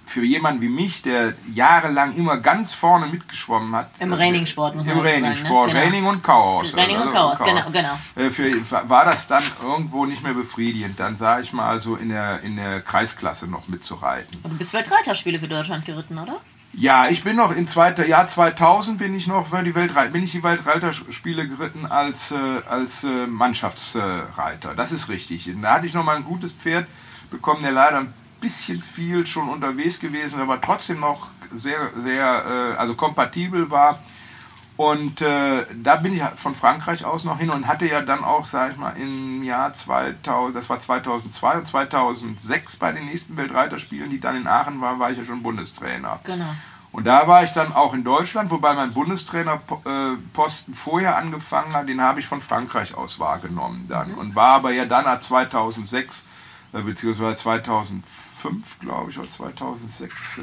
für 0.07 0.25
jemanden 0.25 0.61
wie 0.61 0.69
mich, 0.69 1.03
der 1.03 1.35
jahrelang 1.55 2.15
immer 2.17 2.37
ganz 2.37 2.75
vorne 2.75 3.07
mitgeschwommen 3.07 3.75
hat. 3.75 3.91
Im 3.99 4.13
Raining-Sport, 4.13 4.75
muss 4.77 4.87
man 4.87 4.99
Im 4.99 5.05
sagen, 5.05 5.15
Raining-Sport, 5.15 5.69
ne? 5.69 5.73
Genau. 5.73 5.85
Raining 5.85 6.07
und 6.07 6.23
Kauhaus. 6.23 6.77
Raining 6.77 6.97
und 6.99 7.13
Kauhaus, 7.13 7.39
genau, 7.39 7.71
genau. 7.71 7.99
Äh, 8.17 8.31
Für, 8.31 8.89
war 8.89 9.05
das 9.05 9.27
dann 9.27 9.43
irgendwo 9.63 10.05
nicht 10.07 10.23
mehr 10.23 10.35
befriedigend. 10.35 10.99
Dann 10.99 11.17
sah 11.17 11.41
ich 11.41 11.53
mal 11.53 11.81
so 11.81 11.97
in 11.97 12.11
der, 12.11 12.41
in 12.43 12.57
der 12.57 12.81
Kreisklasse 12.81 13.47
noch 13.47 13.69
mitzureiten. 13.69 14.39
Und 14.43 14.53
du 14.53 14.57
bist 14.57 14.75
Weltreiterspiele 14.75 15.39
für 15.39 15.49
Deutschland 15.49 15.85
geritten, 15.85 16.19
oder? 16.19 16.41
Ja, 16.75 17.09
ich 17.09 17.23
bin 17.23 17.37
noch 17.37 17.55
im 17.55 17.69
zweiten 17.69 18.09
Jahr 18.09 18.27
2000 18.27 18.99
bin 18.99 19.15
ich 19.15 19.27
noch 19.27 19.49
für 19.49 19.63
die 19.63 19.75
Weltreit, 19.75 20.13
bin 20.13 20.23
ich 20.23 20.33
die 20.33 20.43
Weltreiterspiele 20.43 21.47
geritten 21.47 21.85
als, 21.85 22.31
äh, 22.31 22.37
als 22.69 23.05
äh, 23.05 23.27
Mannschaftsreiter. 23.27 24.75
Das 24.75 24.91
ist 24.91 25.11
richtig. 25.11 25.49
Und 25.51 25.63
Da 25.63 25.75
hatte 25.75 25.87
ich 25.87 25.93
noch 25.93 26.05
mal 26.05 26.17
ein 26.17 26.25
gutes 26.25 26.53
Pferd 26.53 26.87
bekommen, 27.31 27.63
der 27.63 27.73
leider 27.73 27.99
ein 27.99 28.15
bisschen 28.43 28.83
viel 28.83 29.27
schon 29.27 29.49
unterwegs 29.49 29.99
gewesen, 29.99 30.39
aber 30.41 30.61
trotzdem 30.61 31.01
noch 31.01 31.29
sehr, 31.55 31.91
sehr, 31.97 32.75
äh, 32.75 32.79
also 32.79 32.95
kompatibel 32.95 33.71
war. 33.71 33.99
Und 34.77 35.21
äh, 35.21 35.65
da 35.75 35.97
bin 35.97 36.15
ich 36.15 36.23
von 36.37 36.55
Frankreich 36.55 37.05
aus 37.05 37.25
noch 37.25 37.39
hin 37.39 37.51
und 37.51 37.67
hatte 37.69 37.87
ja 37.87 38.01
dann 38.03 38.25
auch, 38.25 38.47
sag 38.47 38.73
ich 38.73 38.79
mal, 38.79 38.97
im 38.97 39.43
Jahr 39.43 39.73
2000, 39.73 40.57
das 40.57 40.69
war 40.69 40.81
2002 40.81 41.59
und 41.59 41.67
2006 41.67 42.77
bei 42.77 42.93
den 42.93 43.07
nächsten 43.07 43.37
Weltreiterspielen, 43.37 44.11
die 44.11 44.19
dann 44.19 44.37
in 44.37 44.47
Aachen 44.47 44.81
waren, 44.81 44.99
war 44.99 45.11
ich 45.11 45.19
ja 45.19 45.25
schon 45.25 45.43
Bundestrainer. 45.43 46.21
Genau. 46.25 46.55
Und 46.91 47.07
da 47.07 47.27
war 47.27 47.43
ich 47.45 47.51
dann 47.53 47.73
auch 47.73 47.95
in 47.95 48.05
Deutschland, 48.05 48.51
wobei 48.51 48.75
mein 48.75 48.93
Bundestrainerposten 48.93 50.75
vorher 50.75 51.17
angefangen 51.17 51.73
hat, 51.75 51.89
den 51.89 52.03
habe 52.03 52.21
ich 52.21 52.27
von 52.27 52.43
Frankreich 52.43 52.95
aus 52.95 53.19
wahrgenommen 53.19 53.87
dann. 53.89 54.13
Und 54.15 54.35
war 54.35 54.57
aber 54.57 54.73
ja 54.73 54.85
dann 54.85 55.07
ab 55.07 55.25
2006, 55.25 56.27
äh, 56.75 56.83
beziehungsweise 56.83 57.37
2005, 57.37 58.03
glaube 58.81 59.11
ich, 59.11 59.19
oder 59.19 59.29
2006, 59.29 60.39
äh, 60.39 60.43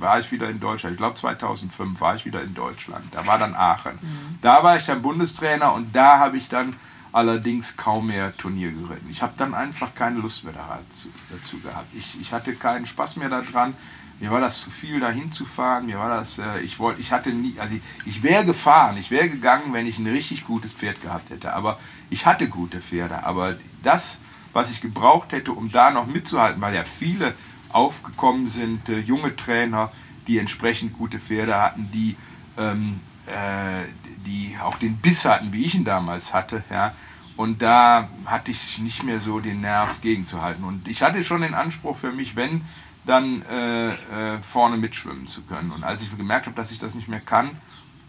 war 0.00 0.20
ich 0.20 0.30
wieder 0.30 0.48
in 0.48 0.60
Deutschland. 0.60 0.94
Ich 0.94 0.98
glaube 0.98 1.14
2005 1.14 2.00
war 2.00 2.14
ich 2.14 2.24
wieder 2.24 2.42
in 2.42 2.54
Deutschland. 2.54 3.04
Da 3.12 3.26
war 3.26 3.38
dann 3.38 3.54
Aachen. 3.54 3.98
Da 4.42 4.62
war 4.62 4.76
ich 4.76 4.86
dann 4.86 5.02
Bundestrainer 5.02 5.74
und 5.74 5.94
da 5.94 6.18
habe 6.18 6.36
ich 6.36 6.48
dann 6.48 6.74
allerdings 7.12 7.76
kaum 7.76 8.08
mehr 8.08 8.36
Turnier 8.36 8.70
geritten. 8.70 9.08
Ich 9.10 9.22
habe 9.22 9.32
dann 9.36 9.54
einfach 9.54 9.94
keine 9.94 10.18
Lust 10.18 10.44
mehr 10.44 10.52
dazu, 10.52 11.08
dazu 11.30 11.58
gehabt. 11.60 11.86
Ich, 11.94 12.20
ich 12.20 12.32
hatte 12.32 12.54
keinen 12.54 12.86
Spaß 12.86 13.16
mehr 13.16 13.28
daran. 13.28 13.74
Mir 14.20 14.30
war 14.32 14.40
das 14.40 14.62
zu 14.62 14.70
viel, 14.70 14.98
dahin 14.98 15.30
zu 15.30 15.46
fahren. 15.46 15.86
Mir 15.86 15.98
war 15.98 16.08
das, 16.08 16.38
äh, 16.38 16.60
ich 16.60 16.78
wollte, 16.78 17.00
ich 17.00 17.12
hatte 17.12 17.30
nie, 17.30 17.54
also 17.58 17.76
ich, 17.76 17.82
ich 18.04 18.22
wäre 18.22 18.44
gefahren, 18.44 18.96
ich 18.98 19.10
wäre 19.10 19.28
gegangen, 19.28 19.72
wenn 19.72 19.86
ich 19.86 19.98
ein 19.98 20.06
richtig 20.06 20.44
gutes 20.44 20.72
Pferd 20.72 21.00
gehabt 21.02 21.30
hätte. 21.30 21.54
Aber 21.54 21.78
ich 22.10 22.26
hatte 22.26 22.48
gute 22.48 22.80
Pferde. 22.80 23.24
Aber 23.24 23.56
das, 23.82 24.18
was 24.58 24.72
ich 24.72 24.80
gebraucht 24.80 25.30
hätte, 25.30 25.52
um 25.52 25.70
da 25.70 25.92
noch 25.92 26.06
mitzuhalten, 26.06 26.60
weil 26.60 26.74
ja 26.74 26.82
viele 26.82 27.34
aufgekommen 27.68 28.48
sind, 28.48 28.88
äh, 28.88 28.98
junge 28.98 29.36
Trainer, 29.36 29.92
die 30.26 30.38
entsprechend 30.38 30.98
gute 30.98 31.20
Pferde 31.20 31.54
hatten, 31.56 31.88
die, 31.92 32.16
ähm, 32.58 32.98
äh, 33.26 33.84
die 34.26 34.56
auch 34.60 34.76
den 34.76 34.96
Biss 34.96 35.24
hatten, 35.24 35.52
wie 35.52 35.64
ich 35.64 35.76
ihn 35.76 35.84
damals 35.84 36.34
hatte, 36.34 36.64
ja. 36.70 36.92
Und 37.36 37.62
da 37.62 38.08
hatte 38.26 38.50
ich 38.50 38.80
nicht 38.80 39.04
mehr 39.04 39.20
so 39.20 39.38
den 39.38 39.60
Nerv 39.60 40.00
gegenzuhalten. 40.00 40.64
Und 40.64 40.88
ich 40.88 41.02
hatte 41.02 41.22
schon 41.22 41.42
den 41.42 41.54
Anspruch 41.54 41.96
für 41.96 42.10
mich, 42.10 42.34
wenn, 42.34 42.62
dann 43.06 43.42
äh, 43.42 43.90
äh, 43.90 44.38
vorne 44.42 44.76
mitschwimmen 44.76 45.28
zu 45.28 45.42
können. 45.42 45.70
Und 45.70 45.84
als 45.84 46.02
ich 46.02 46.16
gemerkt 46.16 46.46
habe, 46.46 46.56
dass 46.56 46.72
ich 46.72 46.80
das 46.80 46.96
nicht 46.96 47.06
mehr 47.06 47.20
kann, 47.20 47.50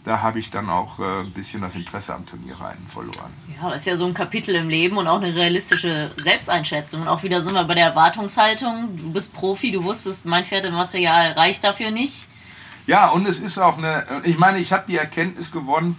da 0.04 0.22
habe 0.22 0.40
ich 0.40 0.50
dann 0.50 0.70
auch 0.70 1.00
äh, 1.00 1.22
ein 1.22 1.32
bisschen 1.32 1.62
das 1.62 1.76
Interesse 1.76 2.16
am 2.16 2.26
Turnierreiten 2.26 2.88
verloren. 2.88 3.34
Ja, 3.62 3.72
ist 3.72 3.86
ja 3.86 3.98
so 3.98 4.06
ein 4.06 4.14
Kapitel 4.14 4.56
im 4.56 4.70
Leben 4.70 4.98
und 4.98 5.08
auch 5.08 5.22
eine 5.22 5.36
realistische 5.36 6.12
Selbsteinschätzung. 6.16 7.02
Und 7.02 7.08
auch 7.08 7.24
wieder 7.24 7.42
sind 7.42 7.54
wir 7.54 7.64
bei 7.66 7.76
der 7.76 7.88
Erwartungshaltung. 7.88 8.96
Du 8.96 9.12
bist 9.12 9.34
Profi, 9.34 9.72
du 9.72 9.84
wusstest, 9.84 10.26
mein 10.26 10.46
Pferdematerial 10.46 11.34
reicht 11.34 11.64
dafür 11.64 11.92
nicht. 11.92 12.26
Ja, 12.88 13.10
und 13.10 13.28
es 13.28 13.40
ist 13.40 13.58
auch 13.60 13.78
eine, 13.78 14.06
ich 14.24 14.38
meine, 14.38 14.58
ich 14.58 14.72
habe 14.72 14.86
die 14.88 14.98
Erkenntnis 14.98 15.52
gewonnen, 15.52 15.98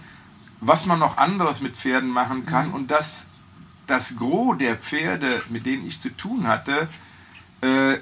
was 0.59 0.85
man 0.85 0.99
noch 0.99 1.17
anderes 1.17 1.61
mit 1.61 1.75
Pferden 1.75 2.09
machen 2.09 2.45
kann 2.45 2.71
und 2.71 2.91
dass 2.91 3.27
das 3.87 4.15
Gros 4.15 4.57
der 4.57 4.75
Pferde, 4.75 5.41
mit 5.49 5.65
denen 5.65 5.87
ich 5.87 5.99
zu 5.99 6.09
tun 6.09 6.47
hatte, 6.47 6.87
äh, 7.61 7.97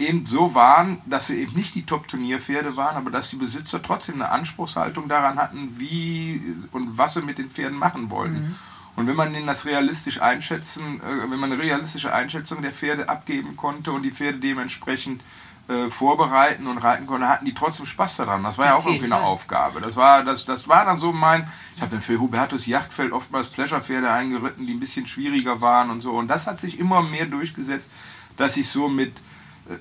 eben 0.00 0.26
so 0.26 0.54
waren, 0.54 1.00
dass 1.06 1.28
sie 1.28 1.40
eben 1.40 1.54
nicht 1.54 1.74
die 1.74 1.86
Top-Turnierpferde 1.86 2.76
waren, 2.76 2.96
aber 2.96 3.10
dass 3.10 3.30
die 3.30 3.36
Besitzer 3.36 3.82
trotzdem 3.82 4.16
eine 4.16 4.30
Anspruchshaltung 4.30 5.08
daran 5.08 5.36
hatten, 5.38 5.74
wie 5.78 6.42
und 6.72 6.98
was 6.98 7.14
sie 7.14 7.22
mit 7.22 7.38
den 7.38 7.50
Pferden 7.50 7.78
machen 7.78 8.10
wollten. 8.10 8.56
Und 8.96 9.06
wenn 9.06 9.16
man 9.16 9.32
denen 9.32 9.46
das 9.46 9.64
realistisch 9.64 10.20
einschätzen, 10.20 11.00
äh, 11.00 11.30
wenn 11.30 11.38
man 11.38 11.52
eine 11.52 11.62
realistische 11.62 12.12
Einschätzung 12.12 12.60
der 12.60 12.72
Pferde 12.72 13.08
abgeben 13.08 13.56
konnte 13.56 13.92
und 13.92 14.02
die 14.02 14.10
Pferde 14.10 14.38
dementsprechend 14.38 15.22
äh, 15.68 15.88
vorbereiten 15.88 16.66
und 16.66 16.78
reiten 16.78 17.06
konnte, 17.06 17.28
hatten 17.28 17.44
die 17.44 17.54
trotzdem 17.54 17.86
Spaß 17.86 18.18
daran. 18.18 18.42
Das 18.42 18.58
war 18.58 18.66
ja 18.66 18.74
Auf 18.74 18.82
auch 18.82 18.86
irgendwie 18.88 19.04
jeden 19.04 19.12
eine 19.12 19.22
Fall. 19.22 19.30
Aufgabe. 19.30 19.80
Das 19.80 19.94
war, 19.96 20.24
das, 20.24 20.44
das 20.44 20.68
war 20.68 20.84
dann 20.84 20.96
so 20.96 21.12
mein, 21.12 21.48
ich 21.76 21.80
habe 21.80 21.92
dann 21.92 22.02
für 22.02 22.18
Hubertus 22.18 22.66
Yachtfeld 22.66 23.12
oftmals 23.12 23.46
Pleasure-Pferde 23.46 24.10
eingeritten, 24.10 24.66
die 24.66 24.74
ein 24.74 24.80
bisschen 24.80 25.06
schwieriger 25.06 25.60
waren 25.60 25.90
und 25.90 26.00
so. 26.00 26.12
Und 26.12 26.28
das 26.28 26.46
hat 26.46 26.60
sich 26.60 26.78
immer 26.78 27.02
mehr 27.02 27.26
durchgesetzt, 27.26 27.92
dass 28.36 28.56
ich 28.56 28.68
so 28.68 28.88
mit, 28.88 29.14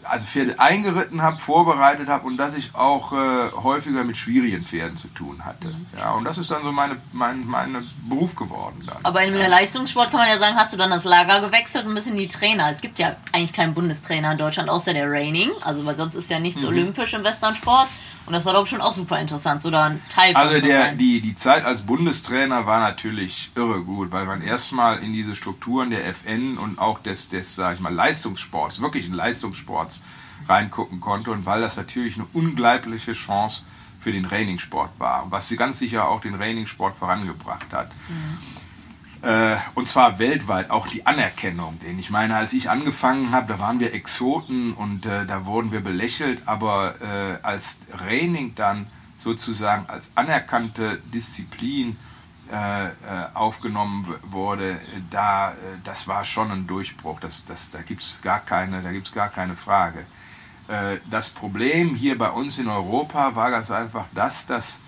also 0.03 0.25
Pferde 0.25 0.59
eingeritten 0.59 1.21
habe, 1.21 1.39
vorbereitet 1.39 2.07
habe 2.09 2.27
und 2.27 2.37
dass 2.37 2.55
ich 2.55 2.75
auch 2.75 3.11
äh, 3.11 3.51
häufiger 3.63 4.03
mit 4.03 4.17
schwierigen 4.17 4.63
Pferden 4.63 4.97
zu 4.97 5.07
tun 5.09 5.43
hatte. 5.45 5.73
Ja, 5.97 6.11
und 6.13 6.25
das 6.25 6.37
ist 6.37 6.51
dann 6.51 6.61
so 6.61 6.71
meine, 6.71 6.97
mein 7.11 7.45
meine 7.47 7.81
Beruf 8.07 8.35
geworden 8.35 8.83
dann. 8.85 8.97
Aber 9.03 9.23
in 9.23 9.33
der 9.33 9.49
Leistungssport 9.49 10.11
kann 10.11 10.19
man 10.19 10.29
ja 10.29 10.37
sagen, 10.37 10.55
hast 10.55 10.73
du 10.73 10.77
dann 10.77 10.91
das 10.91 11.05
Lager 11.05 11.41
gewechselt 11.41 11.85
und 11.85 11.91
ein 11.91 11.95
bisschen 11.95 12.17
die 12.17 12.27
Trainer. 12.27 12.69
Es 12.69 12.81
gibt 12.81 12.99
ja 12.99 13.15
eigentlich 13.31 13.53
keinen 13.53 13.73
Bundestrainer 13.73 14.31
in 14.33 14.37
Deutschland, 14.37 14.69
außer 14.69 14.93
der 14.93 15.09
Raining. 15.09 15.49
Also, 15.61 15.83
weil 15.85 15.95
sonst 15.97 16.15
ist 16.15 16.29
ja 16.29 16.37
Mhm. 16.37 16.43
nichts 16.43 16.63
olympisch 16.63 17.13
im 17.13 17.23
Westernsport. 17.23 17.87
Und 18.25 18.33
das 18.33 18.45
war 18.45 18.53
doch 18.53 18.67
schon 18.67 18.81
auch 18.81 18.91
super 18.91 19.19
interessant, 19.19 19.63
so 19.63 19.71
da 19.71 19.85
ein 19.85 20.01
Teil 20.07 20.33
von 20.33 20.41
Also 20.41 20.55
zu 20.55 20.67
der, 20.67 20.93
die, 20.93 21.19
die 21.19 21.35
Zeit 21.35 21.65
als 21.65 21.81
Bundestrainer 21.81 22.65
war 22.65 22.79
natürlich 22.79 23.51
irre 23.55 23.81
gut, 23.81 24.11
weil 24.11 24.25
man 24.25 24.41
erstmal 24.41 24.99
in 24.99 25.13
diese 25.13 25.35
Strukturen 25.35 25.89
der 25.89 26.05
FN 26.07 26.57
und 26.57 26.77
auch 26.79 26.99
des, 26.99 27.29
des 27.29 27.55
sag 27.55 27.75
ich 27.75 27.79
mal, 27.79 27.93
Leistungssports, 27.93 28.81
wirklichen 28.81 29.13
Leistungssports 29.13 30.01
reingucken 30.47 30.99
konnte 31.01 31.31
und 31.31 31.45
weil 31.45 31.61
das 31.61 31.75
natürlich 31.75 32.15
eine 32.15 32.27
unglaubliche 32.33 33.13
Chance 33.13 33.63
für 33.99 34.11
den 34.11 34.23
Trainingssport 34.23 34.91
war, 34.97 35.27
was 35.29 35.47
sie 35.47 35.57
ganz 35.57 35.79
sicher 35.79 36.07
auch 36.07 36.21
den 36.21 36.35
Trainingssport 36.35 36.95
vorangebracht 36.95 37.67
hat. 37.71 37.87
Äh, 37.87 38.58
und 39.75 39.87
zwar 39.87 40.17
weltweit, 40.17 40.71
auch 40.71 40.87
die 40.87 41.05
Anerkennung. 41.05 41.77
Denn 41.81 41.99
ich 41.99 42.09
meine, 42.09 42.35
als 42.35 42.53
ich 42.53 42.69
angefangen 42.69 43.31
habe, 43.31 43.47
da 43.47 43.59
waren 43.59 43.79
wir 43.79 43.93
Exoten 43.93 44.73
und 44.73 45.05
äh, 45.05 45.25
da 45.25 45.45
wurden 45.45 45.71
wir 45.71 45.81
belächelt, 45.81 46.47
aber 46.47 46.95
äh, 47.01 47.37
als 47.43 47.77
Training 47.91 48.55
dann 48.55 48.87
sozusagen 49.17 49.85
als 49.87 50.09
anerkannte 50.15 51.01
Disziplin 51.13 51.97
äh, 52.51 52.87
äh, 52.87 52.91
aufgenommen 53.35 54.11
wurde, 54.23 54.79
da, 55.11 55.51
äh, 55.51 55.55
das 55.83 56.07
war 56.07 56.25
schon 56.25 56.49
ein 56.49 56.65
Durchbruch. 56.65 57.19
Das, 57.19 57.45
das, 57.45 57.69
da 57.69 57.83
gibt 57.83 58.01
es 58.01 58.19
gar, 58.23 58.39
keine, 58.39 58.81
gar 59.13 59.29
keine 59.29 59.55
Frage. 59.55 60.03
das 61.09 61.29
Problem 61.29 61.95
hier 61.95 62.17
bei 62.17 62.29
uns 62.29 62.57
in 62.57 62.67
Europa 62.67 63.35
war 63.35 63.51
ganz 63.51 63.69
einfach 63.69 64.05
das, 64.15 64.47
dass 64.47 64.79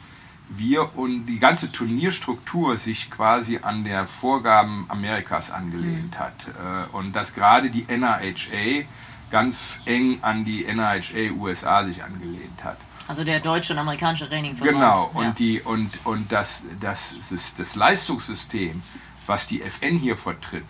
wir 0.58 0.98
und 0.98 1.26
die 1.26 1.40
ganze 1.40 1.72
Turnierstruktur 1.72 2.78
sich 2.78 3.10
quasi 3.10 3.60
an 3.62 3.84
der 3.84 4.08
Vorgaben 4.08 4.86
Amerikas 4.90 5.52
angelehnt 5.52 6.16
mhm. 6.16 6.20
hat. 6.20 6.48
Und 6.92 7.16
dass 7.16 7.34
gerade 7.34 7.70
die 7.70 7.86
NRHA 7.88 8.86
ganz 9.32 9.80
eng 9.86 10.20
an 10.22 10.46
die 10.46 10.66
NRHA 10.66 11.32
USA 11.40 11.86
sich 11.86 12.04
angelehnt 12.04 12.64
hat. 12.64 12.78
Also 13.08 13.24
der 13.24 13.40
deutsche 13.40 13.74
und 13.74 13.80
amerikanische 13.80 14.28
Training 14.28 14.56
Genau, 14.58 15.10
und, 15.14 15.24
ja. 15.24 15.32
die, 15.32 15.62
und, 15.62 16.06
und 16.06 16.32
das, 16.32 16.64
das, 16.80 17.16
das, 17.30 17.56
das 17.56 17.76
Leistungssystem, 17.76 18.82
was 19.26 19.48
die 19.48 19.62
FN 19.62 19.98
hier 19.98 20.18
vertritt, 20.18 20.66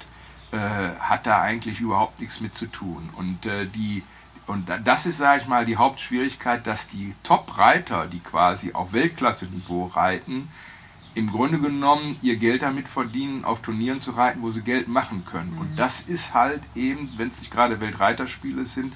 äh, 0.52 0.58
hat 1.00 1.26
da 1.26 1.42
eigentlich 1.42 1.80
überhaupt 1.80 2.20
nichts 2.20 2.40
mit 2.40 2.56
zu 2.56 2.68
tun. 2.68 3.10
Und, 3.16 3.46
äh, 3.46 3.68
die, 3.68 4.04
und 4.52 4.68
das 4.84 5.06
ist, 5.06 5.18
sage 5.18 5.44
ich 5.44 5.48
mal, 5.48 5.66
die 5.66 5.78
Hauptschwierigkeit, 5.78 6.68
dass 6.68 6.90
die 6.90 7.14
Top-Reiter, 7.24 8.08
die 8.08 8.20
quasi 8.20 8.74
auf 8.74 8.92
Weltklasse-Niveau 8.92 9.86
reiten, 9.86 10.50
im 11.16 11.32
Grunde 11.32 11.58
genommen 11.58 12.18
ihr 12.22 12.36
Geld 12.36 12.62
damit 12.62 12.90
verdienen, 12.90 13.46
auf 13.46 13.62
Turnieren 13.62 14.02
zu 14.02 14.12
reiten, 14.12 14.42
wo 14.42 14.52
sie 14.52 14.62
Geld 14.62 14.90
machen 14.90 15.24
können. 15.26 15.54
Mhm. 15.54 15.62
Und 15.62 15.80
das 15.80 16.02
ist 16.02 16.34
halt 16.34 16.62
eben, 16.76 17.14
wenn 17.16 17.30
es 17.30 17.40
nicht 17.40 17.50
gerade 17.50 17.80
Weltreiterspiele 17.80 18.66
sind, 18.66 18.94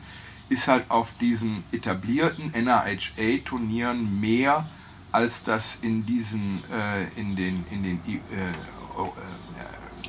ist 0.49 0.67
halt 0.67 0.91
auf 0.91 1.13
diesen 1.21 1.63
etablierten 1.71 2.53
NRHA-Turnieren 2.53 4.19
mehr 4.19 4.65
als 5.13 5.43
das 5.43 5.79
in 5.81 6.05
diesen 6.05 6.61
äh, 6.69 7.19
in 7.19 7.37
den 7.37 7.65
in 7.71 7.83
den 7.83 8.01
äh, 8.05 8.17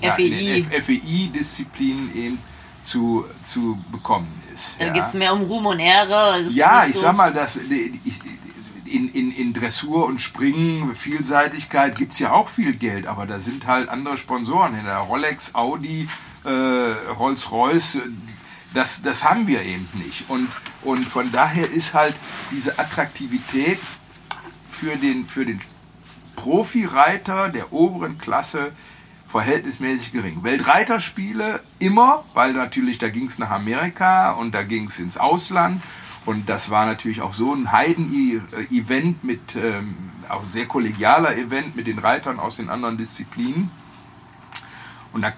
äh, 0.03 0.83
FEI-Disziplinen 0.83 2.15
eben 2.17 2.39
zu, 2.83 3.25
zu 3.45 3.83
bekommen 3.93 4.43
ist. 4.57 4.75
Da 4.79 4.87
ja. 4.87 4.93
geht 4.93 5.05
es 5.05 5.15
mehr 5.15 5.33
um 5.33 5.43
Ruhm 5.43 5.67
und 5.67 5.79
Ehre. 5.79 6.43
Ja, 6.51 6.85
ich 6.87 6.95
so 6.95 7.03
sag 7.03 7.17
mal, 7.17 7.33
dass 7.33 7.57
in, 7.57 9.09
in, 9.13 9.33
in 9.33 9.53
Dressur 9.53 10.07
und 10.07 10.21
Springen, 10.21 10.95
Vielseitigkeit 10.95 11.97
gibt 11.97 12.13
es 12.13 12.19
ja 12.19 12.33
auch 12.33 12.49
viel 12.49 12.75
Geld, 12.75 13.07
aber 13.07 13.27
da 13.27 13.39
sind 13.39 13.67
halt 13.67 13.89
andere 13.89 14.17
Sponsoren 14.17 14.79
in 14.79 14.85
der 14.85 14.99
Rolex, 14.99 15.55
Audi, 15.55 16.09
äh, 16.45 16.49
Rolls-Royce, 16.49 18.01
das, 18.75 19.03
das 19.03 19.25
haben 19.25 19.47
wir 19.47 19.63
eben 19.63 19.89
nicht. 19.95 20.25
Und, 20.29 20.49
und 20.83 21.05
von 21.05 21.33
daher 21.33 21.69
ist 21.71 21.95
halt 21.95 22.15
diese 22.51 22.79
Attraktivität 22.79 23.79
für 24.71 24.97
den, 24.97 25.27
für 25.27 25.47
den 25.47 25.61
Profireiter 26.37 27.49
der 27.49 27.73
oberen 27.73 28.19
Klasse 28.19 28.73
verhältnismäßig 29.27 30.13
gering. 30.13 30.43
Weltreiterspiele 30.43 31.61
immer, 31.79 32.25
weil 32.35 32.53
natürlich 32.53 32.99
da 32.99 33.09
ging 33.09 33.27
es 33.27 33.39
nach 33.39 33.51
Amerika 33.51 34.33
und 34.33 34.55
da 34.55 34.63
ging 34.63 34.87
es 34.87 34.99
ins 34.99 35.17
Ausland 35.19 35.83
und 36.27 36.49
das 36.49 36.71
war 36.71 36.87
natürlich 36.87 37.21
auch 37.21 37.33
so 37.33 37.55
ein 37.55 37.71
Heiden-Event 37.71 39.23
mit, 39.23 39.55
ähm, 39.55 39.95
auch 40.29 40.45
sehr 40.45 40.67
kollegialer 40.67 41.37
Event 41.37 41.77
mit 41.77 41.87
den 41.87 42.01
Reitern 42.01 42.41
aus 42.41 42.57
den 42.57 42.69
anderen 42.69 42.99
Disziplinen. 42.99 43.71
Und 45.13 45.23
da 45.23 45.33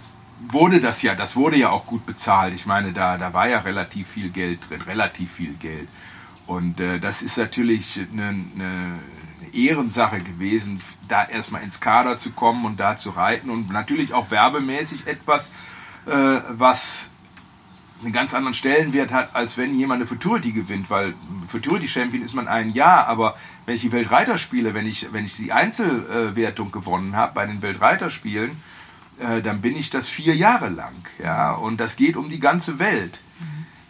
wurde 0.48 0.80
das 0.80 1.02
ja, 1.02 1.14
das 1.14 1.36
wurde 1.36 1.58
ja 1.58 1.68
auch 1.68 1.84
gut 1.84 2.06
bezahlt. 2.06 2.54
Ich 2.54 2.64
meine, 2.64 2.92
da, 2.92 3.18
da 3.18 3.34
war 3.34 3.48
ja 3.48 3.60
relativ 3.60 4.08
viel 4.08 4.30
Geld 4.30 4.68
drin, 4.68 4.80
relativ 4.80 5.32
viel 5.32 5.52
Geld. 5.54 5.88
Und 6.46 6.80
äh, 6.80 6.98
das 6.98 7.20
ist 7.20 7.36
natürlich 7.36 8.00
eine, 8.10 8.28
eine, 8.28 8.98
Ehrensache 9.54 10.20
gewesen, 10.20 10.78
da 11.08 11.24
erstmal 11.24 11.62
ins 11.62 11.80
Kader 11.80 12.16
zu 12.16 12.30
kommen 12.30 12.64
und 12.64 12.78
da 12.78 12.96
zu 12.96 13.10
reiten 13.10 13.50
und 13.50 13.70
natürlich 13.70 14.12
auch 14.12 14.30
werbemäßig 14.30 15.06
etwas, 15.06 15.50
äh, 16.06 16.40
was 16.50 17.08
einen 18.02 18.12
ganz 18.12 18.34
anderen 18.34 18.54
Stellenwert 18.54 19.12
hat, 19.12 19.34
als 19.34 19.56
wenn 19.56 19.74
jemand 19.74 20.00
eine 20.00 20.06
Futurity 20.06 20.52
gewinnt, 20.52 20.88
weil 20.88 21.14
Futurity 21.48 21.88
Champion 21.88 22.22
ist 22.22 22.34
man 22.34 22.46
ein 22.46 22.72
Jahr, 22.72 23.08
aber 23.08 23.36
wenn 23.66 23.74
ich 23.74 23.80
die 23.82 23.92
Weltreiterspiele, 23.92 24.72
wenn 24.72 24.86
ich, 24.86 25.12
wenn 25.12 25.24
ich 25.24 25.34
die 25.34 25.52
Einzelwertung 25.52 26.70
gewonnen 26.70 27.16
habe 27.16 27.34
bei 27.34 27.44
den 27.44 27.60
Weltreiterspielen, 27.60 28.52
äh, 29.18 29.42
dann 29.42 29.60
bin 29.60 29.76
ich 29.76 29.90
das 29.90 30.08
vier 30.08 30.36
Jahre 30.36 30.68
lang. 30.68 30.94
Ja? 31.18 31.52
Und 31.52 31.80
das 31.80 31.96
geht 31.96 32.16
um 32.16 32.30
die 32.30 32.40
ganze 32.40 32.78
Welt. 32.78 33.20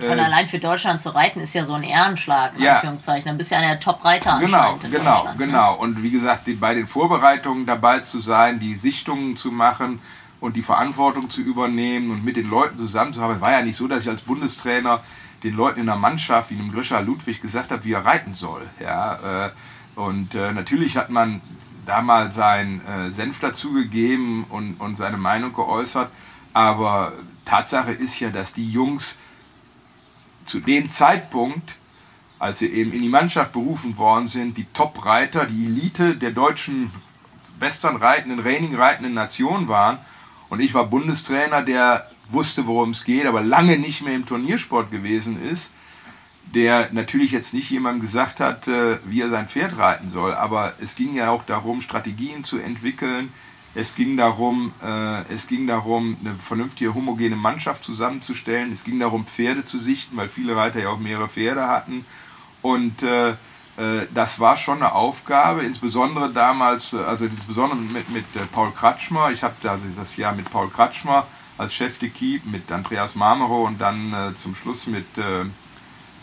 Mhm. 0.00 0.10
Und 0.10 0.18
äh, 0.18 0.22
allein 0.22 0.46
für 0.46 0.58
Deutschland 0.58 1.00
zu 1.00 1.10
reiten 1.10 1.40
ist 1.40 1.54
ja 1.54 1.64
so 1.64 1.74
ein 1.74 1.82
Ehrenschlag, 1.82 2.56
in 2.56 2.62
ja. 2.62 2.74
Anführungszeichen. 2.74 3.28
Dann 3.28 3.38
bist 3.38 3.50
du 3.50 3.54
ja 3.54 3.60
einer 3.60 3.70
der 3.70 3.80
Top-Reiter 3.80 4.38
Genau, 4.40 4.78
genau, 4.90 5.24
ne? 5.24 5.34
genau. 5.38 5.74
Und 5.76 6.02
wie 6.02 6.10
gesagt, 6.10 6.46
die, 6.46 6.54
bei 6.54 6.74
den 6.74 6.86
Vorbereitungen 6.86 7.66
dabei 7.66 8.00
zu 8.00 8.20
sein, 8.20 8.58
die 8.60 8.74
Sichtungen 8.74 9.36
zu 9.36 9.50
machen 9.50 10.00
und 10.40 10.56
die 10.56 10.62
Verantwortung 10.62 11.30
zu 11.30 11.40
übernehmen 11.40 12.10
und 12.10 12.24
mit 12.24 12.36
den 12.36 12.48
Leuten 12.48 12.78
zusammenzuarbeiten, 12.78 13.40
war 13.40 13.52
ja 13.52 13.62
nicht 13.62 13.76
so, 13.76 13.88
dass 13.88 14.02
ich 14.02 14.08
als 14.08 14.22
Bundestrainer 14.22 15.00
den 15.42 15.54
Leuten 15.54 15.80
in 15.80 15.86
der 15.86 15.96
Mannschaft, 15.96 16.50
wie 16.50 16.56
dem 16.56 16.72
Grisha 16.72 17.00
Ludwig, 17.00 17.40
gesagt 17.40 17.70
habe, 17.70 17.84
wie 17.84 17.92
er 17.92 18.04
reiten 18.04 18.32
soll. 18.32 18.66
Ja, 18.80 19.46
äh, 19.46 19.50
und 19.94 20.34
äh, 20.34 20.52
natürlich 20.52 20.96
hat 20.96 21.10
man 21.10 21.40
da 21.86 22.02
mal 22.02 22.30
seinen 22.30 22.80
äh, 22.86 23.10
Senf 23.10 23.40
dazugegeben 23.40 24.44
und, 24.44 24.74
und 24.74 24.96
seine 24.96 25.16
Meinung 25.16 25.52
geäußert. 25.54 26.10
Aber 26.52 27.12
Tatsache 27.44 27.92
ist 27.92 28.20
ja, 28.20 28.30
dass 28.30 28.52
die 28.52 28.70
Jungs 28.70 29.16
zu 30.48 30.60
dem 30.60 30.90
Zeitpunkt, 30.90 31.74
als 32.38 32.60
sie 32.60 32.66
eben 32.66 32.92
in 32.92 33.02
die 33.02 33.08
Mannschaft 33.08 33.52
berufen 33.52 33.96
worden 33.96 34.28
sind, 34.28 34.56
die 34.56 34.66
Top-Reiter, 34.72 35.46
die 35.46 35.66
Elite 35.66 36.16
der 36.16 36.30
deutschen 36.30 36.90
Western-reitenden, 37.58 38.40
Reining-reitenden 38.40 39.14
Nation 39.14 39.68
waren. 39.68 39.98
Und 40.48 40.60
ich 40.60 40.74
war 40.74 40.86
Bundestrainer, 40.86 41.62
der 41.62 42.08
wusste, 42.30 42.66
worum 42.66 42.90
es 42.90 43.04
geht, 43.04 43.26
aber 43.26 43.42
lange 43.42 43.78
nicht 43.78 44.02
mehr 44.02 44.14
im 44.14 44.26
Turniersport 44.26 44.90
gewesen 44.90 45.42
ist 45.42 45.70
der 46.54 46.88
natürlich 46.92 47.32
jetzt 47.32 47.52
nicht 47.52 47.70
jemandem 47.70 48.00
gesagt 48.00 48.40
hat, 48.40 48.68
äh, 48.68 48.98
wie 49.04 49.20
er 49.20 49.30
sein 49.30 49.48
Pferd 49.48 49.76
reiten 49.78 50.08
soll, 50.08 50.34
aber 50.34 50.74
es 50.80 50.94
ging 50.94 51.14
ja 51.14 51.30
auch 51.30 51.44
darum, 51.44 51.80
Strategien 51.80 52.44
zu 52.44 52.58
entwickeln. 52.58 53.32
Es 53.78 53.94
ging 53.94 54.16
darum, 54.16 54.72
äh, 54.82 55.32
es 55.32 55.46
ging 55.46 55.68
darum, 55.68 56.16
eine 56.20 56.34
vernünftige 56.34 56.94
homogene 56.94 57.36
Mannschaft 57.36 57.84
zusammenzustellen. 57.84 58.72
Es 58.72 58.82
ging 58.82 58.98
darum, 58.98 59.24
Pferde 59.24 59.64
zu 59.64 59.78
sichten, 59.78 60.16
weil 60.16 60.28
viele 60.28 60.56
Reiter 60.56 60.80
ja 60.80 60.88
auch 60.88 60.98
mehrere 60.98 61.28
Pferde 61.28 61.68
hatten. 61.68 62.04
Und 62.60 63.04
äh, 63.04 63.34
das 64.12 64.40
war 64.40 64.56
schon 64.56 64.78
eine 64.78 64.90
Aufgabe, 64.90 65.62
insbesondere 65.62 66.32
damals, 66.32 66.92
also 66.92 67.26
insbesondere 67.26 67.78
mit, 67.78 68.10
mit 68.10 68.24
Paul 68.50 68.72
Kratschmer. 68.72 69.30
Ich 69.30 69.44
habe 69.44 69.54
also 69.70 69.86
das 69.96 70.16
Jahr 70.16 70.32
mit 70.32 70.50
Paul 70.50 70.68
Kratschmer 70.68 71.28
als 71.56 71.74
Chef 71.74 71.96
de 71.98 72.08
Keep, 72.08 72.46
mit 72.46 72.72
Andreas 72.72 73.14
Marmero 73.14 73.64
und 73.64 73.80
dann 73.80 74.32
zum 74.34 74.56
Schluss 74.56 74.88
mit 74.88 75.06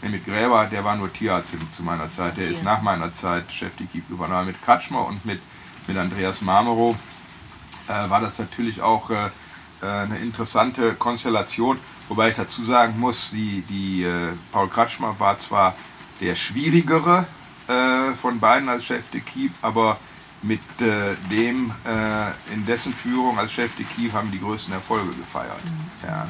mit 0.02 0.26
Gräber, 0.26 0.66
der 0.66 0.84
war 0.84 0.98
nur 0.98 1.14
Tierarzt 1.14 1.56
zu 1.72 1.82
meiner 1.82 2.10
Zeit. 2.10 2.36
Der 2.36 2.50
ist 2.50 2.62
nach 2.62 2.82
meiner 2.82 3.14
Zeit 3.14 3.50
Chef 3.50 3.78
die 3.78 3.86
Keep 3.86 4.10
geworden. 4.10 4.34
Aber 4.34 4.44
mit 4.44 4.62
Kratschmer 4.62 5.08
und 5.08 5.26
mit, 5.26 5.40
mit 5.88 5.96
Andreas 5.98 6.42
Marmero 6.42 6.98
äh, 7.88 8.10
war 8.10 8.22
das 8.22 8.40
natürlich 8.40 8.82
auch 8.82 9.10
äh, 9.10 9.30
äh, 9.82 9.86
eine 9.86 10.18
interessante 10.18 10.94
Konstellation. 10.96 11.80
Wobei 12.08 12.30
ich 12.30 12.36
dazu 12.36 12.62
sagen 12.64 13.00
muss, 13.00 13.32
die, 13.32 13.62
die 13.62 14.04
äh, 14.04 14.34
Paul 14.52 14.70
Kratschmer 14.70 15.16
war 15.20 15.38
zwar 15.38 15.76
der 16.22 16.36
schwierigere 16.36 17.26
äh, 17.68 18.14
von 18.14 18.40
beiden 18.40 18.70
als 18.70 18.86
Chef 18.86 19.10
de 19.10 19.22
Keep, 19.22 19.52
aber 19.62 19.98
mit 20.42 20.62
äh, 20.80 21.16
dem 21.32 21.74
in 22.54 22.66
dessen 22.68 22.94
Führung 22.94 23.40
als 23.40 23.52
Chef 23.52 23.76
de 23.76 23.86
Keep 23.86 24.14
haben 24.14 24.32
die 24.32 24.40
größten 24.40 24.74
Erfolge 24.74 25.12
gefeiert. 25.16 25.64
Mhm. 25.64 26.08
Ja. 26.08 26.28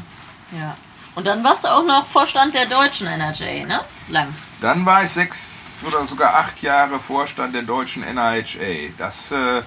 ja. 0.57 0.77
Und 1.15 1.27
dann 1.27 1.43
warst 1.43 1.65
du 1.65 1.67
auch 1.67 1.83
noch 1.83 2.05
Vorstand 2.05 2.53
der 2.55 2.65
deutschen 2.65 3.07
NRJ, 3.07 3.65
ne? 3.65 3.81
Lang. 4.07 4.33
Dann 4.61 4.85
war 4.85 5.03
ich 5.03 5.11
sechs 5.11 5.83
oder 5.85 6.05
sogar 6.07 6.35
acht 6.35 6.61
Jahre 6.61 6.99
Vorstand 6.99 7.53
der 7.53 7.63
deutschen 7.63 8.03
NIHA. 8.03 8.93
Das 8.97 9.31
äh, 9.31 9.61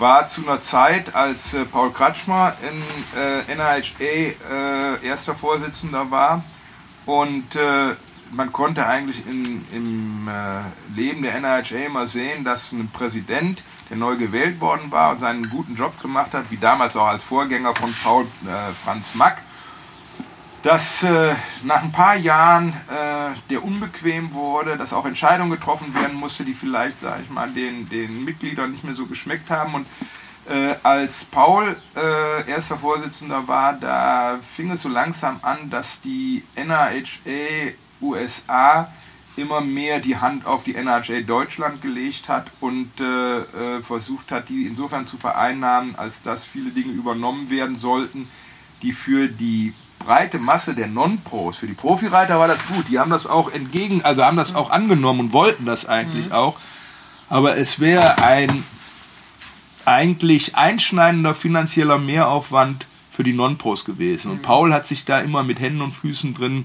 war 0.00 0.26
zu 0.26 0.42
einer 0.42 0.60
Zeit, 0.60 1.14
als 1.14 1.54
äh, 1.54 1.64
Paul 1.64 1.92
Kratschmer 1.92 2.54
in 2.62 3.20
äh, 3.20 3.54
NIHA 3.54 4.04
äh, 4.04 5.06
erster 5.06 5.36
Vorsitzender 5.36 6.10
war. 6.10 6.42
Und 7.06 7.54
äh, 7.54 7.94
man 8.32 8.52
konnte 8.52 8.86
eigentlich 8.86 9.26
in, 9.26 9.66
im 9.72 10.28
äh, 10.28 10.98
Leben 10.98 11.22
der 11.22 11.38
NIHA 11.40 11.86
immer 11.86 12.06
sehen, 12.06 12.44
dass 12.44 12.72
ein 12.72 12.90
Präsident, 12.90 13.62
der 13.90 13.96
neu 13.96 14.16
gewählt 14.16 14.60
worden 14.60 14.90
war 14.90 15.12
und 15.12 15.20
seinen 15.20 15.42
guten 15.50 15.74
Job 15.74 16.00
gemacht 16.00 16.32
hat, 16.32 16.50
wie 16.50 16.56
damals 16.56 16.96
auch 16.96 17.08
als 17.08 17.24
Vorgänger 17.24 17.74
von 17.74 17.92
Paul 18.04 18.26
Franz 18.74 19.14
Mack, 19.14 19.42
dass 20.62 21.02
äh, 21.02 21.34
nach 21.64 21.82
ein 21.82 21.92
paar 21.92 22.16
Jahren 22.16 22.70
äh, 22.88 23.30
der 23.48 23.64
unbequem 23.64 24.32
wurde, 24.34 24.76
dass 24.76 24.92
auch 24.92 25.06
Entscheidungen 25.06 25.50
getroffen 25.50 25.94
werden 25.94 26.16
musste, 26.16 26.44
die 26.44 26.54
vielleicht, 26.54 26.98
sage 27.00 27.22
ich 27.22 27.30
mal, 27.30 27.50
den, 27.50 27.88
den 27.88 28.24
Mitgliedern 28.24 28.70
nicht 28.70 28.84
mehr 28.84 28.94
so 28.94 29.06
geschmeckt 29.06 29.50
haben. 29.50 29.74
Und 29.74 29.86
Äh, 30.48 30.74
als 30.82 31.24
Paul 31.24 31.76
äh, 31.94 32.50
erster 32.50 32.76
Vorsitzender 32.76 33.46
war, 33.46 33.74
da 33.74 34.40
fing 34.56 34.70
es 34.72 34.82
so 34.82 34.88
langsam 34.88 35.38
an, 35.42 35.70
dass 35.70 36.00
die 36.00 36.42
NHA 36.56 37.72
USA 38.00 38.90
immer 39.36 39.60
mehr 39.60 40.00
die 40.00 40.16
Hand 40.16 40.46
auf 40.46 40.64
die 40.64 40.74
NHA 40.74 41.20
Deutschland 41.24 41.82
gelegt 41.82 42.28
hat 42.28 42.50
und 42.58 42.90
äh, 42.98 43.38
äh, 43.38 43.82
versucht 43.82 44.32
hat, 44.32 44.48
die 44.48 44.66
insofern 44.66 45.06
zu 45.06 45.18
vereinnahmen, 45.18 45.94
als 45.96 46.22
dass 46.22 46.46
viele 46.46 46.70
Dinge 46.70 46.92
übernommen 46.94 47.48
werden 47.48 47.76
sollten, 47.76 48.28
die 48.82 48.92
für 48.92 49.28
die 49.28 49.72
breite 50.00 50.38
Masse 50.40 50.74
der 50.74 50.88
Non-Pros, 50.88 51.56
für 51.58 51.68
die 51.68 51.74
Profireiter 51.74 52.40
war 52.40 52.48
das 52.48 52.66
gut. 52.66 52.86
Die 52.88 52.98
haben 52.98 53.10
das 53.10 53.26
auch 53.26 53.52
entgegen, 53.52 54.02
also 54.02 54.24
haben 54.24 54.36
das 54.36 54.54
auch 54.56 54.70
angenommen 54.70 55.20
und 55.20 55.32
wollten 55.32 55.66
das 55.66 55.86
eigentlich 55.86 56.26
mhm. 56.26 56.32
auch. 56.32 56.58
Aber 57.28 57.56
es 57.56 57.78
wäre 57.78 58.20
ein 58.22 58.64
eigentlich 59.84 60.56
einschneidender 60.56 61.34
finanzieller 61.34 61.98
Mehraufwand 61.98 62.86
für 63.12 63.22
die 63.22 63.32
Non-Pros 63.32 63.84
gewesen. 63.84 64.32
Und 64.32 64.38
mhm. 64.38 64.42
Paul 64.42 64.74
hat 64.74 64.86
sich 64.86 65.04
da 65.04 65.20
immer 65.20 65.42
mit 65.42 65.60
Händen 65.60 65.82
und 65.82 65.94
Füßen 65.94 66.34
drin 66.34 66.64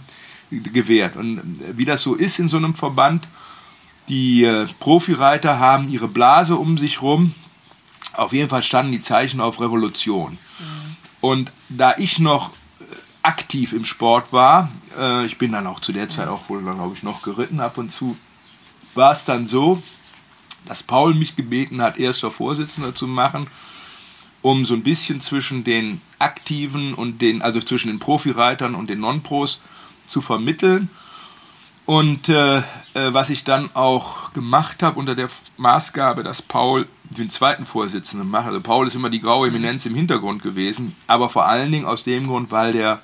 gewährt. 0.49 1.15
Und 1.15 1.59
wie 1.73 1.85
das 1.85 2.01
so 2.01 2.15
ist 2.15 2.39
in 2.39 2.47
so 2.47 2.57
einem 2.57 2.73
Verband, 2.73 3.27
die 4.07 4.43
äh, 4.43 4.67
Profireiter 4.79 5.59
haben 5.59 5.89
ihre 5.89 6.07
Blase 6.07 6.55
um 6.55 6.77
sich 6.77 7.01
rum. 7.01 7.33
Auf 8.13 8.33
jeden 8.33 8.49
Fall 8.49 8.63
standen 8.63 8.91
die 8.91 9.01
Zeichen 9.01 9.41
auf 9.41 9.59
Revolution. 9.59 10.33
Mhm. 10.33 10.95
Und 11.21 11.51
da 11.69 11.95
ich 11.97 12.19
noch 12.19 12.51
aktiv 13.25 13.73
im 13.73 13.85
Sport 13.85 14.31
war, 14.31 14.69
äh, 14.97 15.25
ich 15.25 15.37
bin 15.37 15.51
dann 15.51 15.67
auch 15.67 15.79
zu 15.79 15.91
der 15.91 16.09
Zeit 16.09 16.27
auch 16.27 16.47
wohl, 16.47 16.61
glaube 16.61 16.95
ich, 16.95 17.03
noch 17.03 17.23
geritten 17.23 17.59
ab 17.59 17.77
und 17.77 17.91
zu, 17.91 18.17
war 18.93 19.11
es 19.11 19.25
dann 19.25 19.45
so, 19.47 19.81
dass 20.67 20.83
Paul 20.83 21.13
mich 21.15 21.35
gebeten 21.35 21.81
hat, 21.81 21.97
erster 21.97 22.31
Vorsitzender 22.31 22.93
zu 22.93 23.07
machen, 23.07 23.47
um 24.41 24.65
so 24.65 24.73
ein 24.75 24.83
bisschen 24.83 25.21
zwischen 25.21 25.63
den 25.63 26.01
Aktiven 26.19 26.93
und 26.93 27.21
den, 27.21 27.41
also 27.41 27.59
zwischen 27.59 27.87
den 27.87 27.99
Profireitern 27.99 28.75
und 28.75 28.89
den 28.89 28.99
Non-Pros 28.99 29.59
zu 30.07 30.21
vermitteln. 30.21 30.89
Und 31.85 32.29
äh, 32.29 32.57
äh, 32.57 32.63
was 32.93 33.29
ich 33.29 33.43
dann 33.43 33.69
auch 33.75 34.33
gemacht 34.33 34.81
habe 34.81 34.99
unter 34.99 35.15
der 35.15 35.29
Maßgabe, 35.57 36.23
dass 36.23 36.41
Paul 36.41 36.87
den 37.03 37.29
zweiten 37.29 37.65
Vorsitzenden 37.65 38.29
macht. 38.29 38.47
Also 38.47 38.61
Paul 38.61 38.87
ist 38.87 38.95
immer 38.95 39.11
die 39.11 39.21
graue 39.21 39.49
Eminenz 39.49 39.85
im 39.85 39.95
Hintergrund 39.95 40.41
gewesen, 40.41 40.95
aber 41.05 41.29
vor 41.29 41.45
allen 41.45 41.71
Dingen 41.71 41.85
aus 41.85 42.03
dem 42.03 42.27
Grund, 42.27 42.51
weil 42.51 42.73
der 42.73 43.01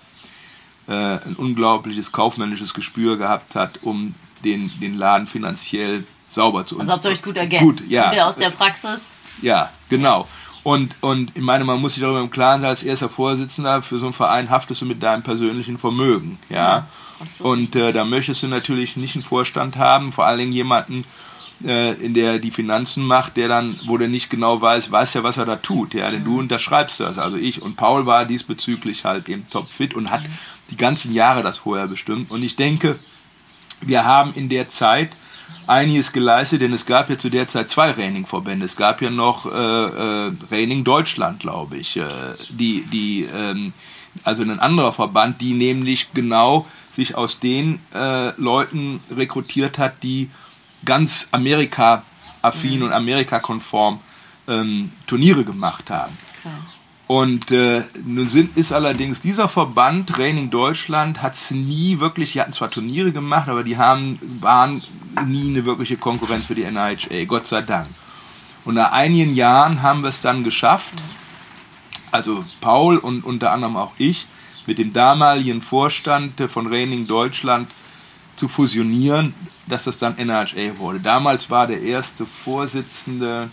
ein 0.94 1.36
unglaubliches 1.36 2.12
kaufmännisches 2.12 2.74
Gespür 2.74 3.18
gehabt 3.18 3.56
hat, 3.56 3.80
um 3.82 4.16
den, 4.44 4.72
den 4.80 4.98
Laden 4.98 5.28
finanziell 5.28 6.04
sauber 6.30 6.66
zu 6.66 6.76
uns. 6.76 6.84
Also 6.84 6.94
habt 6.94 7.06
ihr 7.06 7.12
euch 7.12 7.22
gut 7.22 7.38
ergänzt. 7.38 7.84
Gut, 7.84 7.89
ja. 7.89 8.12
der 8.12 8.28
aus 8.28 8.36
der 8.36 8.50
Praxis. 8.50 9.20
Ja, 9.42 9.70
genau. 9.89 10.28
Und, 10.64 10.94
und 11.02 11.32
ich 11.36 11.42
meine, 11.42 11.64
man 11.64 11.82
muss 11.82 11.96
sich 11.96 12.04
darüber 12.04 12.22
im 12.22 12.30
Klaren 12.30 12.62
sein, 12.62 12.70
als 12.70 12.84
erster 12.84 13.10
Vorsitzender 13.10 13.82
für 13.82 13.98
so 13.98 14.06
einen 14.06 14.14
Verein 14.14 14.50
haftest 14.50 14.82
du 14.82 14.86
mit 14.86 15.02
deinem 15.02 15.24
persönlichen 15.24 15.78
Vermögen. 15.78 16.38
Ja. 16.50 16.58
ja 16.58 16.88
und 17.39 17.76
äh, 17.76 17.94
da 17.94 18.06
möchtest 18.06 18.44
du 18.44 18.48
natürlich 18.48 18.96
nicht 18.98 19.16
einen 19.16 19.24
Vorstand 19.24 19.78
haben, 19.78 20.12
vor 20.12 20.26
allen 20.26 20.39
Dingen 20.39 20.54
jemanden, 20.54 21.06
äh, 21.64 21.94
in 21.94 22.14
der 22.14 22.39
die 22.39 22.52
Finanzen 22.52 23.06
macht, 23.06 23.38
der 23.38 23.48
dann, 23.48 23.80
wo 23.86 23.98
der 23.98 24.08
nicht 24.08 24.30
genau 24.30 24.62
weiß, 24.62 24.92
weiß 24.92 25.14
ja, 25.16 25.24
was 25.24 25.38
er 25.38 25.46
da 25.46 25.56
tut. 25.56 25.94
Ja, 25.94 26.10
denn 26.10 26.22
mhm. 26.22 26.26
du 26.26 26.39
unterschreibst 26.39 27.00
das. 27.00 27.18
Also 27.18 27.38
ich 27.38 27.62
und 27.62 27.76
Paul 27.76 28.06
war 28.06 28.26
diesbezüglich 28.26 29.06
halt 29.06 29.30
eben 29.30 29.48
topfit 29.50 29.94
und 29.94 30.10
hat 30.12 30.24
mhm. 30.24 30.34
Die 30.72 30.78
ganzen 30.78 31.13
Jahre 31.13 31.43
das 31.43 31.59
vorher 31.59 31.88
bestimmt. 31.88 32.32
Und 32.32 32.43
ich 32.43 32.55
denke, 32.55 32.97
wir 33.82 34.05
haben 34.05 34.34
in 34.34 34.49
der 34.49 34.69
Zeit 34.69 35.11
einiges 35.67 36.11
geleistet, 36.11 36.61
denn 36.61 36.74
es 36.74 36.86
gab 36.86 37.09
ja 37.09 37.17
zu 37.17 37.30
der 37.30 37.47
Zeit 37.47 37.69
zwei 37.69 37.91
Raining-Verbände. 37.91 38.65
Es 38.65 38.76
gab 38.76 39.01
ja 39.01 39.09
noch 39.09 39.45
äh, 39.45 39.49
äh, 39.49 40.32
Raining 40.49 40.84
Deutschland, 40.84 41.39
glaube 41.39 41.78
ich, 41.78 41.97
äh, 41.97 42.07
die, 42.49 42.84
die, 42.91 43.28
ähm, 43.34 43.74
also 44.24 44.43
ein 44.43 44.59
anderer 44.59 44.93
Verband, 44.93 45.41
die 45.41 45.53
nämlich 45.53 46.13
genau 46.13 46.65
sich 46.91 47.15
aus 47.15 47.39
den 47.39 47.80
äh, 47.93 48.30
Leuten 48.39 49.01
rekrutiert 49.15 49.78
hat, 49.78 50.03
die 50.03 50.30
ganz 50.84 51.28
Amerika-affin 51.32 52.80
mhm. 52.80 52.86
und 52.86 52.93
Amerika-konform 52.93 53.99
ähm, 54.47 54.91
Turniere 55.07 55.43
gemacht 55.43 55.89
haben. 55.89 56.17
Okay. 56.39 56.49
Und 57.12 57.51
äh, 57.51 57.84
nun 58.05 58.30
sind, 58.30 58.55
ist 58.55 58.72
allerdings 58.72 59.20
dieser 59.20 59.49
Verband, 59.49 60.18
Raining 60.18 60.49
Deutschland, 60.49 61.22
hat 61.22 61.34
es 61.34 61.51
nie 61.51 61.99
wirklich, 61.99 62.32
die 62.32 62.39
hatten 62.39 62.53
zwar 62.53 62.72
Turniere 62.72 63.12
gemacht, 63.12 63.49
aber 63.49 63.66
die 63.66 63.78
haben, 63.78 64.18
waren 64.39 64.82
nie 65.28 65.49
eine 65.49 65.66
wirkliche 65.66 65.97
Konkurrenz 65.97 66.45
für 66.45 66.55
die 66.55 66.64
NIHA, 66.64 67.26
Gott 67.26 67.47
sei 67.47 67.64
Dank. 67.64 67.89
Und 68.64 68.76
nach 68.76 68.93
einigen 68.93 69.36
Jahren 69.36 69.82
haben 69.82 70.03
wir 70.03 70.07
es 70.07 70.22
dann 70.22 70.45
geschafft, 70.45 70.93
also 72.12 72.45
Paul 72.62 72.97
und 72.97 73.26
unter 73.26 73.51
anderem 73.51 73.76
auch 73.76 73.91
ich, 73.97 74.26
mit 74.66 74.78
dem 74.78 74.93
damaligen 74.93 75.62
Vorstand 75.62 76.39
von 76.47 76.68
Raining 76.68 77.07
Deutschland 77.07 77.70
zu 78.38 78.47
fusionieren, 78.47 79.34
dass 79.68 79.84
das 79.84 79.97
dann 79.97 80.16
NIHA 80.16 80.78
wurde. 80.78 81.01
Damals 81.01 81.49
war 81.49 81.68
der 81.68 81.82
erste 81.82 82.26
Vorsitzende 82.26 83.49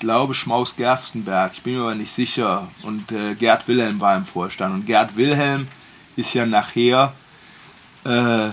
ich 0.00 0.02
glaube 0.02 0.32
Schmaus 0.32 0.76
Gerstenberg, 0.76 1.52
ich 1.52 1.60
bin 1.60 1.74
mir 1.74 1.82
aber 1.82 1.94
nicht 1.94 2.14
sicher. 2.14 2.66
Und 2.84 3.12
äh, 3.12 3.34
Gerd 3.34 3.68
Wilhelm 3.68 4.00
war 4.00 4.16
im 4.16 4.24
Vorstand. 4.24 4.74
Und 4.74 4.86
Gerd 4.86 5.14
Wilhelm 5.14 5.68
ist 6.16 6.32
ja 6.32 6.46
nachher 6.46 7.12
äh, 8.04 8.48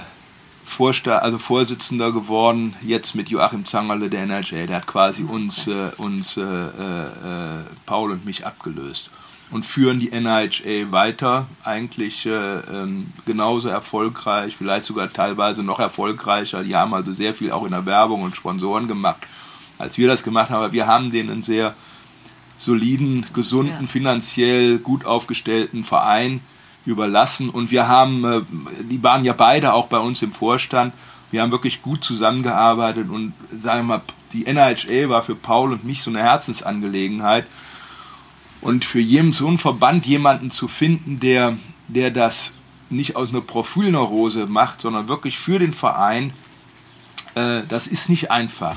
Vorstand, 0.65 1.23
also 1.23 1.37
Vorsitzender 1.37 2.11
geworden, 2.11 2.75
jetzt 2.81 3.15
mit 3.15 3.29
Joachim 3.29 3.65
Zangerle 3.65 4.09
der 4.09 4.23
NRJ. 4.23 4.65
Der 4.67 4.75
hat 4.75 4.87
quasi 4.87 5.23
uns, 5.23 5.67
äh, 5.67 5.91
uns 5.95 6.35
äh, 6.35 6.41
äh, 6.41 7.63
Paul 7.85 8.11
und 8.11 8.25
mich 8.25 8.45
abgelöst. 8.45 9.09
Und 9.49 9.65
führen 9.65 10.01
die 10.01 10.09
NIHA 10.09 10.91
weiter, 10.91 11.45
eigentlich 11.63 12.25
äh, 12.25 12.57
ähm, 12.57 13.13
genauso 13.25 13.69
erfolgreich, 13.69 14.57
vielleicht 14.57 14.83
sogar 14.83 15.07
teilweise 15.07 15.63
noch 15.63 15.79
erfolgreicher. 15.79 16.65
Die 16.65 16.75
haben 16.75 16.93
also 16.93 17.13
sehr 17.13 17.33
viel 17.33 17.53
auch 17.53 17.63
in 17.63 17.71
der 17.71 17.85
Werbung 17.85 18.23
und 18.23 18.35
Sponsoren 18.35 18.89
gemacht 18.89 19.25
als 19.77 19.97
wir 19.97 20.07
das 20.07 20.23
gemacht 20.23 20.49
haben. 20.49 20.63
Aber 20.63 20.73
wir 20.73 20.87
haben 20.87 21.11
den 21.11 21.29
einen 21.29 21.43
sehr 21.43 21.75
soliden, 22.57 23.25
gesunden, 23.33 23.81
ja. 23.81 23.87
finanziell 23.87 24.79
gut 24.79 25.05
aufgestellten 25.05 25.83
Verein 25.83 26.41
überlassen. 26.85 27.49
Und 27.49 27.71
wir 27.71 27.87
haben, 27.87 28.23
äh, 28.23 28.41
die 28.89 29.01
waren 29.03 29.25
ja 29.25 29.33
beide 29.33 29.73
auch 29.73 29.87
bei 29.87 29.99
uns 29.99 30.21
im 30.21 30.33
Vorstand. 30.33 30.93
Wir 31.29 31.41
haben 31.41 31.51
wirklich 31.51 31.81
gut 31.81 32.03
zusammengearbeitet 32.03 33.09
und 33.09 33.33
sagen 33.51 33.87
wir 33.87 33.97
mal, 33.97 34.01
die 34.33 34.45
NHA 34.45 35.09
war 35.09 35.23
für 35.23 35.35
Paul 35.35 35.73
und 35.73 35.83
mich 35.83 36.01
so 36.01 36.09
eine 36.09 36.19
Herzensangelegenheit. 36.19 37.45
Und 38.61 38.85
für 38.85 38.99
jeden, 38.99 39.33
so 39.33 39.47
einen 39.47 39.59
Verband 39.59 40.05
jemanden 40.05 40.51
zu 40.51 40.67
finden, 40.67 41.19
der, 41.19 41.57
der 41.87 42.11
das 42.11 42.53
nicht 42.89 43.15
aus 43.15 43.29
einer 43.29 43.41
Profilneurose 43.41 44.45
macht, 44.47 44.81
sondern 44.81 45.07
wirklich 45.07 45.37
für 45.37 45.59
den 45.59 45.73
Verein, 45.73 46.33
äh, 47.35 47.61
das 47.67 47.87
ist 47.87 48.09
nicht 48.09 48.31
einfach. 48.31 48.75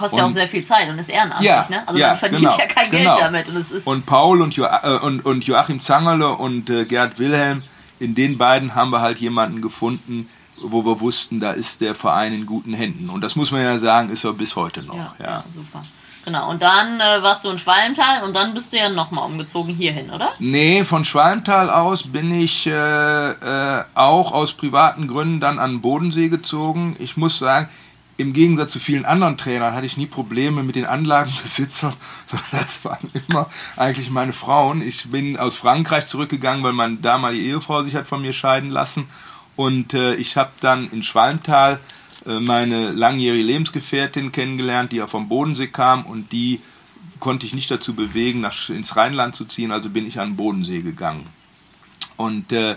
Kostet 0.00 0.18
ja 0.18 0.26
auch 0.26 0.30
sehr 0.30 0.48
viel 0.48 0.64
Zeit 0.64 0.88
und 0.88 0.98
ist 0.98 1.08
ehrenamtlich, 1.08 1.48
ja, 1.48 1.64
ne? 1.68 1.86
Also 1.86 2.00
ja, 2.00 2.08
man 2.08 2.16
verdient 2.16 2.42
genau, 2.42 2.58
ja 2.58 2.66
kein 2.66 2.90
genau. 2.90 3.14
Geld 3.14 3.24
damit. 3.24 3.48
Und, 3.48 3.56
es 3.56 3.70
ist 3.70 3.86
und 3.86 4.06
Paul 4.06 4.42
und, 4.42 4.54
jo 4.54 4.64
äh, 4.64 4.98
und, 5.02 5.24
und 5.24 5.44
Joachim 5.44 5.80
Zangerle 5.80 6.30
und 6.30 6.68
äh, 6.70 6.84
Gerd 6.84 7.18
Wilhelm, 7.18 7.62
in 7.98 8.14
den 8.14 8.38
beiden 8.38 8.74
haben 8.74 8.90
wir 8.90 9.00
halt 9.00 9.18
jemanden 9.18 9.62
gefunden, 9.62 10.28
wo 10.62 10.84
wir 10.84 11.00
wussten, 11.00 11.40
da 11.40 11.52
ist 11.52 11.80
der 11.80 11.94
Verein 11.94 12.32
in 12.32 12.46
guten 12.46 12.74
Händen. 12.74 13.10
Und 13.10 13.22
das 13.22 13.36
muss 13.36 13.50
man 13.50 13.62
ja 13.62 13.78
sagen, 13.78 14.10
ist 14.10 14.24
er 14.24 14.32
bis 14.32 14.56
heute 14.56 14.82
noch. 14.82 14.96
Ja, 14.96 15.14
ja. 15.18 15.26
ja 15.26 15.44
super. 15.50 15.82
Genau, 16.24 16.50
und 16.50 16.60
dann 16.60 17.00
äh, 17.00 17.22
warst 17.22 17.44
du 17.44 17.50
in 17.50 17.58
Schwalmtal 17.58 18.22
und 18.24 18.36
dann 18.36 18.52
bist 18.52 18.72
du 18.72 18.76
ja 18.76 18.90
nochmal 18.90 19.24
umgezogen 19.24 19.74
hierhin, 19.74 20.10
oder? 20.10 20.32
Nee, 20.38 20.84
von 20.84 21.04
Schwalmtal 21.04 21.70
aus 21.70 22.12
bin 22.12 22.38
ich 22.38 22.66
äh, 22.66 23.30
äh, 23.30 23.84
auch 23.94 24.32
aus 24.32 24.52
privaten 24.52 25.08
Gründen 25.08 25.40
dann 25.40 25.58
an 25.58 25.72
den 25.72 25.80
Bodensee 25.80 26.28
gezogen. 26.28 26.94
Ich 26.98 27.16
muss 27.16 27.38
sagen, 27.38 27.70
im 28.20 28.32
Gegensatz 28.32 28.72
zu 28.72 28.78
vielen 28.78 29.04
anderen 29.04 29.38
Trainern 29.38 29.74
hatte 29.74 29.86
ich 29.86 29.96
nie 29.96 30.06
Probleme 30.06 30.62
mit 30.62 30.76
den 30.76 30.86
Anlagenbesitzern. 30.86 31.94
Das 32.52 32.84
waren 32.84 33.10
immer 33.12 33.48
eigentlich 33.76 34.10
meine 34.10 34.32
Frauen. 34.32 34.82
Ich 34.82 35.10
bin 35.10 35.36
aus 35.36 35.56
Frankreich 35.56 36.06
zurückgegangen, 36.06 36.62
weil 36.62 36.72
meine 36.72 36.96
damalige 36.96 37.44
Ehefrau 37.44 37.82
sich 37.82 37.94
hat 37.94 38.06
von 38.06 38.22
mir 38.22 38.32
scheiden 38.32 38.70
lassen. 38.70 39.08
Und 39.56 39.94
äh, 39.94 40.14
ich 40.14 40.36
habe 40.36 40.50
dann 40.60 40.90
in 40.92 41.02
Schwalmtal 41.02 41.80
äh, 42.26 42.38
meine 42.38 42.92
langjährige 42.92 43.42
Lebensgefährtin 43.42 44.32
kennengelernt, 44.32 44.92
die 44.92 44.96
ja 44.96 45.06
vom 45.06 45.28
Bodensee 45.28 45.66
kam 45.66 46.04
und 46.04 46.32
die 46.32 46.60
konnte 47.18 47.46
ich 47.46 47.54
nicht 47.54 47.70
dazu 47.70 47.94
bewegen, 47.94 48.40
nach, 48.40 48.68
ins 48.70 48.96
Rheinland 48.96 49.34
zu 49.34 49.44
ziehen, 49.44 49.72
also 49.72 49.90
bin 49.90 50.06
ich 50.06 50.18
an 50.18 50.30
den 50.30 50.36
Bodensee 50.36 50.80
gegangen. 50.80 51.26
Und 52.16 52.52
äh, 52.52 52.76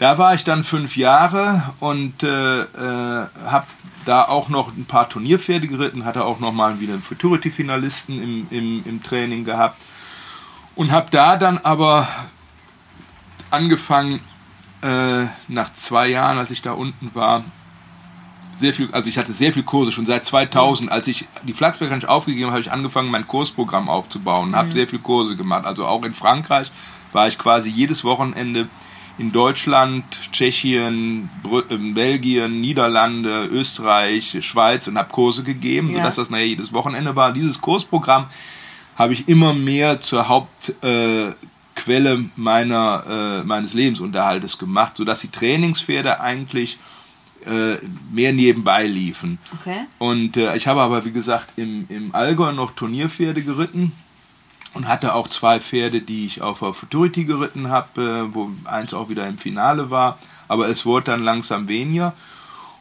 da 0.00 0.16
war 0.16 0.34
ich 0.34 0.44
dann 0.44 0.64
fünf 0.64 0.96
Jahre 0.96 1.62
und 1.78 2.22
äh, 2.22 2.62
äh, 2.62 3.26
habe 3.46 3.66
da 4.06 4.24
auch 4.24 4.48
noch 4.48 4.74
ein 4.74 4.86
paar 4.86 5.10
Turnierpferde 5.10 5.68
geritten, 5.68 6.06
hatte 6.06 6.24
auch 6.24 6.40
noch 6.40 6.52
mal 6.52 6.80
wieder 6.80 6.94
einen 6.94 7.02
Futurity-Finalisten 7.02 8.22
im, 8.22 8.46
im, 8.50 8.82
im 8.86 9.02
Training 9.02 9.44
gehabt 9.44 9.78
und 10.74 10.90
habe 10.90 11.08
da 11.10 11.36
dann 11.36 11.58
aber 11.58 12.08
angefangen, 13.50 14.20
äh, 14.80 15.26
nach 15.48 15.70
zwei 15.74 16.08
Jahren, 16.08 16.38
als 16.38 16.50
ich 16.50 16.62
da 16.62 16.72
unten 16.72 17.10
war, 17.14 17.44
sehr 18.58 18.72
viel, 18.72 18.88
also 18.92 19.06
ich 19.06 19.18
hatte 19.18 19.34
sehr 19.34 19.52
viel 19.52 19.64
Kurse 19.64 19.92
schon 19.92 20.06
seit 20.06 20.24
2000. 20.24 20.90
Als 20.90 21.08
ich 21.08 21.26
die 21.42 21.52
nicht 21.52 22.08
aufgegeben 22.08 22.46
habe, 22.46 22.52
habe 22.52 22.62
ich 22.62 22.72
angefangen, 22.72 23.10
mein 23.10 23.26
Kursprogramm 23.26 23.90
aufzubauen. 23.90 24.56
Habe 24.56 24.72
sehr 24.72 24.88
viel 24.88 24.98
Kurse 24.98 25.36
gemacht. 25.36 25.66
Also 25.66 25.86
auch 25.86 26.04
in 26.04 26.14
Frankreich 26.14 26.72
war 27.12 27.28
ich 27.28 27.38
quasi 27.38 27.68
jedes 27.68 28.02
Wochenende 28.02 28.68
in 29.20 29.32
Deutschland, 29.32 30.04
Tschechien, 30.32 31.28
Brü 31.42 31.62
äh, 31.68 31.76
Belgien, 31.76 32.60
Niederlande, 32.62 33.44
Österreich, 33.46 34.38
Schweiz 34.40 34.88
und 34.88 34.96
habe 34.96 35.10
Kurse 35.10 35.42
gegeben, 35.42 35.90
Ja. 35.90 35.98
sodass 35.98 36.16
das 36.16 36.30
nachher 36.30 36.46
jedes 36.46 36.72
Wochenende 36.72 37.14
war. 37.16 37.32
Dieses 37.32 37.60
Kursprogramm 37.60 38.26
habe 38.96 39.12
ich 39.12 39.28
immer 39.28 39.52
mehr 39.52 40.00
zur 40.00 40.28
Hauptquelle 40.28 41.34
äh, 42.14 42.18
meiner, 42.36 43.04
äh, 43.42 43.44
meines 43.44 43.74
Lebensunterhaltes 43.74 44.56
gemacht, 44.56 44.94
sodass 44.96 45.20
die 45.20 45.30
Trainingspferde 45.30 46.20
eigentlich 46.20 46.78
äh, 47.44 47.76
mehr 48.12 48.32
nebenbei 48.32 48.86
liefen. 48.86 49.38
Okay. 49.60 49.80
Und 49.98 50.38
äh, 50.38 50.56
ich 50.56 50.66
habe 50.66 50.80
aber, 50.80 51.04
wie 51.04 51.12
gesagt, 51.12 51.50
im, 51.56 51.84
im 51.90 52.14
Allgäu 52.14 52.52
noch 52.52 52.72
Turnierpferde 52.74 53.42
geritten 53.42 53.92
und 54.74 54.88
hatte 54.88 55.14
auch 55.14 55.28
zwei 55.28 55.60
Pferde, 55.60 56.00
die 56.00 56.26
ich 56.26 56.42
auf 56.42 56.60
der 56.60 56.74
Futurity 56.74 57.24
geritten 57.24 57.68
habe, 57.68 58.02
äh, 58.30 58.34
wo 58.34 58.50
eins 58.64 58.94
auch 58.94 59.08
wieder 59.08 59.26
im 59.26 59.38
Finale 59.38 59.90
war. 59.90 60.18
Aber 60.48 60.68
es 60.68 60.86
wurde 60.86 61.06
dann 61.06 61.22
langsam 61.22 61.68
weniger. 61.68 62.14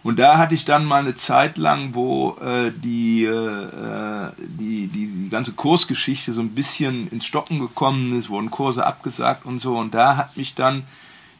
Und 0.02 0.18
da 0.18 0.38
hatte 0.38 0.56
ich 0.56 0.64
dann 0.64 0.86
mal 0.86 1.02
eine 1.02 1.16
Zeit 1.16 1.58
lang, 1.58 1.94
wo 1.94 2.38
äh, 2.42 2.72
die, 2.72 3.26
äh, 3.26 4.32
die, 4.38 4.88
die, 4.88 5.08
die 5.08 5.30
ganze 5.30 5.52
Kursgeschichte 5.52 6.32
so 6.34 6.42
ein 6.42 6.56
bisschen 6.56 7.10
ins 7.10 7.26
Stocken 7.26 7.60
gekommen 7.60 8.18
ist, 8.18 8.30
wurden 8.30 8.50
Kurse 8.50 8.86
abgesagt 8.86 9.46
und 9.46 9.60
so. 9.60 9.78
Und 9.78 9.94
da 9.94 10.16
hat 10.16 10.38
mich 10.38 10.56
dann 10.56 10.84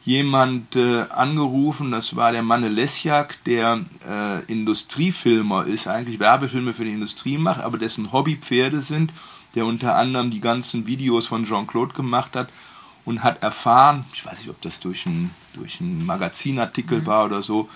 jemand 0.04 0.76
äh, 0.76 1.04
angerufen, 1.10 1.90
das 1.90 2.16
war 2.16 2.32
der 2.32 2.42
Manne 2.42 2.68
Lesjak, 2.68 3.42
der 3.44 3.80
äh, 4.08 4.44
Industriefilmer 4.50 5.66
ist, 5.66 5.88
eigentlich 5.88 6.18
Werbefilme 6.18 6.74
für 6.74 6.84
die 6.84 6.92
Industrie 6.92 7.38
macht, 7.38 7.60
aber 7.60 7.78
dessen 7.78 8.12
Hobby 8.12 8.36
Pferde 8.36 8.80
sind, 8.80 9.12
der 9.54 9.66
unter 9.66 9.96
anderem 9.96 10.30
die 10.30 10.40
ganzen 10.40 10.86
Videos 10.86 11.26
von 11.26 11.44
Jean-Claude 11.44 11.94
gemacht 11.94 12.36
hat 12.36 12.48
und 13.04 13.22
hat 13.22 13.42
erfahren, 13.42 14.04
ich 14.12 14.24
weiß 14.24 14.38
nicht, 14.38 14.50
ob 14.50 14.60
das 14.62 14.80
durch 14.80 15.06
einen 15.06 15.30
durch 15.54 15.80
Magazinartikel 15.80 17.06
war 17.06 17.24
oder 17.24 17.42
so, 17.42 17.68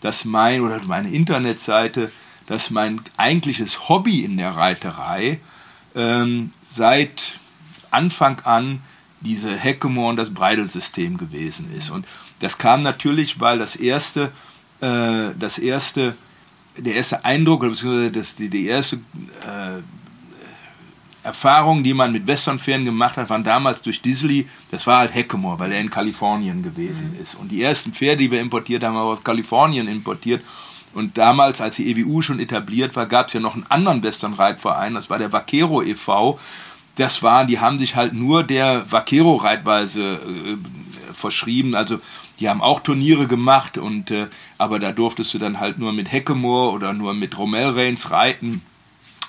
dass 0.00 0.24
mein 0.24 0.60
oder 0.60 0.82
meine 0.84 1.10
Internetseite, 1.10 2.12
dass 2.46 2.70
mein 2.70 3.00
eigentliches 3.16 3.88
Hobby 3.88 4.20
in 4.20 4.36
der 4.36 4.50
Reiterei 4.50 5.40
ähm, 5.94 6.52
seit 6.70 7.38
Anfang 7.90 8.40
an 8.40 8.80
diese 9.20 9.56
Heckemore 9.56 10.10
und 10.10 10.16
das 10.16 10.34
Breidelsystem 10.34 11.16
gewesen 11.16 11.72
ist. 11.74 11.90
Und 11.90 12.06
das 12.40 12.58
kam 12.58 12.82
natürlich, 12.82 13.40
weil 13.40 13.58
das 13.58 13.76
erste, 13.76 14.30
äh, 14.80 15.30
das 15.38 15.58
erste, 15.58 16.14
der 16.76 16.96
erste 16.96 17.24
Eindruck, 17.24 17.60
oder 17.60 17.70
beziehungsweise 17.70 18.12
das, 18.12 18.36
die, 18.36 18.50
die 18.50 18.66
erste 18.66 18.96
äh, 18.96 19.80
Erfahrungen, 21.24 21.82
die 21.82 21.94
man 21.94 22.12
mit 22.12 22.26
Westernpferden 22.26 22.84
gemacht 22.84 23.16
hat, 23.16 23.30
waren 23.30 23.42
damals 23.44 23.82
durch 23.82 24.02
Disley, 24.02 24.46
das 24.70 24.86
war 24.86 24.98
halt 24.98 25.14
Heckemore, 25.14 25.58
weil 25.58 25.72
er 25.72 25.80
in 25.80 25.90
Kalifornien 25.90 26.62
gewesen 26.62 27.16
ist. 27.20 27.34
Und 27.34 27.50
die 27.50 27.62
ersten 27.62 27.92
Pferde, 27.92 28.18
die 28.18 28.30
wir 28.30 28.40
importiert 28.40 28.84
haben, 28.84 28.94
haben 28.94 29.06
wir 29.06 29.12
aus 29.12 29.24
Kalifornien 29.24 29.88
importiert. 29.88 30.42
Und 30.92 31.18
damals, 31.18 31.60
als 31.60 31.76
die 31.76 31.90
EWU 31.90 32.22
schon 32.22 32.38
etabliert 32.38 32.94
war, 32.94 33.06
gab 33.06 33.28
es 33.28 33.32
ja 33.32 33.40
noch 33.40 33.54
einen 33.54 33.66
anderen 33.68 34.02
Western-Reitverein, 34.02 34.94
das 34.94 35.10
war 35.10 35.18
der 35.18 35.32
Vaquero 35.32 35.82
e.V., 35.82 36.38
das 36.96 37.24
waren, 37.24 37.48
die 37.48 37.58
haben 37.58 37.80
sich 37.80 37.96
halt 37.96 38.12
nur 38.12 38.44
der 38.44 38.90
Vaquero-Reitweise 38.90 40.14
äh, 40.14 41.12
verschrieben. 41.12 41.74
Also 41.74 41.98
die 42.38 42.48
haben 42.48 42.62
auch 42.62 42.80
Turniere 42.80 43.26
gemacht 43.26 43.78
und 43.78 44.10
äh, 44.10 44.26
aber 44.58 44.78
da 44.78 44.92
durftest 44.92 45.34
du 45.34 45.38
dann 45.38 45.58
halt 45.58 45.78
nur 45.78 45.92
mit 45.92 46.12
Heckemore 46.12 46.72
oder 46.72 46.92
nur 46.92 47.14
mit 47.14 47.36
Rommel-Reins 47.36 48.10
reiten. 48.10 48.62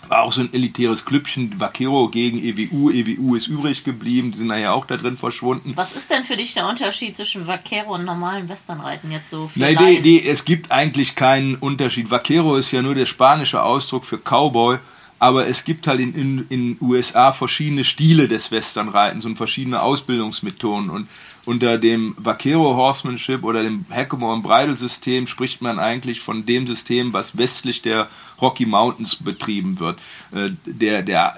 War 0.10 0.22
auch 0.22 0.34
so 0.34 0.42
ein 0.42 0.54
elitäres 0.54 1.06
Klüppchen, 1.06 1.60
Vaquero 1.60 2.08
gegen 2.10 2.38
EWU. 2.38 2.92
EWU 2.92 3.36
ist 3.36 3.48
übrig 3.48 3.84
geblieben, 3.84 4.32
die 4.32 4.40
sind 4.40 4.48
nachher 4.48 4.74
auch 4.74 4.86
da 4.86 4.98
drin 4.98 5.18
verschwunden. 5.18 5.74
Was 5.76 5.94
ist 5.94 6.10
denn 6.10 6.24
für 6.24 6.36
dich 6.36 6.54
der 6.54 6.68
Unterschied 6.68 7.16
zwischen 7.16 7.48
Vaquero 7.48 7.96
und 7.96 8.06
normalen 8.06 8.48
Westernreiten 8.48 9.12
jetzt 9.12 9.30
so 9.30 9.48
für 9.48 9.60
Nein, 9.60 9.78
die, 9.78 10.02
die, 10.02 10.28
es 10.28 10.46
gibt 10.46 10.72
eigentlich 10.72 11.16
keinen 11.16 11.56
Unterschied. 11.56 12.12
Vaquero 12.12 12.56
ist 12.56 12.72
ja 12.72 12.82
nur 12.82 12.96
der 12.96 13.06
spanische 13.06 13.64
Ausdruck 13.64 14.06
für 14.06 14.18
Cowboy, 14.18 14.80
aber 15.20 15.48
es 15.48 15.64
gibt 15.64 15.88
halt 15.88 16.00
in 16.00 16.14
in, 16.14 16.46
in 16.50 16.78
USA 16.82 17.32
verschiedene 17.32 17.84
Stile 17.84 18.28
des 18.28 18.52
Westernreitens 18.52 19.26
und 19.26 19.38
verschiedene 19.38 19.82
Ausbildungsmethoden. 19.82 20.90
Und 20.90 21.08
unter 21.46 21.78
dem 21.78 22.16
Vaquero 22.18 22.76
Horsemanship 22.76 23.44
oder 23.44 23.64
dem 23.64 23.86
Hackamore 23.90 24.40
Bridle 24.42 24.76
System 24.76 25.28
spricht 25.28 25.62
man 25.62 25.80
eigentlich 25.80 26.20
von 26.20 26.46
dem 26.46 26.66
System, 26.68 27.14
was 27.14 27.38
westlich 27.38 27.82
der 27.82 28.08
Rocky 28.42 28.66
Mountains 28.66 29.16
betrieben 29.16 29.80
wird. 29.80 30.00
Äh, 30.34 30.50
Der, 30.66 31.04
der, 31.04 31.36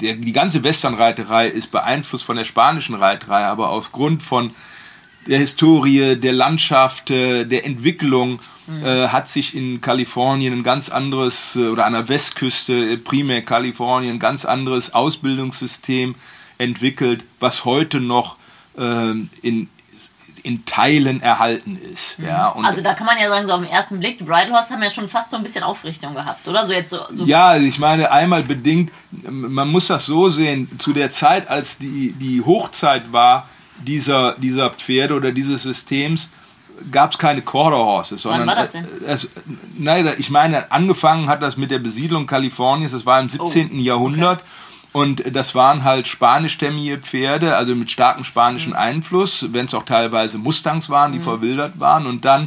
der, 0.00 0.14
die 0.14 0.32
ganze 0.32 0.62
Westernreiterei 0.62 1.48
ist 1.48 1.70
beeinflusst 1.72 2.24
von 2.24 2.36
der 2.36 2.44
spanischen 2.44 2.94
Reiterei, 2.94 3.44
aber 3.44 3.70
aufgrund 3.70 4.22
von 4.22 4.50
der 5.26 5.38
Historie, 5.38 6.16
der 6.16 6.32
Landschaft, 6.32 7.10
äh, 7.10 7.44
der 7.44 7.64
Entwicklung 7.64 8.40
äh, 8.84 9.08
hat 9.08 9.28
sich 9.28 9.54
in 9.54 9.80
Kalifornien 9.80 10.52
ein 10.52 10.62
ganz 10.62 10.88
anderes, 10.88 11.56
äh, 11.56 11.68
oder 11.68 11.86
an 11.86 11.94
der 11.94 12.08
Westküste, 12.08 12.92
äh, 12.92 12.96
primär 12.98 13.42
Kalifornien, 13.42 14.16
ein 14.16 14.18
ganz 14.18 14.44
anderes 14.44 14.94
Ausbildungssystem 14.94 16.14
entwickelt, 16.58 17.24
was 17.40 17.64
heute 17.64 18.00
noch 18.00 18.36
ähm, 18.78 19.30
in, 19.42 19.68
in 20.42 20.64
Teilen 20.66 21.22
erhalten 21.22 21.78
ist. 21.92 22.16
Ja, 22.18 22.48
und 22.48 22.64
Also 22.64 22.82
da 22.82 22.94
kann 22.94 23.06
man 23.06 23.18
ja 23.18 23.28
sagen, 23.28 23.46
so 23.46 23.54
auf 23.54 23.60
den 23.60 23.70
ersten 23.70 23.98
Blick, 23.98 24.18
die 24.18 24.24
Bridal 24.24 24.52
Horse 24.52 24.72
haben 24.72 24.82
ja 24.82 24.90
schon 24.90 25.08
fast 25.08 25.30
so 25.30 25.36
ein 25.36 25.42
bisschen 25.42 25.64
Aufrichtung 25.64 26.14
gehabt, 26.14 26.46
oder? 26.46 26.66
So 26.66 26.72
jetzt 26.72 26.90
so, 26.90 26.98
so 27.12 27.24
Ja, 27.24 27.48
also 27.48 27.66
ich 27.66 27.78
meine, 27.78 28.10
einmal 28.10 28.42
bedingt, 28.42 28.92
man 29.10 29.68
muss 29.68 29.86
das 29.86 30.04
so 30.06 30.28
sehen, 30.28 30.68
zu 30.78 30.92
der 30.92 31.10
Zeit, 31.10 31.48
als 31.48 31.78
die, 31.78 32.12
die 32.12 32.42
Hochzeit 32.44 33.12
war 33.12 33.48
dieser, 33.78 34.32
dieser 34.38 34.70
Pferde 34.70 35.14
oder 35.14 35.32
dieses 35.32 35.62
Systems, 35.62 36.28
gab 36.90 37.12
es 37.12 37.18
keine 37.18 37.40
Quarter 37.40 37.78
Horses. 37.78 38.22
Sondern 38.22 38.46
war 38.46 38.56
das 38.56 38.70
denn? 38.70 38.84
äh, 38.84 39.12
Es, 39.12 39.28
nein, 39.78 40.08
ich 40.18 40.30
meine, 40.30 40.70
angefangen 40.70 41.28
hat 41.28 41.42
das 41.42 41.56
mit 41.56 41.70
der 41.70 41.78
Besiedlung 41.78 42.26
Kaliforniens, 42.26 42.92
das 42.92 43.06
war 43.06 43.20
im 43.20 43.28
17. 43.28 43.78
Jahrhundert. 43.80 44.42
Und 44.94 45.24
das 45.34 45.56
waren 45.56 45.82
halt 45.82 46.06
spanischstämmige 46.06 46.98
Pferde, 46.98 47.56
also 47.56 47.74
mit 47.74 47.90
starkem 47.90 48.22
spanischen 48.22 48.74
Einfluss, 48.74 49.44
wenn 49.50 49.66
es 49.66 49.74
auch 49.74 49.82
teilweise 49.82 50.38
Mustangs 50.38 50.88
waren, 50.88 51.10
die 51.10 51.18
verwildert 51.18 51.80
waren. 51.80 52.06
Und 52.06 52.24
dann 52.24 52.46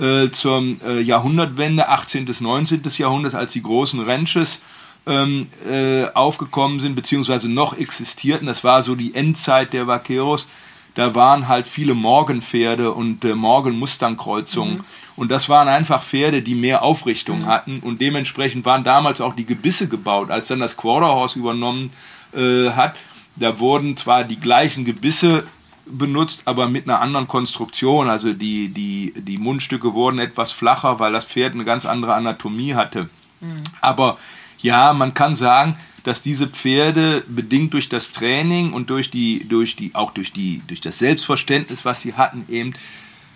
äh, 0.00 0.30
zur 0.30 0.62
äh, 0.86 1.00
Jahrhundertwende, 1.00 1.88
18. 1.88 2.26
bis 2.26 2.40
19. 2.40 2.82
Jahrhundert, 2.96 3.34
als 3.34 3.54
die 3.54 3.62
großen 3.64 3.98
Ranches 4.04 4.60
ähm, 5.04 5.48
äh, 5.68 6.04
aufgekommen 6.14 6.78
sind, 6.78 6.94
beziehungsweise 6.94 7.48
noch 7.48 7.76
existierten, 7.76 8.46
das 8.46 8.62
war 8.62 8.84
so 8.84 8.94
die 8.94 9.16
Endzeit 9.16 9.72
der 9.72 9.88
Vaqueros, 9.88 10.46
da 10.94 11.16
waren 11.16 11.48
halt 11.48 11.66
viele 11.66 11.94
Morgenpferde 11.94 12.92
und 12.92 13.24
äh, 13.24 13.34
Morgen-Mustang-Kreuzungen. 13.34 14.84
Und 15.20 15.30
das 15.30 15.50
waren 15.50 15.68
einfach 15.68 16.02
Pferde, 16.02 16.40
die 16.40 16.54
mehr 16.54 16.82
Aufrichtung 16.82 17.44
hatten 17.44 17.80
und 17.80 18.00
dementsprechend 18.00 18.64
waren 18.64 18.84
damals 18.84 19.20
auch 19.20 19.36
die 19.36 19.44
Gebisse 19.44 19.86
gebaut. 19.86 20.30
Als 20.30 20.48
dann 20.48 20.60
das 20.60 20.78
Quarter 20.78 21.08
Horse 21.08 21.38
übernommen 21.38 21.92
äh, 22.32 22.70
hat, 22.70 22.96
da 23.36 23.58
wurden 23.58 23.98
zwar 23.98 24.24
die 24.24 24.40
gleichen 24.40 24.86
Gebisse 24.86 25.46
benutzt, 25.84 26.40
aber 26.46 26.68
mit 26.68 26.88
einer 26.88 27.02
anderen 27.02 27.28
Konstruktion. 27.28 28.08
Also 28.08 28.32
die, 28.32 28.68
die, 28.68 29.12
die 29.14 29.36
Mundstücke 29.36 29.92
wurden 29.92 30.20
etwas 30.20 30.52
flacher, 30.52 31.00
weil 31.00 31.12
das 31.12 31.26
Pferd 31.26 31.52
eine 31.52 31.66
ganz 31.66 31.84
andere 31.84 32.14
Anatomie 32.14 32.74
hatte. 32.74 33.10
Aber 33.82 34.16
ja, 34.60 34.94
man 34.94 35.12
kann 35.12 35.36
sagen, 35.36 35.76
dass 36.02 36.22
diese 36.22 36.46
Pferde 36.46 37.24
bedingt 37.28 37.74
durch 37.74 37.90
das 37.90 38.12
Training 38.12 38.72
und 38.72 38.88
durch 38.88 39.10
die, 39.10 39.46
durch 39.46 39.76
die, 39.76 39.94
auch 39.94 40.12
durch 40.12 40.32
die, 40.32 40.62
durch 40.66 40.80
das 40.80 40.98
Selbstverständnis, 40.98 41.84
was 41.84 42.00
sie 42.00 42.14
hatten, 42.14 42.46
eben 42.48 42.72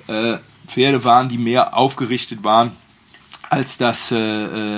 äh, 0.07 0.39
Pferde 0.67 1.05
waren, 1.05 1.29
die 1.29 1.39
mehr 1.39 1.77
aufgerichtet 1.77 2.43
waren, 2.45 2.73
als 3.51 3.77
das 3.79 4.11
äh, 4.11 4.17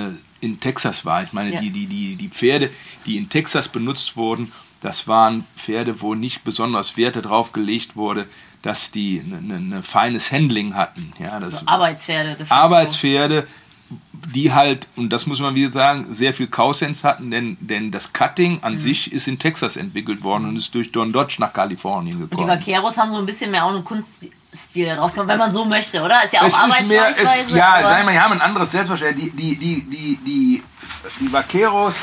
äh, 0.07 0.11
in 0.41 0.61
Texas 0.61 1.05
war. 1.05 1.23
Ich 1.23 1.33
meine, 1.33 1.53
Ja. 1.53 1.61
die, 1.61 1.71
die, 1.71 1.87
die, 1.87 2.17
die 2.17 2.29
Pferde, 2.29 2.71
die 3.07 3.17
in 3.17 3.29
Texas 3.29 3.69
benutzt 3.69 4.17
wurden, 4.17 4.53
das 4.83 5.09
waren 5.09 5.45
Pferde, 5.57 6.01
wo 6.03 6.15
nicht 6.15 6.45
besonders 6.45 6.97
Werte 6.97 7.23
drauf 7.23 7.53
gelegt 7.53 7.97
wurde, 7.97 8.27
dass 8.63 8.91
die 8.91 9.19
ein 9.21 9.81
feines 9.83 10.31
Handling 10.33 10.75
hatten. 10.75 11.13
Ja, 11.19 11.41
das 11.41 11.61
so 11.61 11.67
Arbeitspferde. 11.67 12.31
de 12.35 12.45
facto. 12.47 12.55
Arbeitspferde, 12.55 13.47
die 14.35 14.53
halt, 14.53 14.89
und 14.97 15.11
das 15.13 15.27
muss 15.27 15.39
man 15.41 15.55
wieder 15.55 15.71
sagen, 15.71 16.07
sehr 16.13 16.35
viel 16.35 16.49
Cow-Sense 16.49 17.03
hatten, 17.07 17.31
denn, 17.31 17.57
denn 17.61 17.91
das 17.93 18.13
Cutting 18.13 18.55
Mhm. 18.55 18.59
an 18.65 18.79
sich 18.81 19.13
ist 19.13 19.29
in 19.29 19.39
Texas 19.39 19.77
entwickelt 19.77 20.23
worden 20.25 20.49
und 20.49 20.57
ist 20.57 20.75
durch 20.75 20.91
Don 20.93 21.13
Dodge 21.13 21.37
nach 21.39 21.53
Kalifornien 21.53 22.17
Und 22.17 22.25
die 22.25 22.31
gekommen. 22.31 22.49
Vaqueros 22.49 22.97
haben 22.99 23.11
so 23.13 23.19
ein 23.19 23.27
bisschen 23.27 23.51
mehr 23.53 23.65
auch 23.65 23.71
einen 23.71 23.85
Kunststil 23.85 24.33
daraus 24.87 25.13
gemacht, 25.15 25.29
wenn 25.29 25.39
man 25.39 25.53
so 25.53 25.65
möchte, 25.65 26.03
oder? 26.03 26.25
Ist 26.25 26.33
ja 26.33 26.41
auch 26.43 26.59
Arbeitsweise. 26.59 27.57
ja, 27.57 27.75
aber- 27.75 27.89
sagen 27.89 28.09
wir, 28.09 28.23
haben 28.23 28.33
ein 28.33 28.41
anderes 28.41 28.71
Selbstverständnis. 28.71 29.31
Die, 29.35 29.57
die, 29.57 29.57
die, 29.57 29.85
die, 29.91 30.17
die, 30.25 30.63
die 31.21 31.33
Vaqueros 31.33 31.95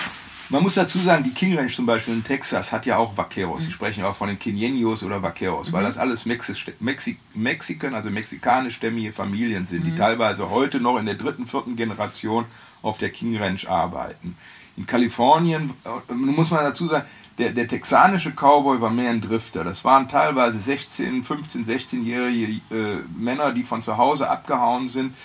Man 0.50 0.62
muss 0.62 0.76
dazu 0.76 1.00
sagen, 1.00 1.24
die 1.24 1.32
King 1.32 1.58
Ranch 1.58 1.76
zum 1.76 1.86
Beispiel 1.88 2.14
in 2.14 2.24
Texas 2.24 2.72
hat 2.72 2.86
ja 2.86 2.98
auch 2.98 3.18
Vaqueros. 3.18 3.64
Sie 3.64 3.72
sprechen 3.72 4.04
auch 4.04 4.16
von 4.16 4.28
den 4.28 4.38
Quinenios 4.38 5.02
oder 5.02 5.22
Vaqueros, 5.24 5.72
weil 5.72 5.84
das 5.84 5.98
alles 5.98 6.26
Mexi 6.26 7.18
Mexikan, 7.34 7.96
also 7.96 8.10
mexikanischstämmige 8.12 9.14
Familien 9.14 9.66
sind, 9.66 9.84
die 9.84 9.96
teilweise 9.96 10.50
heute 10.52 10.80
noch 10.80 10.98
in 10.98 11.06
der 11.08 11.16
dritten, 11.16 11.48
vierten 11.48 11.76
Generation 11.76 12.46
auf 12.84 13.00
der 13.00 13.10
King 13.10 13.36
Ranch 13.38 13.68
arbeiten. 13.68 14.38
In 14.78 14.86
Kalifornien, 14.86 15.74
äh, 15.86 16.14
muss 16.14 16.52
man 16.52 16.64
dazu 16.64 16.88
sagen, 16.88 17.06
der, 17.40 17.52
der 17.52 17.68
texanische 17.68 18.32
Cowboy 18.32 18.80
war 18.80 18.92
mehr 18.92 19.10
ein 19.10 19.22
Drifter. 19.22 19.64
Das 19.64 19.84
waren 19.84 20.08
teilweise 20.08 20.60
16, 20.60 21.24
15, 21.24 21.66
16-jährige 21.66 22.62
äh, 22.70 22.98
Männer, 23.18 23.52
die 23.52 23.64
von 23.64 23.82
zu 23.82 23.98
Hause 23.98 24.30
abgehauen 24.30 24.90
sind, 24.90 25.16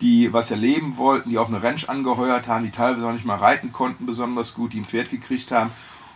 die 0.00 0.32
was 0.32 0.50
erleben 0.50 0.96
wollten, 0.96 1.30
die 1.30 1.38
auf 1.38 1.48
eine 1.48 1.62
Ranch 1.62 1.88
angeheuert 1.88 2.46
haben, 2.46 2.64
die 2.64 2.70
teilweise 2.70 3.08
auch 3.08 3.12
nicht 3.12 3.24
mal 3.24 3.38
reiten 3.38 3.72
konnten 3.72 4.06
besonders 4.06 4.54
gut, 4.54 4.74
die 4.74 4.80
ein 4.80 4.84
Pferd 4.84 5.10
gekriegt 5.10 5.50
haben. 5.50 5.70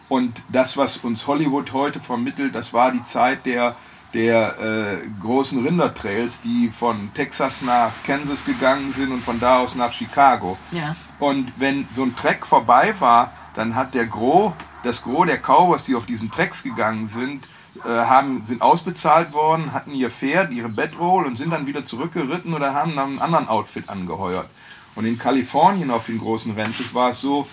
Und 0.09 0.43
das, 0.49 0.77
was 0.77 0.99
uns 0.99 1.27
Hollywood 1.27 1.73
heute 1.73 2.01
vermittelt, 2.01 2.55
das 2.55 2.73
war 2.73 2.93
die 2.93 3.05
Zeit 3.05 3.47
der, 3.47 3.77
der 4.13 4.59
äh, 4.59 5.09
großen 5.21 5.65
Rindertrails, 5.65 6.41
die 6.41 6.71
von 6.71 7.13
Texas 7.15 7.63
nach 7.63 7.93
Kansas 8.05 8.45
gegangen 8.45 8.93
sind 8.93 9.13
und 9.13 9.23
von 9.23 9.39
da 9.39 9.59
aus 9.59 9.75
nach 9.75 9.93
Chicago. 9.93 10.59
Ja. 10.73 10.97
Und 11.19 11.53
wenn 11.57 11.87
so 11.95 12.03
ein 12.03 12.17
Trek 12.17 12.45
vorbei 12.47 12.95
war, 12.99 13.33
dann 13.55 13.75
hat 13.75 13.95
der 13.95 14.07
Gros, 14.07 14.53
das 14.83 15.03
Gros 15.03 15.27
der 15.27 15.39
Cowboys, 15.39 15.85
die 15.85 15.95
auf 15.95 16.07
diesen 16.07 16.31
Treks 16.31 16.63
gegangen 16.63 17.07
sind, 17.07 17.47
äh, 17.85 17.89
haben, 17.89 18.43
sind 18.45 18.63
ausbezahlt 18.63 19.33
worden, 19.33 19.73
hatten 19.73 19.95
ihr 19.95 20.11
Pferd, 20.11 20.53
ihre 20.53 20.69
Bedroll 20.69 21.25
und 21.25 21.39
sind 21.39 21.51
dann 21.51 21.67
wieder 21.67 21.85
zurückgeritten 21.85 22.53
oder 22.53 22.75
haben 22.75 22.97
dann 22.97 23.11
einen 23.11 23.19
anderen 23.21 23.49
Outfit 23.49 23.89
angeheuert. 23.89 24.49
Und 24.97 25.05
in 25.05 25.19
Kalifornien 25.19 25.91
auf 25.91 26.07
den 26.07 26.19
großen 26.19 26.59
Ranches 26.59 26.93
war 26.95 27.11
es 27.11 27.21
so, 27.21 27.47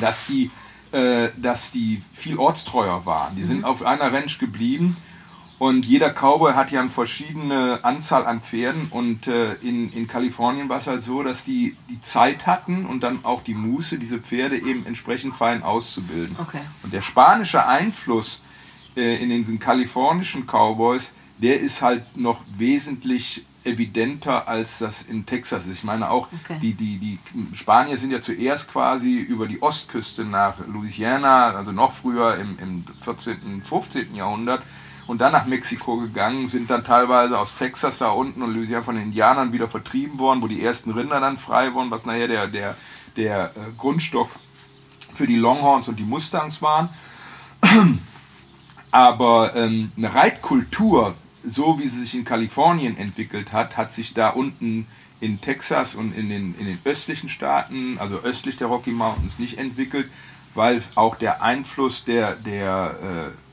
dass 0.00 0.26
die, 0.26 0.50
äh, 0.92 1.30
dass 1.36 1.70
die 1.70 2.02
viel 2.12 2.38
ortstreuer 2.38 3.06
waren. 3.06 3.36
Die 3.36 3.44
sind 3.44 3.64
auf 3.64 3.82
einer 3.82 4.12
Ranch 4.12 4.38
geblieben 4.38 4.96
und 5.58 5.86
jeder 5.86 6.10
Cowboy 6.10 6.52
hat 6.52 6.70
ja 6.70 6.80
eine 6.80 6.90
verschiedene 6.90 7.80
Anzahl 7.82 8.26
an 8.26 8.40
Pferden 8.40 8.88
und 8.90 9.26
äh, 9.26 9.54
in, 9.54 9.90
in 9.92 10.06
Kalifornien 10.06 10.68
war 10.68 10.78
es 10.78 10.86
halt 10.86 11.02
so, 11.02 11.22
dass 11.22 11.44
die 11.44 11.76
die 11.88 12.00
Zeit 12.02 12.46
hatten 12.46 12.84
und 12.84 13.02
dann 13.02 13.24
auch 13.24 13.42
die 13.42 13.54
Muße, 13.54 13.98
diese 13.98 14.18
Pferde 14.18 14.56
eben 14.58 14.84
entsprechend 14.84 15.34
fein 15.34 15.62
auszubilden. 15.62 16.36
Okay. 16.38 16.60
Und 16.82 16.92
der 16.92 17.00
spanische 17.02 17.66
Einfluss 17.66 18.42
äh, 18.96 19.16
in 19.22 19.30
diesen 19.30 19.58
kalifornischen 19.58 20.46
Cowboys, 20.46 21.12
der 21.38 21.58
ist 21.60 21.80
halt 21.80 22.16
noch 22.16 22.40
wesentlich 22.56 23.44
evidenter, 23.64 24.46
als 24.46 24.78
das 24.78 25.02
in 25.02 25.26
Texas 25.26 25.66
ist. 25.66 25.78
Ich 25.78 25.84
meine 25.84 26.10
auch, 26.10 26.28
Okay. 26.44 26.58
die, 26.62 26.74
die, 26.74 26.98
die 26.98 27.18
Spanier 27.56 27.98
sind 27.98 28.10
ja 28.12 28.20
zuerst 28.20 28.70
quasi 28.70 29.14
über 29.14 29.46
die 29.48 29.60
Ostküste 29.60 30.24
nach 30.24 30.54
Louisiana, 30.66 31.50
also 31.50 31.72
noch 31.72 31.92
früher 31.92 32.36
im, 32.36 32.58
im 32.60 32.84
14., 33.00 33.62
15. 33.64 34.14
Jahrhundert, 34.14 34.62
und 35.06 35.18
dann 35.18 35.32
nach 35.32 35.46
Mexiko 35.46 35.98
gegangen, 35.98 36.48
sind 36.48 36.68
dann 36.68 36.84
teilweise 36.84 37.38
aus 37.38 37.56
Texas 37.56 37.98
da 37.98 38.10
unten 38.10 38.42
und 38.42 38.54
Louisiana 38.54 38.82
von 38.82 38.96
den 38.96 39.04
Indianern 39.04 39.52
wieder 39.52 39.68
vertrieben 39.68 40.18
worden, 40.18 40.42
wo 40.42 40.48
die 40.48 40.62
ersten 40.62 40.90
Rinder 40.90 41.20
dann 41.20 41.38
frei 41.38 41.72
wurden, 41.74 41.90
was 41.90 42.06
nachher 42.06 42.28
der, 42.28 42.46
der, 42.48 42.76
der 43.16 43.52
äh, 43.54 43.72
Grundstock 43.78 44.30
für 45.14 45.26
die 45.26 45.36
Longhorns 45.36 45.88
und 45.88 45.96
die 45.98 46.04
Mustangs 46.04 46.60
waren. 46.60 46.88
Aber 48.90 49.54
ähm, 49.54 49.92
eine 49.96 50.14
Reitkultur, 50.14 51.14
so 51.44 51.78
wie 51.78 51.86
sie 51.86 52.00
sich 52.00 52.14
in 52.14 52.24
Kalifornien 52.24 52.96
entwickelt 52.96 53.52
hat, 53.52 53.76
hat 53.76 53.92
sich 53.92 54.14
da 54.14 54.30
unten 54.30 54.86
in 55.20 55.40
Texas 55.40 55.94
und 55.94 56.16
in 56.16 56.28
den, 56.28 56.54
in 56.58 56.66
den 56.66 56.78
östlichen 56.84 57.28
Staaten, 57.28 57.98
also 57.98 58.16
östlich 58.18 58.56
der 58.56 58.66
Rocky 58.66 58.90
Mountains, 58.90 59.38
nicht 59.38 59.58
entwickelt, 59.58 60.10
weil 60.54 60.82
auch 60.94 61.16
der 61.16 61.42
Einfluss 61.42 62.04
der, 62.04 62.36
der 62.36 62.96
äh, 63.02 63.45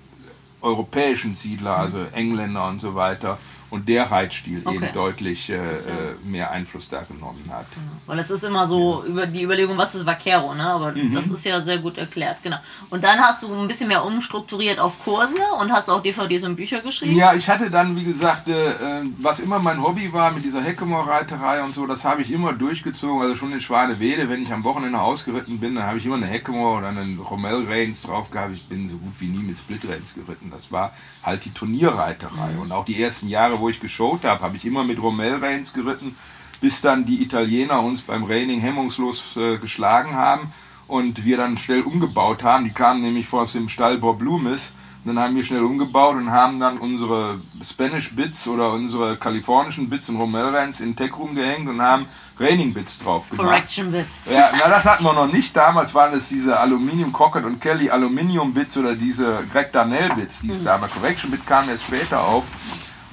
europäischen 0.64 1.36
Siedler, 1.36 1.78
also 1.78 2.06
Engländer 2.14 2.68
und 2.68 2.80
so 2.80 2.96
weiter, 2.96 3.38
und 3.74 3.88
der 3.90 4.10
Reitstil 4.12 4.62
Okay. 4.64 4.76
eben 4.76 4.94
deutlich 4.94 5.50
äh, 5.50 5.56
ja- 5.56 5.62
äh, 5.62 6.16
mehr 6.24 6.52
Einfluss 6.52 6.88
da 6.90 7.02
genommen 7.12 7.44
hat. 7.52 7.66
Weil 8.06 8.20
es 8.20 8.30
ist 8.30 8.44
immer 8.44 8.68
so 8.68 9.04
über 9.06 9.26
die 9.26 9.42
Überlegung, 9.44 9.78
was 9.78 9.96
ist 9.96 10.06
Vaquero, 10.06 10.54
ne? 10.54 10.64
Aber 10.66 10.92
Mhm. 10.92 11.14
das 11.16 11.28
ist 11.28 11.44
ja 11.44 11.60
sehr 11.60 11.80
gut 11.80 11.98
erklärt, 11.98 12.38
genau. 12.44 12.58
Und 12.92 13.04
dann 13.04 13.18
hast 13.20 13.42
du 13.44 13.54
ein 13.54 13.68
bisschen 13.68 13.88
mehr 13.88 14.06
umstrukturiert 14.06 14.80
auf 14.80 15.04
Kurse 15.04 15.38
und 15.60 15.72
hast 15.72 15.90
auch 15.90 16.02
DVDs 16.04 16.44
und 16.44 16.56
Bücher 16.56 16.82
geschrieben. 16.82 17.16
Ja, 17.16 17.34
ich 17.34 17.50
hatte 17.50 17.70
dann, 17.72 17.96
wie 17.96 18.04
gesagt, 18.04 18.48
äh, 18.48 18.70
äh, 18.72 19.04
was 19.18 19.40
immer 19.40 19.58
mein 19.60 19.82
Hobby 19.82 20.14
war 20.14 20.32
mit 20.32 20.44
dieser 20.46 20.62
Heckemoor-Reiterei 20.62 21.64
und 21.64 21.74
so, 21.74 21.88
das 21.88 22.04
habe 22.04 22.22
ich 22.22 22.32
immer 22.32 22.54
durchgezogen. 22.54 23.22
Also 23.24 23.36
schon 23.36 23.52
in 23.54 23.60
Schwanewede, 23.62 24.30
wenn 24.30 24.44
ich 24.44 24.52
am 24.54 24.64
Wochenende 24.64 25.00
ausgeritten 25.00 25.60
bin, 25.60 25.76
dann 25.76 25.86
habe 25.88 25.98
ich 25.98 26.06
immer 26.06 26.16
eine 26.18 26.28
Heckemoor 26.28 26.78
oder 26.78 26.90
einen 26.90 27.18
Rommel 27.20 27.66
Reins 27.68 28.02
drauf 28.04 28.30
gehabt. 28.30 28.54
Ich 28.54 28.66
bin 28.68 28.88
so 28.88 28.98
gut 28.98 29.14
wie 29.20 29.28
nie 29.28 29.44
mit 29.44 29.58
Split 29.58 29.82
Reins 29.90 30.14
geritten. 30.14 30.50
Das 30.52 30.72
war 30.72 30.94
halt 31.24 31.44
die 31.46 31.52
Turnierreiterei. 31.52 32.52
Und 32.62 32.72
auch 32.72 32.86
die 32.86 33.02
ersten 33.02 33.28
Jahre, 33.30 33.60
wo 33.64 33.70
ich 33.70 33.80
geshowt 33.80 34.26
habe, 34.26 34.42
habe 34.42 34.58
ich 34.58 34.66
immer 34.66 34.84
mit 34.84 35.02
Rommel 35.02 35.38
Reins 35.38 35.72
geritten, 35.72 36.18
bis 36.60 36.82
dann 36.82 37.06
die 37.06 37.24
Italiener 37.24 37.82
uns 37.82 38.02
beim 38.02 38.26
Reining 38.26 38.60
hemmungslos 38.60 39.38
äh, 39.38 39.58
geschlagen 39.58 40.16
haben 40.16 40.52
und 40.88 41.24
wir 41.24 41.38
dann 41.38 41.58
schnell 41.58 41.82
umgebaut 41.82 42.44
haben. 42.44 42.66
Die 42.66 42.72
kamen 42.72 43.02
nämlich 43.02 43.32
aus 43.32 43.54
dem 43.54 43.70
Stall 43.70 43.98
Bob 43.98 44.22
Loomis. 44.22 44.74
Dann 45.06 45.20
haben 45.20 45.36
wir 45.36 45.44
schnell 45.44 45.64
umgebaut 45.64 46.16
und 46.16 46.32
haben 46.32 46.60
dann 46.60 46.78
unsere 46.78 47.40
Spanish 47.66 48.14
Bits 48.16 48.48
oder 48.48 48.72
unsere 48.72 49.18
kalifornischen 49.18 49.90
Bits 49.90 50.08
und 50.08 50.16
Romelreins 50.16 50.80
in 50.80 50.92
den 50.92 50.96
Tech-Room 50.96 51.36
gehängt 51.36 51.68
und 51.68 51.82
haben 51.82 52.06
Raining 52.40 52.74
Bits 52.74 53.00
drauf 53.00 53.30
gemacht. 53.30 53.48
Correction 53.48 53.92
Bit. 53.92 54.08
Ja, 54.32 54.52
na, 54.58 54.70
das 54.70 54.86
hatten 54.86 55.04
wir 55.04 55.14
noch 55.14 55.32
nicht. 55.32 55.56
Damals 55.56 55.94
waren 55.94 56.14
es 56.14 56.30
diese 56.30 56.58
Aluminium 56.58 57.12
Crockett 57.12 57.44
und 57.44 57.60
Kelly 57.60 57.90
Aluminium 57.90 58.54
Bits 58.54 58.78
oder 58.78 58.96
diese 58.96 59.44
Greg 59.52 59.72
Darnell 59.74 60.10
Bits, 60.16 60.40
die 60.40 60.52
es 60.52 60.64
damals 60.64 60.94
Correction 60.94 61.32
Bit 61.32 61.46
kam 61.46 61.68
erst 61.70 61.84
später 61.84 62.22
auf. 62.22 62.46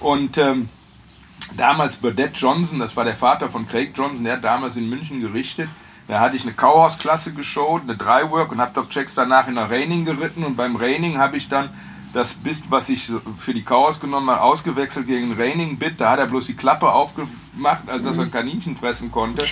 Und 0.01 0.39
ähm, 0.39 0.69
damals 1.57 1.97
Burdett 1.97 2.37
Johnson, 2.37 2.79
das 2.79 2.97
war 2.97 3.05
der 3.05 3.15
Vater 3.15 3.51
von 3.51 3.69
Craig 3.69 3.93
Johnson, 3.95 4.25
der 4.25 4.35
hat 4.35 4.45
damals 4.45 4.77
in 4.77 4.89
München 4.89 5.21
gerichtet. 5.21 5.69
Da 6.09 6.19
hatte 6.19 6.37
ich 6.37 6.43
eine 6.43 6.53
Cowhouse-Klasse 6.53 7.35
geschaut, 7.35 7.83
eine 7.83 7.97
Drywork 7.97 8.51
und 8.51 8.61
habe 8.61 8.73
Doc 8.75 8.91
Checks 8.91 9.15
danach 9.15 9.47
in 9.47 9.55
der 9.55 9.71
Raining 9.71 10.05
geritten. 10.05 10.43
Und 10.43 10.57
beim 10.57 10.75
Raining 10.75 11.19
habe 11.19 11.37
ich 11.37 11.49
dann 11.49 11.71
das 12.13 12.35
Bist, 12.35 12.65
was 12.71 12.89
ich 12.89 13.11
für 13.39 13.55
die 13.55 13.63
Cowhouse 13.63 14.01
genommen 14.01 14.31
habe, 14.31 14.43
ausgewechselt 14.43 15.07
gegen 15.07 15.33
ein 15.33 15.41
Raining-Bit. 15.41 16.01
Da 16.01 16.11
hat 16.11 16.19
er 16.19 16.27
bloß 16.27 16.47
die 16.47 16.55
Klappe 16.55 16.91
aufgemacht, 16.91 17.89
als 17.89 18.03
dass 18.03 18.19
er 18.19 18.27
Kaninchen 18.27 18.77
fressen 18.77 19.11
konnte. 19.11 19.45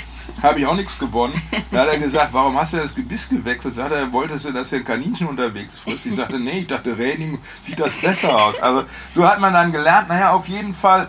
Habe 0.42 0.61
ich 0.61 0.66
auch 0.66 0.74
nichts 0.74 0.98
gewonnen. 0.98 1.40
Da 1.70 1.82
hat 1.82 1.88
er 1.88 1.98
gesagt, 1.98 2.32
warum 2.32 2.56
hast 2.59 2.72
du 2.72 2.78
das 2.78 2.94
Gebiss 2.94 3.28
gewechselt? 3.28 3.74
Sagt 3.74 3.92
er, 3.92 4.12
wolltest 4.12 4.44
du, 4.44 4.52
dass 4.52 4.70
der 4.70 4.80
ein 4.80 4.84
Kaninchen 4.84 5.26
unterwegs 5.26 5.78
frisst? 5.78 6.06
Ich 6.06 6.16
sagte, 6.16 6.38
nee, 6.38 6.61
ich 6.61 6.66
dachte, 6.66 6.98
Raining 6.98 7.38
sieht 7.61 7.78
das 7.78 7.94
besser 7.94 8.34
aus. 8.34 8.61
Also 8.61 8.84
so 9.11 9.26
hat 9.26 9.40
man 9.40 9.52
dann 9.52 9.72
gelernt. 9.72 10.09
Naja, 10.09 10.32
auf 10.32 10.48
jeden 10.48 10.74
Fall 10.74 11.09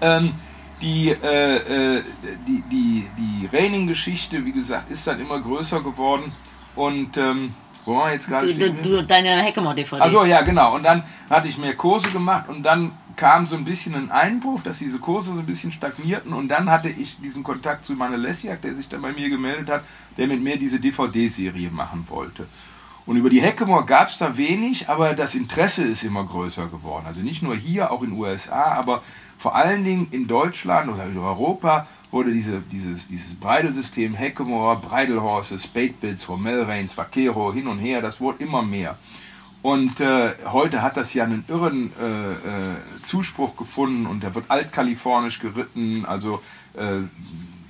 ähm, 0.00 0.34
die, 0.80 1.10
äh, 1.10 1.96
äh, 1.96 2.02
die, 2.46 2.62
die, 2.70 3.08
die 3.16 3.48
Raining-Geschichte, 3.52 4.44
wie 4.44 4.52
gesagt, 4.52 4.90
ist 4.90 5.06
dann 5.06 5.20
immer 5.20 5.40
größer 5.40 5.80
geworden. 5.80 6.32
Und 6.76 7.16
ähm, 7.16 7.54
wo 7.84 7.96
war 7.96 8.12
jetzt 8.12 8.28
gerade 8.28 8.46
Du, 8.46 8.52
stehen 8.52 9.06
deine 9.06 9.42
Heckemore-DVDs. 9.42 10.00
Also 10.00 10.24
ja, 10.24 10.42
genau. 10.42 10.74
Und 10.74 10.84
dann 10.84 11.02
hatte 11.28 11.48
ich 11.48 11.58
mehr 11.58 11.74
Kurse 11.74 12.10
gemacht 12.10 12.48
und 12.48 12.62
dann 12.62 12.92
kam 13.16 13.46
so 13.46 13.56
ein 13.56 13.64
bisschen 13.64 13.94
ein 13.94 14.10
Einbruch, 14.10 14.62
dass 14.62 14.78
diese 14.78 14.98
Kurse 14.98 15.32
so 15.32 15.38
ein 15.38 15.46
bisschen 15.46 15.72
stagnierten 15.72 16.32
und 16.32 16.48
dann 16.48 16.70
hatte 16.70 16.88
ich 16.88 17.16
diesen 17.20 17.44
Kontakt 17.44 17.84
zu 17.84 17.92
Manne 17.92 18.16
Lessiak, 18.16 18.60
der 18.62 18.74
sich 18.74 18.88
dann 18.88 19.02
bei 19.02 19.12
mir 19.12 19.28
gemeldet 19.28 19.70
hat, 19.70 19.84
der 20.16 20.26
mit 20.26 20.42
mir 20.42 20.58
diese 20.58 20.80
DVD-Serie 20.80 21.70
machen 21.70 22.06
wollte. 22.08 22.46
Und 23.06 23.16
über 23.16 23.28
die 23.28 23.42
Heckemore 23.42 23.84
gab 23.84 24.08
es 24.08 24.18
da 24.18 24.36
wenig, 24.36 24.88
aber 24.88 25.12
das 25.12 25.34
Interesse 25.34 25.82
ist 25.82 26.04
immer 26.04 26.24
größer 26.24 26.68
geworden. 26.68 27.04
Also 27.06 27.20
nicht 27.20 27.42
nur 27.42 27.54
hier, 27.54 27.92
auch 27.92 28.02
in 28.02 28.10
den 28.10 28.18
USA, 28.18 28.72
aber 28.72 29.02
vor 29.36 29.54
allen 29.54 29.84
Dingen 29.84 30.08
in 30.10 30.26
Deutschland 30.26 30.90
oder 30.90 31.04
in 31.04 31.18
Europa 31.18 31.86
wurde 32.14 32.32
diese, 32.32 32.60
dieses, 32.70 33.08
dieses 33.08 33.34
Breidelsystem 33.34 34.14
Heckemore, 34.14 34.76
Breidelhorses, 34.76 35.64
Spadebits, 35.64 36.28
Rommel 36.28 36.62
Reins, 36.62 36.96
Vaquero 36.96 37.52
hin 37.52 37.66
und 37.66 37.78
her, 37.78 38.00
das 38.02 38.20
wurde 38.20 38.44
immer 38.44 38.62
mehr. 38.62 38.96
Und 39.62 39.98
äh, 39.98 40.30
heute 40.44 40.80
hat 40.82 40.96
das 40.96 41.12
ja 41.12 41.24
einen 41.24 41.44
irren 41.48 41.90
äh, 42.00 42.04
äh, 42.04 42.74
Zuspruch 43.02 43.56
gefunden 43.56 44.06
und 44.06 44.22
da 44.22 44.32
wird 44.32 44.44
altkalifornisch 44.48 45.40
geritten, 45.40 46.04
also 46.06 46.40
äh, 46.74 47.00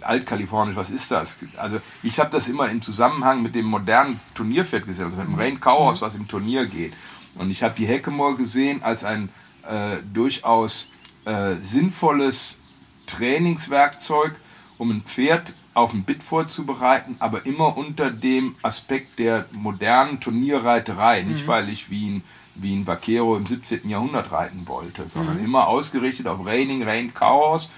altkalifornisch, 0.02 0.76
was 0.76 0.90
ist 0.90 1.10
das? 1.10 1.38
Also 1.56 1.80
ich 2.02 2.20
habe 2.20 2.30
das 2.30 2.46
immer 2.46 2.68
im 2.68 2.82
Zusammenhang 2.82 3.42
mit 3.42 3.54
dem 3.54 3.64
modernen 3.64 4.20
Turnierpferd 4.34 4.84
gesehen, 4.84 5.06
also 5.06 5.16
mit 5.16 5.26
dem 5.26 5.36
Rain 5.36 5.58
Cowhouse, 5.58 6.02
was 6.02 6.14
im 6.14 6.28
Turnier 6.28 6.66
geht. 6.66 6.92
Und 7.36 7.50
ich 7.50 7.62
habe 7.62 7.74
die 7.78 7.86
Heckemore 7.86 8.34
gesehen 8.34 8.82
als 8.82 9.04
ein 9.04 9.30
äh, 9.62 10.02
durchaus 10.12 10.88
äh, 11.24 11.54
sinnvolles 11.62 12.58
Trainingswerkzeug, 13.06 14.32
um 14.78 14.90
ein 14.90 15.02
Pferd 15.02 15.52
auf 15.74 15.92
ein 15.92 16.04
Bit 16.04 16.22
vorzubereiten, 16.22 17.16
aber 17.18 17.46
immer 17.46 17.76
unter 17.76 18.10
dem 18.10 18.54
Aspekt 18.62 19.18
der 19.18 19.46
modernen 19.52 20.20
Turnierreiterei. 20.20 21.22
Nicht, 21.22 21.48
weil 21.48 21.68
ich 21.68 21.90
wie 21.90 22.10
ein, 22.10 22.22
wie 22.54 22.74
ein 22.74 22.86
Vaquero 22.86 23.36
im 23.36 23.46
17. 23.46 23.88
Jahrhundert 23.88 24.30
reiten 24.30 24.66
wollte, 24.66 25.08
sondern 25.08 25.44
immer 25.44 25.66
ausgerichtet 25.66 26.28
auf 26.28 26.46
Reining, 26.46 26.84
Rein, 26.84 27.12
Chaos. 27.12 27.70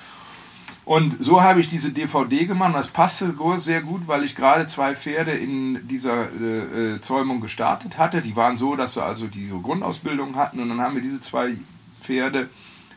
Und 0.84 1.16
so 1.18 1.42
habe 1.42 1.60
ich 1.60 1.68
diese 1.68 1.90
DVD 1.90 2.44
gemacht. 2.44 2.72
Das 2.74 2.86
passte 2.86 3.34
sehr 3.56 3.80
gut, 3.80 4.06
weil 4.06 4.22
ich 4.22 4.36
gerade 4.36 4.68
zwei 4.68 4.94
Pferde 4.94 5.32
in 5.32 5.88
dieser 5.88 6.28
äh, 6.40 6.94
äh, 6.94 7.00
Zäumung 7.00 7.40
gestartet 7.40 7.98
hatte. 7.98 8.22
Die 8.22 8.36
waren 8.36 8.56
so, 8.56 8.76
dass 8.76 8.94
wir 8.94 9.04
also 9.04 9.26
diese 9.26 9.58
Grundausbildung 9.58 10.36
hatten. 10.36 10.60
Und 10.60 10.68
dann 10.68 10.80
haben 10.80 10.94
wir 10.94 11.02
diese 11.02 11.20
zwei 11.20 11.56
Pferde 12.00 12.50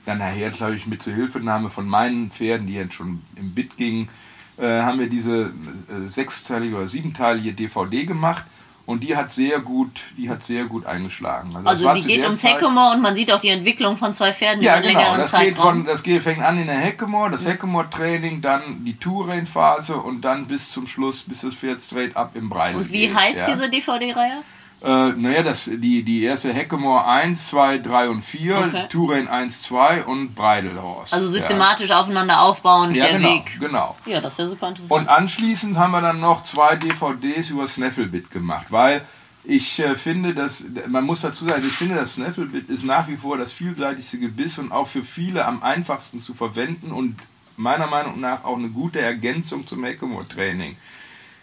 dann 0.09 0.17
nachher, 0.17 0.49
glaube 0.49 0.75
ich, 0.75 0.87
mit 0.87 1.01
Zuhilfenahme 1.01 1.69
von 1.69 1.87
meinen 1.87 2.31
Pferden, 2.31 2.67
die 2.67 2.73
jetzt 2.73 2.95
schon 2.95 3.21
im 3.35 3.53
Bit 3.53 3.77
gingen, 3.77 4.09
äh, 4.57 4.81
haben 4.81 4.99
wir 4.99 5.07
diese 5.09 5.43
äh, 5.43 6.07
sechsteilige 6.07 6.75
oder 6.75 6.87
siebenteilige 6.87 7.53
DVD 7.53 8.05
gemacht 8.05 8.43
und 8.89 9.03
die 9.03 9.15
hat 9.15 9.31
sehr 9.31 9.59
gut, 9.59 10.01
die 10.17 10.31
hat 10.31 10.43
sehr 10.43 10.65
gut 10.65 10.87
eingeschlagen. 10.87 11.55
Also, 11.55 11.87
also 11.87 12.01
die 12.01 12.07
geht 12.07 12.23
ums 12.23 12.43
Heckemore 12.43 12.95
und 12.95 13.01
man 13.03 13.15
sieht 13.15 13.31
auch 13.31 13.39
die 13.39 13.49
Entwicklung 13.49 13.97
von 13.97 14.15
zwei 14.15 14.33
Pferden 14.33 14.63
ja, 14.63 14.79
über 14.79 14.87
genau. 14.87 14.99
längeren 14.99 15.21
das 15.21 15.31
Zeitraum. 15.31 15.47
Geht 15.49 15.57
von, 15.57 15.85
das 15.85 16.01
geht, 16.01 16.23
fängt 16.23 16.41
an 16.41 16.59
in 16.59 16.65
der 16.65 16.79
Heckemore, 16.79 17.29
das 17.29 17.45
Heckemore-Training, 17.45 18.41
dann 18.41 18.83
die 18.83 18.97
Tourain-Phase 18.97 19.95
und 19.95 20.21
dann 20.21 20.47
bis 20.47 20.71
zum 20.71 20.87
Schluss, 20.87 21.21
bis 21.21 21.41
das 21.41 21.53
Pferd 21.53 21.83
straight 21.83 22.17
up 22.17 22.35
im 22.35 22.49
Breite 22.49 22.79
Und 22.79 22.91
wie 22.91 23.05
geht, 23.05 23.15
heißt 23.15 23.47
ja. 23.47 23.53
diese 23.53 23.69
DVD-Reihe? 23.69 24.41
Äh, 24.81 25.09
naja, 25.09 25.43
das, 25.43 25.65
die, 25.65 26.03
die 26.03 26.23
erste 26.23 26.53
Heckemore 26.53 27.05
1, 27.05 27.47
2, 27.49 27.79
3 27.79 28.09
und 28.09 28.23
4, 28.23 28.57
okay. 28.57 28.85
Tourain 28.89 29.27
1, 29.27 29.63
2 29.63 30.05
und 30.05 30.35
Breidelhorst. 30.35 31.13
Also 31.13 31.29
systematisch 31.29 31.89
ja. 31.89 31.99
aufeinander 31.99 32.41
aufbauen, 32.41 32.95
ja, 32.95 33.05
der 33.07 33.17
genau, 33.17 33.29
Weg. 33.35 33.59
genau. 33.59 33.97
Ja, 34.05 34.21
das 34.21 34.33
ist 34.33 34.39
ja 34.39 34.47
super 34.47 34.69
interessant. 34.69 34.91
Und 34.91 35.09
anschließend 35.09 35.77
haben 35.77 35.91
wir 35.91 36.01
dann 36.01 36.21
noch 36.21 36.43
zwei 36.43 36.77
DVDs 36.77 37.49
über 37.49 37.67
Snafflebit 37.67 38.31
gemacht, 38.31 38.67
weil 38.69 39.05
ich 39.43 39.79
äh, 39.79 39.95
finde, 39.97 40.33
dass, 40.33 40.63
man 40.87 41.03
muss 41.03 41.21
dazu 41.21 41.45
sagen, 41.45 41.63
ich 41.65 41.73
finde, 41.73 41.95
das 41.95 42.13
Snafflebit 42.13 42.69
ist 42.69 42.85
nach 42.85 43.09
wie 43.09 43.17
vor 43.17 43.37
das 43.37 43.51
vielseitigste 43.51 44.17
Gebiss 44.19 44.59
und 44.59 44.71
auch 44.71 44.87
für 44.87 45.03
viele 45.03 45.45
am 45.45 45.61
einfachsten 45.61 46.21
zu 46.21 46.33
verwenden 46.33 46.93
und 46.93 47.17
meiner 47.57 47.87
Meinung 47.87 48.21
nach 48.21 48.45
auch 48.45 48.57
eine 48.57 48.69
gute 48.69 49.01
Ergänzung 49.01 49.67
zum 49.67 49.83
Heckemore-Training. 49.83 50.77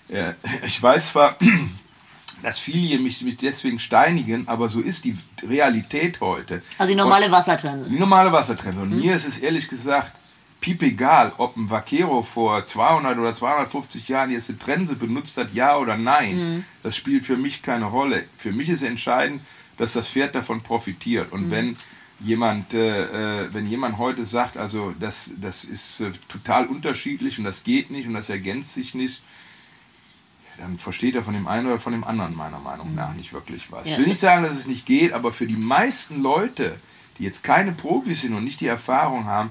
Äh, 0.08 0.32
ich 0.64 0.82
weiß 0.82 1.08
zwar, 1.08 1.36
dass 2.42 2.58
viele 2.58 2.98
mich, 2.98 3.22
mich 3.22 3.36
deswegen 3.38 3.78
steinigen, 3.78 4.48
aber 4.48 4.68
so 4.68 4.80
ist 4.80 5.04
die 5.04 5.16
Realität 5.48 6.20
heute. 6.20 6.62
Also 6.78 6.90
die 6.90 6.96
normale 6.96 7.30
Wassertrense. 7.30 7.88
Die 7.88 7.98
normale 7.98 8.32
Wassertrense. 8.32 8.80
Und 8.80 8.90
mhm. 8.90 9.00
mir 9.00 9.16
ist 9.16 9.26
es 9.26 9.38
ehrlich 9.38 9.68
gesagt 9.68 10.12
piep 10.60 10.82
egal, 10.82 11.32
ob 11.38 11.56
ein 11.56 11.70
Vaquero 11.70 12.22
vor 12.22 12.64
200 12.64 13.18
oder 13.18 13.34
250 13.34 14.08
Jahren 14.08 14.30
jetzt 14.30 14.48
eine 14.48 14.58
Trense 14.58 14.96
benutzt 14.96 15.36
hat, 15.36 15.52
ja 15.54 15.76
oder 15.76 15.96
nein. 15.96 16.36
Mhm. 16.36 16.64
Das 16.82 16.96
spielt 16.96 17.24
für 17.24 17.36
mich 17.36 17.62
keine 17.62 17.86
Rolle. 17.86 18.24
Für 18.36 18.52
mich 18.52 18.68
ist 18.68 18.82
entscheidend, 18.82 19.42
dass 19.76 19.92
das 19.92 20.08
Pferd 20.08 20.34
davon 20.34 20.62
profitiert. 20.62 21.32
Und 21.32 21.46
mhm. 21.46 21.50
wenn 21.50 21.76
jemand, 22.20 22.72
äh, 22.74 23.42
äh 23.44 23.48
wenn 23.52 23.66
jemand 23.66 23.98
heute 23.98 24.24
sagt, 24.24 24.56
also 24.56 24.94
das, 24.98 25.30
das 25.40 25.64
ist 25.64 26.00
äh, 26.00 26.10
total 26.28 26.66
unterschiedlich 26.66 27.38
und 27.38 27.44
das 27.44 27.62
geht 27.62 27.90
nicht 27.90 28.08
und 28.08 28.14
das 28.14 28.30
ergänzt 28.30 28.74
sich 28.74 28.94
nicht, 28.94 29.20
dann 30.58 30.78
versteht 30.78 31.14
er 31.14 31.22
von 31.22 31.34
dem 31.34 31.46
einen 31.46 31.66
oder 31.66 31.78
von 31.78 31.92
dem 31.92 32.04
anderen 32.04 32.34
meiner 32.34 32.58
Meinung 32.58 32.94
nach 32.94 33.14
nicht 33.14 33.32
wirklich 33.32 33.70
was. 33.70 33.86
Ja. 33.86 33.92
Ich 33.92 33.98
will 33.98 34.06
nicht 34.06 34.20
sagen, 34.20 34.42
dass 34.42 34.52
es 34.52 34.66
nicht 34.66 34.86
geht, 34.86 35.12
aber 35.12 35.32
für 35.32 35.46
die 35.46 35.56
meisten 35.56 36.22
Leute, 36.22 36.78
die 37.18 37.24
jetzt 37.24 37.44
keine 37.44 37.72
Profis 37.72 38.22
sind 38.22 38.34
und 38.34 38.44
nicht 38.44 38.60
die 38.60 38.66
Erfahrung 38.66 39.26
haben, 39.26 39.50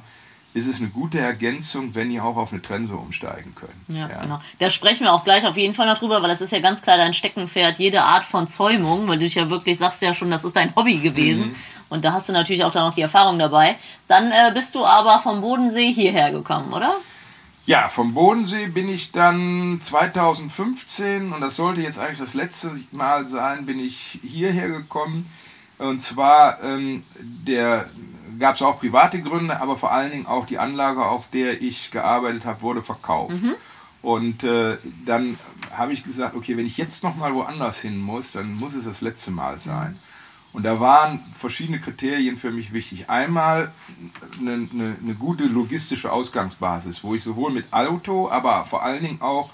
ist 0.56 0.68
es 0.68 0.80
eine 0.80 0.88
gute 0.88 1.20
Ergänzung, 1.20 1.94
wenn 1.96 2.10
die 2.10 2.22
auch 2.22 2.38
auf 2.38 2.54
eine 2.54 2.62
Trense 2.62 2.96
umsteigen 2.96 3.54
können. 3.56 3.86
Ja, 3.90 4.10
ja, 4.10 4.22
genau. 4.22 4.40
Da 4.60 4.70
sprechen 4.70 5.04
wir 5.04 5.14
auch 5.14 5.26
gleich 5.26 5.46
auf 5.46 5.58
jeden 5.58 5.74
Fall 5.74 5.86
noch 5.86 6.00
drüber, 6.00 6.22
weil 6.22 6.30
das 6.30 6.40
ist 6.40 6.54
ja 6.54 6.60
ganz 6.60 6.82
klar 6.82 6.96
dein 6.96 7.14
Steckenpferd, 7.14 7.78
jede 7.78 8.04
Art 8.04 8.24
von 8.24 8.48
Zäumung, 8.48 9.06
weil 9.08 9.18
du 9.18 9.26
dich 9.26 9.36
ja 9.36 9.50
wirklich 9.50 9.78
sagst 9.78 10.02
ja 10.02 10.14
schon, 10.14 10.32
das 10.32 10.46
ist 10.46 10.56
dein 10.56 10.74
Hobby 10.78 10.98
gewesen. 11.00 11.50
Mhm. 11.50 11.56
Und 11.90 12.06
da 12.06 12.14
hast 12.14 12.30
du 12.30 12.34
natürlich 12.34 12.64
auch 12.64 12.72
da 12.72 12.88
noch 12.88 12.96
die 12.96 13.02
Erfahrung 13.02 13.38
dabei. 13.38 13.76
Dann 14.08 14.32
äh, 14.32 14.52
bist 14.54 14.74
du 14.76 14.86
aber 14.86 15.20
vom 15.20 15.42
Bodensee 15.42 15.92
hierher 15.92 16.32
gekommen, 16.32 16.72
oder? 16.74 16.96
Ja, 17.66 17.90
vom 17.90 18.14
Bodensee 18.14 18.68
bin 18.68 18.90
ich 18.90 19.12
dann 19.12 19.80
2015 19.82 21.34
und 21.34 21.42
das 21.42 21.56
sollte 21.56 21.82
jetzt 21.82 21.98
eigentlich 21.98 22.20
das 22.20 22.36
letzte 22.36 22.72
Mal 22.92 23.26
sein, 23.26 23.66
bin 23.66 23.80
ich 23.80 24.20
hierher 24.22 24.68
gekommen. 24.68 25.30
Und 25.80 26.02
zwar 26.02 26.64
ähm, 26.64 27.04
der 27.20 27.90
gab 28.40 28.56
es 28.56 28.62
auch 28.62 28.80
private 28.80 29.20
Gründe, 29.20 29.60
aber 29.60 29.78
vor 29.78 29.92
allen 29.92 30.12
Dingen 30.12 30.28
auch 30.28 30.46
die 30.46 30.60
Anlage, 30.60 31.06
auf 31.06 31.30
der 31.30 31.62
ich 31.62 31.90
gearbeitet 31.90 32.46
habe, 32.46 32.62
wurde 32.62 32.84
verkauft. 32.84 33.42
Mhm. 33.42 33.56
Und 34.02 34.44
äh, 34.44 34.78
dann 35.06 35.38
habe 35.76 35.94
ich 35.94 36.04
gesagt, 36.04 36.36
okay, 36.36 36.58
wenn 36.58 36.68
ich 36.68 36.78
jetzt 36.78 37.04
noch 37.04 37.16
mal 37.16 37.34
woanders 37.34 37.80
hin 37.80 37.98
muss, 37.98 38.32
dann 38.32 38.54
muss 38.54 38.76
es 38.76 38.86
das 38.86 39.02
letzte 39.02 39.32
Mal 39.32 39.60
sein. 39.60 39.98
Und 40.56 40.64
da 40.64 40.80
waren 40.80 41.20
verschiedene 41.38 41.80
Kriterien 41.80 42.38
für 42.38 42.50
mich 42.50 42.72
wichtig. 42.72 43.10
Einmal 43.10 43.74
eine, 44.40 44.54
eine, 44.54 44.96
eine, 45.04 45.14
gute 45.16 45.44
logistische 45.44 46.14
Ausgangsbasis, 46.14 47.04
wo 47.04 47.14
ich 47.14 47.24
sowohl 47.24 47.52
mit 47.52 47.74
Auto, 47.74 48.30
aber 48.30 48.64
vor 48.64 48.82
allen 48.82 49.04
Dingen 49.04 49.22
auch 49.22 49.50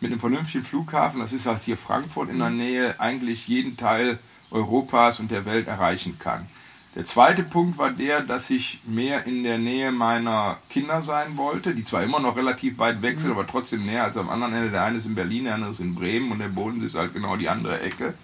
mit 0.00 0.10
einem 0.10 0.18
vernünftigen 0.18 0.64
Flughafen, 0.64 1.20
das 1.20 1.34
ist 1.34 1.44
halt 1.44 1.60
hier 1.62 1.76
Frankfurt 1.76 2.30
in 2.30 2.38
der 2.38 2.48
Nähe, 2.48 2.98
eigentlich 2.98 3.46
jeden 3.48 3.76
Teil 3.76 4.18
Europas 4.50 5.20
und 5.20 5.30
der 5.30 5.44
Welt 5.44 5.68
erreichen 5.68 6.18
kann. 6.18 6.46
Der 6.94 7.04
zweite 7.04 7.42
Punkt 7.42 7.76
war 7.76 7.90
der, 7.90 8.22
dass 8.22 8.48
ich 8.48 8.80
mehr 8.86 9.26
in 9.26 9.42
der 9.42 9.58
Nähe 9.58 9.92
meiner 9.92 10.56
Kinder 10.70 11.02
sein 11.02 11.36
wollte, 11.36 11.74
die 11.74 11.84
zwar 11.84 12.02
immer 12.02 12.20
noch 12.20 12.34
relativ 12.34 12.78
weit 12.78 13.02
weg 13.02 13.20
sind, 13.20 13.32
aber 13.32 13.46
trotzdem 13.46 13.84
näher 13.84 14.04
als 14.04 14.16
am 14.16 14.30
anderen 14.30 14.54
Ende. 14.54 14.70
Der 14.70 14.84
eine 14.84 14.96
ist 14.96 15.04
in 15.04 15.14
Berlin, 15.14 15.44
der 15.44 15.56
andere 15.56 15.72
ist 15.72 15.80
in 15.80 15.94
Bremen 15.94 16.32
und 16.32 16.38
der 16.38 16.48
Bodensee 16.48 16.86
ist 16.86 16.94
halt 16.94 17.12
genau 17.12 17.36
die 17.36 17.50
andere 17.50 17.82
Ecke. 17.82 18.14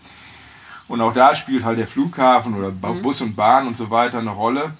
Und 0.92 1.00
auch 1.00 1.14
da 1.14 1.34
spielt 1.34 1.64
halt 1.64 1.78
der 1.78 1.88
Flughafen 1.88 2.52
oder 2.52 2.70
mhm. 2.70 3.00
Bus 3.00 3.22
und 3.22 3.34
Bahn 3.34 3.66
und 3.66 3.78
so 3.78 3.88
weiter 3.88 4.18
eine 4.18 4.28
Rolle. 4.28 4.74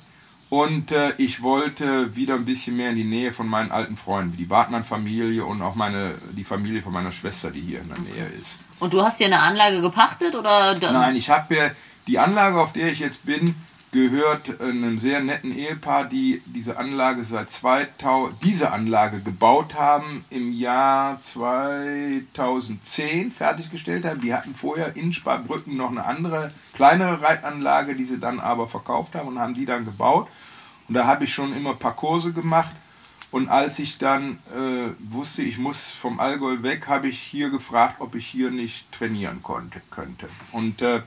Und 0.50 0.92
äh, 0.92 1.14
ich 1.16 1.42
wollte 1.42 2.14
wieder 2.14 2.34
ein 2.34 2.44
bisschen 2.44 2.76
mehr 2.76 2.90
in 2.90 2.96
die 2.96 3.04
Nähe 3.04 3.32
von 3.32 3.48
meinen 3.48 3.72
alten 3.72 3.96
Freunden, 3.96 4.36
die 4.36 4.50
Wartmann-Familie 4.50 5.42
und 5.42 5.62
auch 5.62 5.74
meine, 5.74 6.16
die 6.32 6.44
Familie 6.44 6.82
von 6.82 6.92
meiner 6.92 7.12
Schwester, 7.12 7.50
die 7.50 7.60
hier 7.60 7.80
in 7.80 7.88
der 7.88 7.98
Nähe 8.00 8.26
ist. 8.38 8.58
Und 8.78 8.92
du 8.92 9.00
hast 9.00 9.20
dir 9.20 9.24
eine 9.24 9.40
Anlage 9.40 9.80
gepachtet 9.80 10.36
oder? 10.36 10.74
Nein, 10.82 11.16
ich 11.16 11.30
habe 11.30 11.54
ja 11.54 11.70
die 12.06 12.18
Anlage, 12.18 12.60
auf 12.60 12.74
der 12.74 12.92
ich 12.92 12.98
jetzt 12.98 13.24
bin, 13.24 13.54
gehört 13.92 14.60
einem 14.60 14.98
sehr 14.98 15.20
netten 15.20 15.56
Ehepaar, 15.56 16.06
die 16.06 16.42
diese 16.46 16.78
Anlage 16.78 17.24
seit 17.24 17.50
2000, 17.50 18.42
diese 18.42 18.72
Anlage 18.72 19.20
gebaut 19.20 19.74
haben, 19.74 20.24
im 20.30 20.52
Jahr 20.52 21.20
2010 21.20 23.30
fertiggestellt 23.30 24.06
haben. 24.06 24.22
Die 24.22 24.34
hatten 24.34 24.54
vorher 24.54 24.96
in 24.96 25.12
Sparbrücken 25.12 25.76
noch 25.76 25.90
eine 25.90 26.06
andere, 26.06 26.50
kleinere 26.72 27.20
Reitanlage, 27.20 27.94
die 27.94 28.04
sie 28.04 28.18
dann 28.18 28.40
aber 28.40 28.66
verkauft 28.66 29.14
haben 29.14 29.28
und 29.28 29.38
haben 29.38 29.54
die 29.54 29.66
dann 29.66 29.84
gebaut. 29.84 30.26
Und 30.88 30.94
da 30.94 31.06
habe 31.06 31.24
ich 31.24 31.34
schon 31.34 31.54
immer 31.54 31.70
ein 31.70 31.78
paar 31.78 31.94
Kurse 31.94 32.32
gemacht. 32.32 32.72
Und 33.30 33.48
als 33.48 33.78
ich 33.78 33.98
dann 33.98 34.38
äh, 34.54 34.90
wusste, 34.98 35.42
ich 35.42 35.58
muss 35.58 35.90
vom 35.90 36.18
Allgäu 36.18 36.62
weg, 36.62 36.88
habe 36.88 37.08
ich 37.08 37.18
hier 37.18 37.50
gefragt, 37.50 37.96
ob 37.98 38.14
ich 38.14 38.26
hier 38.26 38.50
nicht 38.50 38.90
trainieren 38.92 39.42
konnte, 39.42 39.80
könnte. 39.90 40.28
Und 40.52 40.82
äh, 40.82 41.00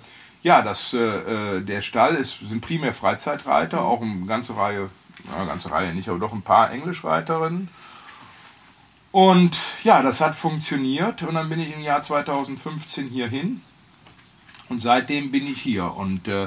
ja, 0.46 0.62
das, 0.62 0.93
äh, 0.93 1.00
äh, 1.00 1.62
der 1.62 1.82
Stall 1.82 2.14
ist, 2.14 2.38
sind 2.48 2.62
primär 2.62 2.93
Freizeitreiter, 2.93 3.84
auch 3.84 4.04
eine 4.04 4.28
ganze 4.28 4.56
Reihe, 4.56 4.91
eine 5.36 5.48
ganze 5.48 5.72
Reihe 5.72 5.91
nicht, 5.96 6.08
aber 6.08 6.20
doch 6.20 6.34
ein 6.34 6.43
paar 6.43 6.70
Englischreiterinnen. 6.70 7.68
Und 9.12 9.58
ja, 9.84 10.04
das 10.04 10.22
hat 10.22 10.36
funktioniert 10.36 11.24
und 11.24 11.34
dann 11.34 11.50
bin 11.50 11.60
ich 11.60 11.74
im 11.74 11.82
Jahr 11.82 12.04
2015 12.04 13.08
hierhin 13.08 13.62
und 14.70 14.78
seitdem 14.78 15.32
bin 15.32 15.48
ich 15.48 15.60
hier. 15.60 15.96
Und 15.96 16.28
äh, 16.28 16.43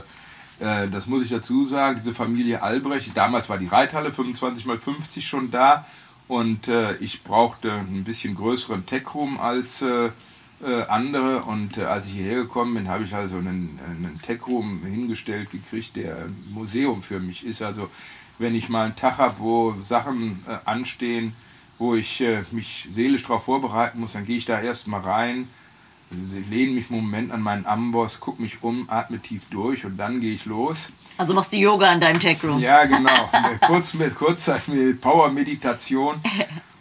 äh, 0.61 0.89
das 0.89 1.07
muss 1.07 1.25
ich 1.25 1.31
dazu 1.31 1.67
sagen, 1.67 1.99
diese 1.99 2.15
Familie 2.15 2.63
Albrecht, 2.63 3.11
damals 3.17 3.49
war 3.49 3.59
die 3.59 3.67
Reithalle 3.67 4.13
25 4.13 4.65
mal 4.65 4.79
50 4.79 5.27
schon 5.27 5.51
da 5.51 5.85
und 6.29 6.69
äh, 6.69 6.95
ich 6.99 7.25
brauchte 7.25 7.73
ein 7.73 8.05
bisschen 8.05 8.37
größeren 8.37 8.87
Tech-Room 8.87 9.41
als 9.41 9.83
äh, 9.83 10.11
äh, 10.65 10.83
andere. 10.89 11.43
Und 11.43 11.79
äh, 11.79 11.85
als 11.85 12.07
ich 12.07 12.13
hierher 12.13 12.43
gekommen 12.43 12.75
bin, 12.75 12.89
habe 12.89 13.05
ich 13.05 13.15
also 13.15 13.37
einen, 13.37 13.79
einen 13.87 14.21
Tech-Room 14.23 14.83
hingestellt 14.85 15.51
gekriegt, 15.51 15.97
der 15.97 16.17
ein 16.17 16.45
Museum 16.51 17.03
für 17.03 17.21
mich 17.21 17.45
ist. 17.45 17.63
Also 17.63 17.91
wenn 18.39 18.55
ich 18.55 18.69
mal 18.69 18.85
einen 18.85 18.97
Tag 18.97 19.19
habe, 19.19 19.37
wo 19.39 19.75
Sachen 19.81 20.45
äh, 20.49 20.57
anstehen, 20.65 21.35
wo 21.79 21.95
ich 21.95 22.21
äh, 22.21 22.43
mich 22.51 22.89
seelisch 22.91 23.23
darauf 23.23 23.45
vorbereiten 23.45 24.01
muss, 24.01 24.13
dann 24.13 24.27
gehe 24.27 24.37
ich 24.37 24.45
da 24.45 24.61
erstmal 24.61 25.01
rein, 25.01 25.49
lehne 26.11 26.73
mich 26.73 26.91
einen 26.91 27.03
Moment 27.03 27.33
an 27.33 27.43
meinen 27.43 27.67
Amboss, 27.67 28.21
gucke 28.21 28.43
mich 28.43 28.63
um, 28.63 28.89
atme 28.89 29.21
tief 29.21 29.45
durch 29.51 29.85
und 29.85 29.97
dann 29.97 30.21
gehe 30.21 30.35
ich 30.35 30.45
los. 30.47 30.89
Also 31.19 31.35
machst 31.35 31.53
du 31.53 31.57
Yoga 31.57 31.93
in 31.93 32.01
deinem 32.01 32.21
Tech-Room? 32.21 32.61
Ja, 32.61 32.85
genau. 32.85 33.29
Kurz 33.67 33.95
mit 33.95 34.15
Kurzzeit 34.15 34.69
mit 34.69 35.01
Power-Meditation. 35.01 36.21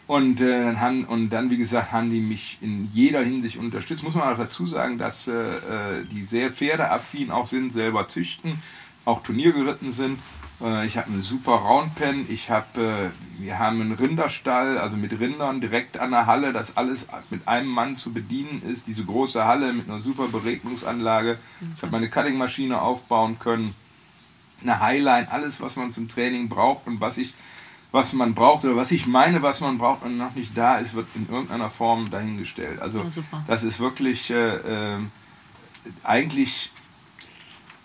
Und, 0.08 0.40
äh, 0.40 0.76
haben, 0.78 1.04
und 1.04 1.30
dann, 1.32 1.50
wie 1.50 1.58
gesagt, 1.58 1.92
haben 1.92 2.10
die 2.10 2.22
mich 2.22 2.58
in 2.62 2.90
jeder 2.94 3.22
Hinsicht 3.22 3.58
unterstützt. 3.58 4.04
Muss 4.04 4.16
man 4.16 4.34
auch 4.34 4.38
dazu 4.38 4.66
sagen, 4.66 4.98
dass 4.98 5.28
äh, 5.28 5.34
äh 5.34 6.06
die 6.10 6.26
sehr 6.26 6.52
pferdeaffin 6.52 7.30
auch 7.30 7.48
sind, 7.48 7.74
selber 7.74 8.08
züchten, 8.08 8.62
auch 9.04 9.22
Turnier 9.22 9.52
geritten 9.52 9.92
sind. 9.92 10.20
Äh, 10.62 10.88
ich 10.88 10.98
habe 10.98 11.12
eine 11.12 11.22
super 11.22 11.54
Roundpen. 11.54 12.26
Ich 12.30 12.50
habe, 12.50 13.12
äh, 13.12 13.42
wir 13.42 13.60
haben 13.60 13.82
einen 13.82 13.92
Rinderstall, 13.94 14.78
also 14.78 14.98
mit 14.98 15.20
Rindern 15.20 15.62
direkt 15.62 15.98
an 15.98 16.12
der 16.12 16.26
Halle, 16.26 16.54
dass 16.54 16.78
alles 16.78 17.08
mit 17.30 17.48
einem 17.48 17.70
Mann 17.70 17.96
zu 17.96 18.14
bedienen 18.14 18.62
ist. 18.62 18.88
Diese 18.88 19.04
große 19.04 19.46
Halle 19.46 19.74
mit 19.74 19.90
einer 19.90 20.00
super 20.00 20.28
Beregnungsanlage. 20.28 21.38
Ich 21.76 21.82
habe 21.82 21.92
meine 21.92 22.10
Cuttingmaschine 22.10 22.82
aufbauen 22.82 23.40
können, 23.40 23.76
eine 24.62 24.80
Highline, 24.80 25.32
alles, 25.32 25.62
was 25.62 25.76
man 25.76 25.92
zum 25.92 26.10
Training 26.10 26.50
braucht 26.50 26.88
und 26.88 27.00
was 27.00 27.18
ich 27.18 27.34
was 27.92 28.14
man 28.14 28.34
braucht 28.36 28.66
oder 28.66 28.76
was 28.76 28.92
ich 28.92 29.08
meine, 29.08 29.42
was 29.42 29.62
man 29.62 29.78
braucht 29.78 30.04
und 30.04 30.18
noch 30.18 30.36
nicht 30.36 30.58
da 30.58 30.78
ist, 30.78 30.94
wird 30.94 31.08
in 31.16 31.30
irgendeiner 31.30 31.70
Form 31.70 32.10
dahingestellt. 32.10 32.82
Also 32.82 33.00
Ja, 33.00 33.44
das 33.48 33.64
ist 33.64 33.80
wirklich 33.80 34.30
äh, 34.30 34.56
äh, 34.56 35.00
eigentlich, 36.04 36.72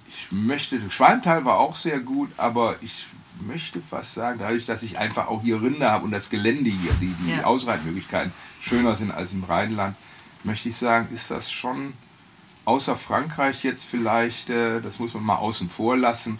ich 0.09 0.32
möchte, 0.32 0.90
Schwalmtal 0.90 1.44
war 1.44 1.59
auch 1.59 1.76
sehr 1.76 2.00
gut, 2.00 2.30
aber 2.36 2.76
ich 2.80 3.07
möchte 3.40 3.80
fast 3.80 4.14
sagen, 4.14 4.38
dadurch, 4.40 4.64
dass 4.66 4.82
ich 4.82 4.98
einfach 4.98 5.28
auch 5.28 5.42
hier 5.42 5.62
Rinder 5.62 5.90
habe 5.90 6.05
und 6.05 6.11
das 6.11 6.30
Gelände 6.30 6.70
hier, 6.70 6.92
die, 7.00 7.14
die 7.24 7.30
Ja. 7.30 7.44
Ausreitmöglichkeiten 7.44 8.32
schöner 8.61 8.94
sind 8.96 9.11
als 9.11 9.32
im 9.32 9.44
Rheinland, 9.44 9.96
möchte 10.44 10.68
ich 10.68 10.76
sagen, 10.76 11.09
ist 11.12 11.30
das 11.30 11.50
schon 11.50 11.94
außer 12.64 12.96
Frankreich 12.96 13.64
jetzt 13.64 13.84
vielleicht, 13.84 14.50
äh, 14.50 14.80
das 14.80 14.98
muss 14.98 15.14
man 15.14 15.24
mal 15.24 15.36
außen 15.36 15.70
vor 15.70 15.96
lassen, 15.96 16.38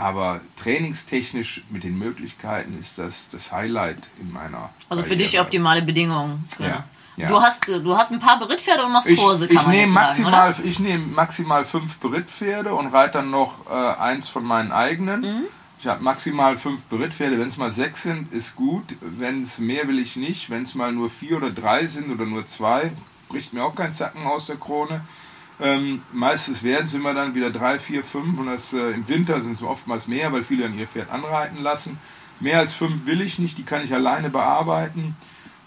aber 0.00 0.40
trainingstechnisch 0.56 1.62
mit 1.70 1.84
den 1.84 1.98
Möglichkeiten 1.98 2.78
ist 2.78 2.98
das 2.98 3.28
das 3.30 3.52
Highlight 3.52 3.98
in 4.20 4.32
meiner 4.32 4.70
Also 4.88 5.02
für 5.02 5.16
dich 5.16 5.38
optimale 5.40 5.82
Bedingungen. 5.82 6.48
Ja, 6.58 6.66
Genau. 6.66 6.82
ja. 7.16 7.28
Du, 7.28 7.42
hast, 7.42 7.68
du 7.68 7.96
hast 7.96 8.12
ein 8.12 8.18
paar 8.20 8.38
Berittpferde 8.38 8.84
und 8.84 8.92
machst 8.92 9.08
Ich, 9.08 9.18
Kurse, 9.18 9.46
ich 9.46 9.54
kann 9.54 9.66
man 9.66 9.76
nehme 9.76 9.92
sagen, 9.92 10.06
maximal, 10.06 10.54
oder? 10.54 10.64
ich 10.64 10.78
nehme 10.78 11.06
maximal 11.06 11.64
fünf 11.64 11.98
Berittpferde 11.98 12.72
und 12.74 12.86
reite 12.88 13.18
dann 13.18 13.30
noch 13.30 13.70
äh, 13.70 14.00
eins 14.00 14.28
von 14.28 14.44
meinen 14.44 14.72
eigenen. 14.72 15.20
Mhm. 15.20 15.44
Ich 15.80 15.86
habe 15.86 16.02
maximal 16.02 16.58
fünf 16.58 16.82
Berittpferde. 16.84 17.38
Wenn 17.38 17.48
es 17.48 17.56
mal 17.56 17.72
sechs 17.72 18.02
sind, 18.02 18.32
ist 18.32 18.54
gut. 18.54 18.84
Wenn 19.00 19.42
es 19.42 19.58
mehr 19.58 19.88
will 19.88 19.98
ich 19.98 20.16
nicht. 20.16 20.50
Wenn 20.50 20.64
es 20.64 20.74
mal 20.74 20.92
nur 20.92 21.08
vier 21.08 21.38
oder 21.38 21.50
drei 21.50 21.86
sind 21.86 22.10
oder 22.10 22.26
nur 22.26 22.44
zwei, 22.46 22.92
bricht 23.28 23.54
mir 23.54 23.64
auch 23.64 23.74
kein 23.74 23.92
Zacken 23.94 24.26
aus 24.26 24.46
der 24.46 24.56
Krone. 24.56 25.00
Ähm, 25.62 26.02
meistens 26.12 26.62
werden 26.62 26.86
es 26.86 26.94
immer 26.94 27.12
dann 27.12 27.34
wieder 27.34 27.50
drei, 27.50 27.78
vier, 27.78 28.02
fünf 28.02 28.38
und 28.38 28.46
das, 28.46 28.72
äh, 28.72 28.92
im 28.92 29.06
Winter 29.08 29.42
sind 29.42 29.54
es 29.54 29.62
oftmals 29.62 30.06
mehr, 30.06 30.32
weil 30.32 30.44
viele 30.44 30.62
dann 30.62 30.78
ihr 30.78 30.88
Pferd 30.88 31.10
anreiten 31.10 31.62
lassen. 31.62 31.98
Mehr 32.40 32.58
als 32.58 32.72
fünf 32.72 33.04
will 33.04 33.20
ich 33.20 33.38
nicht, 33.38 33.58
die 33.58 33.64
kann 33.64 33.84
ich 33.84 33.92
alleine 33.92 34.30
bearbeiten. 34.30 35.16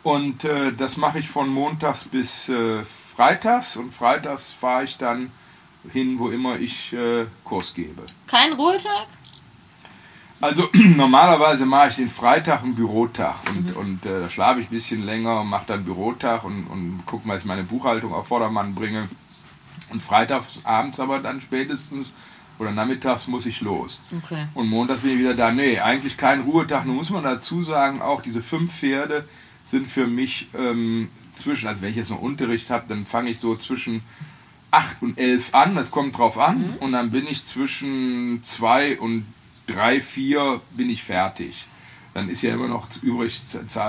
Und 0.02 0.44
äh, 0.44 0.74
das 0.74 0.98
mache 0.98 1.20
ich 1.20 1.30
von 1.30 1.48
montags 1.48 2.04
bis 2.04 2.50
äh, 2.50 2.84
freitags 2.84 3.78
und 3.78 3.94
freitags 3.94 4.52
fahre 4.52 4.84
ich 4.84 4.98
dann 4.98 5.32
hin, 5.92 6.18
wo 6.18 6.30
immer 6.30 6.58
ich 6.58 6.92
äh, 6.94 7.26
Kurs 7.44 7.74
gebe. 7.74 8.04
Kein 8.28 8.54
Ruhetag? 8.54 9.08
Also 10.42 10.70
normalerweise 10.74 11.66
mache 11.66 11.90
ich 11.90 11.96
den 11.96 12.10
Freitag 12.10 12.64
einen 12.64 12.76
Bürotag 12.76 13.36
und, 13.48 13.76
und 13.78 14.06
äh, 14.06 14.22
da 14.22 14.30
schlafe 14.30 14.60
ich 14.60 14.68
ein 14.68 14.72
bisschen 14.72 15.06
länger 15.06 15.40
und 15.42 15.48
mache 15.48 15.68
dann 15.68 15.86
Bürotag 15.86 16.44
und, 16.44 16.68
und 16.68 17.04
gucke 17.06 17.28
mal, 17.28 17.36
dass 17.36 17.44
ich 17.44 17.48
meine 17.48 17.64
Buchhaltung 17.64 18.14
auf 18.14 18.28
Vordermann 18.28 18.76
bringe. 18.76 19.08
Und 19.90 20.02
freitags 20.02 20.60
abends 20.64 21.00
aber 21.00 21.20
dann 21.20 21.42
spätestens 21.42 22.14
oder 22.60 22.72
nachmittags 22.72 23.28
muss 23.28 23.46
ich 23.46 23.62
los. 23.62 24.00
Okay. 24.24 24.46
Und 24.54 24.70
montags 24.70 25.02
bin 25.02 25.14
ich 25.14 25.20
wieder 25.20 25.34
da. 25.34 25.52
Nee, 25.52 25.80
eigentlich 25.80 26.18
kein 26.18 26.42
Ruhetag. 26.42 26.86
Nun 26.86 26.96
muss 26.96 27.10
man 27.10 27.24
dazu 27.24 27.64
sagen, 27.64 28.02
auch 28.02 28.22
diese 28.22 28.42
fünf 28.42 28.74
Pferde 28.74 29.26
sind 29.66 29.90
für 29.90 30.08
mich 30.08 30.48
ähm, 30.58 31.10
zwischen, 31.36 31.68
also 31.68 31.82
wenn 31.82 31.90
ich 31.90 31.96
jetzt 31.96 32.12
noch 32.12 32.22
Unterricht 32.22 32.70
habe, 32.70 32.86
dann 32.88 33.06
fange 33.06 33.32
ich 33.32 33.40
so 33.40 33.56
zwischen 33.56 34.02
8 34.72 35.02
und 35.02 35.18
11 35.20 35.54
an, 35.54 35.76
das 35.76 35.92
kommt 35.92 36.18
drauf 36.18 36.38
an. 36.38 36.76
Und 36.80 36.94
dann 36.94 37.12
bin 37.12 37.28
ich 37.28 37.44
zwischen 37.44 38.44
2 38.44 39.00
und 39.00 39.26
3, 39.68 40.02
4 40.02 40.62
bin 40.72 40.90
ich 40.90 41.04
fertig. 41.04 41.66
Dann 42.14 42.30
ist 42.30 42.44
ja 42.44 42.54
immer 42.54 42.68
noch 42.68 42.88
übrig, 43.02 43.42
z- 43.44 43.68
z- 43.70 43.82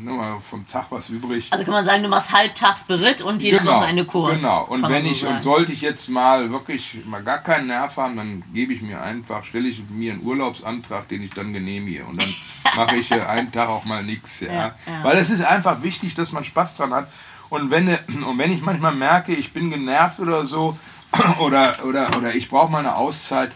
ne, 0.00 0.10
mal 0.12 0.36
vom 0.48 0.68
Tag 0.68 0.86
was 0.90 1.08
übrig. 1.08 1.48
Also 1.50 1.64
kann 1.64 1.74
man 1.74 1.84
sagen, 1.84 2.02
du 2.04 2.08
machst 2.08 2.30
halbtags 2.30 2.84
Beritt 2.84 3.22
und 3.22 3.42
jedes 3.42 3.66
Wochenende 3.66 4.04
Kurs. 4.04 4.40
Genau. 4.40 4.64
Und 4.66 4.82
kann 4.82 4.92
wenn 4.92 5.02
so 5.04 5.10
ich 5.10 5.20
sagen. 5.22 5.34
und 5.34 5.42
sollte 5.42 5.72
ich 5.72 5.80
jetzt 5.80 6.08
mal 6.08 6.50
wirklich 6.52 6.98
mal 7.06 7.24
gar 7.24 7.38
keinen 7.38 7.66
Nerv 7.66 7.96
haben, 7.96 8.14
dann 8.16 8.44
gebe 8.54 8.72
ich 8.72 8.82
mir 8.82 9.00
einfach, 9.02 9.42
stelle 9.44 9.66
ich 9.68 9.82
mir 9.90 10.12
einen 10.12 10.22
Urlaubsantrag, 10.22 11.08
den 11.08 11.22
ich 11.22 11.30
dann 11.30 11.52
genehmige 11.52 12.04
und 12.04 12.22
dann 12.22 12.32
mache 12.76 12.96
ich 12.96 13.10
äh, 13.10 13.20
einen 13.22 13.50
Tag 13.50 13.68
auch 13.68 13.84
mal 13.84 14.04
nichts, 14.04 14.38
ja. 14.40 14.52
Ja, 14.52 14.64
ja. 14.86 15.02
Weil 15.02 15.16
es 15.18 15.30
ist 15.30 15.44
einfach 15.44 15.82
wichtig, 15.82 16.14
dass 16.14 16.30
man 16.30 16.44
Spaß 16.44 16.76
dran 16.76 16.94
hat. 16.94 17.08
Und 17.48 17.70
wenn 17.72 17.88
äh, 17.88 17.98
und 18.26 18.38
wenn 18.38 18.52
ich 18.52 18.60
manchmal 18.62 18.94
merke, 18.94 19.34
ich 19.34 19.52
bin 19.52 19.70
genervt 19.70 20.20
oder 20.20 20.46
so 20.46 20.78
oder 21.40 21.84
oder 21.84 22.16
oder 22.16 22.32
ich 22.34 22.48
brauche 22.48 22.70
mal 22.70 22.78
eine 22.78 22.94
Auszeit, 22.94 23.50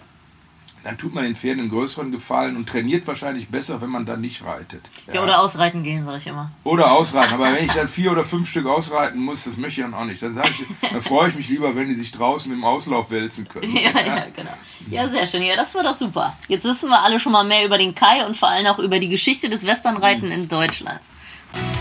dann 0.82 0.96
tut 0.96 1.14
man 1.14 1.24
den 1.24 1.36
Pferden 1.36 1.60
einen 1.60 1.70
größeren 1.70 2.10
Gefallen 2.10 2.56
und 2.56 2.68
trainiert 2.68 3.06
wahrscheinlich 3.06 3.48
besser, 3.48 3.80
wenn 3.82 3.90
man 3.90 4.06
dann 4.06 4.20
nicht 4.20 4.44
reitet. 4.44 4.80
Ja, 5.12 5.22
oder 5.22 5.40
ausreiten 5.40 5.82
gehen, 5.82 6.04
sag 6.06 6.16
ich 6.16 6.26
immer. 6.26 6.50
Oder 6.64 6.92
ausreiten. 6.92 7.34
Aber 7.34 7.52
wenn 7.52 7.64
ich 7.64 7.72
dann 7.72 7.88
vier 7.88 8.12
oder 8.12 8.24
fünf 8.24 8.48
Stück 8.48 8.66
ausreiten 8.66 9.20
muss, 9.20 9.44
das 9.44 9.56
möchte 9.56 9.80
ich 9.80 9.86
dann 9.86 9.94
auch 9.94 10.04
nicht. 10.04 10.22
Dann, 10.22 10.40
ich, 10.44 10.90
dann 10.90 11.02
freue 11.02 11.28
ich 11.28 11.34
mich 11.34 11.48
lieber, 11.48 11.76
wenn 11.76 11.88
die 11.88 11.94
sich 11.94 12.12
draußen 12.12 12.50
im 12.52 12.64
Auslauf 12.64 13.10
wälzen 13.10 13.48
können. 13.48 13.76
Ja, 13.80 13.98
ja, 14.00 14.26
genau. 14.34 14.50
Ja, 14.90 15.08
sehr 15.08 15.26
schön. 15.26 15.42
Ja, 15.42 15.56
das 15.56 15.74
war 15.74 15.82
doch 15.82 15.94
super. 15.94 16.36
Jetzt 16.48 16.64
wissen 16.64 16.90
wir 16.90 17.02
alle 17.02 17.18
schon 17.18 17.32
mal 17.32 17.44
mehr 17.44 17.64
über 17.64 17.78
den 17.78 17.94
Kai 17.94 18.26
und 18.26 18.36
vor 18.36 18.48
allem 18.48 18.66
auch 18.66 18.78
über 18.78 18.98
die 18.98 19.08
Geschichte 19.08 19.48
des 19.48 19.66
Westernreiten 19.66 20.30
in 20.32 20.48
Deutschland. 20.48 21.00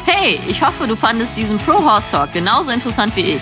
Hey, 0.06 0.40
ich 0.48 0.62
hoffe, 0.64 0.88
du 0.88 0.96
fandest 0.96 1.36
diesen 1.36 1.58
Pro 1.58 1.78
Horse 1.78 2.12
Talk 2.12 2.34
genauso 2.34 2.72
interessant 2.72 3.16
wie 3.16 3.22
ich. 3.22 3.42